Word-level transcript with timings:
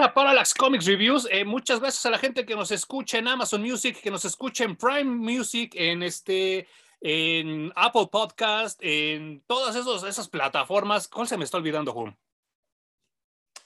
A 0.00 0.12
Parallax 0.12 0.54
Comics 0.54 0.86
Reviews. 0.86 1.28
Eh, 1.30 1.44
muchas 1.44 1.78
gracias 1.78 2.04
a 2.06 2.10
la 2.10 2.18
gente 2.18 2.44
que 2.44 2.56
nos 2.56 2.70
escucha 2.70 3.18
en 3.18 3.28
Amazon 3.28 3.62
Music, 3.62 4.00
que 4.00 4.10
nos 4.10 4.24
escucha 4.24 4.64
en 4.64 4.76
Prime 4.76 5.04
Music, 5.04 5.72
en 5.74 6.02
este, 6.02 6.66
en 7.00 7.72
Apple 7.76 8.08
Podcast, 8.10 8.80
en 8.82 9.42
todas 9.46 9.76
esos, 9.76 10.02
esas 10.02 10.28
plataformas. 10.28 11.06
¿Cuál 11.06 11.28
se 11.28 11.36
me 11.36 11.44
está 11.44 11.58
olvidando, 11.58 11.92
Juan? 11.92 12.16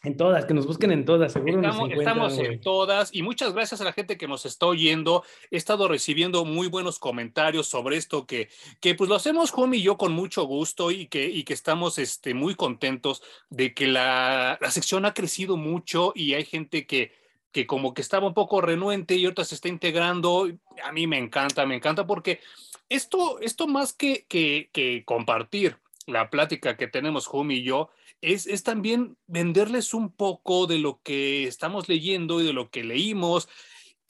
En 0.08 0.16
todas, 0.16 0.46
que 0.46 0.54
nos 0.54 0.66
busquen 0.66 0.90
en 0.90 1.04
todas, 1.04 1.34
seguro 1.34 1.60
estamos, 1.60 1.90
estamos 1.92 2.38
en 2.38 2.60
todas 2.62 3.14
y 3.14 3.20
muchas 3.20 3.52
gracias 3.52 3.82
a 3.82 3.84
la 3.84 3.92
gente 3.92 4.16
que 4.16 4.26
nos 4.26 4.46
está 4.46 4.64
oyendo. 4.64 5.22
He 5.50 5.58
estado 5.58 5.86
recibiendo 5.86 6.46
muy 6.46 6.66
buenos 6.66 6.98
comentarios 6.98 7.66
sobre 7.66 7.98
esto 7.98 8.26
que, 8.26 8.48
que 8.80 8.94
pues 8.94 9.10
lo 9.10 9.16
hacemos 9.16 9.50
Juan 9.50 9.74
y 9.74 9.82
yo 9.82 9.98
con 9.98 10.12
mucho 10.12 10.44
gusto 10.44 10.90
y 10.90 11.08
que, 11.08 11.28
y 11.28 11.44
que 11.44 11.52
estamos 11.52 11.98
este, 11.98 12.32
muy 12.32 12.54
contentos 12.54 13.22
de 13.50 13.74
que 13.74 13.86
la, 13.86 14.56
la 14.62 14.70
sección 14.70 15.04
ha 15.04 15.12
crecido 15.12 15.58
mucho 15.58 16.14
y 16.14 16.32
hay 16.32 16.46
gente 16.46 16.86
que, 16.86 17.12
que 17.52 17.66
como 17.66 17.92
que 17.92 18.00
estaba 18.00 18.26
un 18.26 18.32
poco 18.32 18.62
renuente 18.62 19.14
y 19.14 19.26
ahorita 19.26 19.44
se 19.44 19.56
está 19.56 19.68
integrando. 19.68 20.48
A 20.84 20.90
mí 20.90 21.06
me 21.06 21.18
encanta, 21.18 21.66
me 21.66 21.76
encanta 21.76 22.06
porque 22.06 22.40
esto, 22.88 23.40
esto 23.40 23.66
más 23.66 23.92
que, 23.92 24.24
que, 24.26 24.70
que 24.72 25.04
compartir 25.04 25.76
la 26.06 26.30
plática 26.30 26.78
que 26.78 26.88
tenemos 26.88 27.26
Jumi 27.26 27.56
y 27.56 27.62
yo, 27.64 27.90
es, 28.20 28.62
también 28.62 29.16
venderles 29.26 29.94
un 29.94 30.12
poco 30.12 30.66
de 30.66 30.78
lo 30.78 31.00
que 31.02 31.44
estamos 31.44 31.88
leyendo 31.88 32.40
y 32.40 32.46
de 32.46 32.52
lo 32.52 32.70
que 32.70 32.84
leímos. 32.84 33.48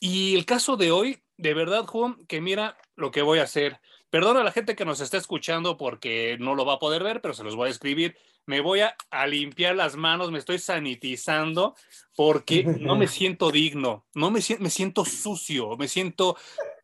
Y 0.00 0.34
el 0.34 0.44
caso 0.44 0.76
de 0.76 0.90
hoy, 0.90 1.22
de 1.36 1.54
verdad, 1.54 1.84
Juan, 1.86 2.16
que 2.26 2.40
mira 2.40 2.76
lo 2.96 3.10
que 3.10 3.22
voy 3.22 3.38
a 3.38 3.44
hacer. 3.44 3.80
Perdona 4.10 4.40
a 4.40 4.44
la 4.44 4.52
gente 4.52 4.74
que 4.74 4.86
nos 4.86 5.00
está 5.00 5.18
escuchando 5.18 5.76
porque 5.76 6.36
no 6.40 6.54
lo 6.54 6.64
va 6.64 6.74
a 6.74 6.78
poder 6.78 7.02
ver, 7.02 7.20
pero 7.20 7.34
se 7.34 7.44
los 7.44 7.56
voy 7.56 7.68
a 7.68 7.72
escribir. 7.72 8.16
Me 8.46 8.60
voy 8.60 8.80
a, 8.80 8.96
limpiar 9.26 9.76
las 9.76 9.96
manos, 9.96 10.30
me 10.30 10.38
estoy 10.38 10.58
sanitizando 10.58 11.76
porque 12.16 12.64
no 12.80 12.96
me 12.96 13.06
siento 13.06 13.50
digno, 13.50 14.06
no 14.14 14.30
me, 14.30 14.40
me 14.58 14.70
siento 14.70 15.04
sucio, 15.04 15.76
me 15.76 15.86
siento, 15.86 16.34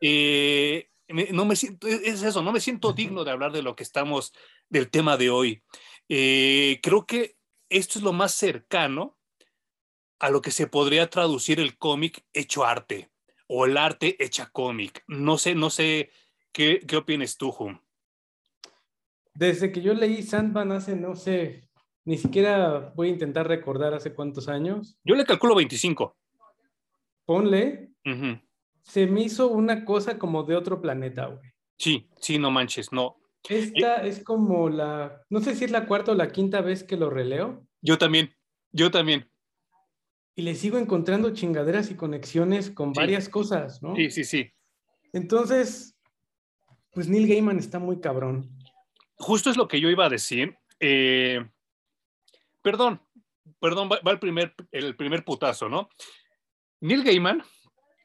eh, 0.02 0.90
no 1.08 1.46
me 1.46 1.56
siento, 1.56 1.86
es 1.86 2.22
eso, 2.22 2.42
no 2.42 2.52
me 2.52 2.60
siento 2.60 2.92
digno 2.92 3.24
de 3.24 3.30
hablar 3.30 3.52
de 3.52 3.62
lo 3.62 3.74
que 3.74 3.82
estamos, 3.82 4.34
del 4.68 4.90
tema 4.90 5.16
de 5.16 5.30
hoy. 5.30 5.62
Eh, 6.08 6.80
creo 6.82 7.06
que 7.06 7.36
esto 7.68 7.98
es 7.98 8.04
lo 8.04 8.12
más 8.12 8.32
cercano 8.34 9.18
a 10.18 10.30
lo 10.30 10.40
que 10.40 10.50
se 10.50 10.66
podría 10.66 11.10
traducir 11.10 11.60
el 11.60 11.76
cómic 11.76 12.24
hecho 12.32 12.64
arte 12.64 13.10
o 13.46 13.66
el 13.66 13.76
arte 13.76 14.16
hecha 14.22 14.50
cómic. 14.50 15.02
No 15.06 15.38
sé, 15.38 15.54
no 15.54 15.70
sé, 15.70 16.10
¿qué, 16.52 16.80
qué 16.86 16.96
opinas 16.96 17.36
tú, 17.36 17.50
Jum? 17.50 17.78
Desde 19.34 19.72
que 19.72 19.82
yo 19.82 19.94
leí 19.94 20.22
Sandman 20.22 20.72
hace, 20.72 20.94
no 20.94 21.16
sé, 21.16 21.68
ni 22.04 22.18
siquiera 22.18 22.92
voy 22.94 23.08
a 23.08 23.12
intentar 23.12 23.48
recordar 23.48 23.94
hace 23.94 24.14
cuántos 24.14 24.48
años. 24.48 24.96
Yo 25.04 25.14
le 25.14 25.24
calculo 25.24 25.54
25. 25.54 26.16
Ponle. 27.24 27.90
Se 28.82 29.06
me 29.06 29.22
hizo 29.22 29.48
una 29.48 29.84
cosa 29.84 30.18
como 30.18 30.42
de 30.42 30.56
otro 30.56 30.80
planeta, 30.80 31.26
güey. 31.26 31.50
Sí, 31.78 32.08
sí, 32.20 32.38
no 32.38 32.50
manches, 32.50 32.92
no. 32.92 33.16
Esta 33.48 34.02
es 34.04 34.22
como 34.22 34.70
la, 34.70 35.22
no 35.28 35.40
sé 35.40 35.54
si 35.54 35.64
es 35.64 35.70
la 35.70 35.86
cuarta 35.86 36.12
o 36.12 36.14
la 36.14 36.32
quinta 36.32 36.62
vez 36.62 36.82
que 36.82 36.96
lo 36.96 37.10
releo. 37.10 37.66
Yo 37.82 37.98
también, 37.98 38.34
yo 38.72 38.90
también. 38.90 39.30
Y 40.34 40.42
le 40.42 40.54
sigo 40.54 40.78
encontrando 40.78 41.32
chingaderas 41.34 41.90
y 41.90 41.94
conexiones 41.94 42.70
con 42.70 42.92
varias 42.92 43.28
cosas, 43.28 43.82
¿no? 43.82 43.94
Sí, 43.94 44.10
sí, 44.10 44.24
sí. 44.24 44.50
Entonces, 45.12 45.96
pues 46.92 47.08
Neil 47.08 47.28
Gaiman 47.28 47.58
está 47.58 47.78
muy 47.78 48.00
cabrón. 48.00 48.50
Justo 49.16 49.50
es 49.50 49.56
lo 49.56 49.68
que 49.68 49.80
yo 49.80 49.90
iba 49.90 50.06
a 50.06 50.10
decir. 50.10 50.56
Eh, 50.80 51.44
perdón, 52.62 53.00
perdón, 53.60 53.88
va, 53.90 54.10
el, 54.10 54.18
primer, 54.18 54.54
el 54.72 54.96
primer 54.96 55.24
putazo, 55.24 55.68
¿no? 55.68 55.88
Neil 56.80 57.04
Gaiman 57.04 57.42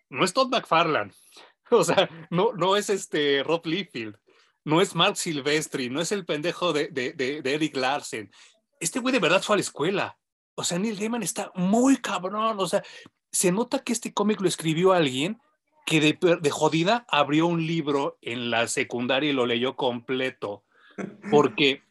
no 0.09 0.23
es 0.23 0.33
Todd 0.33 0.49
McFarlane, 0.49 1.11
o 1.71 1.83
sea, 1.83 2.09
no, 2.29 2.53
no 2.53 2.75
es 2.75 2.89
este 2.89 3.41
Rob 3.43 3.65
Liefeld 3.65 4.17
no 4.69 4.81
es 4.81 4.93
Mark 4.93 5.17
Silvestri, 5.17 5.89
no 5.89 5.99
es 5.99 6.11
el 6.11 6.25
pendejo 6.25 6.71
de, 6.73 6.89
de, 6.89 7.41
Eric 7.43 7.75
Larsen. 7.75 8.31
Este 8.79 8.99
güey 8.99 9.11
de 9.11 9.19
verdad 9.19 9.41
fue 9.41 9.55
a 9.55 9.57
la 9.57 9.61
escuela. 9.61 10.17
O 10.53 10.63
sea, 10.63 10.77
Neil 10.77 10.97
Gaiman 10.97 11.23
está 11.23 11.51
muy 11.55 11.97
cabrón. 11.97 12.59
O 12.59 12.67
sea, 12.67 12.83
se 13.31 13.51
nota 13.51 13.83
que 13.83 13.93
este 13.93 14.13
cómic 14.13 14.39
lo 14.39 14.47
escribió 14.47 14.93
alguien 14.93 15.41
que 15.87 15.99
de, 15.99 16.37
de, 16.39 16.49
jodida 16.51 17.03
abrió 17.09 17.47
un 17.47 17.65
libro 17.65 18.19
en 18.21 18.51
la 18.51 18.67
secundaria 18.67 19.31
y 19.31 19.33
lo 19.33 19.47
leyó 19.47 19.75
completo. 19.75 20.63
Porque 21.31 21.81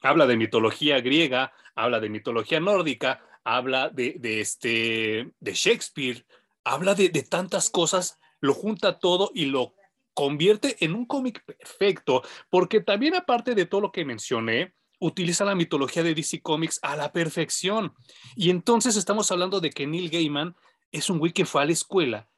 habla 0.00 0.26
de 0.26 0.38
mitología 0.38 1.00
griega, 1.00 1.52
habla 1.74 2.00
de 2.00 2.08
mitología 2.08 2.58
nórdica, 2.58 3.20
habla 3.44 3.90
de, 3.90 4.14
de 4.18 4.40
este, 4.40 5.32
de 5.40 5.52
Shakespeare, 5.52 6.24
habla 6.64 6.94
de, 6.94 7.10
de 7.10 7.22
tantas 7.22 7.68
cosas, 7.68 8.18
lo 8.40 8.54
junta 8.54 8.98
todo 8.98 9.30
y 9.34 9.46
lo 9.46 9.74
convierte 10.18 10.84
en 10.84 10.96
un 10.96 11.06
cómic 11.06 11.44
perfecto, 11.44 12.22
porque 12.50 12.80
también 12.80 13.14
aparte 13.14 13.54
de 13.54 13.66
todo 13.66 13.82
lo 13.82 13.92
que 13.92 14.04
mencioné, 14.04 14.74
utiliza 14.98 15.44
la 15.44 15.54
mitología 15.54 16.02
de 16.02 16.12
DC 16.12 16.42
Comics 16.42 16.80
a 16.82 16.96
la 16.96 17.12
perfección. 17.12 17.94
Y 18.34 18.50
entonces 18.50 18.96
estamos 18.96 19.30
hablando 19.30 19.60
de 19.60 19.70
que 19.70 19.86
Neil 19.86 20.10
Gaiman 20.10 20.56
es 20.90 21.08
un 21.08 21.20
güey 21.20 21.32
que 21.32 21.44
fue 21.44 21.62
a 21.62 21.66
la 21.66 21.70
escuela 21.70 22.28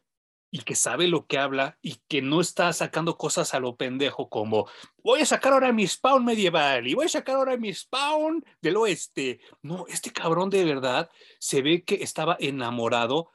y 0.50 0.58
que 0.58 0.74
sabe 0.74 1.08
lo 1.08 1.24
que 1.26 1.38
habla 1.38 1.78
y 1.80 2.02
que 2.06 2.20
no 2.20 2.42
está 2.42 2.70
sacando 2.74 3.16
cosas 3.16 3.54
a 3.54 3.60
lo 3.60 3.76
pendejo 3.76 4.28
como 4.28 4.68
voy 5.02 5.22
a 5.22 5.24
sacar 5.24 5.54
ahora 5.54 5.72
mi 5.72 5.86
spawn 5.86 6.22
medieval 6.22 6.86
y 6.86 6.92
voy 6.92 7.06
a 7.06 7.08
sacar 7.08 7.36
ahora 7.36 7.56
mi 7.56 7.72
spawn 7.72 8.44
del 8.60 8.76
oeste. 8.76 9.40
No, 9.62 9.86
este 9.88 10.12
cabrón 10.12 10.50
de 10.50 10.66
verdad 10.66 11.08
se 11.38 11.62
ve 11.62 11.82
que 11.82 12.02
estaba 12.02 12.36
enamorado 12.40 13.30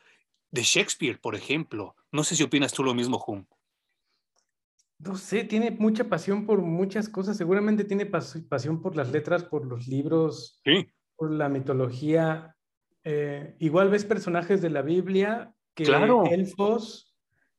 de 0.51 0.61
Shakespeare, 0.61 1.19
por 1.19 1.33
ejemplo. 1.33 1.95
No 2.11 2.23
sé 2.23 2.35
si 2.35 2.43
opinas 2.43 2.73
tú 2.73 2.83
lo 2.83 2.93
mismo, 2.93 3.23
Hum. 3.25 3.47
No 4.99 5.15
sé, 5.17 5.43
tiene 5.43 5.71
mucha 5.71 6.05
pasión 6.05 6.45
por 6.45 6.61
muchas 6.61 7.09
cosas. 7.09 7.37
Seguramente 7.37 7.83
tiene 7.83 8.05
pasión 8.05 8.81
por 8.81 8.95
las 8.95 9.11
letras, 9.11 9.43
por 9.43 9.65
los 9.65 9.87
libros, 9.87 10.61
por 11.15 11.31
la 11.31 11.49
mitología. 11.49 12.55
Eh, 13.03 13.55
igual 13.59 13.89
ves 13.89 14.05
personajes 14.05 14.61
de 14.61 14.69
la 14.69 14.81
Biblia 14.81 15.53
que 15.75 15.83
elfos 16.31 17.13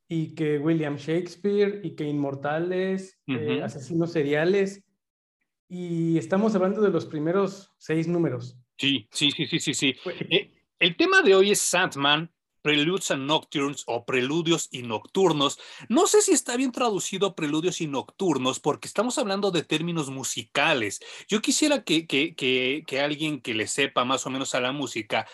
y 0.09 0.35
que 0.35 0.59
William 0.59 0.97
Shakespeare 0.97 1.81
y 1.85 1.95
que 1.95 2.05
inmortales, 2.05 3.21
eh, 3.27 3.61
asesinos 3.63 4.13
seriales. 4.13 4.83
Y 5.69 6.17
estamos 6.17 6.55
hablando 6.55 6.81
de 6.81 6.91
los 6.91 7.07
primeros 7.07 7.73
seis 7.77 8.09
números. 8.09 8.59
Sí, 8.79 9.09
sí, 9.11 9.31
sí, 9.31 9.47
sí, 9.47 9.59
sí. 9.59 9.75
sí. 9.75 9.95
Eh, 10.31 10.53
el 10.79 10.97
tema 10.97 11.23
de 11.23 11.35
hoy 11.35 11.51
es 11.51 11.61
Sandman, 11.61 12.31
Preludes 12.67 13.13
and 13.13 13.27
Nocturnes 13.27 13.85
o 13.87 14.05
Preludios 14.05 14.69
y 14.73 14.83
Nocturnos. 14.83 15.61
No 15.89 16.09
sé 16.09 16.21
si 16.21 16.33
está 16.33 16.57
bien 16.57 16.73
traducido 16.73 17.37
Preludios 17.37 17.81
y 17.81 17.87
Nocturnos 17.87 18.59
porque 18.59 18.89
estamos 18.89 19.19
hablando 19.19 19.53
de 19.53 19.63
términos 19.63 20.11
musicales. 20.11 20.99
Yo 21.29 21.41
quisiera 21.41 21.85
que, 21.85 22.09
que, 22.09 22.35
que, 22.35 23.01
alguien 23.01 23.41
que 23.41 23.55
le 23.55 23.69
sepa 23.69 24.05
más 24.05 24.27
o 24.27 24.31
menos 24.31 24.57
a 24.57 24.61
la 24.61 24.73
música 24.73 25.29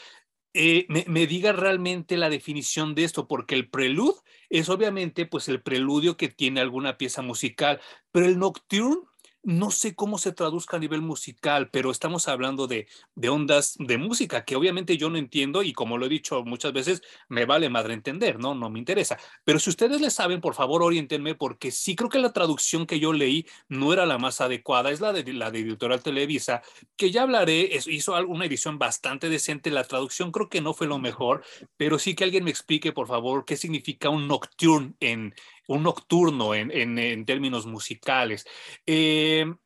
eh, 0.53 0.85
me, 0.91 1.07
me, 1.09 1.27
diga 1.27 1.53
realmente 1.53 2.19
la 2.19 2.29
definición 2.29 2.95
de 2.95 3.05
esto, 3.05 3.27
porque 3.27 3.55
el 3.55 3.71
prelude 3.71 4.21
es 4.51 4.69
obviamente 4.69 5.25
pues 5.25 5.49
el 5.49 5.63
preludio 5.63 6.19
que 6.19 6.29
tiene 6.29 6.61
alguna 6.61 6.99
pieza 6.99 7.23
musical, 7.23 7.81
pero 8.11 8.27
el 8.27 8.39
nocturne 8.39 9.07
no 9.43 9.71
sé 9.71 9.95
cómo 9.95 10.19
se 10.19 10.33
traduzca 10.33 10.77
a 10.77 10.81
nivel 10.81 11.03
musical, 11.03 11.69
pero 11.71 11.91
estamos 11.91 12.29
hablando 12.29 12.67
de, 12.67 12.87
de, 13.15 13.29
ondas 13.29 13.77
de 13.79 13.99
música 13.99 14.45
que 14.45 14.57
obviamente 14.57 14.97
yo 14.97 15.11
no 15.11 15.19
entiendo 15.19 15.63
y 15.63 15.73
como 15.73 15.99
lo 15.99 16.07
he 16.07 16.09
dicho 16.09 16.45
muchas 16.45 16.73
veces, 16.73 17.03
me 17.29 17.45
vale 17.45 17.69
madre 17.69 17.95
entender, 17.95 18.39
¿no? 18.39 18.55
No 18.55 18.71
me 18.71 18.79
interesa. 18.79 19.19
Pero 19.45 19.59
si 19.59 19.71
ustedes 19.71 20.01
le 20.01 20.11
saben, 20.11 20.41
por 20.41 20.55
favor, 20.55 20.83
orientenme 20.83 21.35
porque 21.35 21.71
sí 21.71 21.97
creo 21.97 22.09
que 22.09 22.19
la 22.19 22.33
traducción 22.33 22.87
que 22.87 23.01
yo 23.01 23.13
leí 23.13 23.47
no 23.69 23.93
era 23.93 24.07
la 24.07 24.19
más 24.19 24.41
adecuada, 24.41 24.91
es 24.91 25.01
la 25.01 25.13
de 25.13 25.33
la 25.33 25.51
de 25.51 25.61
Editorial 25.61 26.03
Televisa, 26.03 26.63
que 26.97 27.11
ya 27.11 27.23
hablaré, 27.23 27.71
hizo 27.87 28.15
una 28.27 28.47
edición 28.47 28.79
bastante 28.79 29.29
decente, 29.29 29.71
la 29.71 29.85
traducción 29.85 30.31
creo 30.31 30.49
que 30.49 30.61
no 30.61 30.75
fue 30.75 30.87
lo 30.87 30.99
mejor, 30.99 31.45
pero 31.77 31.99
sí 31.99 32.15
que 32.15 32.25
alguien 32.25 32.45
me 32.45 32.51
explique, 32.51 32.93
por 32.93 33.09
favor, 33.09 33.45
qué 33.45 33.57
significa 33.57 34.09
un 34.09 34.29
nocturne 34.29 34.95
en, 35.01 35.35
un 35.69 35.83
nocturno 35.83 36.55
en, 36.55 37.25
términos 37.25 37.67
musicales. 37.67 38.47
Em, 38.87 39.57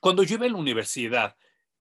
cuando 0.00 0.22
yo 0.22 0.36
iba 0.36 0.46
a 0.46 0.48
la 0.48 0.56
universidad, 0.56 1.36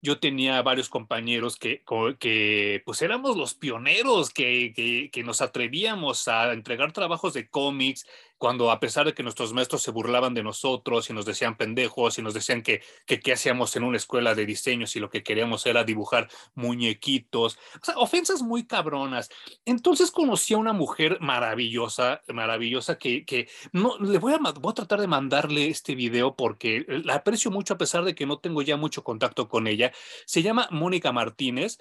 yo 0.01 0.19
tenía 0.19 0.61
varios 0.61 0.89
compañeros 0.89 1.57
que, 1.57 1.83
que 2.19 2.81
pues 2.85 3.01
éramos 3.01 3.35
los 3.35 3.53
pioneros, 3.53 4.29
que, 4.29 5.09
que, 5.11 5.23
nos 5.23 5.41
atrevíamos 5.41 6.27
a 6.27 6.53
entregar 6.53 6.93
trabajos 6.93 7.33
de 7.33 7.49
cómics, 7.49 8.07
cuando 8.39 8.71
a 8.71 8.79
pesar 8.79 9.05
de 9.05 9.13
que 9.13 9.21
nuestros 9.21 9.53
maestros 9.53 9.83
se 9.83 9.91
burlaban 9.91 10.33
de 10.33 10.41
nosotros 10.41 11.09
y 11.09 11.13
nos 11.13 11.25
decían 11.25 11.57
pendejos 11.57 12.17
y 12.17 12.23
nos 12.23 12.33
decían 12.33 12.63
que 12.63 12.81
qué 13.05 13.33
hacíamos 13.33 13.75
en 13.75 13.83
una 13.83 13.97
escuela 13.97 14.33
de 14.33 14.45
diseños 14.45 14.95
y 14.95 14.99
lo 14.99 15.09
que 15.09 15.21
queríamos 15.21 15.65
era 15.65 15.83
dibujar 15.83 16.29
muñequitos, 16.55 17.59
o 17.81 17.85
sea, 17.85 17.97
ofensas 17.97 18.41
muy 18.41 18.65
cabronas. 18.65 19.29
Entonces 19.65 20.09
conocí 20.09 20.53
a 20.53 20.57
una 20.57 20.73
mujer 20.73 21.19
maravillosa, 21.19 22.21
maravillosa 22.29 22.97
que, 22.97 23.25
que 23.25 23.49
no, 23.73 23.97
le 23.99 24.17
voy 24.17 24.33
a, 24.33 24.37
voy 24.37 24.71
a 24.71 24.73
tratar 24.73 25.01
de 25.01 25.07
mandarle 25.07 25.67
este 25.67 25.93
video 25.93 26.35
porque 26.35 26.85
la 26.87 27.15
aprecio 27.15 27.51
mucho 27.51 27.73
a 27.73 27.77
pesar 27.77 28.03
de 28.05 28.15
que 28.15 28.25
no 28.25 28.39
tengo 28.39 28.61
ya 28.61 28.77
mucho 28.77 29.03
contacto 29.03 29.49
con 29.49 29.67
ella. 29.67 29.91
Se 30.25 30.41
llama 30.41 30.67
Mónica 30.71 31.11
Martínez 31.11 31.77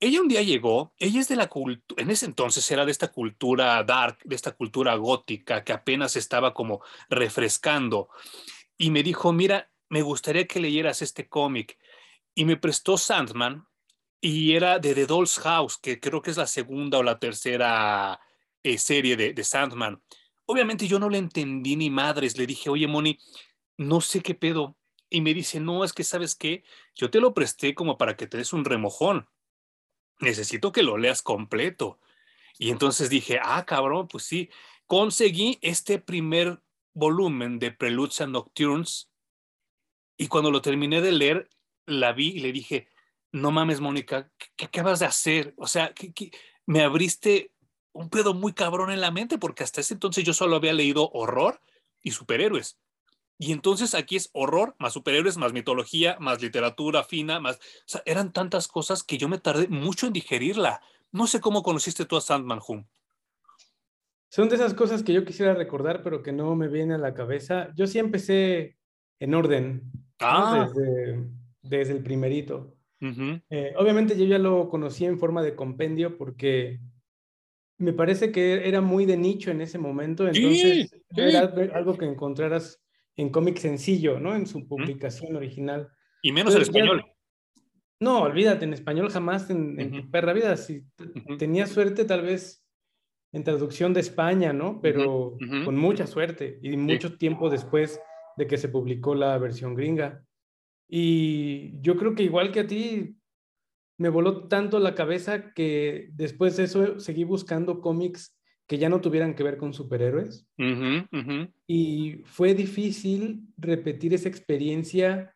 ella 0.00 0.20
un 0.20 0.28
día 0.28 0.42
llegó, 0.42 0.92
ella 0.98 1.20
es 1.20 1.28
de 1.28 1.36
la 1.36 1.48
cultura, 1.48 2.02
en 2.02 2.10
ese 2.10 2.26
entonces 2.26 2.70
era 2.70 2.84
de 2.84 2.92
esta 2.92 3.08
cultura 3.08 3.82
dark, 3.82 4.18
de 4.24 4.36
esta 4.36 4.52
cultura 4.52 4.94
gótica 4.94 5.64
que 5.64 5.72
apenas 5.72 6.14
estaba 6.16 6.54
como 6.54 6.82
refrescando 7.08 8.08
y 8.76 8.90
me 8.90 9.02
dijo, 9.02 9.32
mira, 9.32 9.70
me 9.88 10.02
gustaría 10.02 10.46
que 10.46 10.60
leyeras 10.60 11.02
este 11.02 11.28
cómic 11.28 11.78
y 12.34 12.44
me 12.44 12.56
prestó 12.56 12.96
Sandman 12.96 13.66
y 14.20 14.52
era 14.52 14.78
de 14.78 14.94
The 14.94 15.06
Doll's 15.06 15.38
House, 15.40 15.78
que 15.78 15.98
creo 15.98 16.22
que 16.22 16.30
es 16.30 16.36
la 16.36 16.46
segunda 16.46 16.98
o 16.98 17.02
la 17.02 17.18
tercera 17.18 18.20
eh, 18.62 18.78
serie 18.78 19.16
de, 19.16 19.32
de 19.32 19.44
Sandman. 19.44 20.00
Obviamente 20.46 20.86
yo 20.86 20.98
no 20.98 21.08
le 21.08 21.18
entendí 21.18 21.74
ni 21.74 21.90
madres, 21.90 22.38
le 22.38 22.46
dije, 22.46 22.70
oye 22.70 22.86
Moni, 22.86 23.18
no 23.76 24.00
sé 24.00 24.20
qué 24.20 24.34
pedo. 24.34 24.76
Y 25.10 25.22
me 25.22 25.34
dice, 25.34 25.58
no, 25.58 25.84
es 25.84 25.92
que 25.92 26.04
sabes 26.04 26.34
qué, 26.34 26.62
yo 26.94 27.10
te 27.10 27.20
lo 27.20 27.34
presté 27.34 27.74
como 27.74 27.96
para 27.96 28.16
que 28.16 28.26
te 28.26 28.36
des 28.36 28.52
un 28.52 28.64
remojón 28.64 29.26
necesito 30.18 30.72
que 30.72 30.82
lo 30.82 30.98
leas 30.98 31.22
completo. 31.22 31.98
Y 32.58 32.70
entonces 32.70 33.10
dije, 33.10 33.38
ah, 33.42 33.64
cabrón, 33.64 34.08
pues 34.08 34.24
sí, 34.24 34.50
conseguí 34.86 35.58
este 35.62 35.98
primer 35.98 36.60
volumen 36.92 37.58
de 37.58 37.70
Preludes 37.70 38.20
and 38.20 38.32
Nocturnes 38.32 39.08
y 40.16 40.26
cuando 40.26 40.50
lo 40.50 40.60
terminé 40.60 41.00
de 41.00 41.12
leer, 41.12 41.48
la 41.86 42.12
vi 42.12 42.30
y 42.30 42.40
le 42.40 42.52
dije, 42.52 42.88
no 43.32 43.52
mames, 43.52 43.80
Mónica, 43.80 44.30
¿qué, 44.56 44.64
acabas 44.66 44.98
de 44.98 45.06
hacer? 45.06 45.54
O 45.56 45.66
sea, 45.66 45.94
me 46.66 46.82
abriste 46.82 47.52
un 47.92 48.10
pedo 48.10 48.34
muy 48.34 48.52
cabrón 48.52 48.90
en 48.90 49.00
la 49.00 49.12
mente 49.12 49.38
porque 49.38 49.62
hasta 49.62 49.80
ese 49.80 49.94
entonces 49.94 50.24
yo 50.24 50.34
solo 50.34 50.56
había 50.56 50.72
leído 50.72 51.10
horror 51.12 51.60
y 52.02 52.10
superhéroes. 52.10 52.78
Y 53.38 53.52
entonces 53.52 53.94
aquí 53.94 54.16
es 54.16 54.30
horror, 54.32 54.74
más 54.78 54.92
superhéroes, 54.92 55.36
más 55.36 55.52
mitología, 55.52 56.16
más 56.18 56.42
literatura 56.42 57.04
fina, 57.04 57.38
más... 57.38 57.56
O 57.56 57.60
sea, 57.86 58.02
eran 58.04 58.32
tantas 58.32 58.66
cosas 58.66 59.04
que 59.04 59.16
yo 59.16 59.28
me 59.28 59.38
tardé 59.38 59.68
mucho 59.68 60.08
en 60.08 60.12
digerirla. 60.12 60.80
No 61.12 61.28
sé 61.28 61.40
cómo 61.40 61.62
conociste 61.62 62.04
tú 62.04 62.16
a 62.16 62.20
Sandman, 62.20 62.60
Hum. 62.66 62.84
Son 64.30 64.48
de 64.48 64.56
esas 64.56 64.74
cosas 64.74 65.02
que 65.02 65.14
yo 65.14 65.24
quisiera 65.24 65.54
recordar, 65.54 66.02
pero 66.02 66.22
que 66.22 66.32
no 66.32 66.54
me 66.54 66.68
viene 66.68 66.94
a 66.94 66.98
la 66.98 67.14
cabeza. 67.14 67.72
Yo 67.74 67.86
sí 67.86 67.98
empecé 67.98 68.76
en 69.20 69.34
orden, 69.34 69.90
ah. 70.20 70.68
desde, 71.62 71.92
el 71.92 72.02
primerito. 72.02 72.74
Eh, 73.00 73.72
obviamente 73.78 74.18
yo 74.18 74.26
ya 74.26 74.38
lo 74.38 74.68
conocí 74.68 75.06
en 75.06 75.18
forma 75.18 75.42
de 75.42 75.54
compendio 75.54 76.18
porque 76.18 76.80
me 77.78 77.92
parece 77.92 78.32
que 78.32 78.68
era 78.68 78.80
muy 78.80 79.06
de 79.06 79.16
nicho 79.16 79.50
en 79.50 79.60
ese 79.60 79.78
momento, 79.78 80.26
entonces 80.26 80.90
era 81.14 81.52
algo 81.74 81.96
que 81.96 82.06
encontraras 82.06 82.82
en 83.18 83.30
cómic 83.30 83.58
sencillo, 83.58 84.20
¿no? 84.20 84.34
En 84.34 84.46
su 84.46 84.66
publicación 84.66 85.34
original. 85.36 85.90
Y 86.22 86.32
menos 86.32 86.54
en 86.54 86.62
español. 86.62 87.04
no, 88.00 88.22
olvídate, 88.22 88.64
en 88.64 88.72
español 88.72 89.10
jamás 89.10 89.50
en, 89.50 89.90
tu 89.92 90.10
perra 90.10 90.32
vida. 90.32 90.56
Si 90.56 90.84
tenía 91.36 91.66
suerte, 91.66 92.04
tal 92.04 92.22
vez 92.22 92.64
en 93.32 93.42
traducción 93.42 93.92
de 93.92 94.00
España, 94.00 94.52
¿no? 94.52 94.80
Pero 94.80 95.36
con 95.64 95.76
mucha 95.76 96.06
suerte 96.06 96.60
y 96.62 96.76
mucho 96.76 97.18
tiempo 97.18 97.50
después 97.50 98.00
de 98.36 98.46
que 98.46 98.56
se 98.56 98.68
publicó 98.68 99.16
la 99.16 99.36
versión 99.36 99.74
gringa. 99.74 100.24
Y 100.88 101.78
yo 101.82 101.96
creo 101.96 102.14
que 102.14 102.22
igual 102.22 102.52
que 102.52 102.60
a 102.60 102.66
ti, 102.68 103.16
me 103.98 104.10
voló 104.10 104.46
tanto 104.46 104.78
la 104.78 104.94
cabeza 104.94 105.52
que 105.54 106.08
después 106.12 106.56
de 106.56 106.64
eso 106.64 107.00
seguí 107.00 107.24
buscando 107.24 107.80
cómics 107.80 108.37
que 108.68 108.76
ya 108.78 108.90
no 108.90 109.00
tuvieran 109.00 109.34
que 109.34 109.42
ver 109.42 109.56
con 109.56 109.72
superhéroes. 109.72 110.46
Y 111.66 112.20
fue 112.24 112.54
difícil 112.54 113.48
repetir 113.56 114.12
esa 114.12 114.28
experiencia 114.28 115.34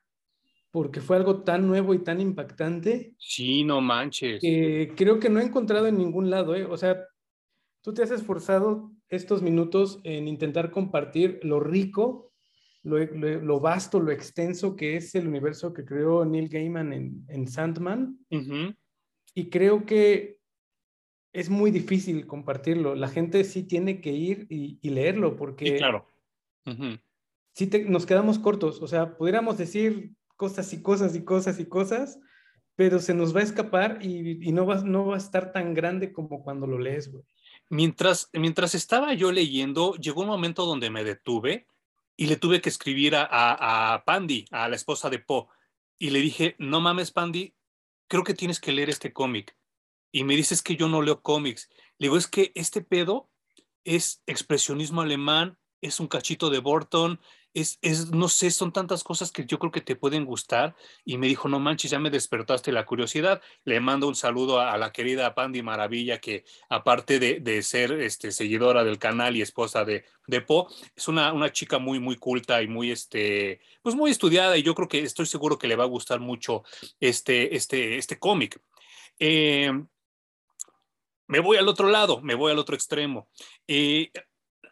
porque 0.70 1.00
fue 1.00 1.16
algo 1.16 1.42
tan 1.42 1.66
nuevo 1.66 1.94
y 1.94 1.98
tan 2.00 2.20
impactante. 2.20 3.14
Sí, 3.18 3.64
no 3.64 3.80
manches. 3.80 4.40
Que 4.40 4.92
creo 4.94 5.18
que 5.18 5.30
no 5.30 5.40
he 5.40 5.44
encontrado 5.44 5.86
en 5.86 5.96
ningún 5.96 6.28
lado, 6.28 6.54
¿eh? 6.54 6.64
O 6.64 6.76
sea, 6.76 7.04
tú 7.80 7.94
te 7.94 8.02
has 8.02 8.10
esforzado 8.10 8.92
estos 9.08 9.40
minutos 9.40 10.00
en 10.04 10.28
intentar 10.28 10.70
compartir 10.70 11.40
lo 11.42 11.58
rico, 11.58 12.32
lo, 12.82 13.60
vasto, 13.60 13.98
lo 13.98 14.12
extenso 14.12 14.76
que 14.76 14.96
es 14.96 15.14
el 15.14 15.26
universo 15.26 15.72
que 15.72 15.86
creó 15.86 16.24
Neil 16.26 16.50
Gaiman 16.50 16.92
en, 16.92 17.24
en 17.28 17.48
Sandman. 17.48 18.18
Y 19.34 19.48
creo 19.48 19.86
que 19.86 20.41
es 21.32 21.48
muy 21.48 21.70
difícil 21.70 22.26
compartirlo. 22.26 22.94
La 22.94 23.08
gente 23.08 23.44
sí 23.44 23.62
tiene 23.62 24.00
que 24.00 24.12
ir 24.12 24.46
y, 24.50 24.78
leerlo 24.88 25.36
porque... 25.36 25.66
Sí, 25.66 25.76
claro. 25.76 26.06
Sí 27.54 27.70
nos 27.86 28.06
quedamos 28.06 28.38
cortos, 28.38 28.80
o 28.80 28.86
sea, 28.86 29.16
pudiéramos 29.16 29.58
decir 29.58 30.12
cosas 30.36 30.72
y 30.72 30.80
cosas 30.80 31.14
y 31.14 31.24
cosas 31.24 31.60
y 31.60 31.66
cosas, 31.66 32.18
pero 32.76 32.98
se 32.98 33.12
nos 33.12 33.36
va 33.36 33.40
a 33.40 33.44
escapar 33.44 33.98
y, 34.02 34.52
no, 34.52 34.64
va, 34.64 34.82
no 34.82 35.06
va 35.06 35.16
a 35.16 35.18
estar 35.18 35.52
tan 35.52 35.74
grande 35.74 36.12
como 36.12 36.42
cuando 36.42 36.66
lo 36.66 36.78
lees, 36.78 37.10
güey. 37.10 37.24
Mientras, 37.68 38.30
mientras 38.32 38.74
estaba 38.74 39.14
yo 39.14 39.32
leyendo, 39.32 39.94
llegó 39.96 40.22
un 40.22 40.28
momento 40.28 40.64
donde 40.66 40.90
me 40.90 41.04
detuve 41.04 41.66
y 42.16 42.26
le 42.26 42.36
tuve 42.36 42.60
que 42.60 42.68
escribir 42.68 43.16
a, 43.16 43.22
a, 43.24 43.94
a 43.94 44.04
Pandy, 44.04 44.46
a 44.50 44.68
la 44.68 44.76
esposa 44.76 45.10
de 45.10 45.18
Poe, 45.18 45.46
y 45.98 46.10
le 46.10 46.20
dije, 46.20 46.54
no 46.58 46.80
mames, 46.80 47.10
Pandy, 47.10 47.54
creo 48.08 48.24
que 48.24 48.34
tienes 48.34 48.60
que 48.60 48.72
leer 48.72 48.90
este 48.90 49.12
cómic 49.12 49.56
y 50.12 50.24
me 50.24 50.36
dices 50.36 50.62
que 50.62 50.76
yo 50.76 50.88
no 50.88 51.02
leo 51.02 51.22
cómics. 51.22 51.68
Le 51.98 52.06
digo, 52.06 52.16
es 52.16 52.28
que 52.28 52.52
este 52.54 52.82
pedo 52.82 53.30
es 53.84 54.22
expresionismo 54.26 55.00
alemán, 55.00 55.58
es 55.80 55.98
un 55.98 56.06
cachito 56.06 56.50
de 56.50 56.60
Burton, 56.60 57.18
es, 57.54 57.78
es, 57.82 58.10
no 58.10 58.28
sé, 58.28 58.50
son 58.50 58.72
tantas 58.72 59.04
cosas 59.04 59.30
que 59.30 59.44
yo 59.44 59.58
creo 59.58 59.72
que 59.72 59.80
te 59.80 59.96
pueden 59.96 60.24
gustar. 60.24 60.74
Y 61.04 61.18
me 61.18 61.26
dijo, 61.26 61.48
no 61.48 61.58
manches, 61.58 61.90
ya 61.90 61.98
me 61.98 62.10
despertaste 62.10 62.72
la 62.72 62.86
curiosidad. 62.86 63.42
Le 63.64 63.80
mando 63.80 64.08
un 64.08 64.14
saludo 64.14 64.60
a, 64.60 64.76
la 64.78 64.92
querida 64.92 65.34
Pandy 65.34 65.62
Maravilla, 65.62 66.18
que 66.18 66.44
aparte 66.70 67.18
de, 67.18 67.40
de, 67.40 67.62
ser 67.62 67.92
este, 67.92 68.32
seguidora 68.32 68.84
del 68.84 68.98
canal 68.98 69.36
y 69.36 69.42
esposa 69.42 69.84
de, 69.84 70.04
de 70.26 70.40
Po, 70.40 70.68
es 70.96 71.08
una, 71.08 71.32
una 71.32 71.52
chica 71.52 71.78
muy, 71.78 71.98
muy 72.00 72.16
culta 72.16 72.62
y 72.62 72.68
muy, 72.68 72.90
este, 72.90 73.60
pues 73.82 73.94
muy 73.94 74.10
estudiada. 74.10 74.56
Y 74.56 74.62
yo 74.62 74.74
creo 74.74 74.88
que 74.88 75.00
estoy 75.00 75.26
seguro 75.26 75.58
que 75.58 75.68
le 75.68 75.76
va 75.76 75.84
a 75.84 75.88
gustar 75.88 76.20
mucho 76.20 76.64
este, 77.00 77.54
este, 77.56 77.98
este 77.98 78.18
cómic. 78.18 78.60
Eh, 79.18 79.70
me 81.26 81.40
voy 81.40 81.56
al 81.56 81.68
otro 81.68 81.88
lado, 81.88 82.20
me 82.20 82.34
voy 82.34 82.52
al 82.52 82.58
otro 82.58 82.74
extremo. 82.74 83.28
Eh, 83.66 84.10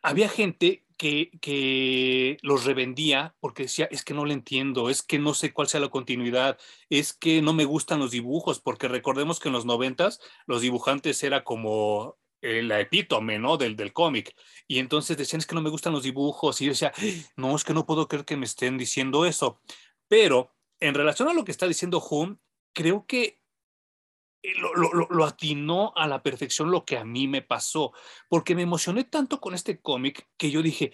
había 0.02 0.28
gente 0.28 0.84
que, 0.96 2.38
los 2.42 2.64
revendía 2.64 3.34
porque 3.40 3.64
decía, 3.64 3.88
es 3.90 4.04
que 4.04 4.14
no 4.14 4.24
le 4.26 4.34
entiendo, 4.34 4.90
es 4.90 5.02
que 5.02 5.18
no 5.18 5.34
sé 5.34 5.52
cuál 5.52 5.68
sea 5.68 5.80
la 5.80 5.88
continuidad, 5.88 6.58
es 6.90 7.12
que 7.12 7.40
no 7.40 7.54
me 7.54 7.64
gustan 7.64 7.98
los 7.98 8.10
dibujos, 8.10 8.60
porque 8.60 8.88
recordemos 8.88 9.40
que 9.40 9.48
en 9.48 9.54
los 9.54 9.64
noventas 9.64 10.20
los 10.46 10.60
dibujantes 10.60 11.22
era 11.22 11.42
como 11.44 12.18
la 12.42 12.80
epítome. 12.80 13.38
Del, 13.58 13.76
del 13.76 13.92
cómic. 13.92 14.34
Y 14.66 14.78
entonces 14.78 15.16
decían, 15.16 15.40
es 15.40 15.46
que 15.46 15.54
no 15.54 15.62
me 15.62 15.70
gustan 15.70 15.92
los 15.92 16.02
dibujos. 16.02 16.60
Y 16.60 16.66
yo 16.66 16.72
decía, 16.72 16.92
no, 17.36 17.54
es 17.54 17.64
que 17.64 17.74
no 17.74 17.86
puedo 17.86 18.08
creer 18.08 18.24
que 18.24 18.36
me 18.36 18.46
estén 18.46 18.78
diciendo 18.78 19.26
eso. 19.26 19.60
Pero 20.08 20.54
en 20.80 20.94
relación 20.94 21.28
a 21.28 21.34
lo 21.34 21.44
que 21.44 21.52
está 21.52 21.66
diciendo 21.66 22.02
Hume, 22.10 22.36
creo 22.72 23.06
que 23.06 23.39
eh, 24.42 24.54
lo, 24.56 25.24
atinó 25.24 25.92
a 25.96 26.06
la 26.06 26.22
perfección 26.22 26.70
lo 26.70 26.84
que 26.84 26.96
a 26.96 27.04
mí 27.04 27.28
me 27.28 27.42
pasó, 27.42 27.92
porque 28.28 28.54
me 28.54 28.62
emocioné 28.62 29.04
tanto 29.04 29.40
con 29.40 29.54
este 29.54 29.80
cómic 29.80 30.28
que 30.36 30.50
yo 30.50 30.62
dije, 30.62 30.92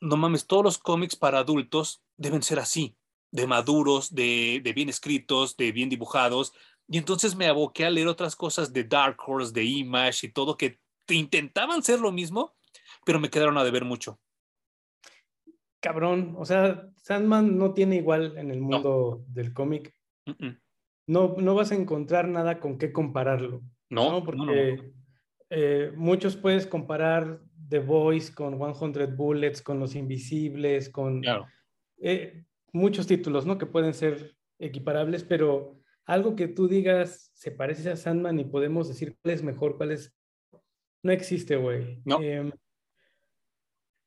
no 0.00 0.16
mames, 0.16 0.46
todos 0.46 0.62
los 0.62 0.78
cómics 0.78 1.16
para 1.16 1.40
adultos 1.40 2.02
deben 2.16 2.42
ser 2.42 2.58
así, 2.58 2.96
de 3.32 3.46
maduros, 3.46 4.14
de, 4.14 4.60
bien 4.74 4.88
escritos, 4.88 5.56
de 5.56 5.72
bien 5.72 5.88
dibujados. 5.88 6.52
Y 6.88 6.98
entonces 6.98 7.34
me 7.34 7.46
aboqué 7.46 7.84
a 7.84 7.90
leer 7.90 8.06
otras 8.06 8.36
cosas 8.36 8.72
de 8.72 8.84
Dark 8.84 9.16
Horse, 9.26 9.52
de 9.52 9.64
Image 9.64 10.26
y 10.26 10.32
todo, 10.32 10.56
que 10.56 10.78
intentaban 11.08 11.82
ser 11.82 12.00
lo 12.00 12.12
mismo, 12.12 12.54
pero 13.04 13.18
me 13.18 13.30
quedaron 13.30 13.58
a 13.58 13.64
deber 13.64 13.84
mucho. 13.84 14.20
Cabrón, 15.80 16.34
o 16.38 16.44
sea, 16.44 16.88
Sandman 16.96 17.58
no 17.58 17.72
tiene 17.72 17.96
igual 17.96 18.36
en 18.38 18.50
el 18.50 18.60
mundo 18.60 19.24
del 19.28 19.52
cómic 19.52 19.94
no, 21.06 21.36
no 21.38 21.54
vas 21.54 21.72
a 21.72 21.76
encontrar 21.76 22.28
nada 22.28 22.60
con 22.60 22.78
qué 22.78 22.92
compararlo. 22.92 23.62
No, 23.88 24.24
porque 24.24 24.92
eh, 25.50 25.92
muchos 25.94 26.36
puedes 26.36 26.66
comparar 26.66 27.40
The 27.68 27.78
Voice 27.78 28.34
con 28.34 28.58
100 28.58 29.16
Bullets, 29.16 29.62
con 29.62 29.78
Los 29.78 29.94
Invisibles, 29.94 30.88
con 30.90 31.22
eh, 31.98 32.44
muchos 32.72 33.06
títulos, 33.06 33.46
¿no? 33.46 33.58
Que 33.58 33.66
pueden 33.66 33.94
ser 33.94 34.36
equiparables, 34.58 35.24
pero 35.24 35.78
algo 36.04 36.36
que 36.36 36.48
tú 36.48 36.68
digas 36.68 37.30
se 37.34 37.50
parece 37.50 37.90
a 37.90 37.96
Sandman 37.96 38.38
y 38.38 38.44
podemos 38.44 38.88
decir 38.88 39.16
cuál 39.20 39.34
es 39.34 39.42
mejor, 39.42 39.76
cuál 39.76 39.92
es... 39.92 40.14
No 41.02 41.12
existe, 41.12 41.56
güey. 41.56 42.00
No. 42.04 42.20
Em, 42.20 42.50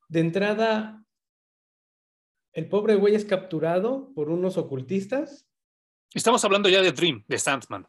de 0.10 0.20
entrada, 0.20 1.06
el 2.54 2.68
pobre 2.68 2.96
güey 2.96 3.16
es 3.16 3.26
capturado 3.26 4.12
por 4.14 4.30
unos 4.30 4.58
ocultistas. 4.58 5.49
Estamos 6.14 6.44
hablando 6.44 6.70
ya 6.70 6.82
de 6.82 6.92
Dream, 6.92 7.24
de 7.28 7.38
Sandman. 7.38 7.88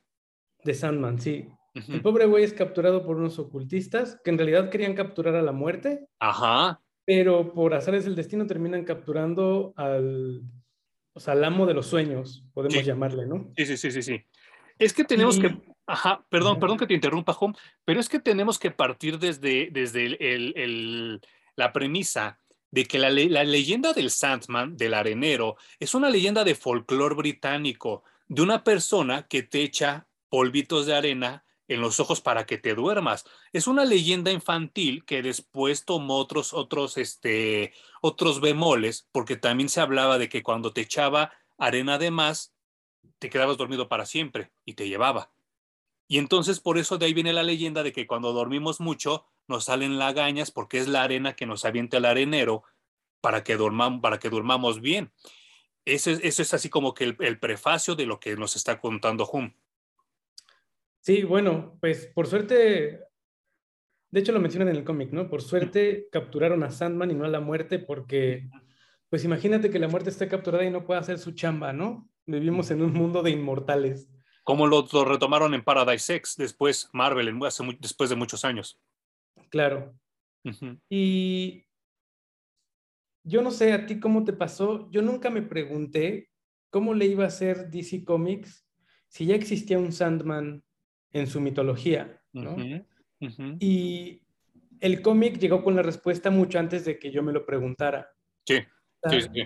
De 0.63 0.75
Sandman, 0.75 1.21
sí. 1.21 1.49
El 1.89 2.03
pobre 2.03 2.27
güey 2.27 2.45
es 2.45 2.53
capturado 2.53 3.05
por 3.05 3.17
unos 3.17 3.39
ocultistas 3.39 4.21
que 4.25 4.31
en 4.31 4.39
realidad 4.39 4.71
querían 4.71 4.95
capturar 4.95 5.37
a 5.37 5.43
la 5.43 5.53
muerte. 5.53 6.07
Ajá. 6.19 6.81
Pero 7.05 7.55
por 7.55 7.75
azares 7.75 8.05
del 8.05 8.17
destino 8.17 8.47
terminan 8.47 8.85
capturando 8.85 9.73
al, 9.77 10.43
o 11.13 11.21
sea, 11.21 11.35
al 11.35 11.45
amo 11.45 11.67
de 11.67 11.75
los 11.75 11.87
sueños, 11.87 12.45
podemos 12.53 12.85
llamarle, 12.85 13.27
¿no? 13.27 13.53
Sí, 13.57 13.67
sí, 13.67 13.77
sí, 13.77 13.91
sí, 13.91 14.03
sí. 14.03 14.25
Es 14.79 14.93
que 14.93 15.05
tenemos 15.05 15.39
que, 15.39 15.57
ajá, 15.87 16.25
perdón, 16.29 16.59
perdón 16.59 16.79
que 16.79 16.87
te 16.87 16.95
interrumpa, 16.95 17.37
Home, 17.39 17.55
pero 17.85 18.01
es 18.01 18.09
que 18.09 18.19
tenemos 18.19 18.59
que 18.59 18.71
partir 18.71 19.19
desde, 19.19 19.69
desde 19.71 20.07
el, 20.35 21.21
la 21.57 21.73
premisa 21.73 22.39
de 22.71 22.85
que 22.85 22.99
la, 22.99 23.11
la, 23.11 23.45
leyenda 23.45 23.93
del 23.93 24.11
Sandman, 24.11 24.77
del 24.77 24.95
arenero, 24.95 25.57
es 25.79 25.95
una 25.95 26.09
leyenda 26.09 26.45
de 26.45 26.55
folclore 26.55 27.17
británico, 27.17 28.05
de 28.31 28.43
una 28.43 28.63
persona 28.63 29.27
que 29.27 29.43
te 29.43 29.61
echa 29.63 30.07
polvitos 30.29 30.87
de 30.87 30.95
arena 30.95 31.45
en 31.67 31.81
los 31.81 31.99
ojos 31.99 32.21
para 32.21 32.47
que 32.47 32.59
te 32.59 32.77
duermas. 32.77 33.25
Es 33.53 33.67
una 33.67 33.85
leyenda 33.85 34.31
infantil 34.31 35.05
que 35.05 35.21
después 35.21 35.85
tomó 35.85 36.17
otros, 36.17 36.55
otros, 36.55 36.97
este, 36.97 37.73
otros 38.01 38.41
bemoles, 38.41 39.09
porque 39.11 39.37
también 39.37 39.69
se 39.69 39.81
hablaba 39.81 40.17
de 40.17 40.29
que 40.29 40.45
cuando 40.45 40.73
te 40.73 40.83
echaba 40.83 41.33
arena 41.59 41.99
de 41.99 42.13
más, 42.13 42.55
te 43.19 43.31
quedabas 43.31 43.57
dormido 43.57 43.89
para 43.89 44.07
siempre 44.07 44.53
y 44.65 44.75
te 44.75 44.89
llevaba. 44.89 45.33
Y 46.07 46.19
entonces 46.19 46.61
por 46.61 46.79
eso 46.79 46.99
de 46.99 47.07
ahí 47.07 47.15
viene 47.15 47.33
la 47.33 47.43
leyenda 47.43 47.83
de 47.83 47.93
que 47.93 48.07
cuando 48.07 48.33
dormimos 48.33 48.79
mucho 48.79 49.27
nos 49.49 49.65
salen 49.65 49.99
lagañas 49.99 50.53
porque 50.53 50.79
es 50.79 50.87
la 50.87 51.03
arena 51.03 51.35
que 51.35 51.47
nos 51.47 51.65
avienta 51.65 51.97
el 51.97 52.05
arenero 52.05 52.63
para 53.21 53.43
que, 53.43 53.57
dormamos, 53.57 54.01
para 54.01 54.21
que 54.21 54.31
durmamos 54.31 54.81
bien. 54.81 55.13
Eso 55.95 56.11
es, 56.11 56.21
eso 56.23 56.43
es 56.43 56.55
así 56.55 56.69
como 56.69 56.95
que 56.95 57.05
el, 57.05 57.17
el, 57.21 57.39
prefacio 57.39 57.95
de 57.95 58.07
lo 58.07 58.21
que 58.21 58.37
nos 58.37 58.57
está 58.57 58.81
contando 58.81 59.29
Hum. 59.33 59.53
Sí, 61.01 61.23
bueno, 61.25 61.79
pues 61.81 62.07
por 62.15 62.27
suerte, 62.27 63.01
de 64.11 64.21
hecho 64.21 64.33
lo 64.33 64.41
mencionan 64.41 64.69
en 64.69 64.77
el 64.77 64.85
cómic, 64.85 65.11
¿no? 65.13 65.29
Por 65.29 65.43
suerte 65.43 66.09
capturaron 66.13 66.63
a 66.63 66.71
Sandman 66.71 67.11
y 67.11 67.15
no 67.15 67.25
a 67.25 67.29
la 67.29 67.41
muerte 67.41 67.79
porque, 67.79 68.49
pues 69.09 69.25
imagínate 69.25 69.71
que 69.71 69.79
la 69.79 69.89
muerte 69.89 70.11
esté 70.11 70.29
capturada 70.29 70.65
y 70.65 70.71
no 70.71 70.85
pueda 70.85 71.01
hacer 71.01 71.19
su 71.19 71.33
chamba, 71.33 71.73
¿no? 71.73 72.09
Vivimos 72.27 72.71
en 72.71 72.83
un 72.83 72.93
mundo 72.93 73.23
de 73.23 73.31
inmortales. 73.31 74.09
Como 74.45 74.67
lo, 74.67 74.87
retomaron 75.05 75.55
en 75.55 75.65
Paradise 75.65 76.15
X 76.17 76.37
después, 76.37 76.91
Marvel, 76.93 77.39
después 77.79 78.11
de 78.11 78.17
muchos 78.17 78.45
años. 78.45 78.79
Claro. 79.49 79.95
Y 80.89 81.65
yo 83.23 83.43
no 83.43 83.51
sé 83.51 83.73
a 83.73 83.87
ti 83.87 84.01
cómo 84.01 84.25
te 84.25 84.33
pasó, 84.33 84.91
yo 84.91 85.03
nunca 85.03 85.31
me 85.31 85.43
pregunté 85.43 86.31
cómo 86.71 86.95
le 86.95 87.07
iba 87.07 87.25
a 87.25 87.29
hacer 87.29 87.71
DC 87.71 88.05
Comics 88.05 88.67
si 89.09 89.27
ya 89.27 89.35
existía 89.35 89.79
un 89.79 89.93
Sandman 89.93 90.63
en 91.13 91.27
su 91.27 91.41
mitología, 91.41 92.23
¿no? 92.33 92.57
Y 93.59 94.23
el 94.81 95.03
cómic 95.03 95.39
llegó 95.39 95.63
con 95.63 95.77
la 95.77 95.83
respuesta 95.83 96.31
mucho 96.31 96.59
antes 96.59 96.85
de 96.85 96.99
que 96.99 97.11
yo 97.11 97.23
me 97.23 97.33
lo 97.33 97.45
preguntara. 97.45 98.09
Sí, 98.47 98.59
sí, 99.11 99.21
sí. 99.21 99.43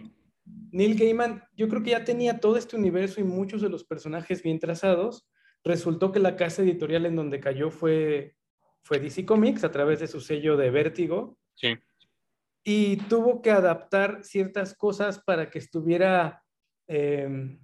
Neil 0.73 0.99
Gaiman, 0.99 1.43
yo 1.57 1.69
creo 1.69 1.83
que 1.83 1.91
ya 1.91 2.05
tenía 2.05 2.39
todo 2.39 2.57
este 2.57 2.77
universo 2.77 3.21
y 3.21 3.25
muchos 3.25 3.63
de 3.63 3.71
los 3.71 3.85
personajes 3.85 4.43
bien 4.43 4.59
trazados. 4.59 5.27
Resultó 5.65 6.13
que 6.13 6.21
la 6.21 6.37
casa 6.37 6.63
editorial 6.63 7.07
en 7.07 7.17
donde 7.17 7.41
cayó 7.41 7.71
fue, 7.71 8.37
fue 8.83 9.01
DC 9.01 9.25
Comics 9.25 9.65
a 9.65 9.71
través 9.71 10.01
de 10.01 10.07
su 10.07 10.21
sello 10.21 10.57
de 10.57 10.71
Vértigo. 10.71 11.39
Sí. 11.55 11.75
Y 12.65 12.97
tuvo 12.97 13.43
que 13.43 13.51
adaptar 13.51 14.25
ciertas 14.25 14.75
cosas 14.75 15.19
para 15.19 15.51
que 15.51 15.59
estuviera 15.59 16.43
em, 16.89 17.61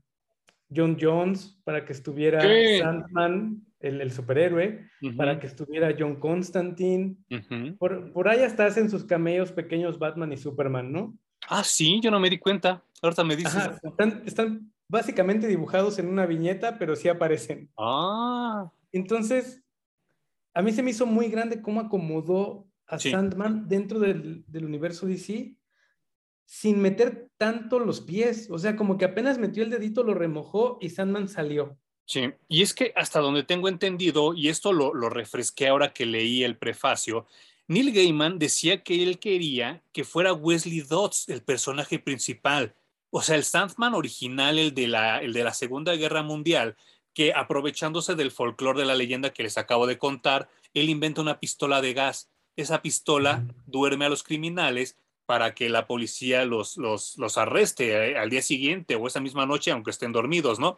John 0.74 0.96
Jones, 1.00 1.58
para 1.64 1.84
que 1.84 1.92
estuviera 1.92 2.40
Sandman, 2.78 3.66
el, 3.80 4.12
superhéroe, 4.12 4.86
para 5.16 5.40
que 5.40 5.46
estuviera 5.46 5.94
John 5.98 6.16
Constantine. 6.16 7.16
por, 7.78 8.12
por, 8.12 8.28
ahí 8.28 8.42
hasta 8.42 8.66
hacen 8.66 8.90
sus 8.90 9.04
cameos 9.04 9.52
pequeños 9.52 9.98
Batman 9.98 10.32
y 10.32 10.36
Superman, 10.36 10.92
¿no? 10.92 11.16
Ah, 11.48 11.64
sí, 11.64 12.00
yo 12.02 12.10
no 12.10 12.20
me 12.20 12.30
di 12.30 12.38
cuenta. 12.38 12.82
Ahorita 13.02 13.24
me 13.24 13.36
dices. 13.36 13.56
están, 14.26 14.72
básicamente 14.88 15.46
dibujados 15.46 15.98
en 15.98 16.08
una 16.08 16.26
viñeta, 16.26 16.78
pero 16.78 16.94
sí 16.94 17.08
aparecen. 17.08 17.70
Ah. 17.78 18.70
Entonces, 18.92 19.62
a 20.52 20.62
mí 20.62 20.72
se 20.72 20.82
me 20.82 20.90
hizo 20.90 21.06
muy 21.06 21.28
grande 21.28 21.62
cómo 21.62 21.80
acomodó 21.80 22.66
a 22.90 22.98
Sandman 22.98 23.68
dentro 23.68 23.98
del, 23.98 24.44
del, 24.46 24.64
universo 24.64 25.06
DC 25.06 25.56
sin 26.44 26.80
meter 26.80 27.30
tanto 27.36 27.78
los 27.78 28.00
pies. 28.00 28.48
O 28.50 28.58
sea, 28.58 28.76
como 28.76 28.98
que 28.98 29.04
apenas 29.04 29.38
metió 29.38 29.62
el 29.62 29.70
dedito, 29.70 30.02
lo 30.02 30.14
remojó 30.14 30.78
y 30.80 30.90
Sandman 30.90 31.28
salió. 31.28 31.78
Sí, 32.04 32.32
y 32.48 32.62
es 32.62 32.74
que 32.74 32.92
hasta 32.96 33.20
donde 33.20 33.44
tengo 33.44 33.68
entendido, 33.68 34.34
y 34.34 34.48
esto 34.48 34.72
lo, 34.72 34.92
lo 34.92 35.10
refresqué 35.10 35.68
ahora 35.68 35.92
que 35.92 36.06
leí 36.06 36.42
el 36.42 36.58
prefacio, 36.58 37.26
Neil 37.68 37.92
Gaiman 37.92 38.40
decía 38.40 38.82
que 38.82 39.00
él 39.00 39.20
quería 39.20 39.84
que 39.92 40.02
fuera 40.02 40.32
Wesley 40.32 40.80
Dodds 40.80 41.28
el 41.28 41.40
personaje 41.40 42.00
principal, 42.00 42.74
o 43.10 43.22
sea, 43.22 43.36
el 43.36 43.44
Sandman 43.44 43.94
original, 43.94 44.58
el 44.58 44.74
de 44.74 44.88
la, 44.88 45.18
el 45.20 45.32
de 45.32 45.44
la 45.44 45.54
Segunda 45.54 45.94
Guerra 45.94 46.24
Mundial, 46.24 46.76
que 47.14 47.32
aprovechándose 47.32 48.16
del 48.16 48.32
folclore 48.32 48.80
de 48.80 48.86
la 48.86 48.94
leyenda 48.94 49.32
que 49.32 49.44
les 49.44 49.56
acabo 49.56 49.86
de 49.86 49.98
contar, 49.98 50.48
él 50.74 50.88
inventa 50.88 51.20
una 51.20 51.38
pistola 51.38 51.80
de 51.80 51.92
gas. 51.92 52.28
Esa 52.60 52.82
pistola 52.82 53.44
duerme 53.66 54.04
a 54.04 54.08
los 54.08 54.22
criminales 54.22 54.96
para 55.26 55.54
que 55.54 55.68
la 55.68 55.86
policía 55.86 56.44
los, 56.44 56.76
los, 56.76 57.16
los 57.16 57.38
arreste 57.38 58.10
eh, 58.10 58.18
al 58.18 58.30
día 58.30 58.42
siguiente 58.42 58.96
o 58.96 59.06
esa 59.06 59.20
misma 59.20 59.46
noche, 59.46 59.70
aunque 59.70 59.92
estén 59.92 60.12
dormidos, 60.12 60.58
¿no? 60.58 60.76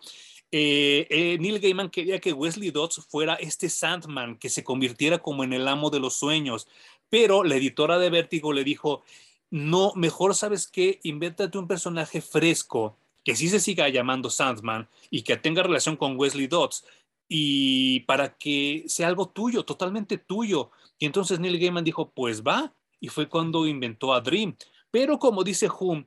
Eh, 0.51 1.07
eh, 1.09 1.39
Neil 1.41 1.59
Gaiman 1.59 1.89
quería 1.89 2.21
que 2.21 2.35
Wesley 2.35 2.71
Dodds 2.71 3.07
fuera 3.09 3.35
este 3.37 3.71
Sandman, 3.71 4.37
que 4.37 4.51
se 4.51 4.63
convirtiera 4.63 5.19
como 5.19 5.43
en 5.43 5.55
el 5.55 5.67
amo 5.67 5.89
de 5.89 6.01
los 6.01 6.15
sueños, 6.15 6.69
pero 7.09 7.43
la 7.43 7.57
editora 7.57 7.99
de 7.99 8.11
Vértigo 8.11 8.53
le 8.53 8.63
dijo, 8.63 9.03
no, 9.51 9.93
mejor 9.97 10.35
sabes 10.35 10.69
qué, 10.69 11.01
invéntate 11.03 11.57
un 11.57 11.67
personaje 11.67 12.21
fresco, 12.21 12.99
que 13.25 13.35
sí 13.35 13.49
se 13.49 13.61
siga 13.61 13.89
llamando 13.89 14.29
Sandman 14.29 14.89
y 15.11 15.23
que 15.23 15.39
tenga 15.39 15.63
relación 15.63 15.97
con 15.97 16.19
Wesley 16.19 16.47
Dodds, 16.47 16.85
y 17.35 18.01
para 18.01 18.37
que 18.37 18.85
sea 18.89 19.09
algo 19.09 19.31
tuyo, 19.31 19.65
totalmente 19.65 20.19
tuyo. 20.19 20.71
Y 21.03 21.07
entonces 21.07 21.41
Neil 21.41 21.59
Gaiman 21.59 21.83
dijo, 21.83 22.13
pues 22.13 22.45
va, 22.45 22.73
y 23.01 23.09
fue 23.09 23.29
cuando 23.29 23.67
inventó 23.67 24.15
a 24.15 24.21
Dream. 24.21 24.57
Pero 24.93 25.19
como 25.19 25.43
dice 25.43 25.69
Hume, 25.69 26.07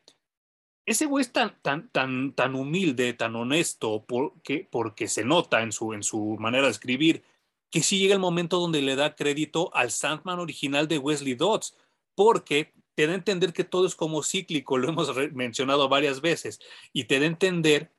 ese 0.86 1.06
güey 1.06 1.24
es 1.24 1.34
tan, 1.34 1.62
tan, 1.62 1.90
tan, 1.90 2.32
tan 2.32 2.56
humilde, 2.56 3.12
tan 3.12 3.36
honesto, 3.36 4.06
porque, 4.08 4.70
porque 4.72 5.10
se 5.10 5.26
nota 5.26 5.64
en 5.64 5.74
su, 5.74 5.92
en 5.92 6.02
su 6.02 6.38
manera 6.40 6.68
de 6.68 6.72
escribir, 6.72 7.26
que 7.70 7.84
sí 7.84 8.00
llega 8.00 8.14
el 8.14 8.22
momento 8.22 8.58
donde 8.58 8.82
le 8.82 8.96
da 8.96 9.18
crédito 9.18 9.70
al 9.76 9.92
Sandman 9.92 10.40
original 10.40 10.88
de 10.88 10.98
Wesley 10.98 11.36
Dodds, 11.36 11.76
porque 12.16 12.72
te 12.94 13.06
da 13.06 13.12
a 13.12 13.16
entender 13.16 13.52
que 13.52 13.66
todo 13.66 13.86
es 13.88 13.96
como 13.96 14.24
cíclico, 14.24 14.78
lo 14.78 14.88
hemos 14.88 15.14
mencionado 15.34 15.90
varias 15.90 16.22
veces, 16.22 16.62
y 16.94 17.04
te 17.04 17.20
da 17.20 17.26
a 17.26 17.28
entender 17.28 17.92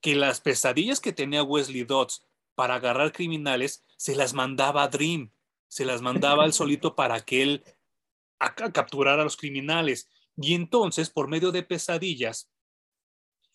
que 0.00 0.14
las 0.14 0.40
pesadillas 0.40 0.98
que 0.98 1.12
tenía 1.12 1.42
Wesley 1.42 1.84
Dodds 1.84 2.26
para 2.54 2.76
agarrar 2.76 3.12
criminales 3.12 3.84
se 3.98 4.16
las 4.16 4.32
mandaba 4.32 4.82
a 4.82 4.88
Dream, 4.88 5.30
se 5.72 5.86
las 5.86 6.02
mandaba 6.02 6.44
al 6.44 6.52
solito 6.52 6.94
para 6.94 7.22
que 7.22 7.42
él 7.42 7.64
capturara 8.74 9.22
a 9.22 9.24
los 9.24 9.38
criminales. 9.38 10.10
Y 10.36 10.52
entonces, 10.52 11.08
por 11.08 11.28
medio 11.28 11.50
de 11.50 11.62
pesadillas, 11.62 12.52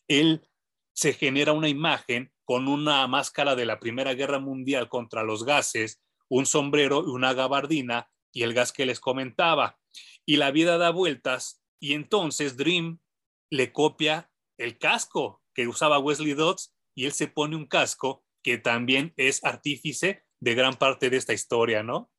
él 0.08 0.50
se 0.94 1.14
genera 1.14 1.54
una 1.54 1.70
imagen 1.70 2.34
con 2.44 2.68
una 2.68 3.06
máscara 3.06 3.56
de 3.56 3.68
la 3.68 3.80
Primera 3.80 4.16
Guerra 4.16 4.40
Mundial 4.40 4.90
contra 4.90 5.22
los 5.22 5.46
gases, 5.46 6.02
un 6.28 6.48
sombrero 6.48 7.04
y 7.06 7.12
una 7.12 7.36
gabardina 7.36 8.10
y 8.32 8.42
el 8.42 8.56
gas 8.56 8.72
que 8.72 8.88
les 8.88 9.00
comentaba. 9.00 9.78
Y 10.26 10.38
la 10.38 10.50
vida 10.50 10.80
da 10.80 10.90
vueltas 10.90 11.62
y 11.80 11.94
entonces 11.94 12.58
Dream 12.58 13.00
le 13.52 13.72
copia 13.72 14.32
el 14.58 14.80
casco 14.80 15.44
que 15.54 15.68
usaba 15.68 16.00
Wesley 16.00 16.34
Dodds 16.34 16.74
y 16.96 17.06
él 17.06 17.12
se 17.12 17.28
pone 17.28 17.56
un 17.56 17.68
casco 17.68 18.26
que 18.42 18.58
también 18.58 19.14
es 19.18 19.44
artífice 19.44 20.26
de 20.40 20.56
gran 20.56 20.76
parte 20.76 21.10
de 21.10 21.18
esta 21.18 21.34
historia, 21.34 21.84
¿no? 21.84 22.12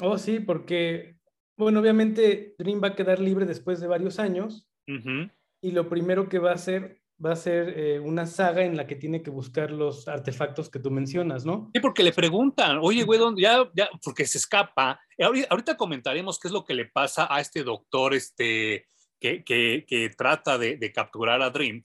Oh, 0.00 0.18
sí, 0.18 0.40
porque 0.40 1.16
bueno, 1.56 1.80
obviamente 1.80 2.54
Dream 2.58 2.80
va 2.82 2.88
a 2.88 2.96
quedar 2.96 3.20
libre 3.20 3.46
después 3.46 3.80
de 3.80 3.86
varios 3.86 4.18
años 4.18 4.68
y 4.86 5.70
lo 5.70 5.88
primero 5.88 6.28
que 6.28 6.38
va 6.38 6.50
a 6.50 6.54
hacer 6.54 7.00
va 7.24 7.32
a 7.32 7.36
ser 7.36 7.78
eh, 7.78 8.00
una 8.00 8.26
saga 8.26 8.64
en 8.64 8.76
la 8.76 8.86
que 8.86 8.96
tiene 8.96 9.22
que 9.22 9.30
buscar 9.30 9.70
los 9.70 10.08
artefactos 10.08 10.68
que 10.68 10.80
tú 10.80 10.90
mencionas, 10.90 11.46
¿no? 11.46 11.70
Sí, 11.72 11.80
porque 11.80 12.02
le 12.02 12.12
preguntan, 12.12 12.78
oye, 12.82 13.04
güey, 13.04 13.20
ya, 13.36 13.70
ya, 13.74 13.88
porque 14.02 14.26
se 14.26 14.38
escapa. 14.38 15.00
Ahorita, 15.48 15.76
comentaremos 15.76 16.38
qué 16.38 16.48
es 16.48 16.52
lo 16.52 16.64
que 16.64 16.74
le 16.74 16.86
pasa 16.86 17.32
a 17.32 17.40
este 17.40 17.62
doctor 17.62 18.14
este, 18.14 18.88
que, 19.20 19.44
que, 19.44 19.84
que 19.86 20.10
trata 20.10 20.58
de, 20.58 20.76
de, 20.76 20.92
capturar 20.92 21.40
a 21.40 21.50
Dream. 21.50 21.82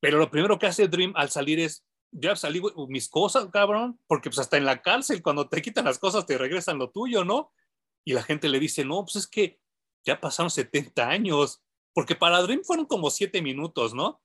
Pero 0.00 0.18
lo 0.18 0.30
primero 0.30 0.58
que 0.58 0.66
hace 0.66 0.88
Dream 0.88 1.12
al 1.16 1.30
salir 1.30 1.58
es, 1.58 1.84
ya 2.18 2.36
salí 2.36 2.62
mis 2.88 3.08
cosas, 3.08 3.46
cabrón, 3.52 3.98
porque 4.06 4.30
pues 4.30 4.38
hasta 4.38 4.56
en 4.56 4.64
la 4.64 4.82
cárcel, 4.82 5.22
cuando 5.22 5.48
te 5.48 5.62
quitan 5.62 5.84
las 5.84 5.98
cosas, 5.98 6.26
te 6.26 6.38
regresan 6.38 6.78
lo 6.78 6.90
tuyo, 6.90 7.24
¿no? 7.24 7.52
y 8.06 8.12
la 8.12 8.22
gente 8.22 8.48
le 8.48 8.60
dice, 8.60 8.84
no, 8.84 9.04
pues 9.04 9.16
es 9.16 9.26
que 9.26 9.58
ya 10.06 10.20
pasaron 10.20 10.48
70 10.48 11.08
años, 11.08 11.62
porque 11.92 12.14
para 12.14 12.40
Dream 12.40 12.62
fueron 12.62 12.86
como 12.86 13.10
7 13.10 13.42
minutos, 13.42 13.94
¿no? 13.94 14.22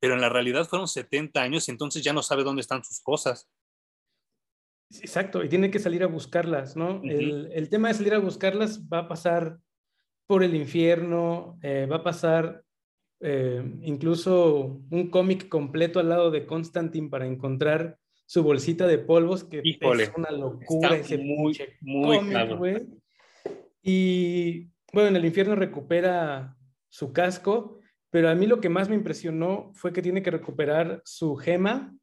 Pero 0.00 0.14
en 0.14 0.20
la 0.20 0.28
realidad 0.28 0.68
fueron 0.68 0.86
70 0.86 1.40
años 1.40 1.66
y 1.66 1.70
entonces 1.70 2.04
ya 2.04 2.12
no 2.12 2.22
sabe 2.22 2.44
dónde 2.44 2.60
están 2.60 2.84
sus 2.84 3.00
cosas. 3.00 3.48
Exacto, 5.00 5.42
y 5.42 5.48
tiene 5.48 5.70
que 5.70 5.78
salir 5.78 6.02
a 6.02 6.08
buscarlas, 6.08 6.76
¿no? 6.76 7.00
el, 7.02 7.68
tema 7.70 7.88
de 7.88 7.94
salir 7.94 8.12
a 8.12 8.18
buscarlas 8.18 8.82
va 8.86 8.98
a 8.98 9.08
pasar 9.08 9.58
por 10.26 10.44
el 10.44 10.54
infierno, 10.54 11.58
eh, 11.62 11.86
va 11.90 11.96
a 11.96 12.04
pasar 12.04 12.62
eh, 13.24 13.62
incluso 13.82 14.80
un 14.90 15.08
cómic 15.08 15.48
completo 15.48 16.00
al 16.00 16.08
lado 16.08 16.32
de 16.32 16.44
Constantine 16.44 17.08
para 17.08 17.26
encontrar 17.26 17.98
su 18.26 18.42
bolsita 18.42 18.86
de 18.86 18.98
polvos, 18.98 19.44
que 19.44 19.62
es 19.64 20.12
una 20.16 20.30
locura 20.32 20.96
ese 20.96 21.18
muy, 21.18 21.56
muy 21.80 22.18
cómic, 22.18 22.88
Y 23.82 24.70
bueno, 24.92 25.10
en 25.10 25.16
el 25.16 25.24
infierno 25.24 25.54
recupera 25.54 26.56
su 26.88 27.12
casco, 27.12 27.78
pero 28.10 28.28
a 28.28 28.34
mí 28.34 28.46
lo 28.46 28.60
que 28.60 28.68
más 28.68 28.88
me 28.88 28.96
impresionó 28.96 29.70
fue 29.74 29.92
que 29.92 30.02
tiene 30.02 30.22
que 30.22 30.30
recuperar 30.30 31.00
su 31.04 31.36
gema 31.36 31.94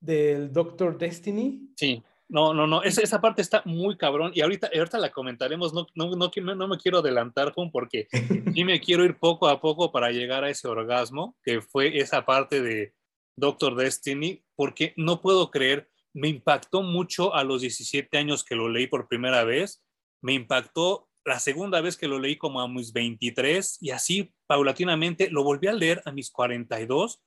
del 0.00 0.52
Doctor 0.52 0.96
Destiny. 0.96 1.68
Sí. 1.76 2.02
No, 2.28 2.54
no, 2.54 2.66
no, 2.66 2.82
esa, 2.82 3.02
esa 3.02 3.20
parte 3.20 3.42
está 3.42 3.62
muy 3.66 3.96
cabrón 3.96 4.32
y 4.34 4.40
ahorita, 4.40 4.70
ahorita 4.74 4.98
la 4.98 5.12
comentaremos, 5.12 5.74
no, 5.74 5.86
no, 5.94 6.16
no, 6.16 6.54
no 6.54 6.68
me 6.68 6.78
quiero 6.78 6.98
adelantar, 6.98 7.52
Juan, 7.52 7.70
porque 7.70 8.08
sí 8.54 8.64
me 8.64 8.80
quiero 8.80 9.04
ir 9.04 9.18
poco 9.18 9.48
a 9.48 9.60
poco 9.60 9.92
para 9.92 10.10
llegar 10.10 10.42
a 10.42 10.50
ese 10.50 10.66
orgasmo, 10.66 11.36
que 11.42 11.60
fue 11.60 11.98
esa 11.98 12.24
parte 12.24 12.62
de 12.62 12.94
Doctor 13.36 13.76
Destiny, 13.76 14.42
porque 14.56 14.94
no 14.96 15.20
puedo 15.20 15.50
creer, 15.50 15.90
me 16.14 16.28
impactó 16.28 16.82
mucho 16.82 17.34
a 17.34 17.44
los 17.44 17.60
17 17.60 18.16
años 18.16 18.44
que 18.44 18.54
lo 18.54 18.68
leí 18.68 18.86
por 18.86 19.06
primera 19.08 19.44
vez, 19.44 19.84
me 20.22 20.32
impactó 20.32 21.10
la 21.24 21.38
segunda 21.38 21.80
vez 21.80 21.96
que 21.96 22.08
lo 22.08 22.18
leí 22.18 22.36
como 22.36 22.60
a 22.60 22.68
mis 22.68 22.92
23 22.92 23.78
y 23.80 23.90
así 23.90 24.34
paulatinamente 24.46 25.30
lo 25.30 25.42
volví 25.42 25.68
a 25.68 25.72
leer 25.72 26.02
a 26.04 26.12
mis 26.12 26.30
42 26.30 27.22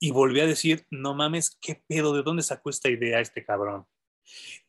y 0.00 0.10
volví 0.10 0.40
a 0.40 0.46
decir, 0.46 0.86
no 0.90 1.14
mames, 1.14 1.56
qué 1.60 1.82
pedo, 1.86 2.12
¿de 2.12 2.22
dónde 2.22 2.42
sacó 2.42 2.70
esta 2.70 2.90
idea 2.90 3.20
este 3.20 3.44
cabrón? 3.44 3.86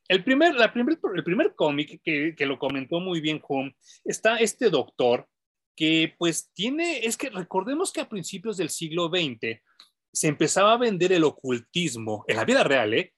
El 0.07 0.24
primer, 0.24 0.55
la 0.55 0.72
primer, 0.74 1.00
el 1.15 1.24
primer 1.24 1.55
cómic 1.55 2.01
que, 2.03 2.36
que, 2.36 2.45
lo 2.45 2.60
comentó 2.60 3.00
muy 3.00 3.22
bien 3.22 3.41
Home, 3.48 3.75
está 4.03 4.38
este 4.38 4.69
doctor 4.69 5.27
que 5.75 6.13
pues 6.17 6.51
tiene, 6.53 7.05
es 7.05 7.17
que 7.17 7.29
recordemos 7.29 7.91
que 7.91 8.01
a 8.01 8.10
principios 8.10 8.57
del 8.57 8.69
siglo 8.69 9.10
XX 9.10 9.62
se 10.12 10.27
empezaba 10.27 10.74
a 10.74 10.77
vender 10.77 11.12
el 11.13 11.24
ocultismo, 11.24 12.25
en 12.27 12.36
la 12.36 12.45
vida 12.45 12.63
real, 12.63 12.93
¿eh? 12.93 13.13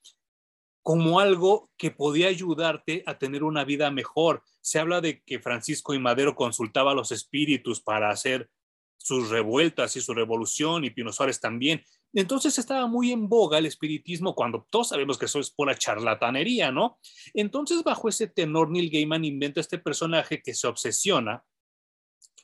como 0.85 1.19
algo 1.19 1.71
que 1.77 1.89
podía 1.89 2.27
ayudarte 2.27 3.01
a 3.07 3.17
tener 3.17 3.43
una 3.43 3.65
vida 3.65 3.89
mejor. 3.89 4.43
Se 4.61 4.77
habla 4.77 5.01
de 5.01 5.23
que 5.23 5.39
Francisco 5.39 5.95
y 5.95 5.99
Madero 5.99 6.35
consultaba 6.35 6.91
a 6.91 6.93
los 6.93 7.11
espíritus 7.11 7.81
para 7.81 8.11
hacer 8.11 8.51
sus 8.97 9.31
revueltas 9.31 9.95
y 9.95 10.01
su 10.01 10.13
revolución, 10.13 10.85
y 10.85 10.91
Pino 10.91 11.11
Suárez 11.11 11.39
también. 11.39 11.83
Entonces 12.15 12.57
estaba 12.57 12.87
muy 12.87 13.11
en 13.11 13.27
boga 13.27 13.57
el 13.57 13.65
espiritismo 13.65 14.35
cuando 14.35 14.65
todos 14.69 14.89
sabemos 14.89 15.17
que 15.17 15.25
eso 15.25 15.39
es 15.39 15.51
pura 15.51 15.77
charlatanería, 15.77 16.71
¿no? 16.71 16.97
Entonces 17.33 17.83
bajo 17.83 18.07
ese 18.07 18.27
tenor 18.27 18.71
Neil 18.71 18.89
Gaiman 18.89 19.25
inventa 19.25 19.59
este 19.59 19.77
personaje 19.77 20.41
que 20.41 20.53
se 20.53 20.65
obsesiona 20.65 21.43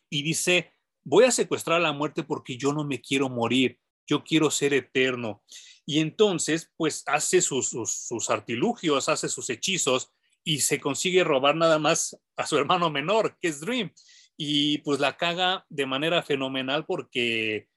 y 0.09 0.23
dice, 0.23 0.73
voy 1.03 1.23
a 1.23 1.31
secuestrar 1.31 1.77
a 1.77 1.83
la 1.83 1.93
muerte 1.93 2.23
porque 2.23 2.57
yo 2.57 2.73
no 2.73 2.83
me 2.83 2.99
quiero 2.99 3.29
morir, 3.29 3.79
yo 4.05 4.25
quiero 4.25 4.51
ser 4.51 4.73
eterno. 4.73 5.41
Y 5.85 5.99
entonces 5.99 6.69
pues 6.75 7.03
hace 7.05 7.41
sus, 7.41 7.69
sus, 7.69 8.29
artilugios, 8.29 9.07
hace 9.07 9.29
sus 9.29 9.49
hechizos 9.49 10.11
y 10.43 10.59
se 10.59 10.81
consigue 10.81 11.23
robar 11.23 11.55
nada 11.55 11.79
más 11.79 12.19
a 12.35 12.45
su 12.45 12.57
hermano 12.57 12.89
menor, 12.89 13.37
que 13.39 13.47
es 13.47 13.61
Dream. 13.61 13.93
Y 14.35 14.79
pues 14.79 14.99
la 14.99 15.15
caga 15.15 15.65
de 15.69 15.85
manera 15.85 16.23
fenomenal 16.23 16.85
porque 16.85 17.69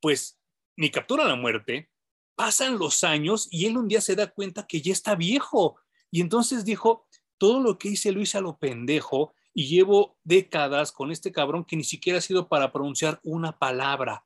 pues 0.00 0.37
ni 0.78 0.90
captura 0.90 1.24
la 1.24 1.34
muerte, 1.34 1.90
pasan 2.36 2.78
los 2.78 3.02
años 3.02 3.48
y 3.50 3.66
él 3.66 3.76
un 3.76 3.88
día 3.88 4.00
se 4.00 4.14
da 4.14 4.28
cuenta 4.28 4.64
que 4.64 4.80
ya 4.80 4.92
está 4.92 5.16
viejo. 5.16 5.76
Y 6.08 6.20
entonces 6.20 6.64
dijo, 6.64 7.08
todo 7.36 7.60
lo 7.60 7.78
que 7.78 7.88
hice 7.88 8.12
lo 8.12 8.20
hice 8.20 8.38
a 8.38 8.42
lo 8.42 8.58
pendejo 8.58 9.34
y 9.52 9.66
llevo 9.66 10.16
décadas 10.22 10.92
con 10.92 11.10
este 11.10 11.32
cabrón 11.32 11.64
que 11.64 11.74
ni 11.76 11.82
siquiera 11.82 12.20
ha 12.20 12.22
sido 12.22 12.48
para 12.48 12.72
pronunciar 12.72 13.18
una 13.24 13.58
palabra. 13.58 14.24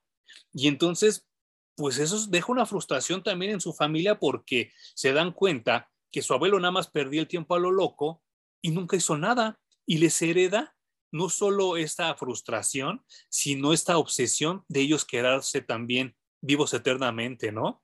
Y 0.52 0.68
entonces, 0.68 1.26
pues 1.74 1.96
eso 1.96 2.26
deja 2.26 2.52
una 2.52 2.66
frustración 2.66 3.22
también 3.22 3.52
en 3.52 3.60
su 3.62 3.72
familia 3.72 4.18
porque 4.18 4.72
se 4.94 5.14
dan 5.14 5.32
cuenta 5.32 5.90
que 6.10 6.20
su 6.20 6.34
abuelo 6.34 6.60
nada 6.60 6.72
más 6.72 6.88
perdía 6.88 7.22
el 7.22 7.28
tiempo 7.28 7.54
a 7.54 7.60
lo 7.60 7.70
loco 7.70 8.22
y 8.60 8.72
nunca 8.72 8.94
hizo 8.94 9.16
nada 9.16 9.58
y 9.86 9.96
les 9.96 10.20
hereda 10.20 10.76
no 11.10 11.30
solo 11.30 11.78
esta 11.78 12.14
frustración, 12.14 13.02
sino 13.30 13.72
esta 13.72 13.96
obsesión 13.96 14.66
de 14.68 14.80
ellos 14.80 15.06
quedarse 15.06 15.62
también 15.62 16.14
vivos 16.42 16.74
eternamente, 16.74 17.50
¿no? 17.52 17.82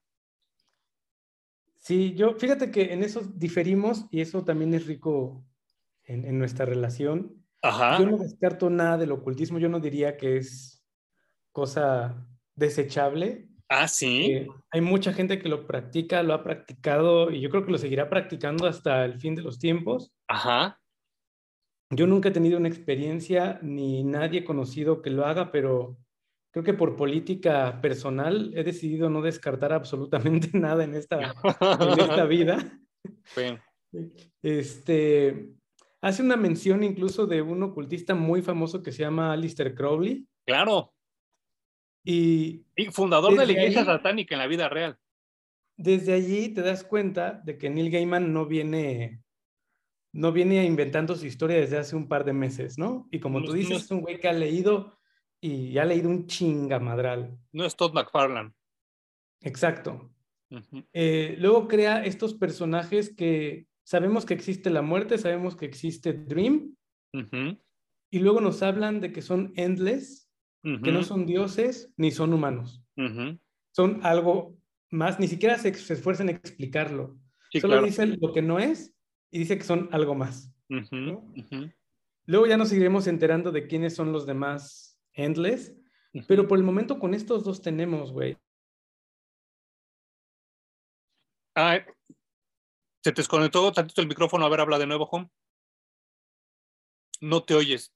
Sí, 1.78 2.12
yo, 2.14 2.34
fíjate 2.34 2.70
que 2.70 2.92
en 2.92 3.02
eso 3.02 3.22
diferimos 3.34 4.06
y 4.10 4.20
eso 4.20 4.44
también 4.44 4.74
es 4.74 4.86
rico 4.86 5.44
en, 6.04 6.38
nuestra 6.38 6.66
relación. 6.66 7.42
Ajá. 7.62 7.98
Yo 7.98 8.06
no 8.06 8.18
descarto 8.18 8.68
nada 8.68 8.98
del 8.98 9.12
ocultismo, 9.12 9.58
yo 9.58 9.68
no 9.68 9.80
diría 9.80 10.16
que 10.16 10.36
es 10.36 10.84
cosa 11.52 12.26
desechable. 12.54 13.48
Ah, 13.68 13.88
sí. 13.88 14.32
Eh, 14.32 14.48
hay 14.70 14.80
mucha 14.80 15.12
gente 15.12 15.38
que 15.38 15.48
lo 15.48 15.66
practica, 15.66 16.22
lo 16.22 16.34
ha 16.34 16.42
practicado 16.42 17.30
y 17.30 17.40
yo 17.40 17.50
creo 17.50 17.64
que 17.64 17.72
lo 17.72 17.78
seguirá 17.78 18.08
practicando 18.10 18.66
hasta 18.66 19.04
el 19.04 19.18
fin 19.20 19.34
de 19.34 19.42
los 19.42 19.58
tiempos. 19.58 20.12
Ajá. 20.26 20.80
Yo 21.90 22.06
nunca 22.06 22.28
he 22.28 22.32
tenido 22.32 22.58
una 22.58 22.68
experiencia 22.68 23.58
ni 23.62 24.04
nadie 24.04 24.44
conocido 24.44 25.00
que 25.00 25.10
lo 25.10 25.24
haga, 25.24 25.50
pero 25.52 25.96
creo 26.58 26.74
que 26.74 26.78
por 26.78 26.96
política 26.96 27.80
personal 27.80 28.52
he 28.54 28.64
decidido 28.64 29.08
no 29.08 29.22
descartar 29.22 29.72
absolutamente 29.72 30.50
nada 30.58 30.82
en 30.82 30.94
esta, 30.94 31.20
en 31.20 32.00
esta 32.00 32.24
vida. 32.26 32.80
Este, 34.42 35.50
hace 36.00 36.22
una 36.22 36.36
mención 36.36 36.82
incluso 36.82 37.26
de 37.26 37.42
un 37.42 37.62
ocultista 37.62 38.14
muy 38.14 38.42
famoso 38.42 38.82
que 38.82 38.90
se 38.90 39.02
llama 39.02 39.32
Alistair 39.32 39.74
Crowley. 39.74 40.26
Claro. 40.46 40.92
Y, 42.04 42.64
fundador 42.90 43.38
de 43.38 43.46
la 43.46 43.52
iglesia 43.52 43.84
satánica 43.84 44.34
en 44.34 44.40
la 44.40 44.46
vida 44.46 44.68
real. 44.68 44.98
Desde 45.76 46.12
allí 46.12 46.48
te 46.48 46.62
das 46.62 46.82
cuenta 46.82 47.40
de 47.44 47.56
que 47.56 47.70
Neil 47.70 47.90
Gaiman 47.90 48.32
no 48.32 48.46
viene, 48.46 49.22
no 50.12 50.32
viene 50.32 50.64
inventando 50.64 51.14
su 51.14 51.26
historia 51.26 51.58
desde 51.58 51.78
hace 51.78 51.94
un 51.94 52.08
par 52.08 52.24
de 52.24 52.32
meses, 52.32 52.78
¿no? 52.78 53.06
Y 53.12 53.20
como 53.20 53.42
tú 53.44 53.52
dices, 53.52 53.84
es 53.84 53.90
un 53.92 54.00
güey 54.00 54.18
que 54.18 54.28
ha 54.28 54.32
leído 54.32 54.97
y 55.40 55.72
ya 55.72 55.82
ha 55.82 55.86
leído 55.86 56.08
un 56.08 56.26
chingamadral. 56.26 57.38
No 57.52 57.64
es 57.64 57.76
Todd 57.76 57.92
McFarlane. 57.92 58.52
Exacto. 59.42 60.10
Eh, 60.92 61.36
luego 61.38 61.68
crea 61.68 62.04
estos 62.04 62.34
personajes 62.34 63.14
que 63.14 63.66
sabemos 63.84 64.24
que 64.24 64.34
existe 64.34 64.70
la 64.70 64.82
muerte, 64.82 65.18
sabemos 65.18 65.56
que 65.56 65.66
existe 65.66 66.12
Dream, 66.12 66.74
y 68.10 68.18
luego 68.18 68.40
nos 68.40 68.62
hablan 68.62 69.00
de 69.00 69.12
que 69.12 69.22
son 69.22 69.52
endless, 69.56 70.30
que 70.62 70.92
no 70.92 71.02
son 71.02 71.26
dioses 71.26 71.92
ni 71.96 72.10
son 72.10 72.32
humanos. 72.32 72.82
Son 73.72 74.00
algo 74.02 74.56
más, 74.90 75.20
ni 75.20 75.28
siquiera 75.28 75.56
se, 75.58 75.68
esfuerzan 75.68 76.28
en 76.28 76.36
explicarlo. 76.36 77.18
Solo 77.60 77.82
dicen 77.82 78.18
lo 78.20 78.32
que 78.32 78.42
no 78.42 78.58
es 78.58 78.94
y 79.30 79.38
dice 79.38 79.58
que 79.58 79.64
son 79.64 79.88
algo 79.92 80.14
más. 80.14 80.52
Luego 82.26 82.46
ya 82.46 82.56
nos 82.56 82.68
seguiremos 82.68 83.06
enterando 83.06 83.52
de 83.52 83.66
quiénes 83.66 83.94
son 83.94 84.12
los 84.12 84.26
demás 84.26 84.87
Endless. 85.18 85.74
Pero 86.26 86.48
por 86.48 86.58
el 86.58 86.64
momento 86.64 86.98
con 86.98 87.12
estos 87.12 87.44
dos 87.44 87.60
tenemos, 87.60 88.12
güey. 88.12 88.38
Ah, 91.54 91.84
se 93.02 93.12
te 93.12 93.20
desconectó 93.20 93.70
tantito 93.72 94.00
el 94.00 94.08
micrófono. 94.08 94.46
A 94.46 94.48
ver, 94.48 94.60
habla 94.60 94.78
de 94.78 94.86
nuevo, 94.86 95.08
Home. 95.10 95.30
No 97.20 97.42
te 97.42 97.54
oyes. 97.54 97.92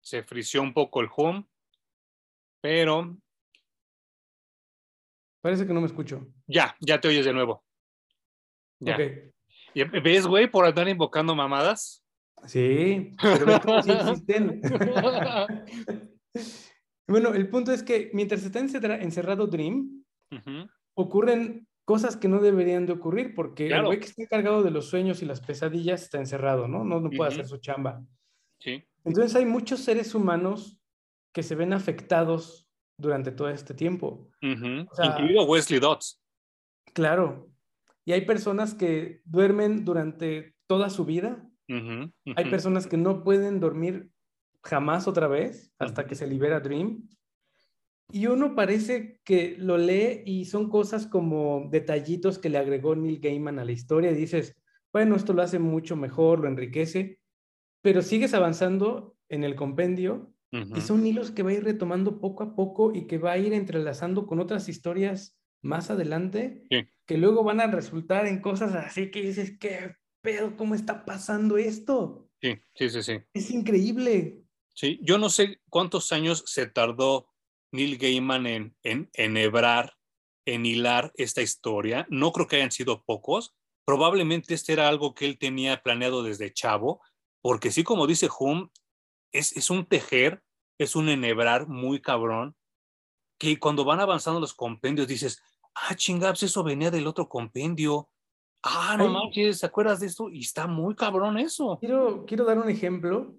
Se 0.00 0.22
frició 0.22 0.62
un 0.62 0.72
poco 0.72 1.00
el 1.00 1.08
Home, 1.14 1.46
pero... 2.60 3.16
Parece 5.40 5.66
que 5.66 5.72
no 5.72 5.80
me 5.80 5.86
escucho. 5.86 6.26
Ya, 6.46 6.76
ya 6.80 7.00
te 7.00 7.08
oyes 7.08 7.24
de 7.24 7.32
nuevo. 7.32 7.64
Ya. 8.78 8.96
¿Ves, 10.02 10.26
güey, 10.26 10.50
por 10.50 10.64
andar 10.64 10.88
invocando 10.88 11.34
mamadas? 11.34 11.99
Sí, 12.46 13.14
pero 13.20 13.82
sí 13.82 13.92
existen. 13.92 14.60
bueno, 17.08 17.34
el 17.34 17.48
punto 17.48 17.72
es 17.72 17.82
que 17.82 18.10
mientras 18.12 18.44
está 18.44 18.58
encerrado 18.58 19.46
Dream, 19.46 20.04
ocurren 20.94 21.66
cosas 21.84 22.16
que 22.16 22.28
no 22.28 22.40
deberían 22.40 22.86
de 22.86 22.92
ocurrir 22.92 23.34
porque 23.34 23.68
el 23.68 23.84
güey 23.84 23.98
que 23.98 24.06
está 24.06 24.22
encargado 24.22 24.62
de 24.62 24.70
los 24.70 24.86
sueños 24.86 25.22
y 25.22 25.26
las 25.26 25.40
pesadillas 25.40 26.02
está 26.02 26.18
encerrado, 26.18 26.68
¿no? 26.68 26.84
No, 26.84 27.00
no 27.00 27.10
puede 27.10 27.32
hacer 27.32 27.46
su 27.46 27.58
chamba. 27.58 28.02
Sí. 28.60 28.84
Entonces 29.04 29.34
hay 29.34 29.44
muchos 29.44 29.80
seres 29.80 30.14
humanos 30.14 30.78
que 31.32 31.42
se 31.42 31.54
ven 31.54 31.72
afectados 31.72 32.68
durante 32.96 33.32
todo 33.32 33.48
este 33.48 33.74
tiempo. 33.74 34.30
Incluido 34.40 35.44
Wesley 35.44 35.80
Dodds. 35.80 36.22
Claro. 36.92 37.50
Y 38.04 38.12
hay 38.12 38.22
personas 38.22 38.74
que 38.74 39.22
duermen 39.24 39.84
durante 39.84 40.54
toda 40.66 40.90
su 40.90 41.04
vida. 41.04 41.49
Hay 42.36 42.50
personas 42.50 42.86
que 42.86 42.96
no 42.96 43.22
pueden 43.22 43.60
dormir 43.60 44.10
jamás 44.62 45.08
otra 45.08 45.28
vez 45.28 45.72
hasta 45.78 46.06
que 46.06 46.14
se 46.14 46.26
libera 46.26 46.60
Dream. 46.60 47.08
Y 48.12 48.26
uno 48.26 48.56
parece 48.56 49.20
que 49.24 49.56
lo 49.56 49.78
lee 49.78 50.22
y 50.26 50.44
son 50.46 50.68
cosas 50.68 51.06
como 51.06 51.68
detallitos 51.70 52.38
que 52.38 52.48
le 52.48 52.58
agregó 52.58 52.96
Neil 52.96 53.20
Gaiman 53.20 53.60
a 53.60 53.64
la 53.64 53.72
historia. 53.72 54.10
Y 54.10 54.16
dices, 54.16 54.56
bueno, 54.92 55.14
esto 55.14 55.32
lo 55.32 55.42
hace 55.42 55.58
mucho 55.58 55.96
mejor, 55.96 56.40
lo 56.40 56.48
enriquece, 56.48 57.20
pero 57.82 58.02
sigues 58.02 58.34
avanzando 58.34 59.16
en 59.28 59.44
el 59.44 59.54
compendio 59.54 60.34
y 60.52 60.80
son 60.80 61.06
hilos 61.06 61.30
que 61.30 61.44
va 61.44 61.50
a 61.50 61.54
ir 61.54 61.62
retomando 61.62 62.20
poco 62.20 62.42
a 62.42 62.56
poco 62.56 62.92
y 62.92 63.06
que 63.06 63.18
va 63.18 63.32
a 63.32 63.38
ir 63.38 63.52
entrelazando 63.52 64.26
con 64.26 64.40
otras 64.40 64.68
historias 64.68 65.38
más 65.62 65.90
adelante 65.90 66.66
que 67.06 67.18
luego 67.18 67.44
van 67.44 67.60
a 67.60 67.68
resultar 67.68 68.26
en 68.26 68.40
cosas 68.40 68.74
así 68.74 69.12
que 69.12 69.22
dices, 69.22 69.56
¿qué 69.58 69.94
pedo? 70.20 70.56
¿Cómo 70.56 70.74
está 70.74 71.04
pasando 71.04 71.56
esto? 71.58 72.28
Sí, 72.40 72.58
sí, 72.74 72.90
sí, 72.90 73.02
sí. 73.02 73.18
Es 73.34 73.50
increíble. 73.50 74.44
Sí, 74.74 74.98
yo 75.02 75.18
no 75.18 75.28
sé 75.28 75.60
cuántos 75.68 76.12
años 76.12 76.42
se 76.46 76.66
tardó 76.66 77.28
Neil 77.72 77.98
Gaiman 77.98 78.46
en, 78.46 78.76
en 78.82 79.10
enhebrar, 79.14 79.94
en 80.46 80.64
hilar 80.64 81.12
esta 81.16 81.42
historia. 81.42 82.06
No 82.08 82.32
creo 82.32 82.46
que 82.46 82.56
hayan 82.56 82.72
sido 82.72 83.04
pocos. 83.04 83.54
Probablemente 83.84 84.54
este 84.54 84.72
era 84.72 84.88
algo 84.88 85.14
que 85.14 85.26
él 85.26 85.38
tenía 85.38 85.82
planeado 85.82 86.22
desde 86.22 86.52
chavo, 86.52 87.02
porque 87.42 87.70
sí, 87.70 87.82
como 87.82 88.06
dice 88.06 88.28
Hume, 88.38 88.70
es, 89.32 89.56
es 89.56 89.70
un 89.70 89.86
tejer, 89.86 90.42
es 90.78 90.96
un 90.96 91.08
enhebrar 91.08 91.68
muy 91.68 92.00
cabrón, 92.00 92.56
que 93.38 93.58
cuando 93.58 93.84
van 93.84 94.00
avanzando 94.00 94.38
los 94.38 94.54
compendios 94.54 95.08
dices, 95.08 95.42
ah, 95.74 95.94
chingaps, 95.94 96.42
eso 96.42 96.62
venía 96.62 96.90
del 96.90 97.06
otro 97.06 97.28
compendio. 97.28 98.10
Ah, 98.62 98.96
no 98.98 99.08
manches, 99.08 99.60
¿te 99.60 99.66
acuerdas 99.66 100.00
de 100.00 100.06
esto? 100.06 100.28
Y 100.28 100.40
está 100.40 100.66
muy 100.66 100.94
cabrón 100.94 101.38
eso. 101.38 101.78
Quiero, 101.80 102.24
quiero 102.26 102.44
dar 102.44 102.58
un 102.58 102.68
ejemplo. 102.68 103.34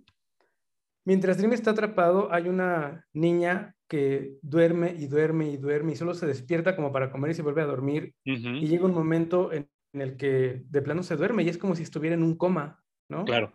Mientras 1.06 1.38
Dream 1.38 1.54
está 1.54 1.72
atrapado, 1.72 2.32
hay 2.32 2.48
una 2.48 3.06
niña 3.14 3.76
que 3.88 4.38
duerme 4.42 4.96
y 4.98 5.08
duerme 5.08 5.50
y 5.50 5.58
duerme 5.58 5.94
y 5.94 5.96
solo 5.96 6.14
se 6.14 6.26
despierta 6.26 6.76
como 6.76 6.92
para 6.92 7.12
comer 7.12 7.32
y 7.32 7.34
se 7.34 7.42
vuelve 7.42 7.62
a 7.62 7.66
dormir. 7.66 8.14
Y 8.24 8.68
llega 8.68 8.86
un 8.86 8.94
momento 8.94 9.52
en, 9.52 9.70
el 9.94 10.16
que 10.16 10.64
de 10.70 10.82
plano 10.82 11.04
se 11.04 11.18
duerme 11.18 11.44
y 11.44 11.50
es 11.50 11.58
como 11.58 11.76
si 11.76 11.84
estuviera 11.84 12.16
en 12.16 12.24
un 12.24 12.38
coma, 12.38 12.82
¿no? 13.10 13.26
Claro. 13.26 13.52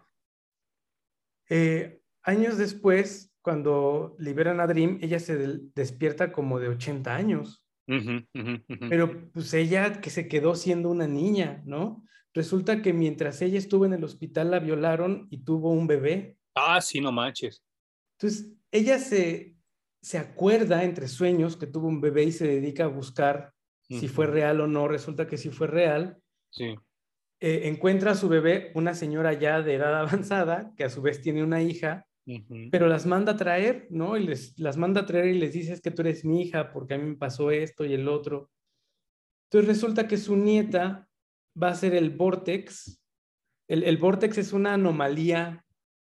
Eh, 1.48 2.02
años 2.22 2.58
después, 2.58 3.32
cuando 3.40 4.14
liberan 4.18 4.60
a 4.60 4.66
Dream, 4.66 4.98
ella 5.00 5.18
se 5.18 5.38
despierta 5.74 6.32
como 6.32 6.60
de 6.60 6.68
80 6.68 7.14
años. 7.14 7.65
Pero 7.86 9.30
pues 9.32 9.54
ella 9.54 10.00
que 10.00 10.10
se 10.10 10.28
quedó 10.28 10.54
siendo 10.54 10.90
una 10.90 11.06
niña, 11.06 11.62
¿no? 11.64 12.04
Resulta 12.34 12.82
que 12.82 12.92
mientras 12.92 13.40
ella 13.40 13.58
estuvo 13.58 13.86
en 13.86 13.94
el 13.94 14.04
hospital 14.04 14.50
la 14.50 14.58
violaron 14.58 15.26
y 15.30 15.44
tuvo 15.44 15.70
un 15.70 15.86
bebé. 15.86 16.36
Ah, 16.54 16.80
sí, 16.80 17.00
no 17.00 17.12
manches. 17.12 17.62
Entonces, 18.18 18.52
ella 18.70 18.98
se, 18.98 19.56
se 20.02 20.18
acuerda 20.18 20.84
entre 20.84 21.08
sueños 21.08 21.56
que 21.56 21.66
tuvo 21.66 21.88
un 21.88 22.00
bebé 22.00 22.24
y 22.24 22.32
se 22.32 22.46
dedica 22.46 22.84
a 22.84 22.88
buscar 22.88 23.54
si 23.88 24.08
fue 24.08 24.26
real 24.26 24.60
o 24.60 24.66
no. 24.66 24.88
Resulta 24.88 25.26
que 25.26 25.38
sí 25.38 25.50
fue 25.50 25.68
real. 25.68 26.18
Sí. 26.50 26.74
Eh, 27.40 27.68
encuentra 27.68 28.12
a 28.12 28.14
su 28.14 28.28
bebé, 28.28 28.72
una 28.74 28.94
señora 28.94 29.32
ya 29.34 29.62
de 29.62 29.74
edad 29.74 29.98
avanzada, 30.00 30.72
que 30.76 30.84
a 30.84 30.90
su 30.90 31.02
vez 31.02 31.22
tiene 31.22 31.42
una 31.42 31.62
hija, 31.62 32.06
pero 32.70 32.88
las 32.88 33.06
manda 33.06 33.32
a 33.32 33.36
traer, 33.36 33.86
¿no? 33.90 34.16
Y 34.16 34.26
les, 34.26 34.58
las 34.58 34.76
manda 34.76 35.02
a 35.02 35.06
traer 35.06 35.26
y 35.26 35.38
les 35.38 35.52
dice, 35.52 35.72
es 35.72 35.80
que 35.80 35.92
tú 35.92 36.02
eres 36.02 36.24
mi 36.24 36.42
hija 36.42 36.72
porque 36.72 36.94
a 36.94 36.98
mí 36.98 37.04
me 37.04 37.16
pasó 37.16 37.50
esto 37.50 37.84
y 37.84 37.94
el 37.94 38.08
otro. 38.08 38.50
Entonces 39.44 39.68
resulta 39.68 40.08
que 40.08 40.16
su 40.16 40.36
nieta 40.36 41.08
va 41.60 41.68
a 41.68 41.74
ser 41.74 41.94
el 41.94 42.10
Vortex. 42.10 43.00
El, 43.68 43.84
el 43.84 43.96
Vortex 43.96 44.38
es 44.38 44.52
una 44.52 44.74
anomalía 44.74 45.64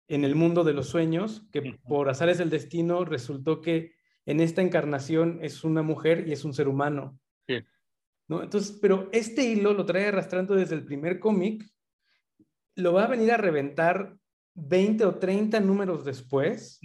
en 0.08 0.26
el 0.26 0.34
mundo 0.34 0.64
de 0.64 0.74
los 0.74 0.88
sueños, 0.88 1.48
que 1.52 1.78
por 1.88 2.10
azares 2.10 2.40
del 2.40 2.50
destino 2.50 3.06
resultó 3.06 3.62
que 3.62 3.94
en 4.26 4.40
esta 4.40 4.64
encarnación 4.64 5.40
es 5.44 5.64
una 5.64 5.84
mujer 5.84 6.28
y 6.28 6.32
es 6.32 6.44
un 6.44 6.54
ser 6.54 6.68
humano. 6.68 7.20
¿no? 8.28 8.44
Entonces, 8.44 8.78
pero 8.82 9.10
este 9.12 9.44
hilo 9.44 9.74
lo 9.74 9.86
trae 9.86 10.08
arrastrando 10.08 10.56
desde 10.56 10.76
el 10.76 10.86
primer 10.86 11.20
cómic, 11.20 11.64
lo 12.76 12.94
va 12.94 13.06
a 13.06 13.10
venir 13.10 13.32
a 13.32 13.38
reventar 13.38 14.18
20 14.56 15.06
o 15.06 15.16
30 15.16 15.60
números 15.60 16.04
después, 16.04 16.80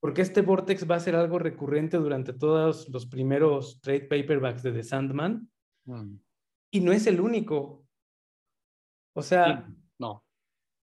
porque 0.00 0.22
este 0.22 0.42
Vortex 0.42 0.90
va 0.90 0.96
a 0.96 1.00
ser 1.00 1.14
algo 1.14 1.38
recurrente 1.38 1.96
durante 1.98 2.32
todos 2.32 2.88
los 2.88 3.06
primeros 3.06 3.80
trade 3.80 4.02
paperbacks 4.02 4.62
de 4.62 4.72
The 4.72 4.82
Sandman. 4.82 5.50
Mm. 5.84 6.16
Y 6.72 6.80
no 6.80 6.92
es 6.92 7.06
el 7.06 7.20
único. 7.20 7.84
O 9.14 9.22
sea, 9.22 9.68
no. 9.98 10.24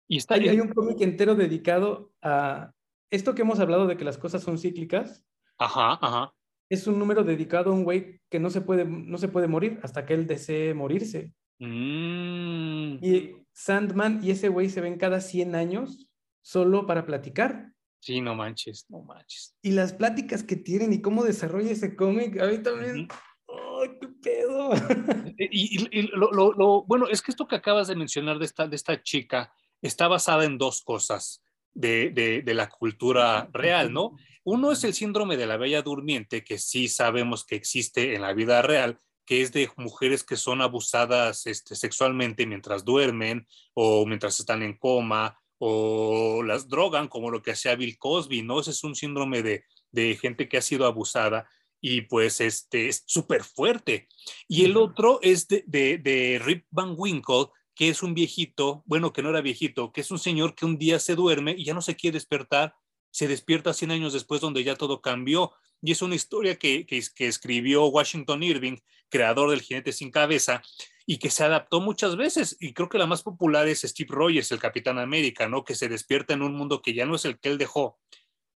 Y 0.08 0.18
está 0.18 0.34
hay, 0.34 0.48
hay 0.48 0.60
un 0.60 0.68
cómic 0.68 1.00
entero 1.00 1.34
dedicado 1.34 2.12
a 2.22 2.72
esto 3.10 3.34
que 3.34 3.42
hemos 3.42 3.60
hablado 3.60 3.86
de 3.86 3.96
que 3.96 4.04
las 4.04 4.18
cosas 4.18 4.42
son 4.42 4.58
cíclicas. 4.58 5.24
Ajá, 5.58 5.98
ajá. 6.00 6.34
Es 6.68 6.86
un 6.86 6.98
número 6.98 7.24
dedicado 7.24 7.70
a 7.70 7.74
un 7.74 7.84
güey 7.84 8.20
que 8.28 8.38
no 8.38 8.50
se 8.50 8.60
puede, 8.60 8.84
no 8.84 9.16
se 9.16 9.28
puede 9.28 9.48
morir 9.48 9.80
hasta 9.82 10.04
que 10.04 10.14
él 10.14 10.26
desee 10.26 10.74
morirse. 10.74 11.32
Mm. 11.58 12.98
Y 13.02 13.46
Sandman 13.58 14.20
y 14.22 14.30
ese 14.30 14.48
güey 14.48 14.70
se 14.70 14.80
ven 14.80 14.98
cada 14.98 15.20
100 15.20 15.56
años 15.56 16.08
solo 16.42 16.86
para 16.86 17.04
platicar. 17.04 17.72
Sí, 17.98 18.20
no 18.20 18.36
manches, 18.36 18.86
no 18.88 19.02
manches. 19.02 19.56
Y 19.62 19.72
las 19.72 19.92
pláticas 19.92 20.44
que 20.44 20.54
tienen 20.54 20.92
y 20.92 21.02
cómo 21.02 21.24
desarrolla 21.24 21.72
ese 21.72 21.96
cómic, 21.96 22.40
a 22.40 22.46
mí 22.46 22.58
también. 22.58 23.08
¡Ay, 23.48 23.90
qué 24.00 24.08
pedo! 24.22 24.70
Y, 25.50 26.08
lo, 26.12 26.84
bueno, 26.84 27.08
es 27.08 27.20
que 27.20 27.32
esto 27.32 27.46
que 27.48 27.56
acabas 27.56 27.88
de 27.88 27.96
mencionar 27.96 28.38
de 28.38 28.44
esta, 28.44 28.66
de 28.66 28.76
esta 28.76 29.02
chica 29.02 29.52
está 29.82 30.06
basada 30.08 30.44
en 30.44 30.58
dos 30.58 30.82
cosas 30.82 31.42
de, 31.72 32.10
de, 32.10 32.42
de 32.42 32.54
la 32.54 32.68
cultura 32.68 33.48
real, 33.52 33.92
¿no? 33.92 34.16
Uno 34.44 34.72
es 34.72 34.84
el 34.84 34.94
síndrome 34.94 35.36
de 35.36 35.46
la 35.46 35.56
bella 35.56 35.82
durmiente, 35.82 36.44
que 36.44 36.58
sí 36.58 36.88
sabemos 36.88 37.44
que 37.44 37.56
existe 37.56 38.14
en 38.14 38.22
la 38.22 38.32
vida 38.34 38.62
real, 38.62 39.00
que 39.28 39.42
es 39.42 39.52
de 39.52 39.70
mujeres 39.76 40.24
que 40.24 40.38
son 40.38 40.62
abusadas 40.62 41.46
este, 41.46 41.76
sexualmente 41.76 42.46
mientras 42.46 42.82
duermen 42.82 43.46
o 43.74 44.06
mientras 44.06 44.40
están 44.40 44.62
en 44.62 44.78
coma 44.78 45.38
o 45.58 46.42
las 46.42 46.66
drogan, 46.66 47.08
como 47.08 47.30
lo 47.30 47.42
que 47.42 47.50
hacía 47.50 47.76
Bill 47.76 47.98
Cosby, 47.98 48.40
¿no? 48.40 48.58
Ese 48.58 48.70
es 48.70 48.82
un 48.84 48.94
síndrome 48.94 49.42
de, 49.42 49.64
de 49.90 50.16
gente 50.16 50.48
que 50.48 50.56
ha 50.56 50.62
sido 50.62 50.86
abusada 50.86 51.46
y 51.78 52.00
pues 52.02 52.40
este 52.40 52.88
es 52.88 53.04
súper 53.06 53.44
fuerte. 53.44 54.08
Y 54.48 54.64
el 54.64 54.78
otro 54.78 55.18
es 55.20 55.46
de, 55.46 55.62
de, 55.66 55.98
de, 55.98 56.40
Rip 56.42 56.64
Van 56.70 56.94
Winkle, 56.96 57.48
que 57.74 57.90
es 57.90 58.02
un 58.02 58.14
viejito, 58.14 58.82
bueno, 58.86 59.12
que 59.12 59.22
no 59.22 59.28
era 59.28 59.42
viejito, 59.42 59.92
que 59.92 60.00
es 60.00 60.10
un 60.10 60.18
señor 60.18 60.54
que 60.54 60.64
un 60.64 60.78
día 60.78 60.98
se 60.98 61.14
duerme 61.14 61.52
y 61.52 61.66
ya 61.66 61.74
no 61.74 61.82
se 61.82 61.96
quiere 61.96 62.14
despertar, 62.14 62.74
se 63.10 63.28
despierta 63.28 63.74
100 63.74 63.90
años 63.90 64.14
después 64.14 64.40
donde 64.40 64.64
ya 64.64 64.74
todo 64.74 65.02
cambió. 65.02 65.52
Y 65.82 65.92
es 65.92 66.02
una 66.02 66.14
historia 66.14 66.56
que, 66.56 66.86
que, 66.86 67.02
que 67.14 67.26
escribió 67.28 67.86
Washington 67.86 68.42
Irving 68.42 68.78
creador 69.08 69.50
del 69.50 69.62
Jinete 69.62 69.92
sin 69.92 70.10
Cabeza, 70.10 70.62
y 71.06 71.18
que 71.18 71.30
se 71.30 71.44
adaptó 71.44 71.80
muchas 71.80 72.16
veces. 72.16 72.56
Y 72.60 72.74
creo 72.74 72.88
que 72.88 72.98
la 72.98 73.06
más 73.06 73.22
popular 73.22 73.66
es 73.66 73.80
Steve 73.80 74.10
Rogers, 74.12 74.52
el 74.52 74.58
Capitán 74.58 74.98
América, 74.98 75.48
¿no? 75.48 75.64
Que 75.64 75.74
se 75.74 75.88
despierta 75.88 76.34
en 76.34 76.42
un 76.42 76.54
mundo 76.54 76.82
que 76.82 76.92
ya 76.92 77.06
no 77.06 77.16
es 77.16 77.24
el 77.24 77.38
que 77.38 77.48
él 77.48 77.58
dejó. 77.58 77.98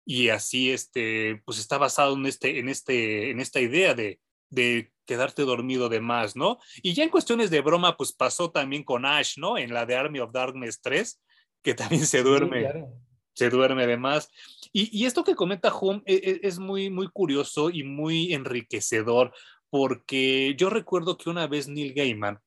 Y 0.04 0.28
así, 0.28 0.70
este, 0.70 1.40
pues 1.46 1.58
está 1.58 1.78
basado 1.78 2.14
en, 2.14 2.26
este, 2.26 2.58
en, 2.58 2.68
este, 2.68 3.30
en 3.30 3.40
esta 3.40 3.60
idea 3.60 3.94
de, 3.94 4.20
de 4.50 4.92
quedarte 5.06 5.42
dormido 5.42 5.88
de 5.88 6.00
más, 6.00 6.36
¿no? 6.36 6.58
Y 6.82 6.92
ya 6.92 7.04
en 7.04 7.10
cuestiones 7.10 7.48
de 7.50 7.62
broma, 7.62 7.96
pues 7.96 8.12
pasó 8.12 8.50
también 8.50 8.84
con 8.84 9.06
Ash, 9.06 9.38
¿no? 9.38 9.56
En 9.56 9.72
la 9.72 9.86
de 9.86 9.96
Army 9.96 10.20
of 10.20 10.32
Darkness 10.32 10.80
3, 10.82 11.22
que 11.62 11.72
también 11.72 12.04
se 12.04 12.22
duerme. 12.22 12.68
Se 13.34 13.50
duerme 13.50 13.86
de 13.86 13.96
más. 13.96 14.30
Y, 14.72 14.96
y, 14.96 15.06
esto 15.06 15.24
que 15.24 15.34
comenta 15.34 15.74
Home 15.74 16.02
es, 16.06 16.20
e, 16.22 16.40
es 16.42 16.58
muy, 16.58 16.90
muy 16.90 17.08
curioso 17.08 17.70
y 17.70 17.82
muy 17.82 18.32
enriquecedor, 18.32 19.32
porque 19.70 20.54
yo 20.56 20.70
recuerdo 20.70 21.16
que 21.16 21.30
una 21.30 21.46
vez 21.46 21.68
Neil 21.68 21.94
Gaiman, 21.94 22.40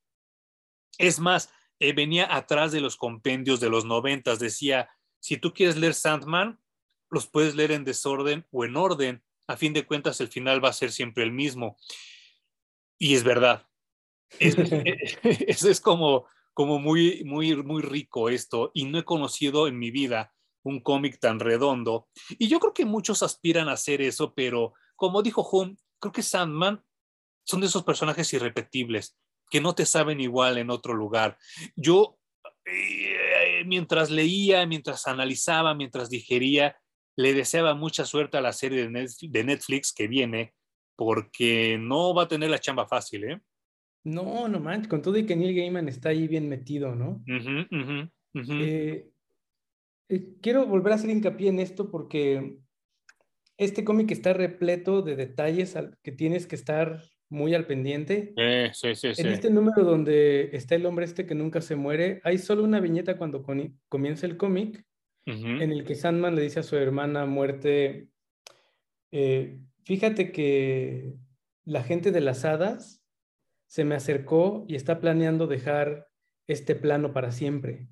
es 0.97 1.19
más, 1.19 1.51
eh, 1.79 1.93
venía 1.93 2.33
atrás 2.33 2.71
de 2.71 2.81
los 2.81 2.95
compendios 2.95 3.59
de 3.59 3.69
los 3.69 3.83
noventas, 3.83 4.39
decía, 4.39 4.89
si 5.19 5.37
tú 5.37 5.53
quieres 5.53 5.75
leer 5.75 5.93
Sandman, 5.93 6.59
los 7.09 7.27
puedes 7.27 7.55
leer 7.55 7.71
en 7.71 7.83
desorden 7.83 8.45
o 8.51 8.63
en 8.63 8.77
orden, 8.77 9.23
a 9.47 9.57
fin 9.57 9.73
de 9.73 9.85
cuentas 9.85 10.21
el 10.21 10.27
final 10.27 10.63
va 10.63 10.69
a 10.69 10.73
ser 10.73 10.91
siempre 10.91 11.23
el 11.23 11.31
mismo. 11.31 11.77
Y 12.97 13.15
es 13.15 13.23
verdad. 13.23 13.67
Es, 14.39 14.55
es, 15.65 15.81
como, 15.81 16.27
como 16.53 16.79
muy, 16.79 17.23
muy, 17.23 17.55
muy 17.55 17.81
rico 17.81 18.29
esto, 18.29 18.71
y 18.73 18.85
no 18.85 18.99
he 18.99 19.03
conocido 19.03 19.67
en 19.67 19.79
mi 19.79 19.91
vida 19.91 20.34
un 20.65 20.81
cómic 20.81 21.19
tan 21.19 21.39
redondo. 21.39 22.09
Y 22.29 22.47
yo 22.47 22.59
creo 22.59 22.73
que 22.73 22.85
muchos 22.85 23.23
aspiran 23.23 23.69
a 23.69 23.73
hacer 23.73 24.01
eso, 24.01 24.33
pero 24.33 24.73
como 24.95 25.21
dijo 25.21 25.47
Hume, 25.49 25.77
creo 25.99 26.11
que 26.11 26.23
Sandman 26.23 26.83
son 27.43 27.61
de 27.61 27.67
esos 27.67 27.83
personajes 27.83 28.33
irrepetibles 28.33 29.17
que 29.49 29.61
no 29.61 29.75
te 29.75 29.85
saben 29.85 30.19
igual 30.19 30.57
en 30.57 30.71
otro 30.71 30.93
lugar. 30.95 31.37
Yo, 31.75 32.17
eh, 32.65 33.63
mientras 33.65 34.09
leía, 34.09 34.65
mientras 34.65 35.07
analizaba, 35.07 35.75
mientras 35.75 36.09
digería, 36.09 36.77
le 37.15 37.33
deseaba 37.33 37.75
mucha 37.75 38.03
suerte 38.05 38.37
a 38.37 38.41
la 38.41 38.51
serie 38.51 38.89
de 38.89 39.43
Netflix 39.43 39.93
que 39.93 40.07
viene, 40.07 40.53
porque 40.95 41.77
no 41.79 42.13
va 42.15 42.23
a 42.23 42.27
tener 42.27 42.49
la 42.49 42.59
chamba 42.59 42.87
fácil, 42.87 43.23
¿eh? 43.25 43.41
No, 44.03 44.47
no 44.47 44.59
manches, 44.59 44.87
con 44.87 45.01
todo 45.01 45.17
y 45.17 45.25
que 45.25 45.35
Neil 45.35 45.55
Gaiman 45.55 45.87
está 45.89 46.09
ahí 46.09 46.27
bien 46.27 46.49
metido, 46.49 46.95
¿no? 46.95 47.23
Eh, 48.33 49.09
eh, 50.09 50.35
quiero 50.41 50.65
volver 50.65 50.93
a 50.93 50.95
hacer 50.95 51.09
hincapié 51.09 51.49
en 51.49 51.59
esto 51.59 51.91
porque 51.91 52.57
este 53.57 53.83
cómic 53.83 54.11
está 54.11 54.33
repleto 54.33 55.01
de 55.01 55.15
detalles 55.15 55.75
que 56.03 56.11
tienes 56.11 56.47
que 56.47 56.55
estar 56.55 57.01
muy 57.29 57.53
al 57.53 57.65
pendiente. 57.65 58.33
sí, 58.73 58.95
sí, 58.95 59.09
en 59.17 59.27
este 59.27 59.49
número 59.49 59.83
donde 59.83 60.49
está 60.53 60.75
el 60.75 60.85
hombre 60.85 61.05
este 61.05 61.25
que 61.25 61.35
nunca 61.35 61.61
se 61.61 61.75
muere, 61.75 62.21
hay 62.23 62.37
solo 62.37 62.63
una 62.63 62.79
viñeta 62.79 63.17
cuando 63.17 63.43
comienza 63.89 64.25
el 64.25 64.37
cómic 64.37 64.85
en 65.25 65.71
el 65.71 65.83
que 65.83 65.95
Sandman 65.95 66.35
le 66.35 66.43
dice 66.43 66.59
a 66.59 66.63
su 66.63 66.75
hermana 66.75 67.25
muerte, 67.25 68.09
eh, 69.11 69.59
fíjate 69.83 70.31
que 70.31 71.15
la 71.63 71.83
gente 71.83 72.11
de 72.11 72.21
las 72.21 72.45
hadas 72.45 73.03
se 73.65 73.85
me 73.85 73.95
acercó 73.95 74.65
y 74.67 74.75
está 74.75 74.99
planeando 74.99 75.47
dejar 75.47 76.07
este 76.47 76.75
plano 76.75 77.11
para 77.11 77.31
siempre. 77.31 77.87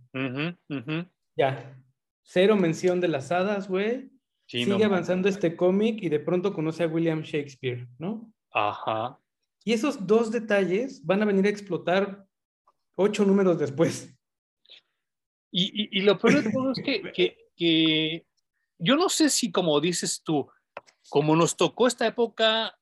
Ya, 1.36 1.83
cero 2.24 2.56
mención 2.56 3.00
de 3.00 3.08
las 3.08 3.32
hadas, 3.32 3.68
güey. 3.68 4.12
Sigue 4.48 4.84
avanzando 4.84 5.30
este 5.30 5.56
cómic 5.56 6.02
y 6.02 6.10
de 6.10 6.20
pronto 6.20 6.54
conoce 6.54 6.84
a 6.84 6.88
William 6.88 7.22
Shakespeare, 7.22 7.88
¿no? 7.98 8.32
Ajá. 8.52 9.20
Y 9.64 9.74
esos 9.74 10.06
dos 10.06 10.32
detalles 10.32 11.04
van 11.06 11.22
a 11.22 11.26
venir 11.26 11.46
a 11.46 11.50
explotar 11.50 12.28
ocho 12.96 13.26
números 13.26 13.58
después. 13.58 14.14
Y, 15.56 16.02
lo 16.02 16.18
peor 16.18 16.44
de 16.44 16.52
todo 16.52 16.72
es 16.72 16.82
que, 17.16 17.38
que, 17.56 18.26
yo 18.80 18.96
no 18.96 19.08
sé 19.08 19.30
si, 19.30 19.52
como 19.52 19.80
dices 19.80 20.24
tú, 20.24 20.50
como 21.10 21.36
nos 21.36 21.56
tocó 21.56 21.88
esta 21.88 22.08
época 22.08 22.78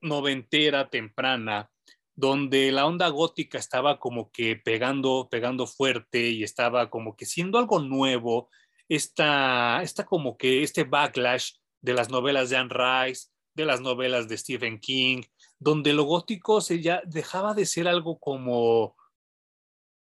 noventera, 0.00 0.90
temprana, 0.90 1.70
donde 2.14 2.72
la 2.72 2.86
onda 2.86 3.08
gótica 3.08 3.56
estaba 3.56 3.98
como 3.98 4.30
que 4.32 4.56
pegando, 4.56 5.28
pegando 5.30 5.66
fuerte 5.66 6.30
y 6.30 6.42
estaba 6.42 6.90
como 6.90 7.16
que 7.16 7.24
siendo 7.24 7.58
algo 7.58 7.78
nuevo, 7.80 8.50
esta, 8.94 9.82
esta 9.82 10.04
como 10.04 10.36
que 10.36 10.62
este 10.62 10.84
backlash 10.84 11.52
de 11.80 11.94
las 11.94 12.10
novelas 12.10 12.50
de 12.50 12.58
Anne 12.58 12.70
Rice, 12.70 13.28
de 13.54 13.64
las 13.64 13.80
novelas 13.80 14.28
de 14.28 14.36
Stephen 14.36 14.78
King, 14.78 15.22
donde 15.58 15.94
lo 15.94 16.04
gótico 16.04 16.60
se 16.60 16.80
ya 16.82 17.02
dejaba 17.06 17.54
de 17.54 17.64
ser 17.64 17.88
algo 17.88 18.18
como 18.18 18.96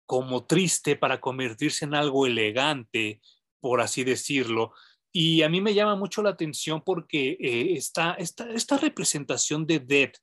como 0.07 0.45
triste 0.45 0.97
para 0.97 1.19
convertirse 1.19 1.87
en 1.87 1.95
algo 1.95 2.27
elegante, 2.27 3.23
por 3.59 3.81
así 3.81 4.05
decirlo. 4.05 4.75
Y 5.11 5.41
a 5.41 5.49
mí 5.49 5.63
me 5.63 5.73
llama 5.73 5.97
mucho 5.97 6.23
la 6.23 6.31
atención 6.31 6.83
porque 6.85 7.39
eh, 7.41 7.73
esta, 7.73 8.13
esta, 8.19 8.77
representación 8.77 9.67
de 9.67 9.81
Death, 9.81 10.17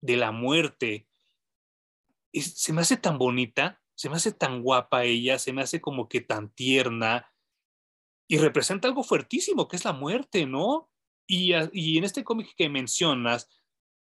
de 0.00 0.16
la 0.16 0.32
muerte, 0.32 1.06
se 2.32 2.72
me 2.72 2.80
hace 2.80 2.96
tan 2.96 3.18
bonita, 3.18 3.82
se 3.94 4.08
me 4.08 4.16
hace 4.16 4.32
tan 4.32 4.62
guapa 4.62 5.04
ella, 5.04 5.38
se 5.38 5.52
me 5.52 5.60
hace 5.60 5.82
como 5.82 6.08
que 6.08 6.22
tan 6.22 6.48
tierna 6.48 7.30
y 8.28 8.36
representa 8.36 8.86
algo 8.86 9.02
fuertísimo, 9.02 9.66
que 9.66 9.76
es 9.76 9.84
la 9.84 9.92
muerte, 9.92 10.46
¿no? 10.46 10.90
Y, 11.26 11.52
y 11.72 11.98
en 11.98 12.04
este 12.04 12.22
cómic 12.22 12.54
que 12.56 12.68
mencionas, 12.68 13.48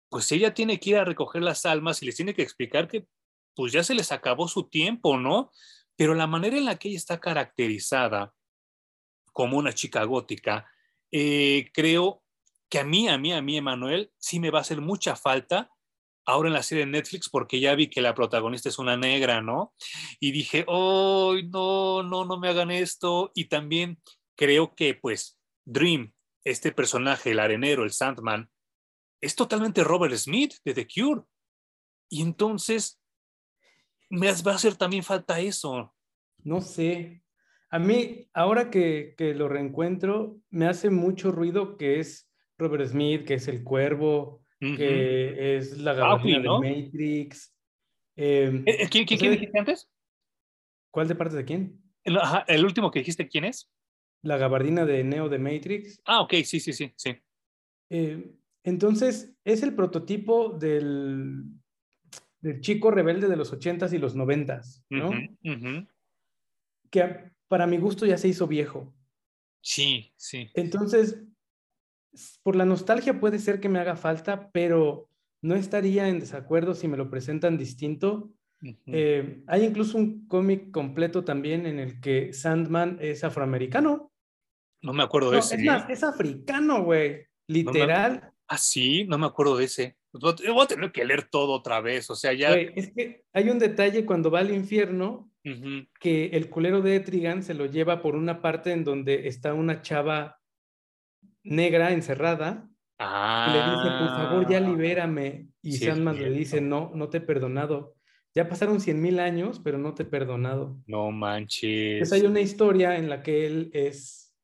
pues 0.09 0.31
ella 0.31 0.53
tiene 0.53 0.79
que 0.79 0.91
ir 0.91 0.97
a 0.97 1.05
recoger 1.05 1.41
las 1.41 1.65
almas 1.65 2.01
y 2.01 2.05
les 2.05 2.15
tiene 2.15 2.35
que 2.35 2.43
explicar 2.43 2.87
que 2.87 3.07
pues 3.55 3.73
ya 3.73 3.83
se 3.83 3.95
les 3.95 4.11
acabó 4.11 4.47
su 4.47 4.69
tiempo, 4.69 5.17
¿no? 5.17 5.51
Pero 5.95 6.13
la 6.13 6.27
manera 6.27 6.57
en 6.57 6.65
la 6.65 6.77
que 6.77 6.89
ella 6.89 6.97
está 6.97 7.19
caracterizada 7.19 8.33
como 9.31 9.57
una 9.57 9.73
chica 9.73 10.03
gótica, 10.03 10.67
eh, 11.11 11.71
creo 11.73 12.23
que 12.69 12.79
a 12.79 12.83
mí, 12.83 13.07
a 13.07 13.17
mí, 13.17 13.33
a 13.33 13.41
mí, 13.41 13.57
Emanuel, 13.57 14.11
sí 14.17 14.39
me 14.39 14.49
va 14.49 14.59
a 14.59 14.61
hacer 14.61 14.81
mucha 14.81 15.15
falta 15.15 15.71
ahora 16.25 16.49
en 16.49 16.53
la 16.53 16.63
serie 16.63 16.85
de 16.85 16.91
Netflix 16.91 17.29
porque 17.29 17.59
ya 17.59 17.75
vi 17.75 17.89
que 17.89 18.01
la 18.01 18.15
protagonista 18.15 18.69
es 18.69 18.79
una 18.79 18.97
negra, 18.97 19.41
¿no? 19.41 19.73
Y 20.19 20.31
dije, 20.31 20.65
oh, 20.67 21.35
no, 21.49 22.03
no, 22.03 22.25
no 22.25 22.39
me 22.39 22.49
hagan 22.49 22.71
esto. 22.71 23.31
Y 23.33 23.45
también 23.45 23.99
creo 24.35 24.73
que 24.75 24.95
pues 24.95 25.39
Dream, 25.65 26.13
este 26.43 26.71
personaje, 26.71 27.31
el 27.31 27.39
arenero, 27.39 27.83
el 27.83 27.91
Sandman, 27.91 28.49
es 29.21 29.35
totalmente 29.35 29.83
Robert 29.83 30.15
Smith 30.15 30.55
de 30.65 30.73
The 30.73 30.87
Cure. 30.87 31.21
Y 32.09 32.21
entonces 32.21 32.99
me 34.09 34.31
va 34.31 34.51
a 34.51 34.55
hacer 34.55 34.75
también 34.75 35.03
falta 35.03 35.39
eso. 35.39 35.95
No 36.43 36.61
sé. 36.61 37.23
A 37.69 37.79
mí, 37.79 38.29
ahora 38.33 38.69
que, 38.69 39.15
que 39.17 39.33
lo 39.33 39.47
reencuentro, 39.47 40.37
me 40.51 40.67
hace 40.67 40.89
mucho 40.89 41.31
ruido 41.31 41.77
que 41.77 41.99
es 41.99 42.29
Robert 42.57 42.87
Smith, 42.87 43.25
que 43.25 43.35
es 43.35 43.47
el 43.47 43.63
cuervo, 43.63 44.42
que 44.77 45.57
es 45.57 45.77
la 45.77 45.93
gabardina 45.93 46.39
de 46.39 46.49
Matrix. 46.49 47.53
Eh, 48.15 48.63
eh, 48.65 48.87
¿Quién, 48.89 49.05
quién, 49.05 49.31
dijiste 49.31 49.59
antes? 49.59 49.89
¿Cuál 50.91 51.07
de 51.07 51.15
parte 51.15 51.35
de 51.35 51.45
quién? 51.45 51.81
El, 52.03 52.17
el, 52.47 52.65
último 52.65 52.91
que 52.91 52.99
dijiste, 52.99 53.27
¿quién 53.27 53.45
es? 53.45 53.71
La 54.21 54.37
gabardina 54.37 54.85
de 54.85 55.03
Neo 55.03 55.29
de 55.29 55.39
Matrix. 55.39 56.01
Ah, 56.05 56.21
ok, 56.21 56.33
sí, 56.43 56.59
sí, 56.59 56.73
sí, 56.73 56.93
sí. 56.95 57.15
Eh, 57.89 58.35
entonces, 58.63 59.35
es 59.43 59.63
el 59.63 59.75
prototipo 59.75 60.49
del, 60.49 61.43
del 62.41 62.61
chico 62.61 62.91
rebelde 62.91 63.27
de 63.27 63.35
los 63.35 63.51
ochentas 63.51 63.93
y 63.93 63.97
los 63.97 64.15
noventas, 64.15 64.85
¿no? 64.89 65.11
Que 66.89 67.31
para 67.47 67.67
mi 67.67 67.77
gusto 67.77 68.05
ya 68.05 68.17
se 68.17 68.27
hizo 68.27 68.47
viejo. 68.47 68.93
Sí, 69.61 70.13
sí. 70.15 70.49
Entonces, 70.53 71.23
por 72.43 72.55
la 72.55 72.65
nostalgia 72.65 73.19
puede 73.19 73.39
ser 73.39 73.59
que 73.59 73.69
me 73.69 73.79
haga 73.79 73.95
falta, 73.95 74.49
pero 74.51 75.09
no 75.41 75.55
estaría 75.55 76.07
en 76.07 76.19
desacuerdo 76.19 76.75
si 76.75 76.87
me 76.87 76.97
lo 76.97 77.09
presentan 77.09 77.57
distinto. 77.57 78.31
Eh, 78.85 79.43
hay 79.47 79.65
incluso 79.65 79.97
un 79.97 80.25
cómic 80.27 80.71
completo 80.71 81.25
también 81.25 81.65
en 81.65 81.79
el 81.79 81.99
que 81.99 82.31
Sandman 82.31 82.97
es 83.01 83.23
afroamericano. 83.23 84.11
No 84.81 84.93
me 84.93 85.03
acuerdo 85.03 85.31
de 85.31 85.39
ese. 85.39 85.55
Es 85.55 85.63
más, 85.63 85.89
es 85.89 86.03
africano, 86.03 86.83
güey. 86.83 87.25
Literal. 87.47 88.31
Ah, 88.47 88.57
sí, 88.57 89.05
no 89.05 89.17
me 89.17 89.25
acuerdo 89.25 89.57
de 89.57 89.65
ese. 89.65 89.97
Voy 90.13 90.33
a 90.61 90.67
tener 90.67 90.91
que 90.91 91.03
leer 91.03 91.23
todo 91.29 91.53
otra 91.53 91.81
vez, 91.81 92.09
o 92.09 92.15
sea, 92.15 92.33
ya... 92.33 92.53
es 92.53 92.93
que 92.93 93.23
hay 93.33 93.49
un 93.49 93.57
detalle 93.57 94.05
cuando 94.05 94.29
va 94.29 94.39
al 94.39 94.53
infierno 94.53 95.31
que 95.99 96.27
el 96.27 96.49
culero 96.49 96.81
de 96.81 96.95
Etrigan 96.95 97.43
se 97.43 97.53
lo 97.53 97.65
lleva 97.65 98.01
por 98.01 98.15
una 98.15 98.41
parte 98.41 98.71
en 98.71 98.85
donde 98.85 99.27
está 99.27 99.53
una 99.53 99.81
chava 99.81 100.39
negra 101.43 101.91
encerrada 101.91 102.69
y 102.99 103.51
le 103.51 103.59
dice, 103.59 103.89
por 103.99 104.09
favor, 104.09 104.49
ya 104.49 104.57
ah, 104.57 104.61
libérame. 104.61 105.49
Y 105.61 105.73
Sandman 105.73 106.19
le 106.19 106.29
dice, 106.31 106.61
no, 106.61 106.91
no 106.93 107.09
te 107.09 107.17
he 107.17 107.21
perdonado. 107.21 107.95
Ya 108.35 108.47
pasaron 108.49 108.79
cien 108.79 109.01
mil 109.01 109.19
años, 109.19 109.61
pero 109.63 109.77
no 109.77 109.93
te 109.93 110.03
he 110.03 110.05
perdonado. 110.05 110.77
No 110.87 111.11
manches. 111.11 111.99
Pues 111.99 112.13
hay 112.13 112.21
una 112.25 112.41
historia 112.41 112.97
en 112.97 113.09
la 113.09 113.21
que 113.21 113.45
él 113.45 113.69
es... 113.73 114.35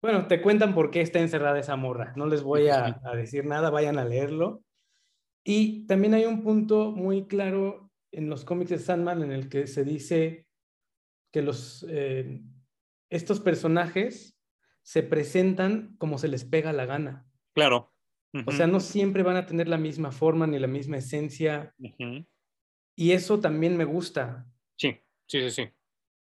Bueno, 0.00 0.26
te 0.26 0.40
cuentan 0.40 0.74
por 0.74 0.90
qué 0.90 1.00
está 1.00 1.20
encerrada 1.20 1.58
esa 1.58 1.76
morra. 1.76 2.12
No 2.16 2.26
les 2.26 2.42
voy 2.42 2.68
a, 2.68 3.00
a 3.02 3.16
decir 3.16 3.44
nada, 3.44 3.70
vayan 3.70 3.98
a 3.98 4.04
leerlo. 4.04 4.62
Y 5.44 5.86
también 5.86 6.14
hay 6.14 6.24
un 6.24 6.42
punto 6.42 6.92
muy 6.92 7.26
claro 7.26 7.90
en 8.12 8.28
los 8.28 8.44
cómics 8.44 8.70
de 8.70 8.78
Sandman 8.78 9.22
en 9.22 9.32
el 9.32 9.48
que 9.48 9.66
se 9.66 9.84
dice 9.84 10.46
que 11.32 11.42
los, 11.42 11.84
eh, 11.88 12.40
estos 13.10 13.40
personajes 13.40 14.35
se 14.86 15.02
presentan 15.02 15.96
como 15.98 16.16
se 16.16 16.28
les 16.28 16.44
pega 16.44 16.72
la 16.72 16.86
gana. 16.86 17.26
Claro. 17.54 17.92
O 18.46 18.52
sea, 18.52 18.68
no 18.68 18.78
siempre 18.78 19.24
van 19.24 19.36
a 19.36 19.46
tener 19.46 19.66
la 19.66 19.78
misma 19.78 20.12
forma 20.12 20.46
ni 20.46 20.60
la 20.60 20.68
misma 20.68 20.98
esencia. 20.98 21.74
Y 22.94 23.10
eso 23.10 23.40
también 23.40 23.76
me 23.76 23.84
gusta. 23.84 24.46
Sí, 24.76 25.00
sí, 25.26 25.40
sí, 25.40 25.50
sí. 25.50 25.68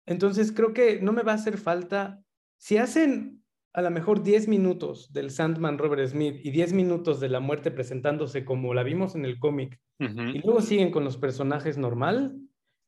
Entonces 0.07 0.53
creo 0.53 0.73
que 0.73 1.01
no 1.01 1.13
me 1.13 1.23
va 1.23 1.33
a 1.33 1.37
hacer 1.37 1.59
falta. 1.59 2.23
Si 2.57 2.77
hacen 2.77 3.43
a 3.73 3.83
lo 3.83 3.91
mejor 3.91 4.23
10 4.23 4.47
minutos 4.47 5.13
del 5.13 5.33
Sandman 5.33 5.79
Robert 5.79 6.07
Smith 6.07 6.37
y 6.45 6.53
10 6.53 6.73
minutos 6.75 7.19
de 7.19 7.31
la 7.31 7.41
muerte 7.41 7.73
presentándose 7.73 8.45
como 8.45 8.75
la 8.75 8.85
vimos 8.85 9.17
en 9.17 9.25
el 9.25 9.41
cómic, 9.41 9.81
y 9.99 10.39
luego 10.39 10.61
siguen 10.61 10.93
con 10.93 11.03
los 11.03 11.17
personajes 11.17 11.79
normal, 11.79 12.39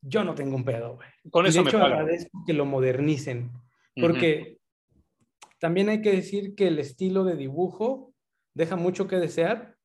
yo 0.02 0.22
no 0.22 0.36
tengo 0.36 0.54
un 0.54 0.64
pedo, 0.64 0.96
güey. 0.96 1.08
Con 1.30 1.46
eso 1.46 1.64
de 1.64 1.70
hecho, 1.70 1.82
agradezco 1.82 2.44
que 2.46 2.52
lo 2.52 2.64
modernicen. 2.64 3.50
Porque 4.00 4.53
también 5.64 5.88
hay 5.88 6.02
que 6.02 6.12
decir 6.12 6.54
que 6.54 6.66
el 6.66 6.78
estilo 6.78 7.24
de 7.24 7.36
dibujo 7.36 8.12
deja 8.52 8.76
mucho 8.76 9.08
que 9.08 9.16
desear. 9.16 9.78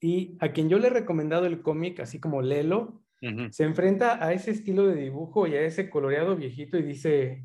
Y 0.00 0.36
a 0.38 0.52
quien 0.52 0.68
yo 0.68 0.78
le 0.78 0.86
he 0.86 0.90
recomendado 0.90 1.46
el 1.46 1.62
cómic, 1.62 1.98
así 1.98 2.20
como 2.20 2.42
Lelo, 2.42 3.02
se 3.50 3.64
enfrenta 3.64 4.24
a 4.24 4.32
ese 4.32 4.52
estilo 4.52 4.86
de 4.86 4.94
dibujo 4.94 5.48
y 5.48 5.56
a 5.56 5.62
ese 5.62 5.90
coloreado 5.90 6.36
viejito 6.36 6.78
y 6.78 6.82
dice, 6.82 7.44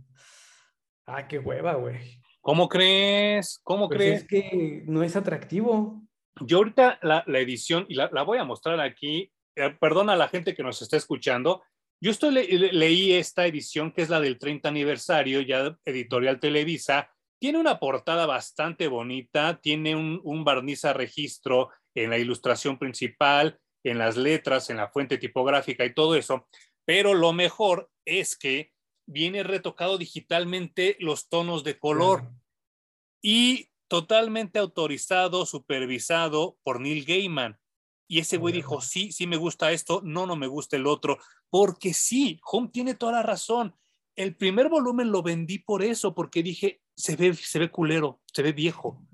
ah, 1.07 1.27
qué 1.27 1.39
hueva, 1.39 1.73
güey. 1.73 2.21
¿Cómo 2.39 2.69
crees? 2.69 3.59
¿Cómo 3.63 3.87
pues 3.87 3.97
crees? 3.97 4.21
Es 4.21 4.27
que 4.27 4.83
no 4.85 5.01
es 5.01 5.15
atractivo. 5.15 6.03
Yo 6.39 6.57
ahorita 6.57 6.99
la, 7.01 7.23
edición, 7.39 7.87
y 7.89 7.95
la, 7.95 8.09
voy 8.21 8.37
a 8.37 8.43
mostrar 8.43 8.79
aquí, 8.79 9.31
eh, 9.55 9.75
perdona 9.81 10.13
a 10.13 10.17
la 10.17 10.27
gente 10.27 10.53
que 10.53 10.61
nos 10.61 10.83
está 10.83 10.97
escuchando, 10.97 11.63
yo 11.99 12.11
estoy 12.11 12.31
leí 12.33 13.13
esta 13.13 13.47
edición 13.47 13.91
que 13.91 14.03
es 14.03 14.09
la 14.09 14.19
del 14.19 14.37
30 14.37 14.69
aniversario, 14.69 15.41
ya 15.41 15.79
editorial 15.83 16.39
Televisa, 16.39 17.09
tiene 17.43 17.59
una 17.59 17.77
portada 17.77 18.25
bastante 18.25 18.87
bonita, 18.87 19.59
tiene 19.59 19.97
un, 19.97 20.45
barniz 20.45 20.85
a 20.85 20.93
registro 20.93 21.71
en 21.93 22.11
la 22.11 22.17
ilustración 22.17 22.79
principal, 22.79 23.59
en 23.83 23.97
las 23.97 24.15
letras, 24.15 24.69
en 24.69 24.77
la 24.77 24.87
fuente 24.87 25.17
tipográfica 25.17 25.83
y 25.83 25.93
todo 25.93 26.15
eso, 26.15 26.47
pero 26.85 27.13
lo 27.13 27.33
mejor 27.33 27.91
es 28.05 28.37
que 28.37 28.71
viene 29.05 29.43
retocado 29.43 29.97
digitalmente 29.97 30.95
los 31.01 31.27
tonos 31.27 31.65
de 31.65 31.77
color 31.77 32.31
y 33.21 33.67
totalmente 33.89 34.57
autorizado, 34.57 35.45
supervisado 35.45 36.57
por 36.63 36.79
Neil 36.79 37.03
Gaiman. 37.03 37.59
Y 38.07 38.19
ese 38.19 38.37
güey 38.37 38.53
dijo, 38.53 38.79
sí, 38.79 39.11
sí 39.11 39.27
me 39.27 39.35
gusta 39.35 39.73
esto, 39.73 39.99
no, 40.05 40.25
no 40.25 40.37
me 40.37 40.47
gusta 40.47 40.77
el 40.77 40.87
otro, 40.87 41.17
porque 41.49 41.93
sí, 41.93 42.39
Home 42.45 42.69
tiene 42.69 42.93
toda 42.93 43.11
la 43.11 43.23
razón. 43.23 43.75
El 44.15 44.35
primer 44.35 44.69
volumen 44.69 45.11
lo 45.11 45.23
vendí 45.23 45.59
por 45.59 45.83
eso, 45.83 46.13
porque 46.13 46.43
dije, 46.43 46.81
se 46.95 47.15
ve, 47.15 47.33
se 47.33 47.59
ve 47.59 47.71
culero, 47.71 48.21
se 48.31 48.43
ve 48.43 48.51
viejo. 48.51 49.05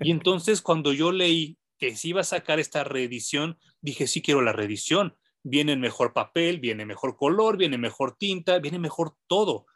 Y 0.00 0.10
entonces 0.10 0.60
cuando 0.60 0.92
yo 0.92 1.12
leí 1.12 1.58
que 1.78 1.96
se 1.96 2.08
iba 2.08 2.20
a 2.20 2.24
sacar 2.24 2.60
esta 2.60 2.84
reedición, 2.84 3.58
dije, 3.80 4.06
sí 4.06 4.22
quiero 4.22 4.42
la 4.42 4.52
reedición. 4.52 5.16
Viene 5.42 5.76
mejor 5.76 6.12
papel, 6.12 6.60
viene 6.60 6.86
mejor 6.86 7.16
color, 7.16 7.56
viene 7.56 7.78
mejor 7.78 8.16
tinta, 8.16 8.58
viene 8.58 8.78
mejor 8.78 9.16
todo. 9.26 9.66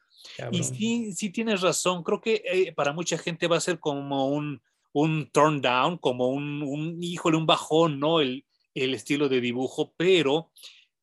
Y 0.53 0.65
sí, 0.65 1.12
sí 1.12 1.31
tienes 1.31 1.61
razón, 1.61 2.03
creo 2.03 2.21
que 2.21 2.43
eh, 2.45 2.73
para 2.73 2.93
mucha 2.93 3.19
gente 3.19 3.47
va 3.47 3.57
a 3.57 3.61
ser 3.61 3.79
como 3.79 4.29
un, 4.29 4.61
un 4.93 5.31
turn 5.31 5.61
down, 5.61 5.99
como 5.99 6.29
un, 6.29 6.62
un 6.62 7.03
híjole, 7.03 7.37
un 7.37 7.47
bajón, 7.47 8.01
¿no? 8.01 8.21
El, 8.21 8.45
el 8.75 8.95
estilo 8.95 9.29
de 9.29 9.41
dibujo, 9.41 9.95
pero 9.97 10.51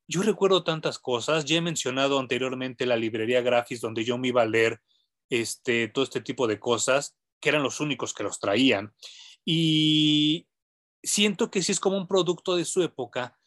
yo 0.08 0.22
recuerdo 0.22 0.63
tantas 0.63 1.00
cosas. 1.00 1.46
Ya 1.46 1.58
he 1.58 1.62
mencionado 1.62 2.20
anteriormente 2.20 2.86
la 2.86 2.98
librería 2.98 3.42
Graphics 3.42 3.82
donde 3.82 4.04
yo 4.04 4.18
me 4.18 4.30
iba 4.30 4.42
a 4.42 4.48
leer 4.48 4.82
este, 5.30 5.88
todo 5.88 6.04
este 6.04 6.22
tipo 6.22 6.48
de 6.48 6.60
cosas, 6.60 7.18
que 7.39 7.50
eran 7.50 7.63
los 7.63 7.80
únicos 7.80 8.13
que 8.13 8.24
los 8.24 8.39
traían. 8.39 8.94
Y 9.46 10.48
siento 11.02 11.50
que 11.52 11.62
sí 11.62 11.72
es 11.72 11.80
como 11.80 11.98
un 11.98 12.08
producto 12.08 12.56
de 12.56 12.66
su 12.66 12.82
época, 12.84 13.38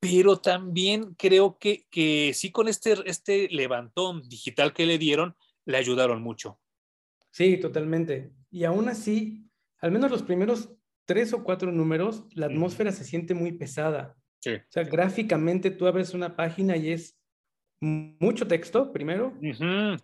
pero 0.00 0.38
también 0.38 1.14
creo 1.14 1.58
que, 1.58 1.86
que 1.90 2.32
sí 2.34 2.50
con 2.50 2.68
este, 2.68 2.96
este 3.06 3.48
levantón 3.50 4.28
digital 4.28 4.72
que 4.72 4.86
le 4.86 4.98
dieron, 4.98 5.36
le 5.64 5.78
ayudaron 5.78 6.22
mucho. 6.22 6.60
Sí, 7.30 7.56
totalmente. 7.58 8.32
Y 8.50 8.64
aún 8.64 8.88
así, 8.88 9.50
al 9.78 9.90
menos 9.90 10.10
los 10.10 10.22
primeros 10.22 10.70
tres 11.04 11.32
o 11.32 11.42
cuatro 11.42 11.72
números, 11.72 12.24
la 12.32 12.46
atmósfera 12.46 12.92
se 12.92 13.04
siente 13.04 13.34
muy 13.34 13.52
pesada. 13.52 14.16
Sí. 14.44 14.50
O 14.56 14.62
sea, 14.68 14.84
gráficamente 14.84 15.70
tú 15.70 15.86
abres 15.86 16.12
una 16.12 16.36
página 16.36 16.76
y 16.76 16.90
es 16.90 17.18
mucho 17.80 18.46
texto, 18.46 18.92
primero. 18.92 19.32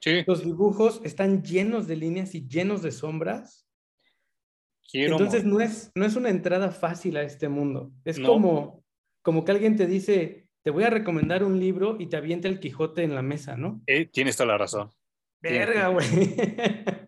sí. 0.01 0.25
Los 0.27 0.43
dibujos 0.43 1.03
están 1.05 1.43
llenos 1.43 1.87
de 1.87 1.97
líneas 1.97 2.35
y 2.35 2.49
llenos 2.49 2.81
de 2.81 2.91
sombras. 2.91 3.67
Entonces 4.95 5.45
no 5.45 5.61
es, 5.61 5.93
no 5.95 6.07
es 6.07 6.17
una 6.17 6.31
entrada 6.31 6.71
fácil 6.71 7.19
a 7.19 7.23
este 7.23 7.51
mundo. 7.51 7.93
Es 8.03 8.19
como, 8.19 8.83
como 9.21 9.45
que 9.45 9.53
alguien 9.53 9.77
te 9.77 9.87
dice, 9.87 10.49
te 10.63 10.71
voy 10.71 10.85
a 10.85 10.91
recomendar 10.91 11.45
un 11.45 11.61
libro 11.61 11.97
y 11.99 12.07
te 12.07 12.17
avienta 12.17 12.49
el 12.49 12.61
Quijote 12.61 13.03
en 13.03 13.15
la 13.15 13.23
mesa, 13.23 13.59
¿no? 13.59 13.83
Eh, 13.87 14.07
tienes 14.07 14.39
toda 14.39 14.49
la 14.49 14.59
razón. 14.59 14.91
Verga, 15.43 15.89
güey. 15.89 16.07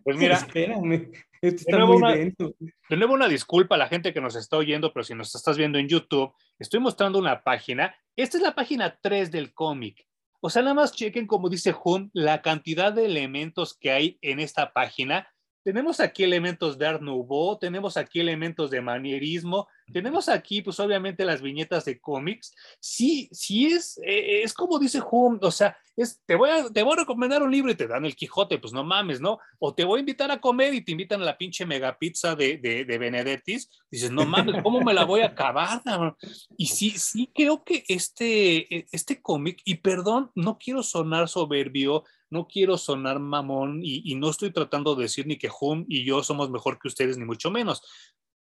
Pues 0.03 0.17
mira, 0.17 0.35
espérame. 0.37 1.11
Esto 1.43 1.57
está 1.57 1.73
de, 1.73 1.77
nuevo 1.77 1.99
muy 1.99 2.03
una, 2.03 2.15
de 2.15 2.97
nuevo 2.97 3.13
una 3.13 3.27
disculpa 3.27 3.75
a 3.75 3.77
la 3.77 3.89
gente 3.89 4.13
que 4.13 4.21
nos 4.21 4.37
está 4.37 4.55
oyendo, 4.55 4.93
pero 4.93 5.03
si 5.03 5.13
nos 5.13 5.35
estás 5.35 5.57
viendo 5.57 5.77
en 5.77 5.89
YouTube, 5.89 6.31
estoy 6.57 6.79
mostrando 6.79 7.19
una 7.19 7.43
página. 7.43 7.93
Esta 8.15 8.37
es 8.37 8.43
la 8.43 8.55
página 8.55 8.97
3 9.01 9.29
del 9.29 9.53
cómic. 9.53 10.07
O 10.39 10.49
sea, 10.49 10.61
nada 10.61 10.73
más 10.73 10.93
chequen, 10.93 11.27
como 11.27 11.49
dice 11.49 11.75
Hum, 11.83 12.09
la 12.13 12.41
cantidad 12.41 12.93
de 12.93 13.05
elementos 13.05 13.77
que 13.77 13.91
hay 13.91 14.17
en 14.21 14.39
esta 14.39 14.71
página 14.71 15.27
tenemos 15.63 16.01
aquí 16.01 16.23
elementos 16.23 16.77
de 16.77 16.85
Art 16.85 17.01
Nouveau, 17.01 17.57
tenemos 17.57 17.95
aquí 17.95 18.19
elementos 18.19 18.69
de 18.69 18.81
manierismo, 18.81 19.67
tenemos 19.91 20.29
aquí, 20.29 20.61
pues 20.61 20.79
obviamente, 20.79 21.25
las 21.25 21.41
viñetas 21.41 21.85
de 21.85 21.99
cómics. 21.99 22.53
Sí, 22.79 23.29
sí 23.31 23.67
es, 23.67 23.99
eh, 24.05 24.43
es 24.43 24.53
como 24.53 24.79
dice 24.79 25.01
Hum, 25.11 25.39
o 25.41 25.51
sea, 25.51 25.77
es, 25.95 26.21
te, 26.25 26.35
voy 26.35 26.49
a, 26.49 26.69
te 26.69 26.81
voy 26.81 26.93
a 26.93 27.01
recomendar 27.01 27.43
un 27.43 27.51
libro 27.51 27.71
y 27.71 27.75
te 27.75 27.87
dan 27.87 28.05
el 28.05 28.15
Quijote, 28.15 28.57
pues 28.57 28.73
no 28.73 28.83
mames, 28.83 29.21
¿no? 29.21 29.39
O 29.59 29.73
te 29.75 29.83
voy 29.83 29.97
a 29.97 29.99
invitar 29.99 30.31
a 30.31 30.41
comer 30.41 30.73
y 30.73 30.81
te 30.81 30.91
invitan 30.91 31.21
a 31.21 31.25
la 31.25 31.37
pinche 31.37 31.65
mega 31.65 31.97
pizza 31.97 32.35
de, 32.35 32.57
de, 32.57 32.85
de 32.85 32.97
Benedettis. 32.97 33.69
Dices, 33.91 34.11
no 34.11 34.25
mames, 34.25 34.61
¿cómo 34.63 34.81
me 34.81 34.93
la 34.93 35.05
voy 35.05 35.21
a 35.21 35.27
acabar? 35.27 35.81
Y 36.57 36.67
sí, 36.67 36.91
sí 36.91 37.31
creo 37.33 37.63
que 37.63 37.83
este, 37.87 38.75
e, 38.75 38.87
este 38.91 39.21
cómic, 39.21 39.61
y 39.65 39.75
perdón, 39.75 40.31
no 40.35 40.57
quiero 40.57 40.83
sonar 40.83 41.29
soberbio, 41.29 42.03
no 42.33 42.47
quiero 42.47 42.77
sonar 42.77 43.19
mamón 43.19 43.81
y, 43.83 44.15
no 44.15 44.29
estoy 44.29 44.51
tratando 44.51 44.95
de 44.95 45.03
decir 45.03 45.27
ni 45.27 45.37
que 45.37 45.51
Hum 45.61 45.85
y 45.87 46.03
yo 46.03 46.23
somos 46.23 46.49
mejor 46.49 46.79
que 46.79 46.87
ustedes, 46.87 47.17
ni 47.17 47.25
mucho 47.25 47.51
menos. 47.51 47.83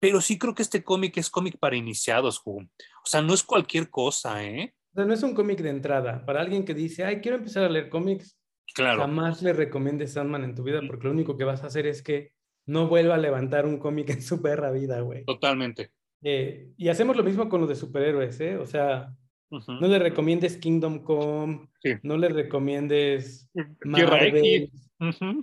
Pero 0.06 0.22
sí 0.22 0.38
creo 0.38 0.54
que 0.54 0.62
este 0.62 0.84
cómic 0.84 1.18
es 1.18 1.32
cómic 1.32 1.58
para 1.58 1.76
iniciados, 1.76 2.39
Hum. 2.46 2.68
O 3.04 3.08
sea, 3.08 3.24
no 3.24 3.34
es 3.34 3.41
cualquier 3.41 3.89
cosa, 3.89 4.46
¿eh? 4.46 4.76
O 4.91 4.98
sea, 4.98 5.06
no 5.06 5.15
es 5.15 5.24
un 5.24 5.34
cómic 5.34 5.62
de 5.62 5.70
entrada. 5.70 6.24
Para 6.28 6.41
alguien 6.41 6.63
que 6.63 6.76
dice, 6.76 7.04
ay, 7.04 7.22
quiero 7.22 7.38
empezar 7.38 7.63
a 7.63 7.70
leer 7.70 7.89
cómics, 7.89 8.38
claro. 8.76 9.02
jamás 9.02 9.41
le 9.41 9.52
recomiendes 9.52 10.13
Sandman 10.13 10.44
en 10.44 10.54
tu 10.54 10.62
vida, 10.62 10.80
porque 10.86 11.06
lo 11.08 11.12
único 11.12 11.36
que 11.36 11.44
vas 11.44 11.63
a 11.63 11.68
hacer 11.68 11.88
es 11.88 12.04
que 12.04 12.34
no 12.68 12.88
vuelva 12.88 13.15
a 13.15 13.18
levantar 13.18 13.65
un 13.65 13.80
cómic 13.80 14.08
en 14.12 14.22
su 14.22 14.44
perra 14.44 14.70
vida, 14.70 15.02
güey. 15.02 15.26
Totalmente. 15.26 15.89
Eh, 16.22 16.70
y 16.78 16.89
hacemos 16.89 17.18
lo 17.18 17.24
mismo 17.24 17.50
con 17.50 17.62
los 17.62 17.70
de 17.70 17.76
superhéroes, 17.76 18.39
¿eh? 18.41 18.58
O 18.58 18.68
sea, 18.68 19.12
no 19.50 19.88
le 19.88 19.98
recomiendes 19.98 20.58
Kingdom 20.58 21.00
Come, 21.00 21.68
no 22.04 22.15
le 22.15 22.30
recomiendes 22.30 23.50
Marvel. 23.84 24.70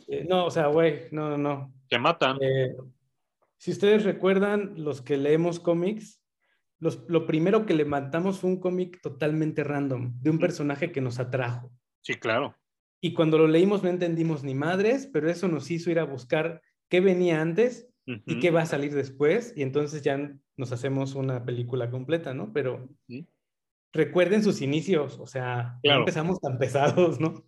Eh, 0.06 0.24
no, 0.28 0.46
o 0.46 0.50
sea, 0.52 0.68
güey, 0.68 1.08
no, 1.10 1.30
no, 1.30 1.36
no. 1.36 1.74
Te 1.88 1.98
matan. 1.98 2.38
Eh, 2.40 2.76
si 3.62 3.70
ustedes 3.70 4.02
recuerdan, 4.02 4.74
los 4.76 5.02
que 5.02 5.16
leemos 5.16 5.60
cómics, 5.60 6.20
lo 6.80 7.26
primero 7.28 7.64
que 7.64 7.74
le 7.74 7.84
matamos 7.84 8.40
fue 8.40 8.50
un 8.50 8.58
cómic 8.58 9.00
totalmente 9.00 9.62
random, 9.62 10.20
de 10.20 10.30
un 10.30 10.40
personaje 10.40 10.90
que 10.90 11.00
nos 11.00 11.20
atrajo. 11.20 11.70
Sí, 12.00 12.14
claro. 12.14 12.56
Y 13.00 13.14
cuando 13.14 13.38
lo 13.38 13.46
leímos 13.46 13.84
no 13.84 13.88
entendimos 13.88 14.42
ni 14.42 14.52
madres, 14.52 15.08
pero 15.12 15.30
eso 15.30 15.46
nos 15.46 15.70
hizo 15.70 15.92
ir 15.92 16.00
a 16.00 16.04
buscar 16.04 16.60
qué 16.88 17.00
venía 17.00 17.40
antes 17.40 17.88
y 18.04 18.40
qué 18.40 18.50
va 18.50 18.62
a 18.62 18.66
salir 18.66 18.92
después, 18.94 19.52
y 19.56 19.62
entonces 19.62 20.02
ya 20.02 20.18
nos 20.56 20.72
hacemos 20.72 21.14
una 21.14 21.44
película 21.44 21.88
completa, 21.88 22.34
¿no? 22.34 22.52
Pero 22.52 22.88
recuerden 23.92 24.42
sus 24.42 24.60
inicios, 24.60 25.20
o 25.20 25.26
sea, 25.28 25.78
no 25.84 25.98
empezamos 25.98 26.40
tan 26.40 26.58
pesados, 26.58 27.20
¿no? 27.20 27.44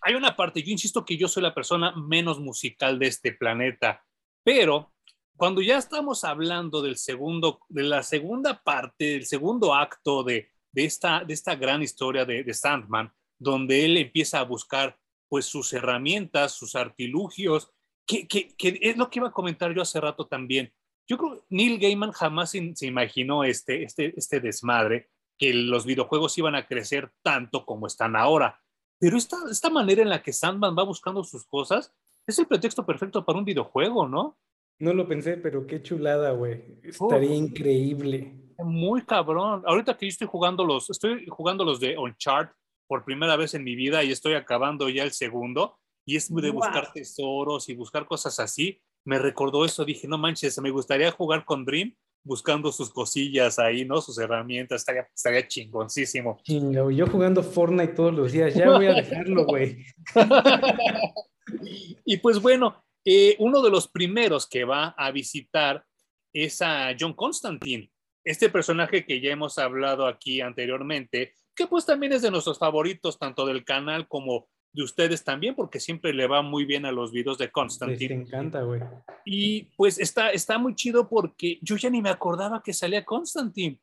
Hay 0.00 0.14
una 0.14 0.34
parte, 0.34 0.62
yo 0.62 0.70
insisto 0.70 1.04
que 1.04 1.18
yo 1.18 1.28
soy 1.28 1.42
la 1.42 1.54
persona 1.54 1.94
menos 1.94 2.40
musical 2.40 2.98
de 2.98 3.08
este 3.08 3.34
planeta, 3.34 4.02
pero 4.42 4.92
cuando 5.36 5.60
ya 5.60 5.78
estamos 5.78 6.24
hablando 6.24 6.82
del 6.82 6.96
segundo, 6.96 7.60
de 7.68 7.82
la 7.82 8.02
segunda 8.02 8.62
parte, 8.62 9.04
del 9.04 9.26
segundo 9.26 9.74
acto 9.74 10.22
de, 10.22 10.50
esta, 10.74 11.24
de 11.24 11.34
esta 11.34 11.56
gran 11.56 11.82
historia 11.82 12.24
de, 12.24 12.54
Sandman, 12.54 13.12
donde 13.38 13.84
él 13.84 13.96
empieza 13.96 14.40
a 14.40 14.44
buscar 14.44 14.98
pues 15.28 15.46
sus 15.46 15.72
herramientas, 15.72 16.52
sus 16.52 16.76
artilugios, 16.76 17.72
que, 18.06 18.26
es 18.58 18.96
lo 18.96 19.10
que 19.10 19.18
iba 19.18 19.28
a 19.28 19.32
comentar 19.32 19.74
yo 19.74 19.82
hace 19.82 20.00
rato 20.00 20.26
también. 20.26 20.72
Yo 21.06 21.18
creo 21.18 21.34
que 21.34 21.42
Neil 21.50 21.78
Gaiman 21.78 22.12
jamás 22.12 22.50
se, 22.50 22.72
se 22.76 22.86
imaginó 22.86 23.44
este, 23.44 23.82
este, 23.82 24.14
este 24.16 24.40
desmadre, 24.40 25.10
que 25.36 25.52
los 25.52 25.84
videojuegos 25.84 26.38
iban 26.38 26.54
a 26.54 26.66
crecer 26.66 27.12
tanto 27.22 27.66
como 27.66 27.88
están 27.88 28.14
ahora. 28.14 28.60
Pero 29.00 29.16
esta, 29.16 29.36
esta 29.50 29.68
manera 29.68 30.02
en 30.02 30.08
la 30.08 30.22
que 30.22 30.32
Sandman 30.32 30.76
va 30.78 30.84
buscando 30.84 31.24
sus 31.24 31.44
cosas 31.44 31.92
es 32.26 32.38
el 32.38 32.46
pretexto 32.46 32.86
perfecto 32.86 33.24
para 33.24 33.38
un 33.38 33.44
videojuego, 33.44 34.08
¿no? 34.08 34.38
No 34.78 34.92
lo 34.92 35.06
pensé, 35.06 35.36
pero 35.36 35.66
qué 35.66 35.82
chulada, 35.82 36.32
güey. 36.32 36.62
Estaría 36.82 37.34
increíble. 37.34 38.34
Muy 38.58 39.02
cabrón. 39.02 39.62
Ahorita 39.66 39.96
que 39.96 40.06
yo 40.06 40.10
estoy 40.10 40.28
jugando 40.28 40.64
los, 40.64 40.90
estoy 40.90 41.26
jugando 41.28 41.64
los 41.64 41.80
de 41.80 41.96
Uncharted 41.96 42.54
por 42.86 43.04
primera 43.04 43.36
vez 43.36 43.54
en 43.54 43.64
mi 43.64 43.74
vida 43.74 44.04
y 44.04 44.12
estoy 44.12 44.34
acabando 44.34 44.88
ya 44.88 45.04
el 45.04 45.12
segundo 45.12 45.78
y 46.06 46.16
es 46.16 46.32
de 46.32 46.50
buscar 46.50 46.92
tesoros 46.92 47.68
y 47.68 47.74
buscar 47.74 48.06
cosas 48.06 48.38
así. 48.38 48.80
Me 49.06 49.18
recordó 49.18 49.64
eso, 49.64 49.84
dije, 49.84 50.08
no 50.08 50.18
manches, 50.18 50.60
me 50.60 50.70
gustaría 50.70 51.10
jugar 51.10 51.44
con 51.44 51.64
Dream 51.64 51.94
buscando 52.24 52.72
sus 52.72 52.90
cosillas 52.90 53.58
ahí, 53.58 53.84
¿no? 53.84 54.00
Sus 54.00 54.18
herramientas, 54.18 54.80
estaría, 54.80 55.06
estaría 55.14 55.46
chingoncísimo. 55.46 56.38
Chingo, 56.42 56.90
yo 56.90 57.06
jugando 57.06 57.42
Fortnite 57.42 57.92
todos 57.92 58.14
los 58.14 58.32
días, 58.32 58.54
ya 58.54 58.70
voy 58.70 58.86
a 58.86 58.94
dejarlo, 58.94 59.44
güey. 59.44 59.84
y 62.04 62.16
pues 62.16 62.40
bueno, 62.40 62.82
eh, 63.04 63.36
uno 63.38 63.60
de 63.60 63.70
los 63.70 63.88
primeros 63.88 64.46
que 64.48 64.64
va 64.64 64.94
a 64.96 65.10
visitar 65.10 65.84
es 66.32 66.60
a 66.62 66.94
John 66.98 67.14
Constantine, 67.14 67.90
este 68.24 68.48
personaje 68.48 69.04
que 69.04 69.20
ya 69.20 69.30
hemos 69.30 69.58
hablado 69.58 70.06
aquí 70.06 70.40
anteriormente, 70.40 71.34
que 71.54 71.66
pues 71.66 71.86
también 71.86 72.12
es 72.12 72.22
de 72.22 72.30
nuestros 72.30 72.58
favoritos, 72.58 73.18
tanto 73.18 73.46
del 73.46 73.64
canal 73.64 74.08
como 74.08 74.48
de 74.72 74.82
ustedes 74.82 75.22
también, 75.22 75.54
porque 75.54 75.78
siempre 75.78 76.12
le 76.12 76.26
va 76.26 76.42
muy 76.42 76.64
bien 76.64 76.84
a 76.84 76.90
los 76.90 77.12
videos 77.12 77.38
de 77.38 77.52
Constantine. 77.52 78.16
Me 78.16 78.22
encanta, 78.22 78.62
güey. 78.62 78.80
Y 79.24 79.64
pues 79.76 80.00
está, 80.00 80.30
está 80.30 80.58
muy 80.58 80.74
chido 80.74 81.08
porque 81.08 81.58
yo 81.62 81.76
ya 81.76 81.90
ni 81.90 82.02
me 82.02 82.10
acordaba 82.10 82.60
que 82.62 82.72
salía 82.72 83.04
Constantine. 83.04 83.78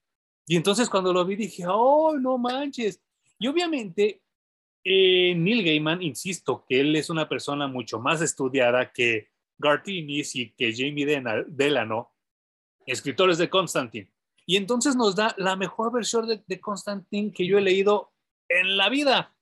Y 0.46 0.58
entonces 0.58 0.90
cuando 0.90 1.14
lo 1.14 1.24
vi 1.24 1.38
dije, 1.38 1.64
oh, 1.68 2.18
no 2.18 2.38
manches. 2.38 3.02
Y 3.40 3.48
obviamente 3.48 4.22
eh, 4.84 5.34
Neil 5.36 5.64
Gaiman, 5.64 6.02
insisto, 6.02 6.66
que 6.68 6.80
él 6.80 6.96
es 6.96 7.10
una 7.10 7.30
persona 7.30 7.68
mucho 7.68 8.00
más 8.00 8.22
estudiada 8.22 8.92
que 8.92 9.30
Garth 9.58 9.88
y 9.88 10.54
que 10.58 10.74
Jamie 10.76 11.06
Delano, 11.48 12.12
escritores 12.86 13.38
de 13.38 13.50
Constantine. 13.50 14.12
Y 14.46 14.58
entonces 14.58 14.96
nos 14.96 15.16
da 15.16 15.36
la 15.38 15.56
mejor 15.56 15.94
versión 15.94 16.28
de, 16.28 16.44
de 16.46 16.60
Constantine 16.60 17.32
que 17.32 17.46
yo 17.46 17.58
he 17.58 17.62
leído 17.62 18.12
en 18.50 18.76
la 18.76 18.90
vida. 18.90 19.36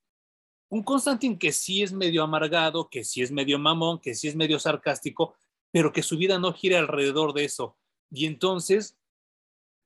Un 0.70 0.84
Constantine 0.84 1.40
que 1.40 1.52
sí 1.52 1.82
es 1.82 1.94
medio 1.94 2.22
amargado, 2.22 2.90
que 2.90 3.04
sí 3.04 3.22
es 3.22 3.32
medio 3.32 3.58
mamón, 3.58 4.00
que 4.00 4.14
sí 4.14 4.28
es 4.28 4.36
medio 4.36 4.60
sarcástico, 4.60 5.36
pero 5.72 5.92
que 5.92 6.04
su 6.04 6.18
vida 6.18 6.38
no 6.38 6.54
gira 6.54 6.80
alrededor 6.80 7.34
de 7.34 7.46
eso. 7.46 7.78
Y 8.12 8.26
entonces 8.26 9.00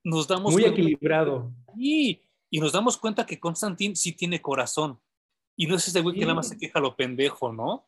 nos 0.03 0.27
damos 0.27 0.53
muy 0.53 0.65
equilibrado. 0.65 1.53
Y, 1.77 2.21
y 2.49 2.59
nos 2.59 2.73
damos 2.73 2.97
cuenta 2.97 3.25
que 3.25 3.39
Constantine 3.39 3.95
sí 3.95 4.11
tiene 4.11 4.41
corazón. 4.41 4.99
Y 5.55 5.67
no 5.67 5.75
es 5.75 5.87
ese 5.87 6.01
güey 6.01 6.15
que 6.15 6.21
nada 6.21 6.35
más 6.35 6.49
se 6.49 6.57
queja 6.57 6.79
lo 6.79 6.95
pendejo, 6.95 7.51
¿no? 7.51 7.87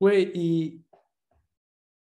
Güey, 0.00 0.30
y. 0.34 0.80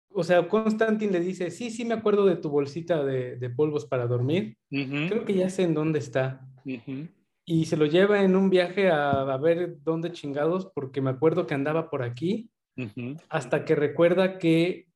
O 0.09 0.23
sea, 0.23 0.47
Constantine 0.47 1.11
le 1.11 1.19
dice: 1.19 1.51
Sí, 1.51 1.69
sí, 1.69 1.85
me 1.85 1.93
acuerdo 1.93 2.25
de 2.25 2.35
tu 2.35 2.49
bolsita 2.49 3.03
de, 3.03 3.49
polvos 3.55 3.85
para 3.85 4.07
dormir. 4.07 4.57
Creo 4.69 5.25
que 5.25 5.35
ya 5.35 5.49
sé 5.49 5.63
en 5.63 5.73
dónde 5.73 5.99
está. 5.99 6.45
Y 7.45 7.65
se 7.65 7.77
lo 7.77 7.85
lleva 7.85 8.23
en 8.23 8.35
un 8.35 8.49
viaje 8.49 8.89
a, 8.89 9.37
ver 9.37 9.77
dónde 9.83 10.11
chingados, 10.11 10.69
porque 10.73 11.01
me 11.01 11.11
acuerdo 11.11 11.47
que 11.47 11.53
andaba 11.53 11.89
por 11.89 12.03
aquí. 12.03 12.49
Hasta 13.29 13.65
que 13.65 13.75
recuerda 13.75 14.37
que 14.37 14.87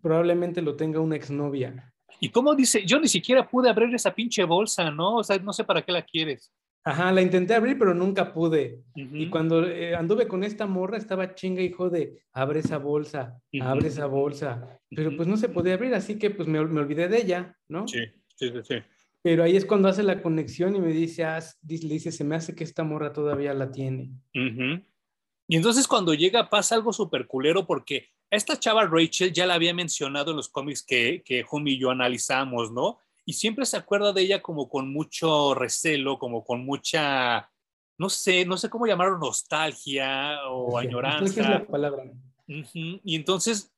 probablemente 0.00 0.62
lo 0.62 0.76
tenga 0.76 1.00
una 1.00 1.16
exnovia. 1.16 1.92
¿Y 2.20 2.30
cómo 2.30 2.54
dice? 2.54 2.84
Yo 2.86 3.00
ni 3.00 3.08
siquiera 3.08 3.48
pude 3.48 3.68
abrir 3.68 3.94
esa 3.94 4.14
pinche 4.14 4.44
bolsa, 4.44 4.90
¿no? 4.90 5.16
O 5.16 5.24
sea, 5.24 5.38
no 5.38 5.52
sé 5.52 5.64
para 5.64 5.82
qué 5.82 5.92
la 5.92 6.02
quieres. 6.02 6.52
Ajá, 6.86 7.10
la 7.12 7.22
intenté 7.22 7.54
abrir, 7.54 7.78
pero 7.78 7.94
nunca 7.94 8.34
pude. 8.34 8.82
Y 8.94 9.30
cuando 9.30 9.66
eh, 9.66 9.94
anduve 9.94 10.28
con 10.28 10.44
esta 10.44 10.66
morra, 10.66 10.98
estaba 10.98 11.34
chinga, 11.34 11.62
hijo 11.62 11.88
de, 11.88 12.22
abre 12.32 12.60
esa 12.60 12.76
bolsa, 12.76 13.40
abre 13.62 13.88
esa 13.88 14.04
bolsa. 14.04 14.78
Pero 14.90 15.16
pues 15.16 15.26
no 15.26 15.38
se 15.38 15.48
podía 15.48 15.74
abrir, 15.74 15.94
así 15.94 16.18
que 16.18 16.30
pues 16.30 16.46
me, 16.46 16.62
me, 16.66 16.80
olvidé 16.80 17.08
de 17.08 17.16
ella, 17.16 17.58
¿no? 17.68 17.88
Sí, 17.88 18.00
sí, 18.36 18.52
sí. 18.62 18.76
Pero 19.22 19.42
ahí 19.42 19.56
es 19.56 19.64
cuando 19.64 19.88
hace 19.88 20.02
la 20.02 20.20
conexión 20.20 20.76
y 20.76 20.80
me 20.80 20.92
dice, 20.92 21.24
ah, 21.24 21.42
le 21.66 21.94
dice, 21.94 22.12
se 22.12 22.24
me 22.24 22.36
hace 22.36 22.54
que 22.54 22.64
esta 22.64 22.84
morra 22.84 23.14
todavía 23.14 23.54
la 23.54 23.72
tiene. 23.72 24.10
Y 24.34 25.56
entonces 25.56 25.88
cuando 25.88 26.12
llega 26.12 26.50
pasa 26.50 26.74
algo 26.74 26.92
súper 26.92 27.26
culero 27.26 27.66
porque 27.66 28.10
esta 28.30 28.58
chava 28.58 28.86
Rachel 28.86 29.32
ya 29.32 29.46
la 29.46 29.54
había 29.54 29.72
mencionado 29.72 30.32
en 30.32 30.36
los 30.36 30.50
cómics 30.50 30.82
que, 30.82 31.22
que 31.24 31.42
Humi 31.50 31.72
y 31.72 31.78
yo 31.78 31.90
analizamos, 31.90 32.70
¿no? 32.72 32.98
Y 33.24 33.32
siempre 33.34 33.66
se 33.66 33.76
acuerda 33.76 34.12
de 34.12 34.22
ella 34.22 34.42
como 34.42 34.68
con 34.68 34.92
mucho 34.92 35.54
recelo, 35.54 36.18
como 36.18 36.44
con 36.44 36.64
mucha, 36.64 37.50
no 37.98 38.08
sé, 38.08 38.44
no 38.44 38.56
sé 38.56 38.68
cómo 38.68 38.86
llamarlo, 38.86 39.18
nostalgia 39.18 40.48
o 40.48 40.78
añoranza. 40.78 41.40
Es 41.40 41.48
la 41.48 41.66
palabra. 41.66 42.04
Y 42.46 43.16
entonces 43.16 43.72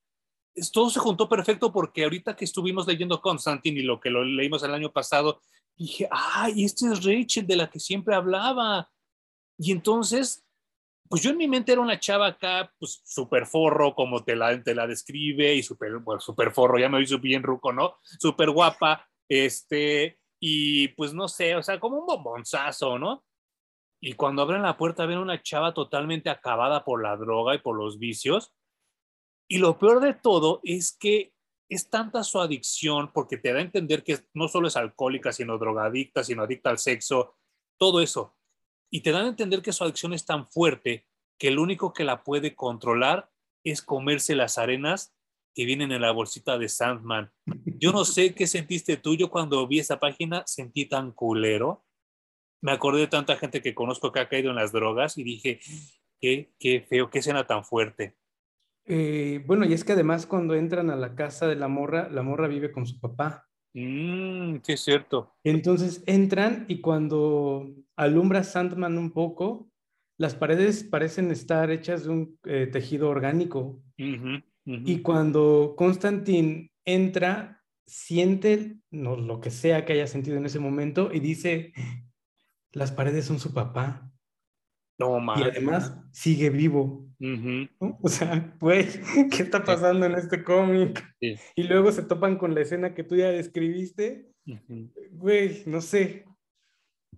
todo 0.72 0.90
se 0.90 1.00
juntó 1.00 1.28
perfecto 1.28 1.72
porque 1.72 2.04
ahorita 2.04 2.34
que 2.34 2.44
estuvimos 2.44 2.86
leyendo 2.86 3.20
Constantine 3.20 3.80
y 3.80 3.84
lo 3.84 4.00
que 4.00 4.10
lo 4.10 4.24
leímos 4.24 4.62
el 4.62 4.74
año 4.74 4.92
pasado, 4.92 5.40
dije, 5.76 6.08
ay, 6.10 6.64
esta 6.64 6.92
es 6.92 7.04
Rachel 7.04 7.46
de 7.46 7.56
la 7.56 7.70
que 7.70 7.78
siempre 7.78 8.14
hablaba. 8.14 8.90
Y 9.58 9.72
entonces, 9.72 10.44
pues 11.08 11.22
yo 11.22 11.30
en 11.30 11.36
mi 11.36 11.46
mente 11.46 11.72
era 11.72 11.80
una 11.80 12.00
chava 12.00 12.26
acá, 12.26 12.72
pues 12.78 13.00
súper 13.04 13.46
forro, 13.46 13.94
como 13.94 14.24
te 14.24 14.34
la, 14.34 14.60
te 14.62 14.74
la 14.74 14.86
describe, 14.86 15.54
y 15.54 15.62
súper 15.62 15.98
bueno, 15.98 16.20
super 16.20 16.52
forro, 16.52 16.78
ya 16.78 16.88
me 16.88 17.00
hizo 17.00 17.18
bien 17.18 17.42
ruco, 17.42 17.72
¿no? 17.72 17.96
Súper 18.02 18.50
guapa, 18.50 19.06
este, 19.28 20.18
y 20.40 20.88
pues 20.88 21.14
no 21.14 21.28
sé, 21.28 21.56
o 21.56 21.62
sea, 21.62 21.80
como 21.80 21.98
un 21.98 22.06
bombonzazo, 22.06 22.98
¿no? 22.98 23.24
Y 24.00 24.12
cuando 24.12 24.42
abren 24.42 24.62
la 24.62 24.76
puerta 24.76 25.06
ven 25.06 25.18
una 25.18 25.42
chava 25.42 25.74
totalmente 25.74 26.30
acabada 26.30 26.84
por 26.84 27.02
la 27.02 27.16
droga 27.16 27.54
y 27.54 27.58
por 27.58 27.76
los 27.76 27.98
vicios. 27.98 28.52
Y 29.48 29.58
lo 29.58 29.78
peor 29.78 30.00
de 30.00 30.14
todo 30.14 30.60
es 30.62 30.96
que 30.96 31.32
es 31.68 31.88
tanta 31.90 32.22
su 32.22 32.40
adicción, 32.40 33.10
porque 33.12 33.38
te 33.38 33.52
da 33.52 33.58
a 33.58 33.62
entender 33.62 34.04
que 34.04 34.18
no 34.34 34.48
solo 34.48 34.68
es 34.68 34.76
alcohólica, 34.76 35.32
sino 35.32 35.58
drogadicta, 35.58 36.22
sino 36.22 36.42
adicta 36.42 36.70
al 36.70 36.78
sexo, 36.78 37.36
todo 37.76 38.00
eso. 38.00 38.36
Y 38.90 39.00
te 39.00 39.10
dan 39.10 39.24
a 39.24 39.28
entender 39.28 39.62
que 39.62 39.72
su 39.72 39.82
adicción 39.82 40.12
es 40.12 40.24
tan 40.24 40.48
fuerte 40.48 41.08
que 41.38 41.48
el 41.48 41.58
único 41.58 41.92
que 41.92 42.04
la 42.04 42.22
puede 42.22 42.54
controlar 42.54 43.30
es 43.64 43.82
comerse 43.82 44.36
las 44.36 44.58
arenas 44.58 45.15
que 45.56 45.64
vienen 45.64 45.90
en 45.90 46.02
la 46.02 46.12
bolsita 46.12 46.58
de 46.58 46.68
Sandman. 46.68 47.30
Yo 47.78 47.90
no 47.90 48.04
sé 48.04 48.34
qué 48.34 48.46
sentiste 48.46 48.98
tú, 48.98 49.16
yo 49.16 49.30
cuando 49.30 49.66
vi 49.66 49.78
esa 49.78 49.98
página 49.98 50.42
sentí 50.46 50.84
tan 50.84 51.12
culero. 51.12 51.82
Me 52.60 52.72
acordé 52.72 53.00
de 53.00 53.06
tanta 53.06 53.36
gente 53.36 53.62
que 53.62 53.74
conozco 53.74 54.12
que 54.12 54.20
ha 54.20 54.28
caído 54.28 54.50
en 54.50 54.56
las 54.56 54.70
drogas 54.70 55.16
y 55.16 55.24
dije, 55.24 55.58
qué, 56.20 56.52
qué 56.58 56.82
feo, 56.86 57.08
qué 57.08 57.20
escena 57.20 57.46
tan 57.46 57.64
fuerte. 57.64 58.16
Eh, 58.84 59.42
bueno, 59.46 59.64
y 59.64 59.72
es 59.72 59.82
que 59.82 59.92
además 59.92 60.26
cuando 60.26 60.54
entran 60.54 60.90
a 60.90 60.96
la 60.96 61.14
casa 61.14 61.48
de 61.48 61.56
la 61.56 61.68
morra, 61.68 62.10
la 62.10 62.22
morra 62.22 62.48
vive 62.48 62.70
con 62.70 62.86
su 62.86 63.00
papá. 63.00 63.48
Mm, 63.72 64.58
sí, 64.62 64.72
es 64.74 64.80
cierto. 64.80 65.36
Entonces 65.42 66.02
entran 66.06 66.66
y 66.68 66.82
cuando 66.82 67.66
alumbra 67.96 68.44
Sandman 68.44 68.98
un 68.98 69.10
poco, 69.12 69.70
las 70.18 70.34
paredes 70.34 70.84
parecen 70.84 71.30
estar 71.30 71.70
hechas 71.70 72.04
de 72.04 72.10
un 72.10 72.38
eh, 72.44 72.68
tejido 72.70 73.08
orgánico. 73.08 73.82
Y 74.68 75.00
cuando 75.00 75.74
Constantin 75.76 76.72
entra, 76.84 77.62
siente 77.86 78.80
no, 78.90 79.16
lo 79.16 79.40
que 79.40 79.50
sea 79.50 79.84
que 79.84 79.92
haya 79.92 80.08
sentido 80.08 80.36
en 80.36 80.46
ese 80.46 80.58
momento 80.58 81.10
y 81.12 81.20
dice, 81.20 81.72
las 82.72 82.90
paredes 82.90 83.24
son 83.26 83.38
su 83.38 83.54
papá. 83.54 84.10
No, 84.98 85.22
Y 85.36 85.42
además 85.42 85.96
sigue 86.10 86.50
vivo. 86.50 87.06
O 88.02 88.08
sea, 88.08 88.56
pues, 88.58 88.98
¿qué 89.30 89.42
está 89.42 89.62
pasando 89.62 90.06
en 90.06 90.14
este 90.14 90.42
cómic? 90.42 91.04
Y 91.20 91.62
luego 91.64 91.92
se 91.92 92.02
topan 92.02 92.36
con 92.36 92.54
la 92.54 92.62
escena 92.62 92.94
que 92.94 93.04
tú 93.04 93.14
ya 93.14 93.30
describiste. 93.30 94.32
Güey, 95.12 95.62
no 95.66 95.80
sé. 95.80 96.24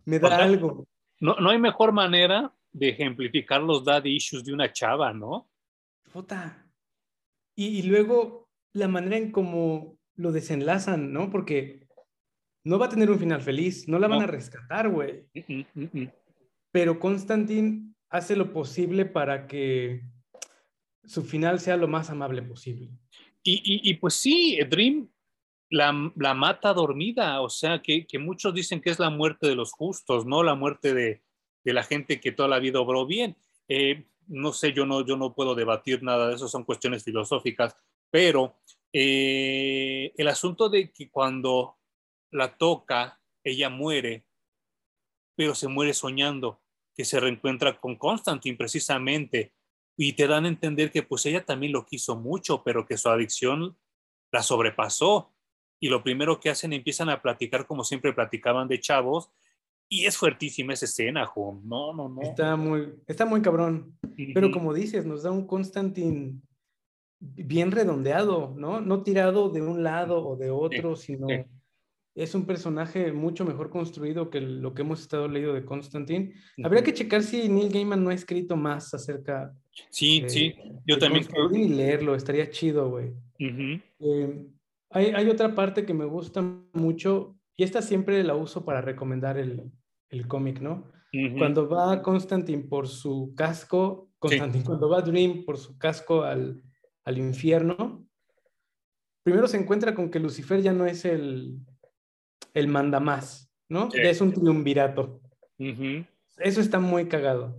Me 0.04 0.18
da 0.18 0.36
algo. 0.36 0.86
No, 1.20 1.36
no 1.36 1.50
hay 1.50 1.58
mejor 1.58 1.92
manera 1.92 2.52
de 2.72 2.90
ejemplificar 2.90 3.62
los 3.62 3.84
daddy 3.84 4.16
issues 4.16 4.44
de 4.44 4.52
una 4.52 4.72
chava, 4.72 5.12
¿no? 5.12 5.48
Puta. 6.12 6.67
Y, 7.60 7.82
luego 7.82 8.48
la 8.72 8.86
manera 8.86 9.16
en 9.16 9.32
cómo 9.32 9.98
lo 10.14 10.30
desenlazan, 10.30 11.12
¿no? 11.12 11.28
Porque 11.28 11.88
no 12.62 12.78
va 12.78 12.86
a 12.86 12.88
tener 12.88 13.10
un 13.10 13.18
final 13.18 13.42
feliz, 13.42 13.88
no 13.88 13.98
la 13.98 14.06
van 14.06 14.22
a 14.22 14.28
rescatar, 14.28 14.88
güey. 14.88 15.26
Pero 16.70 17.00
Constantine 17.00 17.94
hace 18.10 18.36
lo 18.36 18.52
posible 18.52 19.06
para 19.06 19.48
que 19.48 20.02
su 21.04 21.24
final 21.24 21.58
sea 21.58 21.76
lo 21.76 21.88
más 21.88 22.10
amable 22.10 22.42
posible. 22.42 22.90
Y, 23.42 23.92
pues 23.94 24.14
sí, 24.14 24.60
Dream 24.70 25.08
la, 25.68 26.12
la, 26.14 26.34
mata 26.34 26.72
dormida, 26.72 27.40
o 27.40 27.50
sea, 27.50 27.82
que, 27.82 28.06
que, 28.06 28.20
muchos 28.20 28.54
dicen 28.54 28.80
que 28.80 28.90
es 28.90 29.00
la 29.00 29.10
muerte 29.10 29.48
de 29.48 29.56
los 29.56 29.72
justos, 29.72 30.26
¿no? 30.26 30.44
La 30.44 30.54
muerte 30.54 30.94
de, 30.94 31.22
de 31.64 31.72
la 31.72 31.82
gente 31.82 32.20
que 32.20 32.30
toda 32.30 32.48
la 32.48 32.60
vida 32.60 32.78
obró 32.78 33.04
bien. 33.04 33.36
Eh, 33.66 34.06
no 34.28 34.52
sé, 34.52 34.72
yo 34.72 34.86
no, 34.86 35.04
yo 35.04 35.16
no 35.16 35.34
puedo 35.34 35.54
debatir 35.54 36.02
nada 36.02 36.28
de 36.28 36.34
eso, 36.34 36.48
son 36.48 36.64
cuestiones 36.64 37.04
filosóficas, 37.04 37.76
pero 38.10 38.60
eh, 38.92 40.12
el 40.16 40.28
asunto 40.28 40.68
de 40.68 40.92
que 40.92 41.10
cuando 41.10 41.78
la 42.30 42.56
toca, 42.56 43.20
ella 43.42 43.70
muere, 43.70 44.26
pero 45.34 45.54
se 45.54 45.68
muere 45.68 45.94
soñando, 45.94 46.60
que 46.94 47.04
se 47.04 47.20
reencuentra 47.20 47.78
con 47.80 47.96
Constantine 47.96 48.56
precisamente, 48.56 49.54
y 49.96 50.12
te 50.12 50.26
dan 50.28 50.44
a 50.44 50.48
entender 50.48 50.92
que 50.92 51.02
pues 51.02 51.26
ella 51.26 51.44
también 51.44 51.72
lo 51.72 51.84
quiso 51.84 52.16
mucho, 52.16 52.62
pero 52.62 52.86
que 52.86 52.96
su 52.96 53.08
adicción 53.08 53.76
la 54.30 54.42
sobrepasó. 54.42 55.34
Y 55.80 55.88
lo 55.88 56.02
primero 56.02 56.38
que 56.38 56.50
hacen, 56.50 56.72
empiezan 56.72 57.08
a 57.08 57.20
platicar 57.20 57.66
como 57.66 57.82
siempre 57.82 58.12
platicaban 58.12 58.68
de 58.68 58.80
chavos, 58.80 59.30
y 59.88 60.04
es 60.04 60.16
fuertísima 60.16 60.74
esa 60.74 60.84
escena, 60.84 61.26
Juan. 61.26 61.60
No, 61.64 61.94
no, 61.94 62.08
no. 62.08 62.22
Está 62.22 62.56
muy, 62.56 62.94
está 63.06 63.24
muy 63.24 63.40
cabrón. 63.40 63.96
Pero 64.34 64.50
como 64.50 64.74
dices, 64.74 65.06
nos 65.06 65.22
da 65.22 65.30
un 65.30 65.46
Constantine 65.46 66.40
bien 67.20 67.70
redondeado, 67.70 68.54
¿no? 68.56 68.80
No 68.80 69.02
tirado 69.02 69.48
de 69.48 69.62
un 69.62 69.82
lado 69.82 70.26
o 70.26 70.36
de 70.36 70.50
otro, 70.50 70.96
sino 70.96 71.26
es 72.14 72.34
un 72.34 72.46
personaje 72.46 73.12
mucho 73.12 73.44
mejor 73.44 73.70
construido 73.70 74.28
que 74.28 74.40
lo 74.40 74.74
que 74.74 74.82
hemos 74.82 75.00
estado 75.00 75.28
leyendo 75.28 75.54
de 75.54 75.64
Constantine. 75.64 76.34
Habría 76.64 76.82
que 76.82 76.92
checar 76.92 77.22
si 77.22 77.48
Neil 77.48 77.72
Gaiman 77.72 78.02
no 78.02 78.10
ha 78.10 78.14
escrito 78.14 78.56
más 78.56 78.92
acerca. 78.92 79.54
Sí, 79.90 80.24
sí, 80.26 80.54
yo 80.84 80.98
también 80.98 81.24
creo. 81.24 81.48
Y 81.52 81.68
leerlo, 81.68 82.16
estaría 82.16 82.50
chido, 82.50 82.90
güey. 82.90 83.12
Eh, 83.38 84.46
hay, 84.90 85.06
hay 85.06 85.28
otra 85.28 85.54
parte 85.54 85.86
que 85.86 85.94
me 85.94 86.06
gusta 86.06 86.42
mucho, 86.72 87.37
y 87.58 87.64
esta 87.64 87.82
siempre 87.82 88.22
la 88.22 88.36
uso 88.36 88.64
para 88.64 88.80
recomendar 88.80 89.36
el, 89.36 89.72
el 90.10 90.28
cómic, 90.28 90.60
¿no? 90.60 90.92
Cuando 91.36 91.68
va 91.68 92.02
Constantine 92.02 92.62
por 92.62 92.86
su 92.86 93.34
casco, 93.36 94.10
Constantine, 94.20 94.64
cuando 94.64 94.88
va 94.88 95.00
Dream 95.00 95.44
por 95.44 95.58
su 95.58 95.76
casco 95.76 96.22
al, 96.22 96.62
al, 97.04 97.18
infierno, 97.18 98.06
primero 99.24 99.48
se 99.48 99.56
encuentra 99.56 99.94
con 99.94 100.08
que 100.08 100.20
Lucifer 100.20 100.62
ya 100.62 100.72
no 100.72 100.86
es 100.86 101.04
el, 101.04 101.58
el 102.54 102.68
mandamás, 102.68 103.50
¿no? 103.68 103.88
Ya 103.88 104.10
es 104.10 104.20
un 104.20 104.32
triunvirato. 104.32 105.20
Eso 106.36 106.60
está 106.60 106.78
muy 106.78 107.08
cagado. 107.08 107.56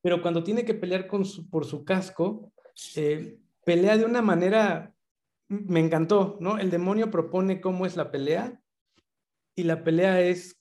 Pero 0.00 0.22
cuando 0.22 0.42
tiene 0.42 0.64
que 0.64 0.72
pelear 0.72 1.06
con 1.06 1.24
por 1.50 1.66
su 1.66 1.84
casco, 1.84 2.50
eh, 2.96 3.38
pelea 3.62 3.98
de 3.98 4.06
una 4.06 4.22
manera 4.22 4.94
me 5.48 5.80
encantó, 5.80 6.38
¿no? 6.40 6.56
El 6.56 6.70
demonio 6.70 7.10
propone 7.10 7.60
cómo 7.60 7.84
es 7.84 7.96
la 7.96 8.10
pelea 8.10 8.59
y 9.60 9.64
la 9.64 9.84
pelea 9.84 10.20
es 10.20 10.58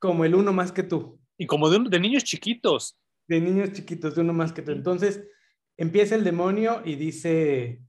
como 0.00 0.24
el 0.24 0.34
uno 0.34 0.52
más 0.52 0.72
que 0.72 0.82
tú. 0.82 1.18
Y 1.38 1.46
como 1.46 1.70
de, 1.70 1.88
de 1.88 2.00
niños 2.00 2.24
chiquitos. 2.24 2.98
De 3.28 3.40
niños 3.40 3.72
chiquitos, 3.72 4.14
de 4.14 4.20
uno 4.20 4.32
más 4.32 4.52
que 4.52 4.62
tú. 4.62 4.72
Entonces 4.72 5.26
empieza 5.76 6.14
el 6.14 6.24
demonio 6.24 6.82
y 6.84 6.96
dice, 6.96 7.80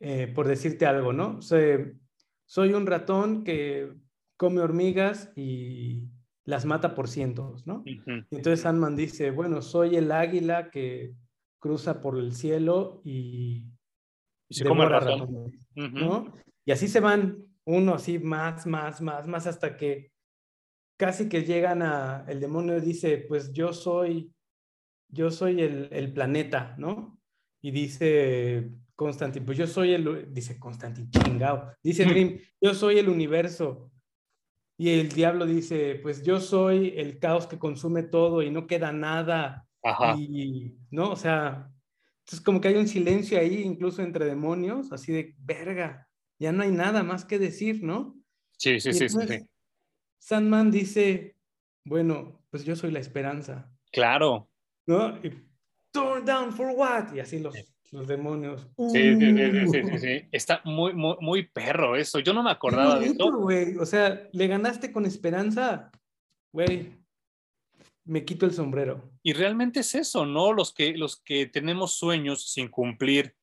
eh, 0.00 0.32
por 0.34 0.46
decirte 0.46 0.86
algo, 0.86 1.12
¿no? 1.12 1.40
soy 1.42 2.72
un 2.72 2.86
ratón 2.86 3.44
que 3.44 3.92
come 4.38 4.60
hormigas 4.60 5.32
y 5.36 6.04
las 6.46 6.64
mata 6.64 6.94
por 6.94 7.08
cientos, 7.08 7.66
¿no? 7.66 7.82
Entonces 8.30 8.60
Sandman 8.60 8.96
dice, 8.96 9.30
bueno, 9.32 9.60
soy 9.60 9.96
el 9.96 10.10
águila 10.12 10.70
que 10.70 11.12
cruza 11.58 12.00
por 12.00 12.18
el 12.18 12.32
cielo 12.32 13.02
y, 13.04 13.66
se 14.48 14.64
come 14.64 14.86
ratón. 14.86 15.52
¿no? 15.74 16.32
Y 16.64 16.72
así 16.72 16.88
se 16.88 17.00
van, 17.00 17.47
uno 17.68 17.94
así 17.94 18.18
más, 18.18 18.66
más, 18.66 19.02
más, 19.02 19.26
más, 19.26 19.46
hasta 19.46 19.76
que 19.76 20.10
casi 20.96 21.28
que 21.28 21.44
llegan 21.44 21.82
a, 21.82 22.24
el 22.26 22.40
demonio 22.40 22.80
dice, 22.80 23.18
pues 23.18 23.52
yo 23.52 23.74
soy, 23.74 24.32
yo 25.08 25.30
soy 25.30 25.60
el, 25.60 25.88
el 25.92 26.12
planeta, 26.12 26.74
¿no? 26.78 27.20
Y 27.60 27.70
dice 27.70 28.70
Constantine, 28.94 29.44
pues 29.44 29.58
yo 29.58 29.66
soy 29.66 29.92
el, 29.92 30.32
dice 30.32 30.58
Constantine, 30.58 31.10
chingao, 31.10 31.70
dice 31.82 32.06
Dream, 32.06 32.38
yo 32.58 32.72
soy 32.72 32.98
el 32.98 33.10
universo. 33.10 33.90
Y 34.78 34.90
el 34.90 35.10
diablo 35.10 35.44
dice, 35.44 35.96
pues 36.02 36.22
yo 36.22 36.40
soy 36.40 36.94
el 36.96 37.18
caos 37.18 37.46
que 37.46 37.58
consume 37.58 38.04
todo 38.04 38.42
y 38.42 38.50
no 38.50 38.66
queda 38.66 38.92
nada. 38.92 39.66
Ajá. 39.82 40.16
Y, 40.16 40.78
¿no? 40.90 41.10
O 41.10 41.16
sea, 41.16 41.70
entonces 42.20 42.40
como 42.40 42.60
que 42.60 42.68
hay 42.68 42.76
un 42.76 42.88
silencio 42.88 43.38
ahí, 43.38 43.60
incluso 43.62 44.02
entre 44.02 44.24
demonios, 44.24 44.90
así 44.92 45.12
de, 45.12 45.34
verga, 45.38 46.07
ya 46.38 46.52
no 46.52 46.62
hay 46.62 46.70
nada 46.70 47.02
más 47.02 47.24
que 47.24 47.38
decir, 47.38 47.82
¿no? 47.82 48.16
Sí, 48.56 48.80
sí, 48.80 48.92
sí, 48.92 49.08
sí. 49.08 49.18
Sandman 50.18 50.70
dice, 50.70 51.36
bueno, 51.84 52.42
pues 52.50 52.64
yo 52.64 52.76
soy 52.76 52.90
la 52.90 52.98
esperanza. 52.98 53.70
Claro. 53.92 54.50
¿No? 54.86 55.16
Y, 55.24 55.48
Turn 55.90 56.24
down 56.24 56.52
for 56.52 56.68
what? 56.76 57.14
Y 57.14 57.20
así 57.20 57.38
los, 57.38 57.54
los 57.90 58.06
demonios. 58.06 58.68
Sí, 58.92 59.14
sí, 59.16 59.36
sí, 59.36 59.82
sí, 59.82 59.98
sí, 59.98 60.16
uh. 60.16 60.28
Está 60.32 60.60
muy, 60.64 60.92
muy, 60.92 61.16
muy 61.20 61.48
perro 61.48 61.96
eso. 61.96 62.18
Yo 62.18 62.34
no 62.34 62.42
me 62.42 62.50
acordaba 62.50 62.98
de 62.98 63.06
eso. 63.06 63.32
Güey. 63.32 63.76
O 63.78 63.86
sea, 63.86 64.28
le 64.32 64.46
ganaste 64.46 64.92
con 64.92 65.06
esperanza, 65.06 65.90
güey. 66.52 66.98
Me 68.04 68.24
quito 68.24 68.46
el 68.46 68.52
sombrero. 68.52 69.10
Y 69.22 69.32
realmente 69.32 69.80
es 69.80 69.94
eso, 69.94 70.26
¿no? 70.26 70.52
Los 70.52 70.72
que, 70.72 70.96
los 70.96 71.20
que 71.22 71.46
tenemos 71.46 71.94
sueños 71.94 72.50
sin 72.50 72.68
cumplir. 72.68 73.34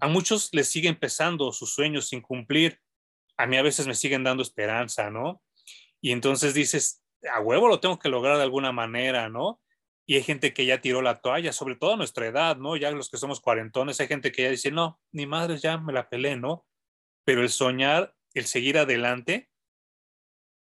A 0.00 0.08
muchos 0.08 0.50
les 0.52 0.68
siguen 0.68 0.94
empezando 0.94 1.52
sus 1.52 1.72
sueños 1.74 2.08
sin 2.08 2.20
cumplir. 2.20 2.80
A 3.36 3.46
mí 3.46 3.56
a 3.56 3.62
veces 3.62 3.86
me 3.86 3.94
siguen 3.94 4.24
dando 4.24 4.42
esperanza, 4.42 5.10
¿no? 5.10 5.42
Y 6.00 6.12
entonces 6.12 6.54
dices, 6.54 7.02
a 7.32 7.40
huevo 7.40 7.68
lo 7.68 7.80
tengo 7.80 7.98
que 7.98 8.08
lograr 8.08 8.36
de 8.36 8.42
alguna 8.44 8.72
manera, 8.72 9.28
¿no? 9.28 9.60
y 10.10 10.14
hay 10.14 10.22
gente 10.22 10.54
que 10.54 10.64
ya 10.64 10.80
tiró 10.80 11.02
la 11.02 11.20
toalla, 11.20 11.52
sobre 11.52 11.76
todo 11.76 11.92
a 11.92 11.96
nuestra 11.98 12.26
edad, 12.26 12.56
¿no? 12.56 12.78
Ya 12.78 12.90
los 12.90 13.10
que 13.10 13.18
somos 13.18 13.42
cuarentones, 13.42 14.00
hay 14.00 14.06
gente 14.08 14.32
que 14.32 14.44
ya 14.44 14.50
dice, 14.50 14.70
no, 14.70 14.98
ni 15.12 15.26
madre, 15.26 15.58
ya 15.58 15.76
me 15.76 15.92
la 15.92 16.08
pelé, 16.08 16.34
¿no? 16.34 16.66
Pero 17.24 17.42
el 17.42 17.50
soñar, 17.50 18.14
el 18.32 18.46
seguir 18.46 18.78
adelante, 18.78 19.50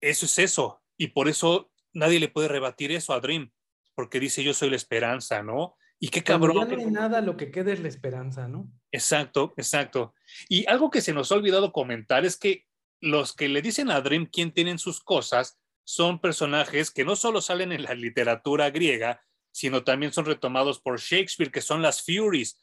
eso 0.00 0.24
es 0.24 0.38
eso. 0.38 0.82
Y 0.96 1.08
por 1.08 1.28
eso 1.28 1.70
nadie 1.92 2.18
le 2.18 2.28
puede 2.28 2.48
rebatir 2.48 2.92
eso 2.92 3.12
a 3.12 3.20
Dream, 3.20 3.52
porque 3.94 4.20
dice, 4.20 4.42
yo 4.42 4.54
soy 4.54 4.70
la 4.70 4.76
esperanza, 4.76 5.42
¿no? 5.42 5.76
Y 6.00 6.08
qué 6.08 6.24
cabrón. 6.24 6.56
ya 6.56 6.74
no 6.74 6.80
hay 6.80 6.90
nada, 6.90 7.20
lo 7.20 7.36
que 7.36 7.50
queda 7.50 7.74
es 7.74 7.80
la 7.80 7.88
esperanza, 7.88 8.48
¿no? 8.48 8.72
Exacto, 8.96 9.52
exacto. 9.58 10.14
Y 10.48 10.66
algo 10.66 10.90
que 10.90 11.02
se 11.02 11.12
nos 11.12 11.30
ha 11.30 11.34
olvidado 11.34 11.70
comentar 11.70 12.24
es 12.24 12.38
que 12.38 12.64
los 13.02 13.34
que 13.34 13.50
le 13.50 13.60
dicen 13.60 13.90
a 13.90 14.00
Dream 14.00 14.24
quién 14.24 14.52
tienen 14.52 14.78
sus 14.78 15.00
cosas, 15.00 15.58
son 15.84 16.18
personajes 16.18 16.90
que 16.90 17.04
no 17.04 17.14
solo 17.14 17.42
salen 17.42 17.72
en 17.72 17.82
la 17.82 17.92
literatura 17.92 18.70
griega, 18.70 19.22
sino 19.52 19.84
también 19.84 20.14
son 20.14 20.24
retomados 20.24 20.80
por 20.80 20.98
Shakespeare, 20.98 21.52
que 21.52 21.60
son 21.60 21.82
las 21.82 22.02
Furies. 22.02 22.58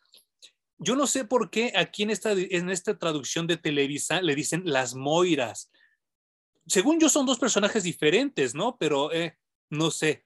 Yo 0.80 0.96
no 0.96 1.06
sé 1.06 1.24
por 1.24 1.52
qué 1.52 1.72
aquí 1.76 2.02
en 2.02 2.10
esta, 2.10 2.32
en 2.32 2.72
esta 2.72 2.98
traducción 2.98 3.46
de 3.46 3.58
Televisa 3.58 4.20
le 4.20 4.34
dicen 4.34 4.64
las 4.66 4.96
Moiras. 4.96 5.72
Según 6.66 7.00
yo 7.00 7.10
son 7.10 7.28
dos 7.28 7.38
personajes 7.38 7.84
diferentes, 7.84 8.56
¿no? 8.56 8.76
Pero 8.80 9.14
eh, 9.14 9.38
no 9.70 9.92
sé. 9.92 10.26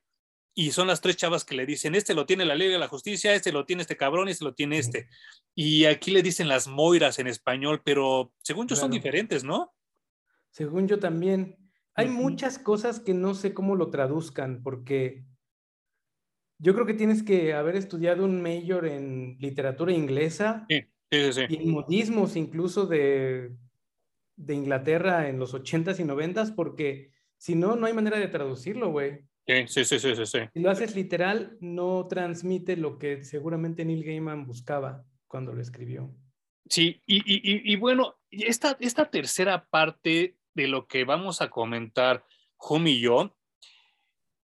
Y 0.60 0.72
son 0.72 0.88
las 0.88 1.02
tres 1.02 1.18
chavas 1.18 1.46
que 1.46 1.56
le 1.56 1.68
dicen, 1.68 1.94
este 1.94 2.16
lo 2.16 2.26
tiene 2.26 2.44
la 2.44 2.56
ley 2.56 2.68
de 2.68 2.80
la 2.80 2.88
justicia, 2.88 3.36
este 3.36 3.52
lo 3.52 3.68
tiene 3.68 3.84
este 3.84 3.96
cabrón 3.96 4.28
y 4.28 4.32
este 4.32 4.44
lo 4.44 4.56
tiene 4.56 4.80
este. 4.80 5.08
Y 5.54 5.86
aquí 5.86 6.10
le 6.10 6.24
dicen 6.24 6.48
las 6.48 6.68
Moiras 6.68 7.20
en 7.20 7.28
español, 7.28 7.84
pero 7.86 8.34
según 8.42 8.68
yo 8.68 8.76
son 8.76 8.90
diferentes, 8.90 9.44
¿no? 9.44 9.76
Según 10.50 10.88
yo 10.88 10.98
también. 10.98 11.58
Hay 11.94 12.10
muchas 12.10 12.58
cosas 12.58 13.00
que 13.00 13.14
no 13.14 13.36
sé 13.36 13.54
cómo 13.54 13.76
lo 13.76 13.92
traduzcan, 13.92 14.64
porque 14.64 15.26
yo 16.58 16.74
creo 16.74 16.88
que 16.88 16.96
tienes 16.96 17.22
que 17.22 17.54
haber 17.54 17.76
estudiado 17.76 18.26
un 18.26 18.42
major 18.42 18.88
en 18.88 19.38
literatura 19.40 19.92
inglesa 19.92 20.66
sí, 20.68 20.82
sí, 21.12 21.34
sí. 21.34 21.42
y 21.50 21.56
en 21.58 21.70
modismos 21.70 22.36
incluso 22.36 22.88
de, 22.88 23.56
de 24.36 24.54
Inglaterra 24.56 25.30
en 25.30 25.38
los 25.38 25.54
80s 25.54 26.00
y 26.00 26.04
90s, 26.04 26.56
porque 26.56 27.12
si 27.38 27.54
no, 27.54 27.76
no 27.76 27.86
hay 27.86 27.94
manera 27.94 28.18
de 28.18 28.28
traducirlo, 28.28 28.90
güey. 28.90 29.28
Sí, 29.48 29.66
sí, 29.68 29.86
sí, 29.86 30.00
sí, 30.00 30.26
sí. 30.26 30.40
Si 30.54 30.60
lo 30.60 30.70
haces 30.70 30.96
literal, 30.96 31.58
no 31.62 32.06
transmite 32.08 32.76
lo 32.76 33.00
que 33.00 33.24
seguramente 33.24 33.86
Neil 33.86 34.04
Gaiman 34.04 34.46
buscaba 34.46 35.06
cuando 35.28 35.54
lo 35.54 35.62
escribió. 35.62 36.14
Sí, 36.70 37.02
y, 37.06 37.18
y, 37.20 37.72
y 37.72 37.76
bueno, 37.78 38.18
esta, 38.30 38.76
esta 38.82 39.10
tercera 39.10 39.66
parte 39.70 40.38
de 40.54 40.68
lo 40.68 40.86
que 40.88 41.06
vamos 41.06 41.42
a 41.42 41.50
comentar, 41.50 42.26
Hum 42.58 42.88
y 42.88 43.00
yo, 43.00 43.38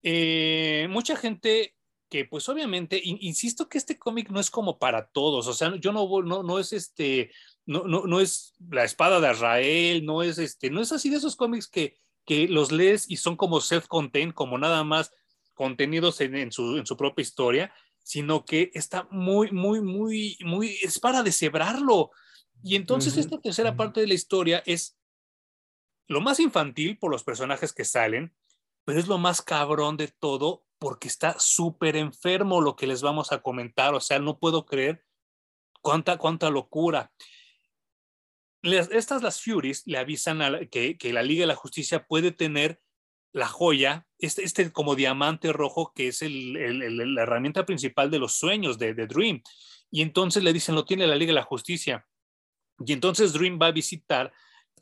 eh, 0.02 0.86
mucha 0.88 1.16
gente 1.16 1.74
que 2.08 2.24
pues 2.24 2.48
obviamente, 2.48 2.98
insisto 3.04 3.68
que 3.68 3.76
este 3.76 3.98
cómic 3.98 4.30
no 4.30 4.40
es 4.40 4.50
como 4.50 4.78
para 4.78 5.08
todos, 5.08 5.46
o 5.46 5.52
sea, 5.52 5.76
yo 5.76 5.92
no, 5.92 6.08
no, 6.22 6.42
no 6.42 6.58
es 6.58 6.72
este, 6.72 7.30
no, 7.66 7.84
no, 7.84 8.06
no 8.06 8.20
es 8.20 8.54
la 8.70 8.84
espada 8.84 9.20
de 9.20 9.30
Israel, 9.30 10.06
no 10.06 10.22
es 10.22 10.38
este, 10.38 10.70
no 10.70 10.80
es 10.80 10.90
así 10.92 11.10
de 11.10 11.16
esos 11.16 11.36
cómics 11.36 11.68
que, 11.68 11.98
que 12.28 12.46
los 12.46 12.70
lees 12.72 13.10
y 13.10 13.16
son 13.16 13.36
como 13.36 13.62
self-contained, 13.62 14.34
como 14.34 14.58
nada 14.58 14.84
más 14.84 15.14
contenidos 15.54 16.20
en, 16.20 16.36
en, 16.36 16.52
su, 16.52 16.76
en 16.76 16.84
su 16.84 16.94
propia 16.94 17.22
historia, 17.22 17.72
sino 18.02 18.44
que 18.44 18.70
está 18.74 19.08
muy, 19.10 19.50
muy, 19.50 19.80
muy, 19.80 20.36
muy, 20.44 20.76
es 20.82 20.98
para 20.98 21.22
deshebrarlo. 21.22 22.10
Y 22.62 22.76
entonces 22.76 23.16
esta 23.16 23.40
tercera 23.40 23.78
parte 23.78 24.02
de 24.02 24.08
la 24.08 24.12
historia 24.12 24.62
es 24.66 24.98
lo 26.06 26.20
más 26.20 26.38
infantil 26.38 26.98
por 26.98 27.10
los 27.10 27.24
personajes 27.24 27.72
que 27.72 27.86
salen, 27.86 28.36
pero 28.84 29.00
es 29.00 29.08
lo 29.08 29.16
más 29.16 29.40
cabrón 29.40 29.96
de 29.96 30.08
todo 30.08 30.66
porque 30.78 31.08
está 31.08 31.34
súper 31.38 31.96
enfermo 31.96 32.60
lo 32.60 32.76
que 32.76 32.86
les 32.86 33.00
vamos 33.00 33.32
a 33.32 33.40
comentar. 33.40 33.94
O 33.94 34.00
sea, 34.00 34.18
no 34.18 34.38
puedo 34.38 34.66
creer 34.66 35.02
cuánta, 35.80 36.18
cuánta 36.18 36.50
locura. 36.50 37.10
Estas, 38.62 39.22
las 39.22 39.42
Furies, 39.42 39.86
le 39.86 39.98
avisan 39.98 40.42
a 40.42 40.66
que, 40.66 40.96
que, 40.96 41.12
la 41.12 41.22
Liga 41.22 41.42
de 41.42 41.48
la 41.48 41.54
Justicia 41.54 42.06
puede 42.06 42.32
tener 42.32 42.80
la 43.32 43.46
joya, 43.46 44.06
este, 44.18 44.42
este 44.42 44.72
como 44.72 44.94
diamante 44.94 45.52
rojo 45.52 45.92
que 45.94 46.08
es 46.08 46.22
el, 46.22 47.14
la 47.14 47.22
herramienta 47.22 47.66
principal 47.66 48.10
de 48.10 48.18
los 48.18 48.34
sueños 48.34 48.78
de, 48.78 48.94
de 48.94 49.06
Dream. 49.06 49.42
Y 49.90 50.02
entonces 50.02 50.42
le 50.42 50.52
dicen, 50.52 50.74
lo 50.74 50.84
tiene 50.84 51.06
la 51.06 51.16
Liga 51.16 51.30
de 51.30 51.40
la 51.40 51.42
Justicia. 51.42 52.06
Y 52.84 52.92
entonces 52.92 53.32
Dream 53.32 53.58
va 53.60 53.66
a 53.66 53.72
visitar 53.72 54.32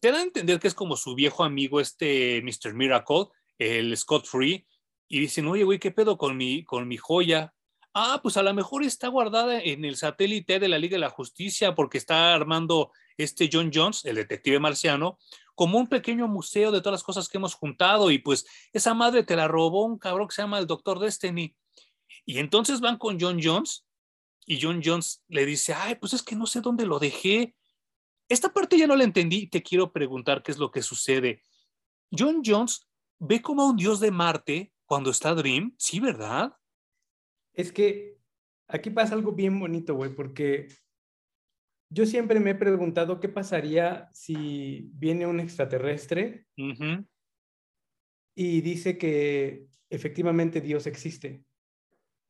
te 0.00 0.10
dan 0.10 0.20
a 0.20 0.22
entender 0.24 0.60
que 0.60 0.68
es 0.68 0.74
como 0.74 0.96
su 0.96 1.14
viejo 1.14 1.44
amigo, 1.44 1.80
este 1.80 2.42
Mr. 2.42 2.74
Miracle, 2.74 3.26
el 3.58 3.96
Scott 3.96 4.26
Free, 4.26 4.66
y 5.08 5.20
dicen, 5.20 5.46
oye, 5.46 5.64
güey, 5.64 5.78
¿qué 5.78 5.90
pedo 5.90 6.18
con 6.18 6.36
mi, 6.36 6.64
con 6.64 6.88
mi 6.88 6.96
joya? 6.96 7.54
Ah, 7.94 8.20
pues 8.22 8.36
a 8.36 8.42
lo 8.42 8.52
mejor 8.52 8.82
está 8.82 9.08
guardada 9.08 9.60
en 9.60 9.84
el 9.84 9.96
satélite 9.96 10.58
de 10.58 10.68
la 10.68 10.78
Liga 10.78 10.96
de 10.96 11.00
la 11.00 11.10
Justicia 11.10 11.74
porque 11.74 11.98
está 11.98 12.34
armando 12.34 12.92
este 13.16 13.48
John 13.52 13.70
Jones, 13.72 14.04
el 14.04 14.16
detective 14.16 14.60
marciano, 14.60 15.18
como 15.54 15.78
un 15.78 15.88
pequeño 15.88 16.28
museo 16.28 16.70
de 16.70 16.80
todas 16.80 16.92
las 16.92 17.02
cosas 17.02 17.28
que 17.28 17.38
hemos 17.38 17.54
juntado 17.54 18.10
y 18.10 18.18
pues 18.18 18.46
esa 18.72 18.92
madre 18.94 19.22
te 19.22 19.36
la 19.36 19.48
robó 19.48 19.86
un 19.86 19.98
cabrón 19.98 20.28
que 20.28 20.34
se 20.34 20.42
llama 20.42 20.58
el 20.58 20.66
Doctor 20.66 20.98
Destiny. 20.98 21.56
Y 22.26 22.38
entonces 22.38 22.80
van 22.80 22.98
con 22.98 23.18
John 23.18 23.40
Jones 23.42 23.86
y 24.44 24.60
John 24.60 24.82
Jones 24.84 25.24
le 25.28 25.46
dice, 25.46 25.72
ay, 25.74 25.94
pues 25.94 26.12
es 26.12 26.22
que 26.22 26.36
no 26.36 26.46
sé 26.46 26.60
dónde 26.60 26.84
lo 26.84 26.98
dejé. 26.98 27.56
Esta 28.28 28.52
parte 28.52 28.76
ya 28.76 28.86
no 28.86 28.96
la 28.96 29.04
entendí 29.04 29.36
y 29.36 29.46
te 29.48 29.62
quiero 29.62 29.92
preguntar 29.92 30.42
qué 30.42 30.52
es 30.52 30.58
lo 30.58 30.70
que 30.70 30.82
sucede. 30.82 31.42
John 32.16 32.42
Jones 32.44 32.86
ve 33.18 33.40
como 33.40 33.62
a 33.62 33.70
un 33.70 33.76
dios 33.76 33.98
de 33.98 34.10
Marte 34.10 34.72
cuando 34.84 35.10
está 35.10 35.34
Dream, 35.34 35.74
sí, 35.78 36.00
¿verdad? 36.00 36.52
Es 37.54 37.72
que 37.72 38.18
aquí 38.68 38.90
pasa 38.90 39.14
algo 39.14 39.32
bien 39.32 39.58
bonito, 39.58 39.94
güey, 39.94 40.14
porque 40.14 40.68
yo 41.88 42.06
siempre 42.06 42.40
me 42.40 42.50
he 42.50 42.54
preguntado 42.54 43.20
qué 43.20 43.28
pasaría 43.28 44.08
si 44.12 44.90
viene 44.94 45.26
un 45.26 45.40
extraterrestre 45.40 46.46
y 48.34 48.60
dice 48.60 48.98
que 48.98 49.66
efectivamente 49.90 50.60
Dios 50.60 50.86
existe. 50.86 51.44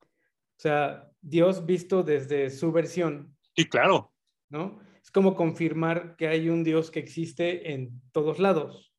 O 0.03 0.61
sea, 0.61 1.11
Dios 1.21 1.67
visto 1.67 2.03
desde 2.03 2.51
su 2.51 2.73
versión. 2.73 3.37
Sí, 3.55 3.69
claro. 3.69 4.13
¿No? 4.49 4.81
es 5.07 5.13
como 5.13 5.37
confirmar 5.37 6.17
que 6.17 6.27
hay 6.27 6.49
un 6.49 6.65
Dios 6.65 6.91
que 6.91 6.99
existe 6.99 7.73
en 7.73 8.03
todos 8.11 8.41
lados. 8.41 8.93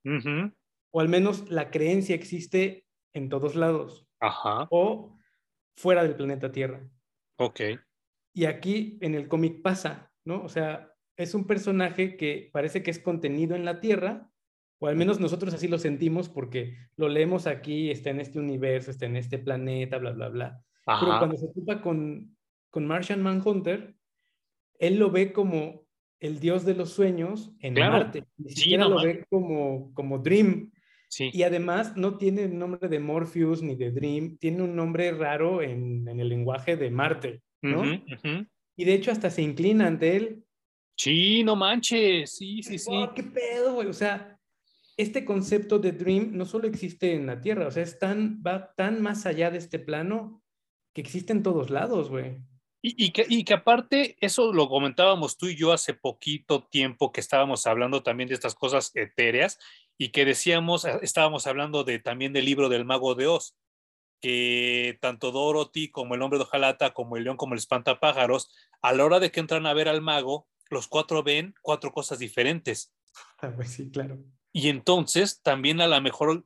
O 0.91 1.01
al 1.01 1.09
menos 1.09 1.49
la 1.49 1.69
creencia 1.69 2.15
existe 2.15 2.85
en 3.13 3.27
todos 3.27 3.55
lados. 3.55 4.07
Ajá. 4.21 4.67
O 4.71 5.17
fuera 5.75 6.03
del 6.03 6.15
planeta 6.15 6.49
Tierra. 6.49 6.81
Ok. 7.39 7.59
Y 8.33 8.45
aquí 8.45 8.97
en 9.01 9.15
el 9.15 9.27
cómic 9.27 9.61
pasa, 9.61 10.06
¿no? 10.27 10.43
O 10.43 10.49
sea, 10.49 10.93
es 11.15 11.33
un 11.33 11.47
personaje 11.47 12.17
que 12.17 12.49
parece 12.51 12.83
que 12.83 12.91
es 12.91 12.99
contenido 12.99 13.55
en 13.55 13.65
la 13.65 13.79
Tierra, 13.79 14.29
o 14.79 14.87
al 14.87 14.95
menos 14.95 15.19
nosotros 15.19 15.53
así 15.53 15.67
lo 15.67 15.79
sentimos 15.79 16.29
porque 16.29 16.75
lo 16.97 17.09
leemos 17.09 17.47
aquí, 17.47 17.89
está 17.89 18.11
en 18.11 18.19
este 18.19 18.37
universo, 18.37 18.91
está 18.91 19.07
en 19.07 19.15
este 19.15 19.39
planeta, 19.39 19.97
bla, 19.97 20.11
bla, 20.11 20.29
bla. 20.29 20.61
Pero 20.85 21.17
cuando 21.17 21.37
se 21.37 21.45
ocupa 21.45 21.81
con, 21.81 22.37
con 22.69 22.85
Martian 22.85 23.23
Manhunter, 23.23 23.95
él 24.79 24.99
lo 24.99 25.09
ve 25.09 25.33
como 25.33 25.87
el 26.19 26.39
dios 26.39 26.65
de 26.65 26.75
los 26.75 26.91
sueños 26.91 27.53
en 27.59 27.73
Marte. 27.73 28.25
Ni 28.37 28.51
siquiera 28.51 28.87
lo 28.87 29.01
ve 29.01 29.25
como, 29.29 29.93
como 29.93 30.19
Dream. 30.19 30.71
Sí. 31.09 31.29
Y 31.33 31.43
además 31.43 31.95
no 31.95 32.17
tiene 32.17 32.43
el 32.43 32.59
nombre 32.59 32.89
de 32.89 32.99
Morpheus 32.99 33.63
ni 33.63 33.75
de 33.75 33.91
Dream, 33.91 34.37
tiene 34.37 34.61
un 34.61 34.75
nombre 34.75 35.11
raro 35.11 35.61
en, 35.61 36.07
en 36.07 36.19
el 36.19 36.27
lenguaje 36.27 36.75
de 36.75 36.91
Marte, 36.91 37.41
¿no? 37.61 37.83
Y 38.77 38.85
de 38.85 38.93
hecho 38.93 39.11
hasta 39.11 39.29
se 39.29 39.41
inclina 39.41 39.87
ante 39.87 40.15
él. 40.15 40.43
Sí, 40.95 41.43
no 41.43 41.55
manches, 41.55 42.31
sí, 42.31 42.63
sí, 42.63 42.79
sí. 42.79 42.91
¿Qué 43.13 43.23
pedo, 43.23 43.73
güey? 43.73 43.87
O 43.87 43.93
sea, 43.93 44.39
este 44.95 45.25
concepto 45.25 45.77
de 45.77 45.91
Dream 45.91 46.31
no 46.33 46.45
solo 46.45 46.67
existe 46.67 47.13
en 47.13 47.27
la 47.27 47.41
Tierra, 47.41 47.67
o 47.67 47.71
sea, 47.71 47.83
es 47.83 47.99
tan, 47.99 48.41
va 48.45 48.73
tan 48.75 49.01
más 49.01 49.25
allá 49.25 49.51
de 49.51 49.59
este 49.59 49.77
plano 49.77 50.43
que 50.93 51.01
existe 51.01 51.33
en 51.33 51.43
todos 51.43 51.69
lados, 51.69 52.09
güey. 52.09 52.37
Y, 52.81 53.11
que, 53.11 53.25
y 53.27 53.43
que 53.43 53.53
aparte, 53.53 54.15
eso 54.21 54.53
lo 54.53 54.69
comentábamos 54.69 55.35
tú 55.37 55.47
y 55.47 55.55
yo 55.55 55.73
hace 55.73 55.93
poquito 55.93 56.63
tiempo 56.63 57.11
que 57.11 57.19
estábamos 57.19 57.67
hablando 57.67 58.01
también 58.01 58.29
de 58.29 58.35
estas 58.35 58.55
cosas 58.55 58.91
etéreas 58.95 59.59
y 59.97 60.09
que 60.09 60.23
decíamos, 60.23 60.85
eh, 60.85 60.97
estábamos 61.01 61.47
hablando 61.47 61.83
de, 61.83 61.99
también 61.99 62.31
del 62.31 62.45
libro 62.45 62.69
del 62.69 62.85
mago 62.85 63.13
de 63.15 63.27
Oz, 63.27 63.57
que 64.19 64.97
tanto 65.01 65.31
Dorothy 65.31 65.89
como 65.89 66.15
el 66.15 66.21
hombre 66.21 66.39
de 66.39 66.45
Ojalata, 66.45 66.93
como 66.93 67.17
el 67.17 67.23
león, 67.23 67.37
como 67.37 67.53
el 67.53 67.59
espantapájaros, 67.59 68.51
a 68.81 68.93
la 68.93 69.05
hora 69.05 69.19
de 69.19 69.31
que 69.31 69.39
entran 69.39 69.65
a 69.65 69.73
ver 69.73 69.87
al 69.87 70.01
mago, 70.01 70.47
los 70.69 70.87
cuatro 70.87 71.23
ven 71.23 71.55
cuatro 71.61 71.91
cosas 71.91 72.19
diferentes. 72.19 72.93
Ah, 73.39 73.51
pues 73.55 73.71
sí, 73.71 73.89
claro. 73.89 74.19
Y 74.51 74.69
entonces 74.69 75.41
también 75.41 75.81
a 75.81 75.87
lo 75.87 75.99
mejor 76.01 76.45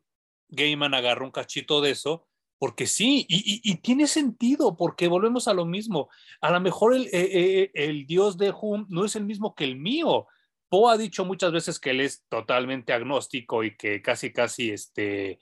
Gaiman 0.49 0.93
agarró 0.93 1.25
un 1.25 1.31
cachito 1.31 1.81
de 1.81 1.91
eso 1.91 2.27
porque 2.61 2.85
sí, 2.85 3.25
y, 3.27 3.75
tiene 3.77 4.05
sentido, 4.05 4.77
porque 4.77 5.07
volvemos 5.07 5.47
a 5.47 5.53
lo 5.55 5.65
mismo. 5.65 6.09
A 6.41 6.51
lo 6.51 6.61
mejor 6.61 6.93
el, 6.93 7.07
eh, 7.07 7.71
eh, 7.73 8.03
dios 8.05 8.37
de 8.37 8.51
Hum 8.51 8.85
no 8.87 9.03
es 9.03 9.15
el 9.15 9.25
mismo 9.25 9.55
que 9.55 9.63
el 9.63 9.77
mío. 9.77 10.27
Poe 10.69 10.93
ha 10.93 10.97
dicho 10.97 11.25
muchas 11.25 11.51
veces 11.51 11.79
que 11.79 11.89
él 11.89 12.01
es 12.01 12.23
totalmente 12.29 12.93
agnóstico 12.93 13.63
y 13.63 13.75
que 13.75 14.03
casi, 14.03 14.31
casi 14.31 14.69
este, 14.69 15.39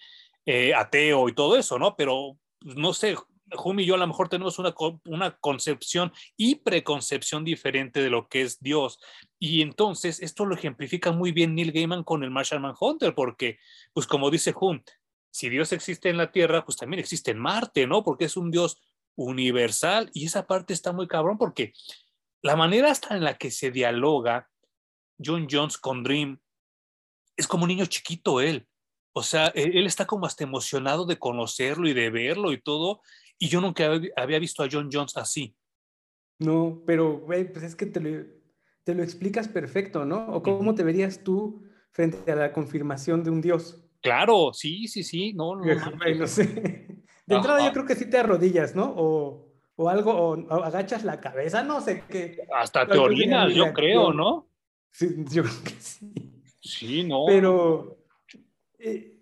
eh, 0.51 0.73
ateo 0.73 1.29
y 1.29 1.33
todo 1.33 1.55
eso, 1.57 1.77
¿no? 1.77 1.95
Pero 1.95 2.39
pues, 2.59 2.75
no 2.75 2.91
sé, 2.91 3.15
Hum 3.63 3.79
y 3.79 3.85
yo 3.85 3.93
a 3.93 3.99
lo 3.99 4.07
mejor 4.07 4.29
tenemos 4.29 4.57
una, 4.57 4.73
una 5.05 5.37
concepción 5.37 6.11
y 6.35 6.55
preconcepción 6.55 7.43
diferente 7.43 8.01
de 8.01 8.09
lo 8.09 8.27
que 8.27 8.41
es 8.41 8.59
Dios. 8.59 8.99
Y 9.37 9.61
entonces 9.61 10.19
esto 10.19 10.47
lo 10.47 10.55
ejemplifica 10.55 11.11
muy 11.11 11.31
bien 11.31 11.53
Neil 11.53 11.71
Gaiman 11.71 12.03
con 12.03 12.23
el 12.23 12.31
Marshall 12.31 12.61
Manhunter, 12.61 13.13
porque, 13.13 13.59
pues 13.93 14.07
como 14.07 14.31
dice 14.31 14.55
Hum, 14.59 14.81
si 15.29 15.49
Dios 15.49 15.71
existe 15.71 16.09
en 16.09 16.17
la 16.17 16.31
Tierra, 16.31 16.65
pues 16.65 16.77
también 16.77 16.99
existe 16.99 17.29
en 17.29 17.37
Marte, 17.37 17.85
¿no? 17.85 18.03
Porque 18.03 18.25
es 18.25 18.35
un 18.35 18.49
Dios 18.49 18.81
universal 19.15 20.09
y 20.15 20.25
esa 20.25 20.47
parte 20.47 20.73
está 20.73 20.93
muy 20.93 21.07
cabrón 21.07 21.37
porque 21.37 21.73
la 22.41 22.55
manera 22.55 22.89
hasta 22.89 23.15
en 23.15 23.23
la 23.23 23.37
que 23.37 23.51
se 23.51 23.69
dialoga 23.69 24.49
John 25.23 25.47
Jones 25.47 25.77
con 25.77 26.01
Dream 26.01 26.39
es 27.37 27.47
como 27.47 27.65
un 27.65 27.69
niño 27.69 27.85
chiquito 27.85 28.41
él. 28.41 28.68
O 29.19 29.23
sea, 29.23 29.47
él, 29.47 29.85
está 29.85 30.05
como 30.05 30.25
hasta 30.25 30.45
emocionado 30.45 31.05
de 31.05 31.19
conocerlo 31.19 31.89
y 31.89 31.93
de 31.93 32.09
verlo 32.09 32.53
y 32.53 32.61
todo. 32.61 33.01
Y 33.37 33.49
yo 33.49 33.59
nunca 33.59 33.91
había 34.15 34.39
visto 34.39 34.63
a 34.63 34.69
John 34.71 34.89
Jones 34.89 35.17
así. 35.17 35.53
No, 36.39 36.81
pero, 36.87 37.19
güey, 37.19 37.51
pues 37.51 37.65
es 37.65 37.75
que 37.75 37.85
te 37.85 37.99
lo, 37.99 38.25
te 38.85 38.95
lo 38.95 39.03
explicas 39.03 39.49
perfecto, 39.49 40.05
¿no? 40.05 40.25
¿O 40.29 40.41
cómo 40.41 40.73
te 40.73 40.85
verías 40.85 41.21
tú 41.21 41.65
frente 41.91 42.31
a 42.31 42.35
la 42.35 42.53
confirmación 42.53 43.25
de 43.25 43.29
un 43.29 43.41
Dios? 43.41 43.83
Claro, 44.01 44.53
sí, 44.53 44.87
sí, 44.87 45.03
sí, 45.03 45.33
no, 45.33 45.57
no. 45.57 45.65
no 46.17 46.27
sé. 46.27 46.45
De 47.25 47.35
entrada 47.35 47.65
yo 47.65 47.73
creo 47.73 47.85
que 47.85 47.95
sí 47.95 48.09
te 48.09 48.19
arrodillas, 48.19 48.73
¿no? 48.73 48.93
O, 48.95 49.51
o 49.75 49.89
algo, 49.89 50.13
o, 50.13 50.63
agachas 50.63 51.03
la 51.03 51.19
cabeza, 51.19 51.61
no 51.61 51.81
sé 51.81 52.05
qué. 52.09 52.37
Hasta 52.55 52.87
te 52.87 52.97
orinas, 52.97 53.53
yo 53.53 53.73
creo, 53.73 54.13
¿no? 54.13 54.47
Sí, 54.91 55.25
yo 55.29 55.43
creo 55.43 55.63
que 55.65 55.71
sí. 55.71 56.13
Sí, 56.61 57.03
no. 57.03 57.25
Pero 57.27 57.98
eh, 58.79 59.19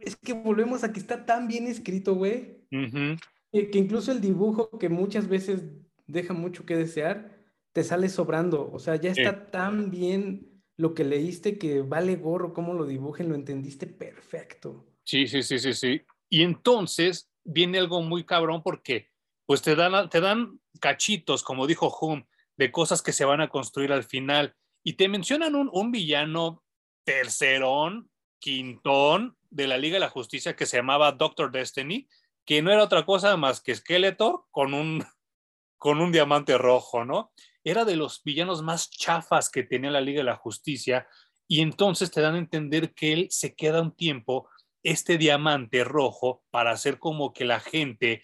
es 0.00 0.16
que 0.16 0.32
volvemos 0.32 0.84
a 0.84 0.92
que 0.92 1.00
está 1.00 1.24
tan 1.24 1.48
bien 1.48 1.66
escrito, 1.66 2.14
güey, 2.14 2.66
que, 2.70 3.78
incluso 3.78 4.12
el 4.12 4.20
dibujo 4.20 4.78
que 4.78 4.88
muchas 4.88 5.28
veces 5.28 5.62
deja 6.06 6.34
mucho 6.34 6.66
que 6.66 6.76
desear, 6.76 7.38
te 7.72 7.84
sale 7.84 8.08
sobrando. 8.08 8.70
O 8.72 8.78
sea, 8.78 8.96
ya 8.96 9.10
está 9.10 9.50
tan 9.50 9.90
bien 9.90 10.62
lo 10.76 10.94
que 10.94 11.04
leíste 11.04 11.58
que 11.58 11.82
vale 11.82 12.16
gorro 12.16 12.52
cómo 12.52 12.74
lo 12.74 12.84
dibujen, 12.84 13.28
lo 13.28 13.34
entendiste 13.34 13.86
perfecto. 13.86 14.86
Sí, 15.04 15.26
sí, 15.26 15.42
sí, 15.42 15.58
sí, 15.58 15.72
sí. 15.72 16.02
Y 16.28 16.42
entonces 16.42 17.30
viene 17.44 17.78
algo 17.78 18.02
muy 18.02 18.24
cabrón 18.24 18.62
porque 18.62 19.08
pues 19.46 19.62
te 19.62 19.76
dan, 19.76 20.08
te 20.08 20.20
dan 20.20 20.60
cachitos, 20.80 21.42
como 21.42 21.66
dijo 21.66 21.94
Hum, 22.00 22.24
de 22.56 22.72
cosas 22.72 23.02
que 23.02 23.12
se 23.12 23.24
van 23.24 23.40
a 23.40 23.48
construir 23.48 23.92
al 23.92 24.04
final. 24.04 24.54
Y 24.82 24.94
te 24.94 25.08
mencionan 25.08 25.54
un, 25.54 25.70
un 25.72 25.90
villano 25.90 26.64
tercerón, 27.04 28.10
quintón 28.44 29.38
de 29.48 29.66
la 29.66 29.78
Liga 29.78 29.94
de 29.94 30.00
la 30.00 30.10
Justicia 30.10 30.54
que 30.54 30.66
se 30.66 30.76
llamaba 30.76 31.12
Doctor 31.12 31.50
Destiny, 31.50 32.06
que 32.44 32.60
no 32.60 32.70
era 32.70 32.84
otra 32.84 33.06
cosa 33.06 33.34
más 33.38 33.62
que 33.62 33.74
Skeletor 33.74 34.44
con 34.50 34.74
un, 34.74 35.02
con 35.78 36.00
un 36.00 36.12
diamante 36.12 36.58
rojo, 36.58 37.06
¿no? 37.06 37.32
era 37.64 37.86
de 37.86 37.96
los 37.96 38.22
villanos 38.22 38.62
más 38.62 38.90
chafas 38.90 39.48
que 39.48 39.62
tenía 39.62 39.90
la 39.90 40.02
Liga 40.02 40.18
de 40.18 40.24
la 40.24 40.36
Justicia 40.36 41.08
y 41.48 41.62
entonces 41.62 42.10
te 42.10 42.20
dan 42.20 42.34
a 42.34 42.38
entender 42.38 42.92
que 42.92 43.14
él 43.14 43.28
se 43.30 43.54
queda 43.54 43.80
un 43.80 43.96
tiempo 43.96 44.50
este 44.82 45.16
diamante 45.16 45.82
rojo 45.82 46.44
para 46.50 46.72
hacer 46.72 46.98
como 46.98 47.32
que 47.32 47.46
la 47.46 47.58
gente 47.58 48.22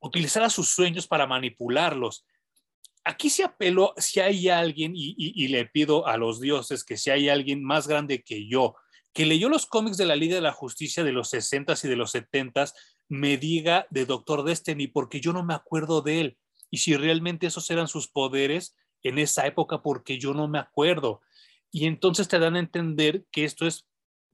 utilizara 0.00 0.50
sus 0.50 0.68
sueños 0.68 1.06
para 1.06 1.26
manipularlos. 1.26 2.26
Aquí 3.04 3.30
se 3.30 3.42
apeló, 3.42 3.94
si 3.96 4.20
hay 4.20 4.50
alguien, 4.50 4.92
y, 4.94 5.48
le 5.48 5.64
pido 5.64 6.06
a 6.06 6.18
los 6.18 6.40
dioses 6.40 6.84
que 6.84 6.98
si 6.98 7.08
hay 7.08 7.30
alguien 7.30 7.64
más 7.64 7.88
grande 7.88 8.22
que 8.22 8.46
yo, 8.46 8.76
que 9.12 9.26
leyó 9.26 9.48
los 9.48 9.66
cómics 9.66 9.96
de 9.96 10.06
la 10.06 10.16
Liga 10.16 10.34
de 10.34 10.40
la 10.40 10.52
Justicia 10.52 11.04
de 11.04 11.12
los 11.12 11.32
60s 11.32 11.84
y 11.84 11.88
de 11.88 11.96
los 11.96 12.14
70s, 12.14 12.74
me 13.08 13.36
diga 13.36 13.86
de 13.90 14.06
Doctor 14.06 14.44
Destiny, 14.44 14.86
porque 14.86 15.20
yo 15.20 15.32
no 15.32 15.44
me 15.44 15.54
acuerdo 15.54 16.00
de 16.00 16.20
él 16.20 16.38
y 16.70 16.78
si 16.78 16.96
realmente 16.96 17.46
esos 17.48 17.68
eran 17.70 17.88
sus 17.88 18.08
poderes 18.08 18.76
en 19.02 19.18
esa 19.18 19.46
época, 19.46 19.82
porque 19.82 20.18
yo 20.18 20.34
no 20.34 20.46
me 20.48 20.58
acuerdo. 20.58 21.20
Y 21.72 21.86
entonces 21.86 22.28
te 22.28 22.38
dan 22.38 22.56
a 22.56 22.60
entender 22.60 23.24
que 23.30 23.44
esto 23.44 23.66
es 23.66 23.86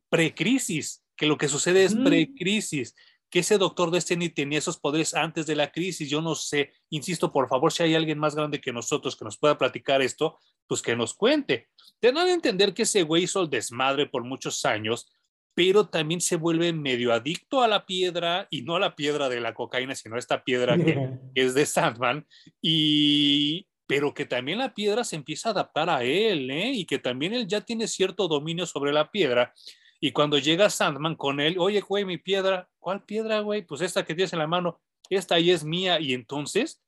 precrisis, 0.09 1.05
que 1.17 1.27
lo 1.27 1.39
que 1.39 1.49
sucede 1.49 1.85
es 1.85 1.95
precrisis, 1.95 2.95
que 3.31 3.41
ese 3.41 3.59
doctor 3.59 3.91
Destiny 3.91 4.29
tenía 4.29 4.59
esos 4.59 4.79
poderes 4.79 5.15
antes 5.15 5.47
de 5.47 5.57
la 5.57 5.73
crisis. 5.73 6.11
Yo 6.11 6.21
no 6.21 6.35
sé, 6.35 6.73
insisto, 6.91 7.33
por 7.33 7.49
favor, 7.49 7.73
si 7.73 7.83
hay 7.83 7.95
alguien 7.95 8.19
más 8.19 8.35
grande 8.35 8.61
que 8.61 8.73
nosotros 8.73 9.17
que 9.17 9.25
nos 9.25 9.39
pueda 9.39 9.59
platicar 9.59 10.03
esto, 10.03 10.39
pues 10.67 10.83
que 10.83 10.97
nos 10.97 11.15
cuente. 11.15 11.69
Te 12.01 12.13
dan 12.13 12.29
a 12.29 12.33
entender 12.33 12.75
que 12.75 12.83
ese 12.83 13.03
güey 13.03 13.25
hizo 13.25 13.43
el 13.43 13.51
desmadre 13.51 14.07
por 14.07 14.25
muchos 14.25 14.65
años 14.65 15.11
pero 15.57 15.89
también 15.89 16.21
se 16.21 16.37
vuelve 16.37 16.71
medio 16.75 17.15
adicto 17.15 17.63
a 17.63 17.67
la 17.67 17.87
piedra 17.87 18.47
y 18.51 18.61
no 18.61 18.77
a 18.77 18.81
la 18.81 18.95
piedra 18.95 19.31
de 19.31 19.41
la 19.41 19.55
cocaína, 19.55 19.95
sino 19.95 20.17
a 20.17 20.19
esta 20.19 20.45
piedra 20.45 20.77
que, 20.77 21.19
es 21.35 21.55
de 21.55 21.65
Sandman, 21.65 22.27
y, 22.61 23.67
pero 23.87 24.13
que 24.13 24.27
también 24.27 24.59
la 24.59 24.75
piedra 24.75 25.03
se 25.03 25.17
empieza 25.17 25.49
a 25.49 25.53
adaptar 25.53 25.89
a 25.89 26.05
él, 26.05 26.51
¿eh? 26.51 26.73
y 26.75 26.85
que 26.85 26.99
también 26.99 27.33
él 27.33 27.47
ya 27.47 27.63
tiene 27.63 27.89
cierto 27.89 28.29
dominio 28.29 28.67
sobre 28.67 28.93
la 28.93 29.11
piedra. 29.11 29.55
Y 29.99 30.13
cuando 30.13 30.37
llega 30.37 30.69
Sandman 30.69 31.17
con 31.17 31.41
él, 31.41 31.57
oye, 31.59 31.81
güey, 31.81 32.05
mi 32.05 32.19
piedra, 32.19 32.69
¿cuál 32.79 33.03
piedra, 33.05 33.41
güey? 33.41 33.63
Pues 33.63 33.81
esta 33.81 34.05
que 34.05 34.15
tienes 34.15 34.35
en 34.35 34.41
la 34.41 34.47
mano, 34.47 34.83
esta 35.09 35.37
ahí 35.37 35.51
es 35.51 35.65
mía. 35.65 35.99
Y 35.99 36.13
entonces, 36.13 36.83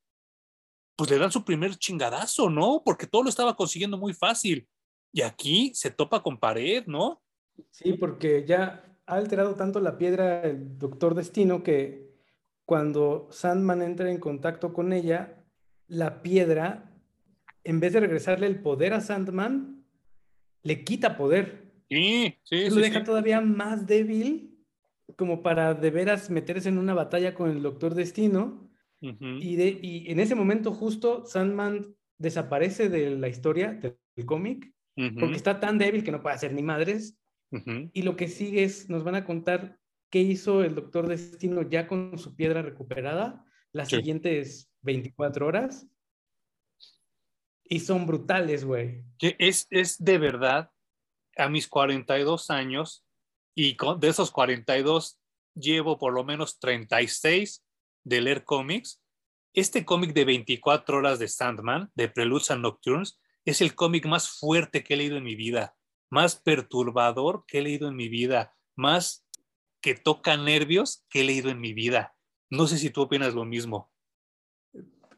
pues 0.98 1.10
le 1.10 1.18
dan 1.18 1.30
su 1.30 1.44
primer 1.44 1.76
chingadazo, 1.76 2.50
¿no? 2.50 2.82
Porque 2.84 3.06
todo 3.06 3.22
lo 3.22 3.28
estaba 3.28 3.54
consiguiendo 3.54 3.96
muy 3.96 4.14
fácil. 4.14 4.66
Y 5.12 5.22
aquí 5.22 5.70
se 5.72 5.92
topa 5.92 6.24
con 6.24 6.40
pared, 6.40 6.86
¿no? 6.88 7.22
Sí, 7.70 7.92
porque 7.92 8.44
ya 8.44 8.84
ha 9.06 9.14
alterado 9.14 9.54
tanto 9.54 9.78
la 9.78 9.96
piedra 9.96 10.42
el 10.42 10.76
Doctor 10.76 11.14
Destino 11.14 11.62
que 11.62 12.10
cuando 12.64 13.28
Sandman 13.30 13.80
entra 13.80 14.10
en 14.10 14.18
contacto 14.18 14.72
con 14.72 14.92
ella, 14.92 15.44
la 15.86 16.20
piedra, 16.20 16.92
en 17.62 17.78
vez 17.78 17.92
de 17.92 18.00
regresarle 18.00 18.48
el 18.48 18.60
poder 18.60 18.92
a 18.92 19.00
Sandman, 19.00 19.84
le 20.64 20.82
quita 20.82 21.16
poder. 21.16 21.70
Sí, 21.88 22.36
sí, 22.42 22.70
Lo 22.70 22.74
deja 22.74 23.04
todavía 23.04 23.40
más 23.40 23.86
débil 23.86 24.64
como 25.14 25.44
para 25.44 25.74
de 25.74 25.92
veras 25.92 26.28
meterse 26.28 26.68
en 26.68 26.78
una 26.78 26.92
batalla 26.92 27.34
con 27.34 27.50
el 27.50 27.62
Doctor 27.62 27.94
Destino. 27.94 28.67
Y, 29.00 29.56
de, 29.56 29.78
y 29.80 30.10
en 30.10 30.20
ese 30.20 30.34
momento 30.34 30.72
justo 30.72 31.24
Sandman 31.24 31.94
desaparece 32.18 32.88
de 32.88 33.10
la 33.10 33.28
historia 33.28 33.72
del 33.72 33.96
cómic 34.26 34.72
porque 35.18 35.36
está 35.36 35.60
tan 35.60 35.78
débil 35.78 36.02
que 36.02 36.10
no 36.10 36.20
puede 36.22 36.34
hacer 36.34 36.52
ni 36.52 36.62
madres. 36.62 37.16
Y 37.92 38.02
lo 38.02 38.16
que 38.16 38.28
sigue 38.28 38.64
es, 38.64 38.90
nos 38.90 39.04
van 39.04 39.14
a 39.14 39.24
contar 39.24 39.78
qué 40.10 40.20
hizo 40.20 40.64
el 40.64 40.74
Doctor 40.74 41.06
Destino 41.06 41.62
ya 41.62 41.86
con 41.86 42.18
su 42.18 42.34
piedra 42.34 42.62
recuperada 42.62 43.44
las 43.72 43.88
siguientes 43.88 44.70
24 44.82 45.46
horas. 45.46 45.86
Y 47.64 47.80
son 47.80 48.06
brutales, 48.06 48.64
güey. 48.64 49.04
Que 49.18 49.36
es, 49.38 49.66
es 49.70 50.02
de 50.02 50.18
verdad, 50.18 50.70
a 51.36 51.48
mis 51.48 51.68
42 51.68 52.50
años, 52.50 53.04
y 53.54 53.76
con, 53.76 54.00
de 54.00 54.08
esos 54.08 54.30
42 54.30 55.18
llevo 55.54 55.98
por 55.98 56.12
lo 56.12 56.24
menos 56.24 56.58
36 56.58 57.62
de 58.08 58.20
leer 58.20 58.44
cómics. 58.44 59.02
Este 59.52 59.84
cómic 59.84 60.12
de 60.12 60.24
24 60.24 60.98
horas 60.98 61.18
de 61.18 61.28
Sandman, 61.28 61.90
de 61.94 62.08
Preludes 62.08 62.50
and 62.50 62.62
Nocturnes, 62.62 63.20
es 63.44 63.60
el 63.60 63.74
cómic 63.74 64.06
más 64.06 64.28
fuerte 64.28 64.82
que 64.82 64.94
he 64.94 64.96
leído 64.96 65.16
en 65.16 65.24
mi 65.24 65.34
vida, 65.34 65.76
más 66.10 66.36
perturbador 66.36 67.44
que 67.46 67.58
he 67.58 67.62
leído 67.62 67.88
en 67.88 67.96
mi 67.96 68.08
vida, 68.08 68.54
más 68.76 69.26
que 69.80 69.94
toca 69.94 70.36
nervios 70.36 71.04
que 71.08 71.20
he 71.20 71.24
leído 71.24 71.50
en 71.50 71.60
mi 71.60 71.72
vida. 71.72 72.14
No 72.50 72.66
sé 72.66 72.78
si 72.78 72.90
tú 72.90 73.02
opinas 73.02 73.34
lo 73.34 73.44
mismo. 73.44 73.90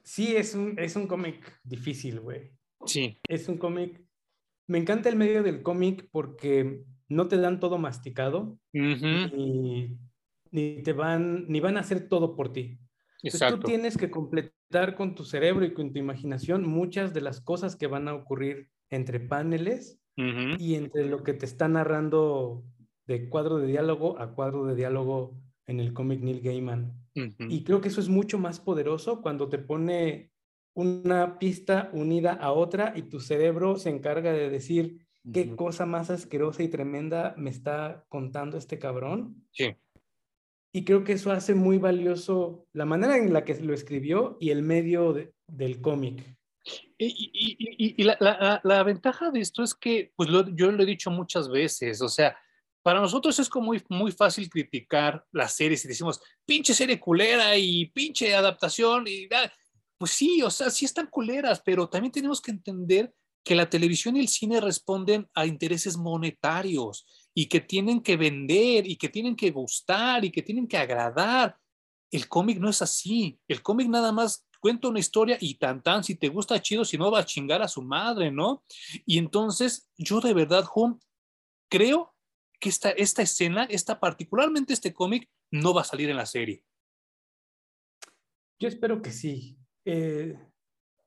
Sí, 0.02 0.34
es 0.36 0.54
un, 0.54 0.78
es 0.78 0.96
un 0.96 1.06
cómic 1.06 1.60
difícil, 1.62 2.20
güey. 2.20 2.52
Sí. 2.86 3.20
Es 3.28 3.48
un 3.48 3.58
cómic. 3.58 4.00
Me 4.66 4.78
encanta 4.78 5.08
el 5.08 5.16
medio 5.16 5.42
del 5.42 5.62
cómic 5.62 6.08
porque 6.10 6.82
no 7.08 7.28
te 7.28 7.36
dan 7.36 7.60
todo 7.60 7.78
masticado 7.78 8.58
ni, 10.50 10.82
te 10.82 10.92
van, 10.92 11.46
ni 11.48 11.60
van 11.60 11.76
a 11.76 11.80
hacer 11.80 12.08
todo 12.08 12.34
por 12.36 12.52
ti. 12.52 12.78
Exacto. 13.22 13.60
tú 13.60 13.66
tienes 13.66 13.96
que 13.96 14.10
completar 14.10 14.94
con 14.96 15.14
tu 15.14 15.24
cerebro 15.24 15.64
y 15.64 15.74
con 15.74 15.92
tu 15.92 15.98
imaginación 15.98 16.66
muchas 16.66 17.12
de 17.12 17.20
las 17.20 17.40
cosas 17.40 17.76
que 17.76 17.86
van 17.86 18.08
a 18.08 18.14
ocurrir 18.14 18.70
entre 18.88 19.20
paneles 19.20 19.98
y 20.58 20.74
entre 20.74 21.06
lo 21.06 21.22
que 21.22 21.32
te 21.32 21.46
está 21.46 21.66
narrando 21.66 22.62
de 23.06 23.30
cuadro 23.30 23.56
de 23.56 23.66
diálogo 23.66 24.18
a 24.18 24.34
cuadro 24.34 24.66
de 24.66 24.74
diálogo 24.74 25.34
en 25.66 25.80
el 25.80 25.94
cómic 25.94 26.20
Neil 26.20 26.42
Gaiman. 26.42 26.92
Y 27.14 27.64
creo 27.64 27.80
que 27.80 27.88
eso 27.88 28.00
es 28.00 28.08
mucho 28.08 28.38
más 28.38 28.60
poderoso 28.60 29.22
cuando 29.22 29.48
te 29.48 29.58
pone 29.58 30.30
una 30.74 31.38
pista 31.38 31.90
unida 31.92 32.32
a 32.32 32.52
otra 32.52 32.92
y 32.96 33.02
tu 33.02 33.20
cerebro 33.20 33.76
se 33.76 33.90
encarga 33.90 34.32
de 34.32 34.50
decir 34.50 35.06
qué 35.32 35.54
cosa 35.56 35.86
más 35.86 36.10
asquerosa 36.10 36.62
y 36.62 36.68
tremenda 36.68 37.34
me 37.36 37.50
está 37.50 38.04
contando 38.08 38.56
este 38.56 38.78
cabrón. 38.78 39.44
Sí. 39.52 39.74
Y 40.72 40.84
creo 40.84 41.02
que 41.02 41.14
eso 41.14 41.32
hace 41.32 41.54
muy 41.54 41.78
valioso 41.78 42.66
la 42.72 42.84
manera 42.84 43.16
en 43.16 43.32
la 43.32 43.44
que 43.44 43.54
lo 43.56 43.74
escribió 43.74 44.36
y 44.40 44.50
el 44.50 44.62
medio 44.62 45.14
del 45.46 45.80
cómic. 45.80 46.24
Y, 46.96 48.02
la, 48.04 48.82
ventaja 48.84 49.30
de 49.30 49.40
esto 49.40 49.62
es 49.62 49.74
que, 49.74 50.12
pues 50.14 50.28
yo 50.28 50.70
lo 50.70 50.82
he 50.82 50.86
dicho 50.86 51.10
muchas 51.10 51.48
veces, 51.48 52.02
o 52.02 52.08
sea, 52.08 52.36
para 52.82 53.00
nosotros 53.00 53.38
es 53.38 53.48
como 53.48 53.66
muy, 53.66 53.82
muy 53.88 54.12
fácil 54.12 54.48
criticar 54.48 55.24
las 55.32 55.54
series 55.54 55.84
y 55.84 55.88
decimos, 55.88 56.20
pinche 56.46 56.72
serie 56.72 56.98
culera 56.98 57.56
y 57.56 57.86
pinche 57.86 58.34
adaptación. 58.34 59.04
Y, 59.06 59.28
pues 59.98 60.12
sí, 60.12 60.42
o 60.42 60.50
sea, 60.50 60.70
sí 60.70 60.86
están 60.86 61.06
culeras, 61.08 61.60
pero 61.64 61.88
también 61.88 62.12
tenemos 62.12 62.40
que 62.40 62.50
entender 62.50 63.12
que 63.44 63.54
la 63.54 63.68
televisión 63.68 64.16
y 64.16 64.20
el 64.20 64.28
cine 64.28 64.60
responden 64.60 65.28
a 65.34 65.46
intereses 65.46 65.96
monetarios 65.96 67.06
y 67.34 67.46
que 67.46 67.60
tienen 67.60 68.00
que 68.00 68.16
vender 68.16 68.86
y 68.86 68.96
que 68.96 69.08
tienen 69.08 69.36
que 69.36 69.50
gustar 69.50 70.24
y 70.24 70.30
que 70.30 70.42
tienen 70.42 70.66
que 70.66 70.76
agradar. 70.76 71.56
El 72.10 72.28
cómic 72.28 72.58
no 72.58 72.68
es 72.68 72.82
así. 72.82 73.38
El 73.46 73.62
cómic 73.62 73.88
nada 73.88 74.12
más 74.12 74.46
cuenta 74.60 74.88
una 74.88 74.98
historia 74.98 75.38
y 75.40 75.54
tan 75.54 75.82
tan, 75.82 76.04
si 76.04 76.14
te 76.14 76.28
gusta 76.28 76.60
chido, 76.60 76.84
si 76.84 76.98
no 76.98 77.10
va 77.10 77.20
a 77.20 77.24
chingar 77.24 77.62
a 77.62 77.68
su 77.68 77.82
madre, 77.82 78.30
¿no? 78.30 78.62
Y 79.06 79.18
entonces 79.18 79.88
yo 79.96 80.20
de 80.20 80.34
verdad, 80.34 80.64
Hum, 80.74 80.98
creo 81.70 82.14
que 82.60 82.68
esta, 82.68 82.90
esta 82.90 83.22
escena, 83.22 83.64
esta, 83.64 83.98
particularmente 83.98 84.74
este 84.74 84.92
cómic, 84.92 85.28
no 85.50 85.72
va 85.72 85.80
a 85.80 85.84
salir 85.84 86.10
en 86.10 86.16
la 86.16 86.26
serie. 86.26 86.62
Yo 88.58 88.68
espero 88.68 89.00
que 89.00 89.10
sí. 89.10 89.56
Eh, 89.86 90.38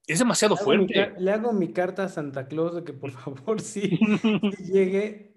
es 0.07 0.19
demasiado 0.19 0.57
fuerte. 0.57 1.13
le 1.17 1.31
hago 1.31 1.53
mi 1.53 1.71
carta 1.71 2.05
a 2.05 2.09
Santa 2.09 2.47
Claus 2.47 2.75
de 2.75 2.83
que 2.83 2.93
por 2.93 3.11
favor 3.11 3.61
sí, 3.61 3.99
llegue. 4.73 5.32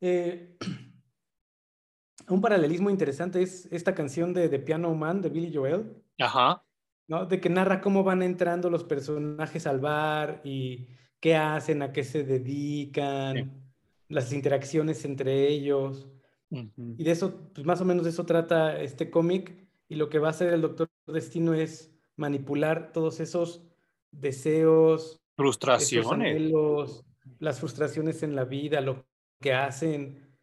Eh, 0.00 0.56
un 2.28 2.40
paralelismo 2.40 2.90
interesante 2.90 3.42
es 3.42 3.66
esta 3.72 3.94
canción 3.94 4.32
de 4.32 4.48
The 4.48 4.58
Piano 4.58 4.94
Man 4.94 5.20
de 5.22 5.30
Billy 5.30 5.54
Joel. 5.54 6.02
Ajá. 6.18 6.64
¿no? 7.08 7.26
De 7.26 7.40
que 7.40 7.48
narra 7.48 7.80
cómo 7.80 8.04
van 8.04 8.22
entrando 8.22 8.70
los 8.70 8.84
personajes 8.84 9.66
al 9.66 9.80
bar 9.80 10.40
y 10.44 10.88
qué 11.20 11.34
hacen, 11.36 11.82
a 11.82 11.92
qué 11.92 12.04
se 12.04 12.22
dedican 12.22 13.72
las 14.08 14.32
interacciones 14.32 15.04
entre 15.04 15.48
ellos. 15.48 16.06
Y 16.50 17.04
de 17.04 17.10
eso, 17.10 17.50
pues 17.54 17.66
más 17.66 17.80
o 17.80 17.84
menos 17.84 18.04
de 18.04 18.10
eso 18.10 18.24
trata 18.24 18.80
este 18.80 19.10
cómic. 19.10 19.68
Y 19.88 19.96
lo 19.96 20.08
que 20.08 20.18
va 20.18 20.28
a 20.28 20.30
hacer 20.30 20.52
el 20.52 20.62
Doctor 20.62 20.88
Destino 21.06 21.54
es 21.54 21.90
manipular 22.16 22.92
todos 22.92 23.20
esos 23.20 23.62
deseos, 24.10 25.20
frustraciones, 25.36 26.52
las 27.38 27.60
frustraciones 27.60 28.22
en 28.22 28.34
la 28.34 28.44
vida, 28.44 28.80
lo 28.80 29.06
que 29.40 29.52
hacen 29.52 30.36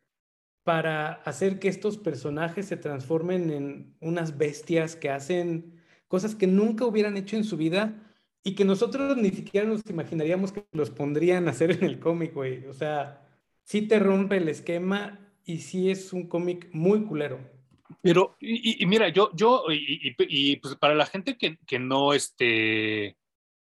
para 0.64 1.14
hacer 1.14 1.60
que 1.60 1.68
estos 1.68 1.98
personajes 1.98 2.68
se 2.68 2.78
transformen 2.78 3.52
en 3.52 3.98
unas 4.00 4.38
bestias 4.38 4.96
que 4.96 5.10
hacen 5.10 5.80
cosas 6.08 6.34
que 6.34 6.48
nunca 6.48 6.86
hubieran 6.86 7.18
hecho 7.18 7.36
en 7.36 7.44
su 7.44 7.58
vida 7.58 8.02
y 8.44 8.56
que 8.56 8.66
nosotros 8.66 9.16
ni 9.18 9.30
siquiera 9.30 9.68
nos 9.68 9.82
imaginaríamos 9.90 10.52
que 10.52 10.66
los 10.72 10.90
pondrían 10.90 11.48
a 11.48 11.52
hacer 11.52 11.72
en 11.72 11.84
el 11.84 12.00
cómic, 12.00 12.34
güey. 12.34 12.66
O 12.66 12.74
sea, 12.74 13.28
sí 13.64 13.84
te 13.84 14.00
rompe 14.00 14.38
el 14.38 14.48
esquema 14.50 15.20
y 15.44 15.60
sí 15.60 15.90
es 15.92 16.14
un 16.14 16.28
cómic 16.28 16.70
muy 16.72 17.04
culero. 17.04 17.40
Pero, 18.02 18.36
y, 18.40 18.84
mira, 18.88 19.10
yo, 19.10 19.32
yo, 19.36 19.66
y, 19.70 20.56
pues 20.58 20.76
para 20.76 20.96
la 20.96 21.06
gente 21.06 21.38
que, 21.38 21.58
que, 21.68 21.78
no, 21.80 22.14
este, 22.14 23.18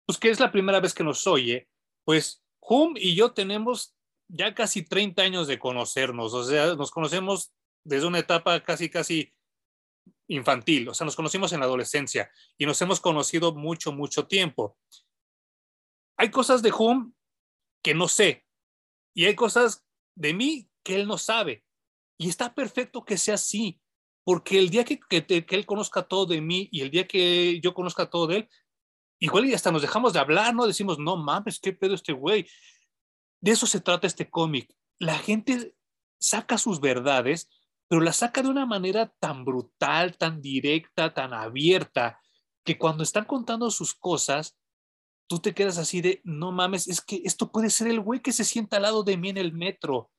pues 0.06 0.18
que 0.18 0.30
es 0.30 0.40
la 0.40 0.52
primera 0.52 0.80
vez 0.80 0.94
que 0.94 1.04
nos 1.04 1.28
oye, 1.28 1.68
pues 2.06 2.44
Hum 2.66 2.94
y 2.96 3.16
yo 3.16 3.32
tenemos 3.34 3.93
ya 4.28 4.54
casi 4.54 4.84
30 4.84 5.22
años 5.22 5.48
de 5.48 5.60
conocernos, 5.60 6.34
o 6.34 6.44
sea, 6.44 6.76
nos 6.76 6.92
conocemos 6.92 7.54
desde 7.84 8.08
una 8.08 8.20
etapa 8.20 8.62
casi, 8.64 8.90
casi 8.90 9.34
infantil, 10.28 10.90
o 10.90 10.94
sea, 10.94 11.06
nos 11.06 11.16
conocimos 11.16 11.54
en 11.54 11.60
la 11.60 11.66
adolescencia 11.66 12.32
y 12.58 12.66
nos 12.66 12.82
hemos 12.82 13.00
conocido 13.00 13.54
mucho, 13.54 13.92
mucho 13.92 14.28
tiempo. 14.28 14.78
Hay 16.18 16.30
cosas 16.30 16.62
de 16.62 16.72
Hum 16.72 17.14
que 17.84 17.94
no 17.94 18.08
sé 18.08 18.46
y 19.14 19.26
hay 19.26 19.36
cosas 19.36 19.86
de 20.16 20.34
mí 20.34 20.70
que 20.84 20.96
él 20.96 21.08
no 21.08 21.18
sabe. 21.18 21.64
Y 22.18 22.30
está 22.30 22.54
perfecto 22.54 23.04
que 23.04 23.18
sea 23.18 23.36
así, 23.36 23.80
porque 24.24 24.58
el 24.58 24.70
día 24.70 24.86
que, 24.86 25.00
que, 25.00 25.46
él 25.50 25.66
conozca 25.66 26.04
todo 26.04 26.26
de 26.26 26.42
mí 26.42 26.70
y 26.72 26.82
el 26.82 26.92
día 26.92 27.08
que 27.08 27.60
yo 27.62 27.74
conozca 27.74 28.10
todo 28.10 28.28
de 28.28 28.38
él, 28.38 28.50
igual 29.20 29.46
y 29.46 29.54
hasta 29.54 29.72
nos 29.72 29.82
dejamos 29.82 30.14
de 30.14 30.20
hablar, 30.20 30.54
¿no? 30.54 30.68
Decimos, 30.68 31.00
no 31.00 31.18
mames, 31.18 31.60
qué 31.60 31.74
pedo 31.74 31.96
este 31.96 32.14
güey. 32.14 32.48
De 33.44 33.52
eso 33.52 33.68
se 33.68 33.82
trata 33.82 34.08
este 34.08 34.30
cómic. 34.30 34.74
La 35.00 35.18
gente 35.20 35.76
saca 36.18 36.58
sus 36.58 36.80
verdades, 36.80 37.50
pero 37.90 38.00
las 38.00 38.16
saca 38.16 38.42
de 38.42 38.48
una 38.48 38.66
manera 38.66 39.14
tan 39.20 39.44
brutal, 39.44 40.18
tan 40.18 40.42
directa, 40.42 41.14
tan 41.14 41.34
abierta, 41.34 42.22
que 42.64 42.78
cuando 42.78 43.04
están 43.04 43.26
contando 43.26 43.70
sus 43.70 43.96
cosas, 43.96 44.58
tú 45.28 45.40
te 45.40 45.54
quedas 45.54 45.78
así 45.78 46.00
de, 46.00 46.22
no 46.24 46.54
mames, 46.54 46.88
es 46.88 47.02
que 47.02 47.22
esto 47.26 47.52
puede 47.52 47.70
ser 47.70 47.90
el 47.90 48.00
güey 48.00 48.22
que 48.22 48.32
se 48.32 48.46
sienta 48.46 48.78
al 48.78 48.84
lado 48.84 49.04
de 49.04 49.18
mí 49.18 49.28
en 49.28 49.38
el 49.38 49.52
metro. 49.52 50.10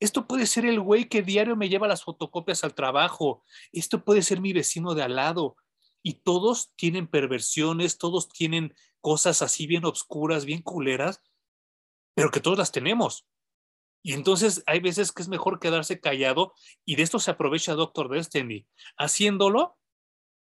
Esto 0.00 0.26
puede 0.26 0.44
ser 0.44 0.66
el 0.66 0.80
güey 0.80 1.08
que 1.08 1.22
diario 1.22 1.54
me 1.54 1.68
lleva 1.68 1.86
las 1.86 2.02
fotocopias 2.02 2.64
al 2.64 2.74
trabajo. 2.74 3.44
Esto 3.70 4.04
puede 4.04 4.22
ser 4.22 4.40
mi 4.40 4.52
vecino 4.52 4.94
de 4.94 5.04
al 5.04 5.14
lado. 5.14 5.54
Y 6.02 6.14
todos 6.24 6.72
tienen 6.74 7.06
perversiones, 7.06 7.98
todos 7.98 8.28
tienen 8.30 8.74
cosas 9.00 9.42
así 9.42 9.68
bien 9.68 9.84
obscuras, 9.84 10.44
bien 10.44 10.60
culeras, 10.60 11.22
pero 12.14 12.30
que 12.30 12.40
todos 12.40 12.58
las 12.58 12.72
tenemos. 12.72 13.26
Y 14.02 14.12
entonces 14.12 14.62
hay 14.66 14.80
veces 14.80 15.12
que 15.12 15.22
es 15.22 15.28
mejor 15.28 15.58
quedarse 15.58 15.98
callado 15.98 16.52
y 16.84 16.96
de 16.96 17.02
esto 17.02 17.18
se 17.18 17.30
aprovecha 17.30 17.74
Doctor 17.74 18.10
Destiny, 18.10 18.66
haciéndolo 18.98 19.78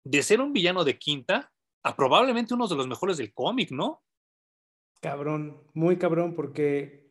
de 0.04 0.22
ser 0.24 0.40
un 0.40 0.54
villano 0.54 0.84
de 0.84 0.98
quinta 0.98 1.52
a 1.84 1.96
probablemente 1.96 2.54
uno 2.54 2.68
de 2.68 2.76
los 2.76 2.88
mejores 2.88 3.18
del 3.18 3.34
cómic, 3.34 3.72
¿no? 3.72 4.04
Cabrón, 5.02 5.64
muy 5.74 5.98
cabrón, 5.98 6.36
porque 6.36 7.10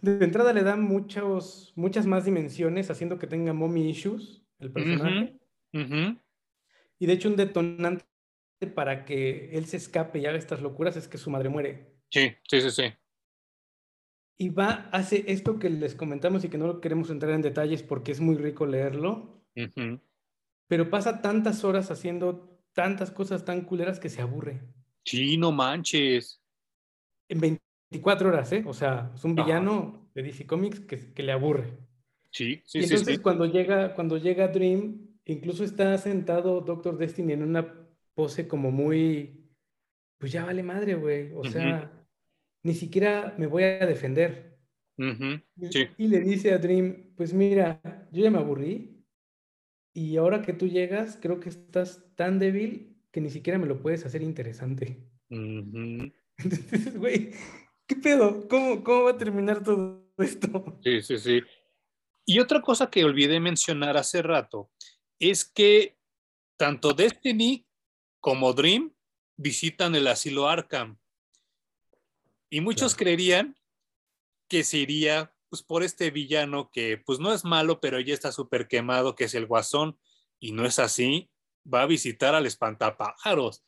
de 0.00 0.24
entrada 0.24 0.52
le 0.52 0.62
dan 0.62 0.82
muchos, 0.82 1.72
muchas 1.74 2.06
más 2.06 2.24
dimensiones, 2.24 2.90
haciendo 2.90 3.18
que 3.18 3.26
tenga 3.26 3.52
mommy 3.52 3.88
issues 3.88 4.44
el 4.58 4.72
personaje. 4.72 5.38
Y 5.72 7.06
de 7.06 7.12
hecho, 7.12 7.28
un 7.28 7.36
detonante 7.36 8.04
para 8.74 9.04
que 9.04 9.50
él 9.56 9.66
se 9.66 9.76
escape 9.76 10.20
y 10.20 10.26
haga 10.26 10.38
estas 10.38 10.60
locuras 10.60 10.96
es 10.96 11.08
que 11.08 11.18
su 11.18 11.30
madre 11.30 11.48
muere. 11.48 11.96
Sí, 12.10 12.32
sí, 12.48 12.60
sí, 12.60 12.70
sí. 12.70 12.84
Y 14.38 14.48
va, 14.48 14.88
hace 14.92 15.24
esto 15.28 15.58
que 15.58 15.70
les 15.70 15.94
comentamos 15.94 16.44
y 16.44 16.48
que 16.48 16.58
no 16.58 16.80
queremos 16.80 17.10
entrar 17.10 17.32
en 17.32 17.42
detalles 17.42 17.82
porque 17.82 18.12
es 18.12 18.20
muy 18.20 18.36
rico 18.36 18.66
leerlo. 18.66 19.44
Pero 20.66 20.90
pasa 20.90 21.20
tantas 21.20 21.64
horas 21.64 21.90
haciendo 21.90 22.52
tantas 22.72 23.10
cosas 23.10 23.44
tan 23.44 23.62
culeras 23.62 24.00
que 24.00 24.08
se 24.08 24.22
aburre. 24.22 24.62
Sí, 25.04 25.36
no 25.36 25.52
manches. 25.52 26.40
En 27.28 27.40
24 27.40 28.28
horas, 28.28 28.52
¿eh? 28.52 28.64
O 28.66 28.72
sea, 28.72 29.12
es 29.14 29.24
un 29.24 29.34
villano 29.34 30.10
de 30.14 30.22
DC 30.22 30.46
Comics 30.46 30.80
que, 30.80 31.12
que, 31.12 31.22
le 31.22 31.32
aburre. 31.32 31.78
Sí, 32.30 32.62
sí, 32.64 32.78
y 32.78 32.84
entonces 32.84 33.20
cuando 33.20 33.46
llega 33.46 33.94
cuando 33.94 34.16
llega 34.16 34.48
Dream, 34.48 35.18
incluso 35.26 35.64
está 35.64 35.96
sentado 35.98 36.60
Doctor 36.60 36.96
Destiny 36.96 37.34
en 37.34 37.42
una 37.42 37.74
pose 38.14 38.48
como 38.48 38.70
muy, 38.70 39.50
pues 40.18 40.32
ya 40.32 40.44
vale 40.44 40.62
madre, 40.62 40.94
güey. 40.94 41.32
O 41.34 41.44
sea, 41.44 42.01
ni 42.62 42.74
siquiera 42.74 43.34
me 43.38 43.46
voy 43.46 43.64
a 43.64 43.86
defender. 43.86 44.58
Y 44.96 46.08
le 46.08 46.20
dice 46.20 46.52
a 46.52 46.58
Dream, 46.58 47.14
pues 47.16 47.32
mira, 47.32 47.80
yo 48.12 48.22
ya 48.22 48.30
me 48.30 48.38
aburrí 48.38 49.04
y 49.94 50.16
ahora 50.16 50.42
que 50.42 50.52
tú 50.52 50.68
llegas, 50.68 51.18
creo 51.20 51.40
que 51.40 51.48
estás 51.48 52.04
tan 52.14 52.38
débil 52.38 52.96
que 53.10 53.20
ni 53.20 53.30
siquiera 53.30 53.58
me 53.58 53.66
lo 53.66 53.82
puedes 53.82 54.06
hacer 54.06 54.22
interesante. 54.22 55.06
Entonces, 55.30 56.96
güey, 56.96 57.32
¿qué 57.86 57.96
pedo? 57.96 58.48
¿Cómo, 58.48 58.82
¿Cómo 58.82 59.04
va 59.04 59.10
a 59.10 59.18
terminar 59.18 59.62
todo 59.62 60.08
esto? 60.18 60.80
Sí, 60.82 61.02
sí, 61.02 61.18
sí. 61.18 61.40
Y 62.24 62.38
otra 62.38 62.62
cosa 62.62 62.88
que 62.88 63.04
olvidé 63.04 63.40
mencionar 63.40 63.96
hace 63.96 64.22
rato 64.22 64.70
es 65.18 65.44
que 65.44 65.98
tanto 66.56 66.92
Destiny 66.92 67.66
como 68.20 68.52
Dream 68.52 68.94
visitan 69.36 69.94
el 69.94 70.06
asilo 70.06 70.48
Arkham. 70.48 70.98
Y 72.52 72.60
muchos 72.60 72.94
creerían 72.94 73.56
que 74.46 74.62
se 74.62 74.76
iría 74.76 75.34
pues, 75.48 75.62
por 75.62 75.82
este 75.82 76.10
villano 76.10 76.70
que 76.70 76.98
pues 76.98 77.18
no 77.18 77.32
es 77.32 77.46
malo, 77.46 77.80
pero 77.80 77.98
ya 77.98 78.12
está 78.12 78.30
súper 78.30 78.68
quemado, 78.68 79.14
que 79.14 79.24
es 79.24 79.34
el 79.34 79.46
Guasón. 79.46 79.98
Y 80.38 80.52
no 80.52 80.66
es 80.66 80.78
así. 80.78 81.30
Va 81.66 81.80
a 81.80 81.86
visitar 81.86 82.34
al 82.34 82.44
espantapájaros, 82.44 83.64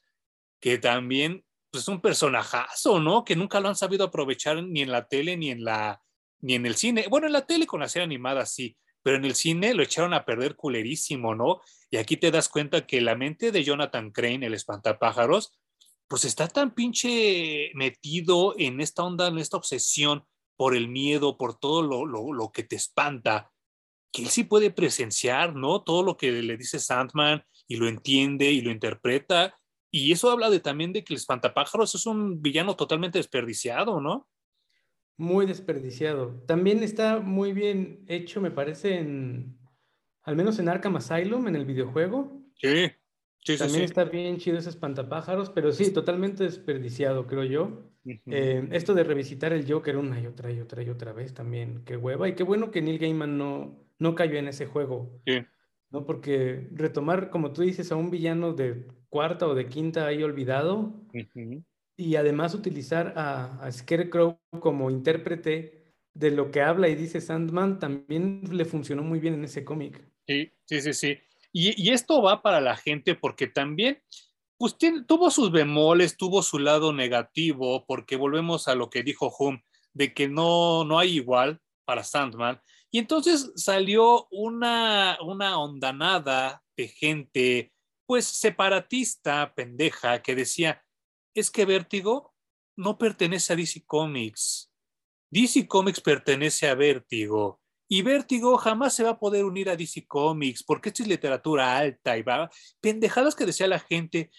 que 0.60 0.76
también 0.76 1.46
pues, 1.70 1.84
es 1.84 1.88
un 1.88 2.02
personajazo, 2.02 3.00
¿no? 3.00 3.24
Que 3.24 3.36
nunca 3.36 3.58
lo 3.58 3.68
han 3.68 3.74
sabido 3.74 4.04
aprovechar 4.04 4.62
ni 4.62 4.82
en 4.82 4.92
la 4.92 5.08
tele 5.08 5.38
ni 5.38 5.50
en 5.50 5.64
la 5.64 6.02
ni 6.42 6.52
en 6.52 6.66
el 6.66 6.74
cine. 6.74 7.06
Bueno, 7.08 7.26
en 7.26 7.32
la 7.32 7.46
tele 7.46 7.66
con 7.66 7.80
la 7.80 7.88
serie 7.88 8.04
animada 8.04 8.44
sí, 8.44 8.76
pero 9.02 9.16
en 9.16 9.24
el 9.24 9.34
cine 9.34 9.72
lo 9.72 9.82
echaron 9.82 10.12
a 10.12 10.26
perder 10.26 10.56
culerísimo, 10.56 11.34
¿no? 11.34 11.62
Y 11.88 11.96
aquí 11.96 12.18
te 12.18 12.30
das 12.30 12.50
cuenta 12.50 12.86
que 12.86 13.00
la 13.00 13.14
mente 13.14 13.50
de 13.50 13.64
Jonathan 13.64 14.10
Crane, 14.10 14.44
el 14.44 14.52
espantapájaros, 14.52 15.58
pues 16.14 16.26
está 16.26 16.46
tan 16.46 16.72
pinche 16.72 17.72
metido 17.74 18.54
en 18.56 18.80
esta 18.80 19.02
onda, 19.02 19.26
en 19.26 19.38
esta 19.38 19.56
obsesión 19.56 20.22
por 20.56 20.76
el 20.76 20.86
miedo, 20.86 21.36
por 21.36 21.58
todo 21.58 21.82
lo, 21.82 22.06
lo, 22.06 22.52
que 22.52 22.62
te 22.62 22.76
espanta, 22.76 23.50
que 24.12 24.22
él 24.22 24.28
sí 24.28 24.44
puede 24.44 24.70
presenciar, 24.70 25.56
¿no? 25.56 25.82
Todo 25.82 26.04
lo 26.04 26.16
que 26.16 26.30
le 26.30 26.56
dice 26.56 26.78
Sandman 26.78 27.42
y 27.66 27.78
lo 27.78 27.88
entiende 27.88 28.52
y 28.52 28.60
lo 28.60 28.70
interpreta. 28.70 29.58
Y 29.90 30.12
eso 30.12 30.30
habla 30.30 30.50
de, 30.50 30.60
también 30.60 30.92
de 30.92 31.02
que 31.02 31.14
el 31.14 31.18
espantapájaros 31.18 31.96
es 31.96 32.06
un 32.06 32.40
villano 32.40 32.76
totalmente 32.76 33.18
desperdiciado, 33.18 34.00
¿no? 34.00 34.28
Muy 35.16 35.46
desperdiciado. 35.46 36.44
También 36.46 36.84
está 36.84 37.18
muy 37.18 37.52
bien 37.52 38.04
hecho, 38.06 38.40
me 38.40 38.52
parece, 38.52 38.98
en, 38.98 39.58
al 40.22 40.36
menos 40.36 40.60
en 40.60 40.68
Arkham 40.68 40.94
Asylum, 40.94 41.48
en 41.48 41.56
el 41.56 41.64
videojuego. 41.64 42.40
Sí, 42.54 42.92
sí, 43.44 43.56
También 43.56 43.84
está 43.84 44.04
bien 44.04 44.38
chido 44.38 44.58
ese 44.58 44.70
espantapájaros, 44.70 45.50
pero 45.50 45.72
sí, 45.72 45.92
totalmente 45.92 46.44
desperdiciado, 46.44 47.26
creo 47.26 47.44
yo. 47.44 47.90
Eh, 48.26 48.68
esto 48.72 48.94
de 48.94 49.04
revisitar 49.04 49.52
el 49.52 49.70
Joker 49.70 49.96
una 49.96 50.20
y 50.20 50.26
otra 50.26 50.50
y 50.52 50.60
otra 50.60 50.82
y 50.82 50.90
otra 50.90 51.12
vez 51.12 51.32
también, 51.32 51.82
qué 51.84 51.96
hueva. 51.96 52.28
Y 52.28 52.34
qué 52.34 52.42
bueno 52.42 52.70
que 52.70 52.82
Neil 52.82 52.98
Gaiman 52.98 53.38
no, 53.38 53.78
no 53.98 54.14
cayó 54.14 54.38
en 54.38 54.48
ese 54.48 54.66
juego. 54.66 55.20
Sí. 55.26 55.42
¿no? 55.94 56.04
Porque 56.04 56.68
retomar, 56.72 57.30
como 57.30 57.52
tú 57.52 57.62
dices, 57.62 57.92
a 57.92 57.96
un 57.96 58.10
villano 58.10 58.52
de 58.52 58.86
cuarta 59.08 59.46
o 59.46 59.54
de 59.54 59.68
quinta 59.68 60.06
ahí 60.06 60.22
olvidado, 60.24 60.92
y 61.96 62.16
además 62.16 62.54
utilizar 62.54 63.14
a, 63.16 63.70
Scarecrow 63.70 64.40
como 64.58 64.90
intérprete 64.90 65.94
de 66.12 66.30
lo 66.32 66.50
que 66.50 66.62
habla 66.62 66.88
y 66.88 66.96
dice 66.96 67.20
Sandman 67.20 67.78
también 67.78 68.42
le 68.50 68.64
funcionó 68.64 69.02
muy 69.02 69.20
bien 69.20 69.34
en 69.34 69.44
ese 69.44 69.64
cómic. 69.64 70.04
Sí, 70.26 70.52
sí, 70.64 70.80
sí, 70.80 70.92
sí. 70.92 71.18
Y, 71.56 71.92
esto 71.92 72.20
va 72.20 72.42
para 72.42 72.60
la 72.60 72.76
gente 72.76 73.14
porque 73.14 73.46
también 73.46 74.02
pues, 74.58 74.76
tuvo 75.06 75.30
sus 75.30 75.52
bemoles, 75.52 76.16
tuvo 76.16 76.42
su 76.42 76.58
lado 76.58 76.92
negativo, 76.92 77.86
porque 77.86 78.16
volvemos 78.16 78.66
a 78.66 78.74
lo 78.74 78.90
que 78.90 79.04
dijo 79.04 79.32
Hum, 79.38 79.60
de 79.92 80.12
que 80.12 80.28
no, 80.28 80.84
no 80.84 80.98
hay 80.98 81.14
igual 81.14 81.60
para 81.84 82.02
Sandman. 82.02 82.60
Y 82.90 82.98
entonces 82.98 83.52
salió 83.54 84.26
una, 84.32 85.16
una 85.22 85.58
ondanada 85.60 86.60
de 86.76 86.88
gente, 86.88 87.72
pues 88.04 88.24
separatista, 88.26 89.54
pendeja, 89.54 90.22
que 90.22 90.34
decía, 90.34 90.82
es 91.34 91.52
que 91.52 91.66
Vértigo 91.66 92.34
no 92.76 92.98
pertenece 92.98 93.52
a 93.52 93.56
DC 93.56 93.84
Comics. 93.86 94.72
DC 95.30 95.68
Comics 95.68 96.00
pertenece 96.00 96.68
a 96.68 96.74
Vértigo. 96.74 97.60
Y 97.88 98.02
Vértigo 98.02 98.56
jamás 98.56 98.94
se 98.94 99.04
va 99.04 99.10
a 99.10 99.18
poder 99.18 99.44
unir 99.44 99.68
a 99.68 99.76
DC 99.76 100.06
Comics 100.06 100.62
porque 100.62 100.88
esto 100.88 101.02
es 101.02 101.08
literatura 101.08 101.76
alta 101.76 102.16
y 102.16 102.22
va. 102.22 102.50
Pendejadas 102.80 103.34
que 103.34 103.46
decía 103.46 103.66
la 103.66 103.78
gente. 103.78 104.30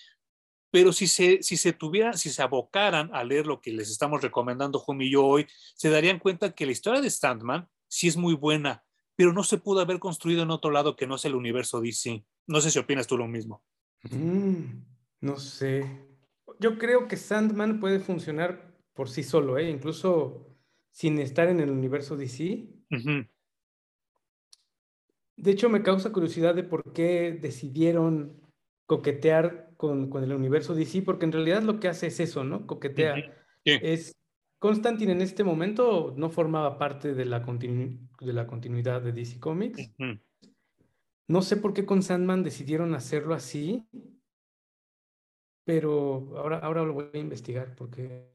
Pero 0.72 0.92
si 0.92 1.08
se, 1.08 1.42
si 1.42 1.56
se 1.56 1.72
tuvieran, 1.72 2.18
si 2.18 2.30
se 2.30 2.42
abocaran 2.42 3.10
a 3.14 3.24
leer 3.24 3.48
lo 3.48 3.62
que 3.62 3.72
les 3.72 3.90
estamos 3.90 4.22
recomendando 4.22 4.80
Jumi 4.80 5.06
y 5.06 5.12
yo 5.12 5.26
hoy, 5.26 5.48
se 5.76 5.90
darían 5.90 6.20
cuenta 6.20 6.54
que 6.54 6.66
la 6.66 6.74
historia 6.74 7.00
de 7.00 7.10
Standman 7.10 7.70
sí 7.88 8.10
es 8.10 8.18
muy 8.18 8.34
buena, 8.34 8.84
pero 9.16 9.32
no 9.32 9.44
se 9.44 9.58
pudo 9.58 9.80
haber 9.80 10.00
construido 10.00 10.44
en 10.44 10.52
otro 10.52 10.72
lado 10.72 10.98
que 10.98 11.08
no 11.08 11.18
sea 11.18 11.30
el 11.30 11.36
universo 11.36 11.80
DC. 11.80 12.26
No 12.48 12.60
sé 12.60 12.72
si 12.72 12.80
opinas 12.80 13.08
tú 13.08 13.18
lo 13.18 13.28
mismo. 13.28 13.64
Mm, 14.12 14.84
no 15.22 15.38
sé 15.38 16.16
yo 16.60 16.78
creo 16.78 17.08
que 17.08 17.18
Sandman 17.18 17.80
puede 17.80 18.00
funcionar 18.00 18.74
por 18.94 19.10
sí 19.10 19.24
solo, 19.24 19.58
¿eh? 19.58 19.70
incluso 19.70 20.48
sin 20.92 21.20
estar 21.20 21.50
en 21.50 21.60
el 21.60 21.70
universo 21.70 22.16
DC. 22.16 22.70
De 25.38 25.52
hecho, 25.52 25.70
me 25.70 25.84
causa 25.84 26.12
curiosidad 26.12 26.56
de 26.56 26.64
por 26.64 26.94
qué 26.94 27.38
decidieron 27.40 28.42
coquetear 28.86 29.74
con, 29.78 30.12
el 30.24 30.34
universo 30.34 30.76
DC, 30.76 31.02
porque 31.02 31.26
en 31.26 31.32
realidad 31.32 31.64
lo 31.64 31.80
que 31.80 31.88
hace 31.88 32.08
es 32.08 32.20
eso, 32.20 32.44
¿no? 32.44 32.66
Coquetea. 32.68 33.16
Es 33.64 34.16
Constantine 34.60 35.12
en 35.12 35.22
este 35.22 35.44
momento 35.44 36.14
no 36.16 36.30
formaba 36.30 36.78
parte 36.78 37.14
de 37.14 37.26
la, 37.26 37.40
de 37.40 38.34
la 38.34 38.48
continuidad 38.48 39.02
de 39.02 39.12
DC 39.12 39.40
Comics. 39.40 39.92
No 41.28 41.42
sé 41.42 41.58
por 41.58 41.74
qué 41.74 41.86
con 41.86 42.04
Sandman 42.04 42.44
decidieron 42.44 42.94
hacerlo 42.94 43.34
así 43.34 43.84
pero 45.66 46.32
ahora, 46.38 46.60
ahora 46.60 46.84
lo 46.84 46.94
voy 46.94 47.10
a 47.14 47.18
investigar 47.18 47.76
porque... 47.76 48.30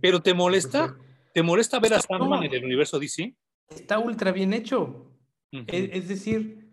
¿Pero 0.00 0.22
te 0.22 0.32
molesta? 0.32 0.96
¿Te 1.34 1.42
molesta 1.42 1.80
ver 1.80 1.94
a 1.94 2.00
Sandman 2.00 2.44
en 2.44 2.54
el 2.54 2.64
universo 2.64 2.98
DC? 3.00 3.34
Está 3.68 3.98
ultra 3.98 4.30
bien 4.30 4.54
hecho. 4.54 5.10
Es, 5.52 6.08
decir, 6.08 6.72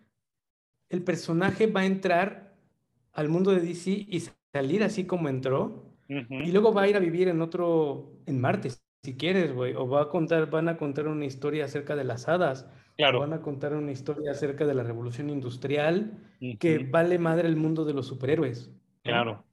el 0.90 1.04
personaje 1.04 1.68
va 1.68 1.82
a 1.82 1.86
entrar 1.86 2.56
al 3.14 3.30
mundo 3.30 3.52
de 3.52 3.62
DC 3.62 3.90
y 3.92 4.24
salir 4.54 4.84
así 4.84 5.06
como 5.06 5.30
entró. 5.30 5.92
Y 6.08 6.52
luego 6.52 6.74
va 6.74 6.84
a 6.84 6.88
ir 6.88 6.96
a 6.96 7.00
vivir 7.00 7.28
en 7.28 7.42
otro, 7.42 8.20
en 8.26 8.40
Marte, 8.40 8.70
si 9.04 9.16
quieres, 9.16 9.54
güey. 9.54 9.74
O 9.74 9.88
va 9.88 10.04
a 10.04 10.10
contar, 10.10 10.50
van 10.50 10.70
a 10.70 10.78
contar 10.78 11.08
una 11.08 11.26
historia 11.26 11.66
acerca 11.66 11.96
de 11.96 12.04
las 12.04 12.28
hadas. 12.28 12.68
Claro. 12.98 13.20
van 13.20 13.34
a 13.34 13.42
contar 13.42 13.76
una 13.76 13.92
historia 13.92 14.32
acerca 14.32 14.66
de 14.66 14.74
la 14.74 14.82
revolución 14.82 15.30
industrial 15.30 16.18
que 16.60 16.78
vale 16.78 17.20
madre 17.20 17.48
el 17.50 17.58
mundo 17.58 17.84
de 17.84 17.94
los 17.94 18.08
superhéroes. 18.08 18.72
Claro. 19.04 19.44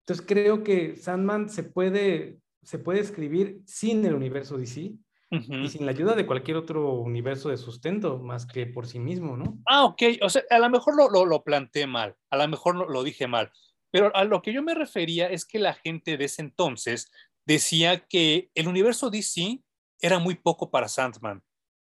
Entonces 0.00 0.26
creo 0.26 0.64
que 0.64 0.96
Sandman 0.96 1.50
se 1.50 1.62
puede, 1.62 2.40
se 2.62 2.78
puede 2.78 3.00
escribir 3.00 3.62
sin 3.64 4.04
el 4.04 4.14
universo 4.14 4.58
DC 4.58 4.94
y 5.30 5.68
sin 5.68 5.84
la 5.84 5.92
ayuda 5.92 6.14
de 6.14 6.26
cualquier 6.26 6.56
otro 6.56 6.92
universo 6.94 7.50
de 7.50 7.56
sustento 7.56 8.18
más 8.18 8.46
que 8.46 8.66
por 8.66 8.86
sí 8.86 8.98
mismo, 8.98 9.36
¿no? 9.36 9.58
Ah, 9.66 9.84
ok. 9.84 10.02
O 10.22 10.30
sea, 10.30 10.42
a 10.50 10.58
lo 10.58 10.70
mejor 10.70 10.96
lo, 10.96 11.26
lo, 11.26 11.44
planteé 11.44 11.86
mal, 11.86 12.16
a 12.30 12.36
lo 12.36 12.48
mejor 12.48 12.76
lo, 12.76 12.88
lo 12.88 13.02
dije 13.02 13.26
mal, 13.26 13.52
pero 13.90 14.14
a 14.14 14.24
lo 14.24 14.42
que 14.42 14.52
yo 14.52 14.62
me 14.62 14.74
refería 14.74 15.28
es 15.28 15.44
que 15.44 15.58
la 15.58 15.74
gente 15.74 16.16
de 16.16 16.24
ese 16.24 16.42
entonces 16.42 17.10
decía 17.46 18.06
que 18.06 18.50
el 18.54 18.68
universo 18.68 19.10
DC 19.10 19.62
era 20.00 20.18
muy 20.18 20.34
poco 20.34 20.70
para 20.70 20.88
Sandman 20.88 21.42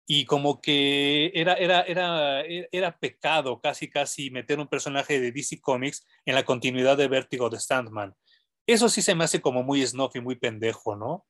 y 0.09 0.25
como 0.25 0.61
que 0.61 1.31
era, 1.35 1.53
era, 1.55 1.81
era, 1.81 2.41
era 2.41 2.97
pecado 2.97 3.59
casi, 3.59 3.89
casi 3.89 4.31
meter 4.31 4.57
un 4.57 4.67
personaje 4.67 5.19
de 5.19 5.33
DC 5.33 5.59
Comics 5.59 6.05
en 6.25 6.35
la 6.35 6.45
continuidad 6.45 6.95
de 6.95 7.09
Vértigo 7.09 7.49
de 7.49 7.59
Sandman. 7.59 8.15
Eso 8.65 8.88
sí 8.88 9.01
se 9.01 9.15
me 9.15 9.25
hace 9.25 9.41
como 9.41 9.63
muy 9.63 9.85
snuff 9.85 10.15
y 10.15 10.21
muy 10.21 10.35
pendejo, 10.35 10.95
¿no? 10.95 11.25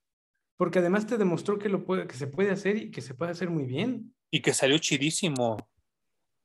Porque 0.58 0.80
además 0.80 1.08
te 1.08 1.18
demostró 1.18 1.58
que, 1.60 1.70
lo 1.70 1.86
puede, 1.86 2.08
que 2.08 2.16
se 2.16 2.28
puede 2.28 2.52
hacer 2.52 2.78
y 2.78 2.92
que 2.92 3.02
se 3.02 3.14
puede 3.14 3.32
hacer 3.32 3.50
muy 3.50 3.66
bien. 3.66 4.14
Y 4.32 4.42
que 4.42 4.54
salió 4.54 4.78
chidísimo. 4.80 5.58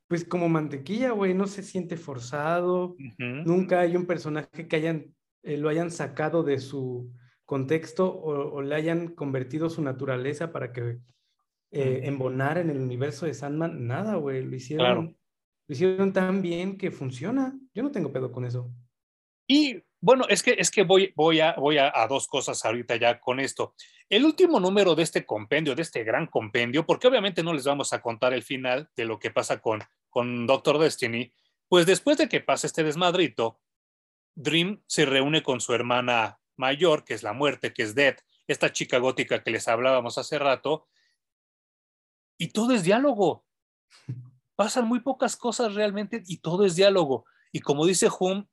Pues 0.08 0.24
como 0.24 0.48
mantequilla, 0.48 1.10
güey, 1.12 1.34
no 1.34 1.46
se 1.46 1.62
siente 1.62 1.96
forzado. 1.96 2.96
Nunca 3.18 3.80
hay 3.80 3.96
un 3.96 4.06
personaje 4.06 4.68
que 4.68 4.76
hayan, 4.76 5.14
eh, 5.42 5.56
lo 5.56 5.70
hayan 5.70 5.90
sacado 5.90 6.42
de 6.42 6.58
su 6.58 7.10
contexto 7.46 8.06
o, 8.06 8.52
o 8.52 8.62
le 8.62 8.74
hayan 8.74 9.08
convertido 9.08 9.70
su 9.70 9.82
naturaleza 9.82 10.52
para 10.52 10.72
que 10.72 10.98
eh, 11.74 12.06
embonar 12.06 12.58
en 12.58 12.68
el 12.68 12.78
universo 12.78 13.24
de 13.24 13.32
Sandman, 13.32 13.86
nada, 13.86 14.16
güey. 14.16 14.44
Lo 14.44 14.54
hicieron, 14.54 15.16
lo 15.66 15.72
hicieron 15.72 16.12
tan 16.12 16.42
bien 16.42 16.76
que 16.76 16.90
funciona. 16.90 17.58
Yo 17.72 17.82
no 17.82 17.90
tengo 17.90 18.12
pedo 18.12 18.30
con 18.30 18.44
eso. 18.44 18.70
Y 19.48 19.82
Bueno, 20.05 20.24
es 20.28 20.42
que, 20.42 20.57
es 20.59 20.72
que 20.72 20.82
voy, 20.82 21.12
voy, 21.14 21.38
a, 21.38 21.53
voy 21.53 21.78
a, 21.78 21.92
dos 22.09 22.26
cosas 22.26 22.64
ahorita 22.64 22.96
ya 22.96 23.20
con 23.20 23.38
esto. 23.38 23.76
El 24.09 24.24
último 24.24 24.59
número 24.59 24.96
de 24.96 25.05
este 25.05 25.24
compendio, 25.24 25.76
de 25.76 25.82
este 25.82 26.03
gran 26.03 26.26
compendio, 26.26 26.84
porque 26.84 27.07
obviamente 27.07 27.44
no 27.44 27.53
les 27.53 27.64
vamos 27.64 27.92
a 27.92 28.03
contar 28.03 28.32
el 28.32 28.42
final 28.42 28.90
de 28.96 29.05
lo 29.05 29.20
que 29.20 29.30
pasa 29.30 29.61
con, 29.61 29.80
con 30.11 30.44
Doctor 30.48 30.78
Destiny, 30.78 31.32
pues 31.68 31.86
después 31.86 32.18
de 32.18 32.28
que 32.28 32.40
pasa 32.40 32.66
este 32.66 32.82
desmadrito, 32.82 33.61
Dream 34.34 34.82
se 34.88 35.07
reúne 35.07 35.44
con 35.44 35.61
su 35.61 35.72
hermana 35.72 36.40
mayor, 36.57 37.05
que 37.05 37.14
es 37.14 37.22
la 37.22 37.32
muerte, 37.32 37.72
que 37.72 37.84
es 37.84 37.94
Death, 37.94 38.22
esta 38.48 38.72
chica 38.72 38.98
gótica 38.98 39.44
que 39.44 39.53
les 39.53 39.68
hablábamos 39.68 40.18
hace 40.18 40.36
rato, 40.40 40.88
y 42.38 42.48
todo 42.48 42.72
es 42.72 42.82
diálogo. 42.82 43.44
Pasan 44.57 44.88
muy 44.88 44.98
pocas 44.98 45.36
cosas 45.36 45.74
realmente 45.74 46.24
y 46.26 46.38
todo 46.38 46.64
es 46.66 46.74
diálogo. 46.74 47.24
Y 47.53 47.61
como 47.61 47.86
dice 47.86 48.09
Hum, 48.18 48.48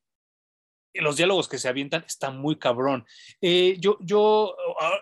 los 0.93 1.17
diálogos 1.17 1.47
que 1.47 1.57
se 1.57 1.67
avientan 1.67 2.03
están 2.05 2.37
muy 2.37 2.57
cabrón. 2.57 3.05
Eh, 3.41 3.77
yo, 3.79 3.97
yo, 4.01 4.55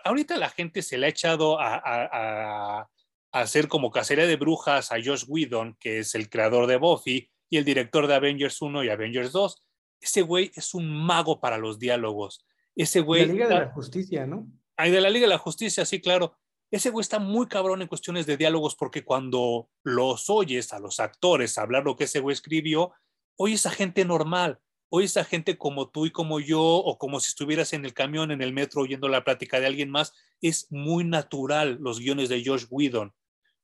ahorita 0.04 0.36
la 0.36 0.50
gente 0.50 0.82
se 0.82 0.98
le 0.98 1.06
ha 1.06 1.10
echado 1.10 1.60
a, 1.60 1.80
a, 1.84 2.88
hacer 3.32 3.68
como 3.68 3.90
cacería 3.90 4.26
de 4.26 4.36
brujas 4.36 4.92
a 4.92 4.96
Josh 4.96 5.24
Whedon, 5.26 5.76
que 5.80 6.00
es 6.00 6.14
el 6.14 6.28
creador 6.28 6.66
de 6.66 6.76
Buffy 6.76 7.30
y 7.50 7.56
el 7.56 7.64
director 7.64 8.06
de 8.06 8.14
Avengers 8.14 8.60
1 8.60 8.84
y 8.84 8.88
Avengers 8.90 9.32
2. 9.32 9.64
Ese 10.00 10.22
güey 10.22 10.50
es 10.54 10.74
un 10.74 10.90
mago 10.90 11.40
para 11.40 11.58
los 11.58 11.78
diálogos. 11.78 12.44
Ese 12.76 13.00
güey. 13.00 13.22
De 13.22 13.26
la 13.26 13.32
Liga 13.32 13.48
de 13.48 13.54
la 13.54 13.72
Justicia, 13.72 14.26
¿no? 14.26 14.46
Ay, 14.76 14.90
de 14.90 15.00
la 15.00 15.10
Liga 15.10 15.26
de 15.26 15.30
la 15.30 15.38
Justicia, 15.38 15.84
sí, 15.84 16.00
claro. 16.00 16.36
Ese 16.70 16.90
güey 16.90 17.00
está 17.00 17.18
muy 17.18 17.48
cabrón 17.48 17.80
en 17.80 17.88
cuestiones 17.88 18.26
de 18.26 18.36
diálogos 18.36 18.76
porque 18.76 19.02
cuando 19.02 19.70
los 19.82 20.28
oyes 20.28 20.72
a 20.72 20.78
los 20.78 21.00
actores 21.00 21.56
hablar 21.56 21.84
lo 21.84 21.96
que 21.96 22.04
ese 22.04 22.20
güey 22.20 22.34
escribió, 22.34 22.92
oyes 23.36 23.64
a 23.64 23.70
gente 23.70 24.04
normal 24.04 24.60
Hoy 24.90 25.04
esa 25.04 25.24
gente 25.24 25.58
como 25.58 25.90
tú 25.90 26.06
y 26.06 26.10
como 26.10 26.40
yo, 26.40 26.62
o 26.62 26.98
como 26.98 27.20
si 27.20 27.28
estuvieras 27.28 27.72
en 27.72 27.84
el 27.84 27.92
camión, 27.92 28.30
en 28.30 28.40
el 28.40 28.52
metro, 28.52 28.82
oyendo 28.82 29.08
la 29.08 29.24
plática 29.24 29.60
de 29.60 29.66
alguien 29.66 29.90
más, 29.90 30.14
es 30.40 30.66
muy 30.70 31.04
natural 31.04 31.78
los 31.80 32.00
guiones 32.00 32.28
de 32.28 32.42
Josh 32.44 32.64
Whedon. 32.70 33.12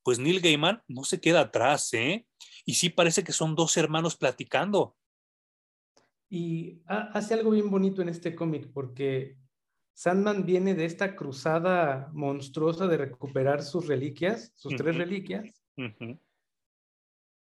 Pues 0.03 0.19
Neil 0.19 0.41
Gaiman 0.41 0.83
no 0.87 1.05
se 1.05 1.21
queda 1.21 1.41
atrás, 1.41 1.95
¿eh? 1.95 2.27
Y 2.67 2.75
sí 2.75 2.91
parece 2.91 3.25
que 3.25 3.33
son 3.33 3.55
dos 3.55 3.77
hermanos 3.77 4.17
platicando. 4.17 4.97
Y 6.29 6.83
hace 6.87 7.35
algo 7.35 7.53
bien 7.53 7.71
bonito 7.71 8.03
en 8.03 8.09
este 8.09 8.35
cómic, 8.35 8.71
porque 8.73 9.37
Sandman 9.95 10.45
viene 10.45 10.75
de 10.75 10.85
esta 10.85 11.15
cruzada 11.15 12.11
monstruosa 12.13 12.87
de 12.87 12.97
recuperar 12.97 13.63
sus 13.63 13.87
reliquias, 13.87 14.53
sus 14.57 14.75
tres 14.77 14.97
reliquias. 14.97 15.65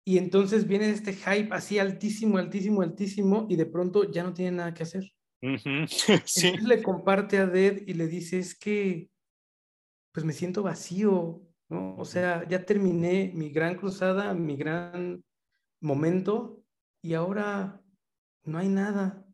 Y 0.06 0.18
entonces 0.18 0.68
viene 0.68 0.90
este 0.90 1.14
hype 1.14 1.48
así 1.54 1.78
altísimo, 1.78 2.36
altísimo, 2.36 2.82
altísimo, 2.82 3.46
y 3.48 3.56
de 3.56 3.66
pronto 3.66 4.10
ya 4.10 4.22
no 4.22 4.34
tiene 4.34 4.58
nada 4.58 4.74
que 4.74 4.82
hacer. 4.82 5.04
sí. 5.86 6.12
Entonces 6.12 6.64
le 6.64 6.82
comparte 6.82 7.38
a 7.38 7.46
Dead 7.46 7.78
y 7.86 7.94
le 7.94 8.06
dice, 8.06 8.38
es 8.38 8.54
que, 8.54 9.10
pues 10.12 10.26
me 10.26 10.34
siento 10.34 10.62
vacío, 10.62 11.42
¿no? 11.70 11.96
O 11.96 12.04
sea, 12.04 12.46
ya 12.46 12.66
terminé 12.66 13.32
mi 13.34 13.48
gran 13.48 13.76
cruzada, 13.76 14.34
mi 14.34 14.56
gran 14.56 15.24
momento, 15.80 16.62
y 17.02 17.14
ahora 17.14 17.82
no 18.44 18.58
hay 18.58 18.68
nada. 18.68 19.24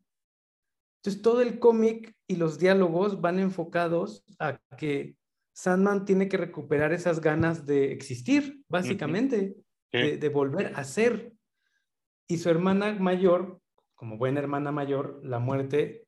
Entonces 0.99 1.21
todo 1.21 1.41
el 1.41 1.59
cómic 1.59 2.15
y 2.27 2.37
los 2.37 2.59
diálogos 2.59 3.19
van 3.19 3.39
enfocados 3.39 4.23
a 4.39 4.57
que 4.77 5.17
Sandman 5.53 6.05
tiene 6.05 6.29
que 6.29 6.37
recuperar 6.37 6.93
esas 6.93 7.19
ganas 7.19 7.65
de 7.65 7.91
existir, 7.91 8.63
básicamente 8.69 9.57
de, 9.91 10.29
volver 10.29 10.73
a 10.75 10.83
ser. 10.83 11.33
Y 12.27 12.37
su 12.37 12.49
hermana 12.49 12.93
mayor, 12.93 13.59
como 13.95 14.17
buena 14.17 14.39
hermana 14.39 14.71
mayor, 14.71 15.19
la 15.23 15.39
muerte 15.39 16.07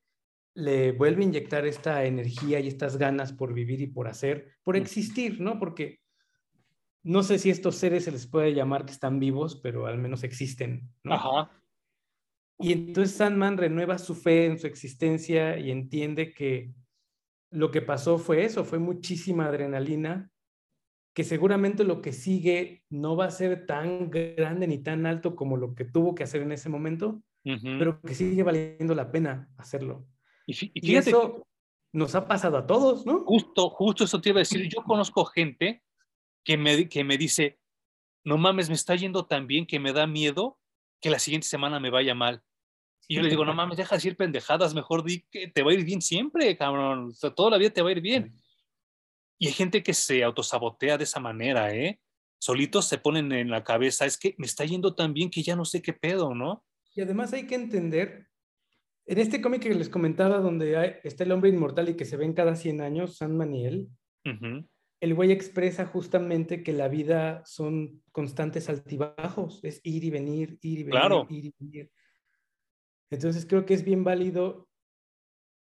le 0.56 0.92
vuelve 0.92 1.24
a 1.24 1.26
inyectar 1.26 1.66
esta 1.66 2.06
energía 2.06 2.60
y 2.60 2.68
estas 2.68 2.98
ganas 2.98 3.34
por 3.34 3.54
vivir 3.54 3.82
y 3.82 3.88
por 3.88 4.08
hacer, 4.08 4.54
por 4.64 4.78
existir, 4.78 5.42
¿no? 5.42 5.60
Porque 5.60 6.00
no 7.02 7.24
sé 7.24 7.40
si 7.40 7.50
estos 7.50 7.76
seres 7.76 8.06
se 8.06 8.12
les 8.12 8.28
puede 8.28 8.54
llamar 8.54 8.86
que 8.86 8.94
están 8.94 9.20
vivos, 9.20 9.60
pero 9.62 9.88
al 9.88 9.98
menos 9.98 10.24
existen, 10.24 10.90
¿no? 11.04 11.16
Ajá. 11.16 11.52
Y 12.60 12.72
entonces 12.72 13.16
Sandman 13.16 13.58
renueva 13.58 13.98
su 13.98 14.16
fe 14.16 14.46
en 14.46 14.60
su 14.60 14.68
existencia 14.68 15.58
y 15.58 15.72
entiende 15.72 16.34
que 16.34 16.72
lo 17.50 17.72
que 17.72 17.82
pasó 17.82 18.18
fue 18.18 18.46
eso, 18.46 18.64
fue 18.64 18.80
muchísima 18.80 19.48
adrenalina 19.48 20.32
que 21.14 21.24
seguramente 21.24 21.84
lo 21.84 22.02
que 22.02 22.12
sigue 22.12 22.84
no 22.90 23.16
va 23.16 23.26
a 23.26 23.32
ser 23.32 23.66
tan 23.66 24.10
grande 24.10 24.68
ni 24.68 24.80
tan 24.80 25.06
alto 25.06 25.36
como 25.36 25.58
lo 25.58 25.76
que 25.76 25.86
tuvo 25.86 26.16
que 26.16 26.24
hacer 26.24 26.42
en 26.42 26.52
ese 26.52 26.70
momento, 26.70 27.22
pero 27.44 28.02
que 28.02 28.16
sigue 28.16 28.42
valiendo 28.42 28.96
la 28.96 29.12
pena 29.12 29.50
hacerlo. 29.58 30.08
Y, 30.48 30.96
eso 30.96 31.46
nos 31.92 32.16
ha 32.16 32.28
pasado 32.28 32.58
a 32.58 32.66
todos, 32.66 33.06
¿no? 33.06 33.24
Justo, 33.26 33.70
justo 33.70 34.04
eso 34.06 34.20
te 34.20 34.30
iba 34.30 34.40
a 34.40 34.42
decir. 34.42 34.68
Yo 34.68 34.84
conozco 34.84 35.26
gente 35.26 35.84
que 36.44 36.58
me, 36.58 36.90
que 36.90 37.04
me 37.04 37.18
dice, 37.18 37.60
no 38.24 38.38
mames, 38.38 38.70
me 38.70 38.76
está 38.76 38.96
yendo 38.96 39.26
tan 39.26 39.46
bien 39.46 39.68
que 39.68 39.80
me 39.80 39.94
da 39.94 40.08
miedo 40.08 40.58
que 41.00 41.10
la 41.10 41.20
siguiente 41.20 41.48
semana 41.48 41.80
me 41.80 41.92
vaya 41.92 42.16
mal. 42.16 42.42
Y 43.08 43.16
yo 43.16 43.22
le 43.22 43.30
digo, 43.30 43.46
no 43.46 43.54
mames, 43.54 43.78
deja 43.78 43.92
de 43.92 43.98
decir 43.98 44.18
pendejadas, 44.18 44.74
mejor 44.74 45.04
di 45.04 45.26
que 45.30 45.48
te 45.48 45.62
va 45.62 45.72
a 45.72 45.74
ir 45.76 45.86
bien 45.86 46.02
siempre, 46.02 46.58
cabrón. 46.58 47.10
O 47.10 47.12
sea, 47.12 47.30
toda 47.36 47.52
la 47.52 47.58
vida 47.58 47.70
te 47.70 47.82
va 47.82 47.90
a 47.90 47.92
ir 47.92 48.02
bien. 48.02 48.34
Y 49.44 49.48
hay 49.48 49.54
gente 49.54 49.84
que 49.84 49.94
se 49.94 50.24
autosabotea 50.24 50.98
de 50.98 51.04
esa 51.04 51.20
manera, 51.20 51.76
¿eh? 51.76 52.00
Solitos 52.40 52.88
se 52.88 52.98
ponen 52.98 53.30
en 53.34 53.50
la 53.50 53.62
cabeza, 53.62 54.06
es 54.06 54.18
que 54.18 54.36
me 54.38 54.46
está 54.46 54.64
yendo 54.64 54.96
tan 54.96 55.14
bien 55.14 55.30
que 55.30 55.44
ya 55.44 55.58
no 55.58 55.66
sé 55.66 55.82
qué 55.82 55.92
pedo, 55.92 56.34
¿no? 56.34 56.64
Y 56.96 57.02
además 57.02 57.34
hay 57.34 57.46
que 57.46 57.56
entender, 57.56 58.30
en 59.06 59.18
este 59.18 59.42
cómic 59.42 59.64
que 59.64 59.74
les 59.76 59.90
comentaba, 59.90 60.38
donde 60.38 61.02
está 61.04 61.26
el 61.26 61.34
hombre 61.34 61.50
inmortal 61.50 61.90
y 61.90 61.96
que 61.96 62.06
se 62.06 62.16
ven 62.16 62.32
cada 62.32 62.56
100 62.56 62.80
años, 62.80 63.18
San 63.18 63.36
Maniel, 63.36 63.90
el 65.02 65.14
güey 65.14 65.34
expresa 65.34 65.86
justamente 65.88 66.64
que 66.64 66.72
la 66.72 66.88
vida 66.88 67.44
son 67.46 68.02
constantes 68.14 68.70
altibajos, 68.70 69.62
es 69.62 69.82
ir 69.84 70.06
y 70.06 70.10
venir, 70.10 70.58
ir 70.62 70.80
y 70.80 70.84
venir, 70.84 71.00
claro. 71.02 71.28
ir 71.30 71.48
y 71.48 71.54
venir. 71.60 71.92
Entonces 73.10 73.46
creo 73.46 73.66
que 73.66 73.74
es 73.74 73.84
bien 73.84 74.06
válido 74.06 74.70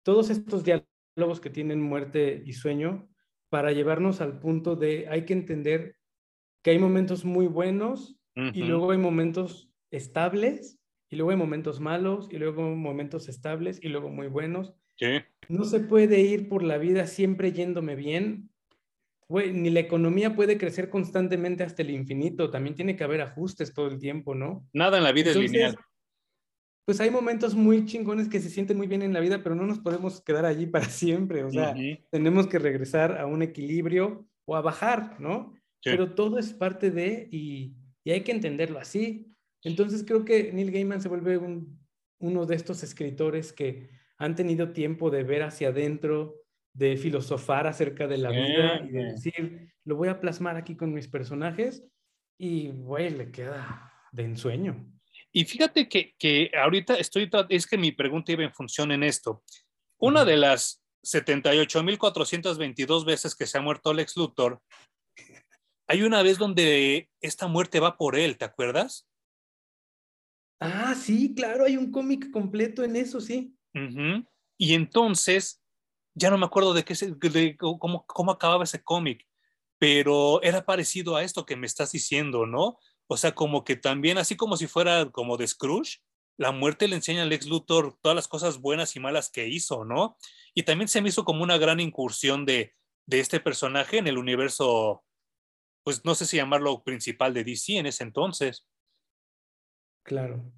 todos 0.03 0.31
estos 0.31 0.65
diálogos 0.65 1.41
que 1.43 1.51
tienen 1.51 1.83
muerte 1.83 2.43
y 2.43 2.55
sueño, 2.55 3.11
para 3.57 3.73
llevarnos 3.73 4.21
al 4.21 4.39
punto 4.39 4.77
de 4.77 5.09
hay 5.09 5.25
que 5.25 5.33
entender 5.33 5.97
que 6.63 6.73
hay 6.73 6.79
momentos 6.79 7.25
muy 7.25 7.47
buenos 7.47 8.21
y 8.53 8.65
luego 8.65 8.91
hay 8.91 8.99
momentos 8.99 9.71
estables 9.91 10.79
y 11.09 11.17
luego 11.17 11.31
hay 11.31 11.39
momentos 11.39 11.81
malos 11.81 12.29
y 12.31 12.37
luego 12.37 12.77
momentos 12.77 13.31
estables 13.31 13.83
y 13.83 13.89
luego 13.89 14.11
muy 14.11 14.27
buenos. 14.27 14.75
No 15.49 15.65
se 15.65 15.81
puede 15.81 16.21
ir 16.21 16.51
por 16.51 16.63
la 16.63 16.77
vida 16.77 17.07
siempre 17.07 17.53
yéndome 17.53 17.95
bien. 17.95 18.51
ni 19.31 19.71
la 19.71 19.81
economía 19.81 20.37
puede 20.37 20.59
crecer 20.59 20.91
constantemente 20.91 21.65
hasta 21.65 21.81
el 21.81 21.93
infinito. 21.93 22.51
También 22.51 22.75
tiene 22.75 22.95
que 22.95 23.05
haber 23.05 23.23
ajustes 23.23 23.73
todo 23.73 23.87
el 23.87 23.99
tiempo, 23.99 24.35
¿no? 24.35 24.69
Nada 24.75 24.99
en 24.99 25.05
la 25.05 25.13
vida 25.13 25.31
es 25.31 25.37
lineal 25.39 25.79
pues 26.87 27.01
hay 27.01 27.11
momentos 27.11 27.57
muy 27.57 27.85
chingones 27.85 28.29
que 28.29 28.41
se 28.41 28.49
sienten 28.49 28.77
muy 28.77 28.87
bien 28.87 29.03
en 29.03 29.13
la 29.13 29.19
vida, 29.19 29.43
pero 29.43 29.57
no 29.57 29.67
nos 29.67 29.81
podemos 29.81 30.21
quedar 30.21 30.47
allí 30.47 30.67
para 30.67 30.85
siempre. 30.89 31.43
O 31.43 31.51
sea, 31.51 31.75
tenemos 32.11 32.47
que 32.47 32.61
regresar 32.61 33.19
a 33.19 33.27
un 33.27 33.43
equilibrio 33.43 34.27
o 34.47 34.57
a 34.57 34.63
bajar, 34.63 35.21
¿no? 35.21 35.53
Pero 35.83 36.15
todo 36.15 36.39
es 36.39 36.53
parte 36.53 36.91
de, 36.91 37.29
y, 37.31 37.75
hay 38.07 38.23
que 38.23 38.33
entenderlo 38.33 38.79
así. 38.79 39.27
Entonces 39.63 40.05
creo 40.05 40.25
que 40.25 40.53
Neil 40.53 40.71
Gaiman 40.71 41.01
se 41.01 41.09
vuelve 41.09 41.41
uno 42.19 42.47
de 42.47 42.55
estos 42.55 42.85
escritores 42.85 43.53
que 43.53 43.91
han 44.17 44.37
tenido 44.37 44.73
tiempo 44.73 45.11
de 45.11 45.25
ver 45.25 45.43
hacia 45.43 45.69
adentro, 45.69 46.37
de 46.73 46.97
filosofar 46.97 47.67
acerca 47.67 48.07
de 48.07 48.19
la 48.19 48.31
vida 48.31 48.81
y 48.85 48.93
de 48.93 49.05
decir, 49.07 49.73
lo 49.85 49.97
voy 49.97 50.09
a 50.09 50.21
plasmar 50.21 50.57
aquí 50.57 50.77
con 50.77 50.93
mis 50.93 51.09
personajes 51.09 51.85
y, 52.39 52.69
güey, 52.69 53.11
le 53.11 53.33
queda 53.33 53.93
de 54.13 54.25
ensueño. 54.25 54.96
Y 55.37 55.45
fíjate 55.45 55.87
que, 55.87 56.15
que 56.19 56.51
ahorita 56.59 56.95
estoy, 56.95 57.31
es 57.51 57.67
que 57.67 57.77
mi 57.77 57.93
pregunta 57.93 58.33
iba 58.33 58.43
en 58.43 58.55
función 58.55 58.91
en 58.91 59.03
esto. 59.03 59.45
Una 59.99 60.25
de 60.25 60.39
las 60.39 60.83
78.422 61.05 63.05
veces 63.05 63.35
que 63.35 63.47
se 63.47 63.59
ha 63.59 63.61
muerto 63.61 63.93
Lex 63.93 64.17
Luthor, 64.17 64.63
hay 65.87 66.05
una 66.05 66.23
vez 66.23 66.39
donde 66.39 67.11
esta 67.21 67.49
muerte 67.49 67.81
va 67.81 67.99
por 67.99 68.17
él, 68.17 68.39
¿te 68.39 68.47
acuerdas? 68.47 69.07
Ah, 70.59 70.95
sí, 70.95 71.35
claro, 71.35 71.67
hay 71.67 71.77
un 71.77 71.91
cómic 71.91 72.31
completo 72.31 72.83
en 72.83 72.97
eso, 72.97 73.21
sí. 73.21 73.55
Y 74.57 74.73
entonces, 74.73 75.63
ya 76.15 76.31
no 76.31 76.39
me 76.39 76.47
acuerdo 76.47 76.73
de, 76.73 76.83
qué 76.83 76.95
de 76.95 77.59
cómo, 77.59 78.07
cómo 78.07 78.33
acababa 78.33 78.65
ese 78.65 78.83
cómic, 78.83 79.23
pero 79.79 80.43
era 80.43 80.65
parecido 80.65 81.15
a 81.15 81.23
esto 81.23 81.45
que 81.45 81.57
me 81.57 81.67
estás 81.67 81.93
diciendo, 81.93 82.47
¿no? 82.47 82.79
O 83.09 83.17
sea, 83.17 83.35
como 83.35 83.65
que 83.65 83.77
también, 83.77 84.19
así 84.19 84.37
como 84.37 84.57
si 84.57 84.67
fuera 84.67 85.11
como 85.11 85.37
de 85.37 85.47
Scrooge, 85.47 85.99
la 86.37 86.53
muerte 86.53 86.89
le 86.89 86.97
enseña 86.97 87.23
a 87.23 87.27
Lex 87.27 87.47
Luthor 87.47 87.97
todas 88.01 88.17
las 88.17 88.29
cosas 88.29 88.61
buenas 88.61 88.95
y 88.97 89.01
malas 89.01 89.31
que 89.31 89.49
hizo, 89.49 89.85
¿no? 89.85 90.17
Y 90.55 90.65
también 90.65 90.89
se 90.89 91.01
me 91.01 91.09
hizo 91.09 91.25
como 91.25 91.43
una 91.43 91.57
gran 91.57 91.81
incursión 91.81 92.45
de, 92.45 92.75
de 93.07 93.21
este 93.21 93.41
personaje 93.41 93.99
en 93.99 94.07
el 94.07 94.19
universo, 94.19 95.05
pues 95.85 96.05
no 96.05 96.15
sé 96.15 96.27
si 96.27 96.37
llamarlo 96.37 96.83
principal 96.83 97.33
de 97.33 97.45
DC 97.45 97.79
en 97.79 97.87
ese 97.87 98.05
entonces. 98.05 98.69
Claro. 100.03 100.53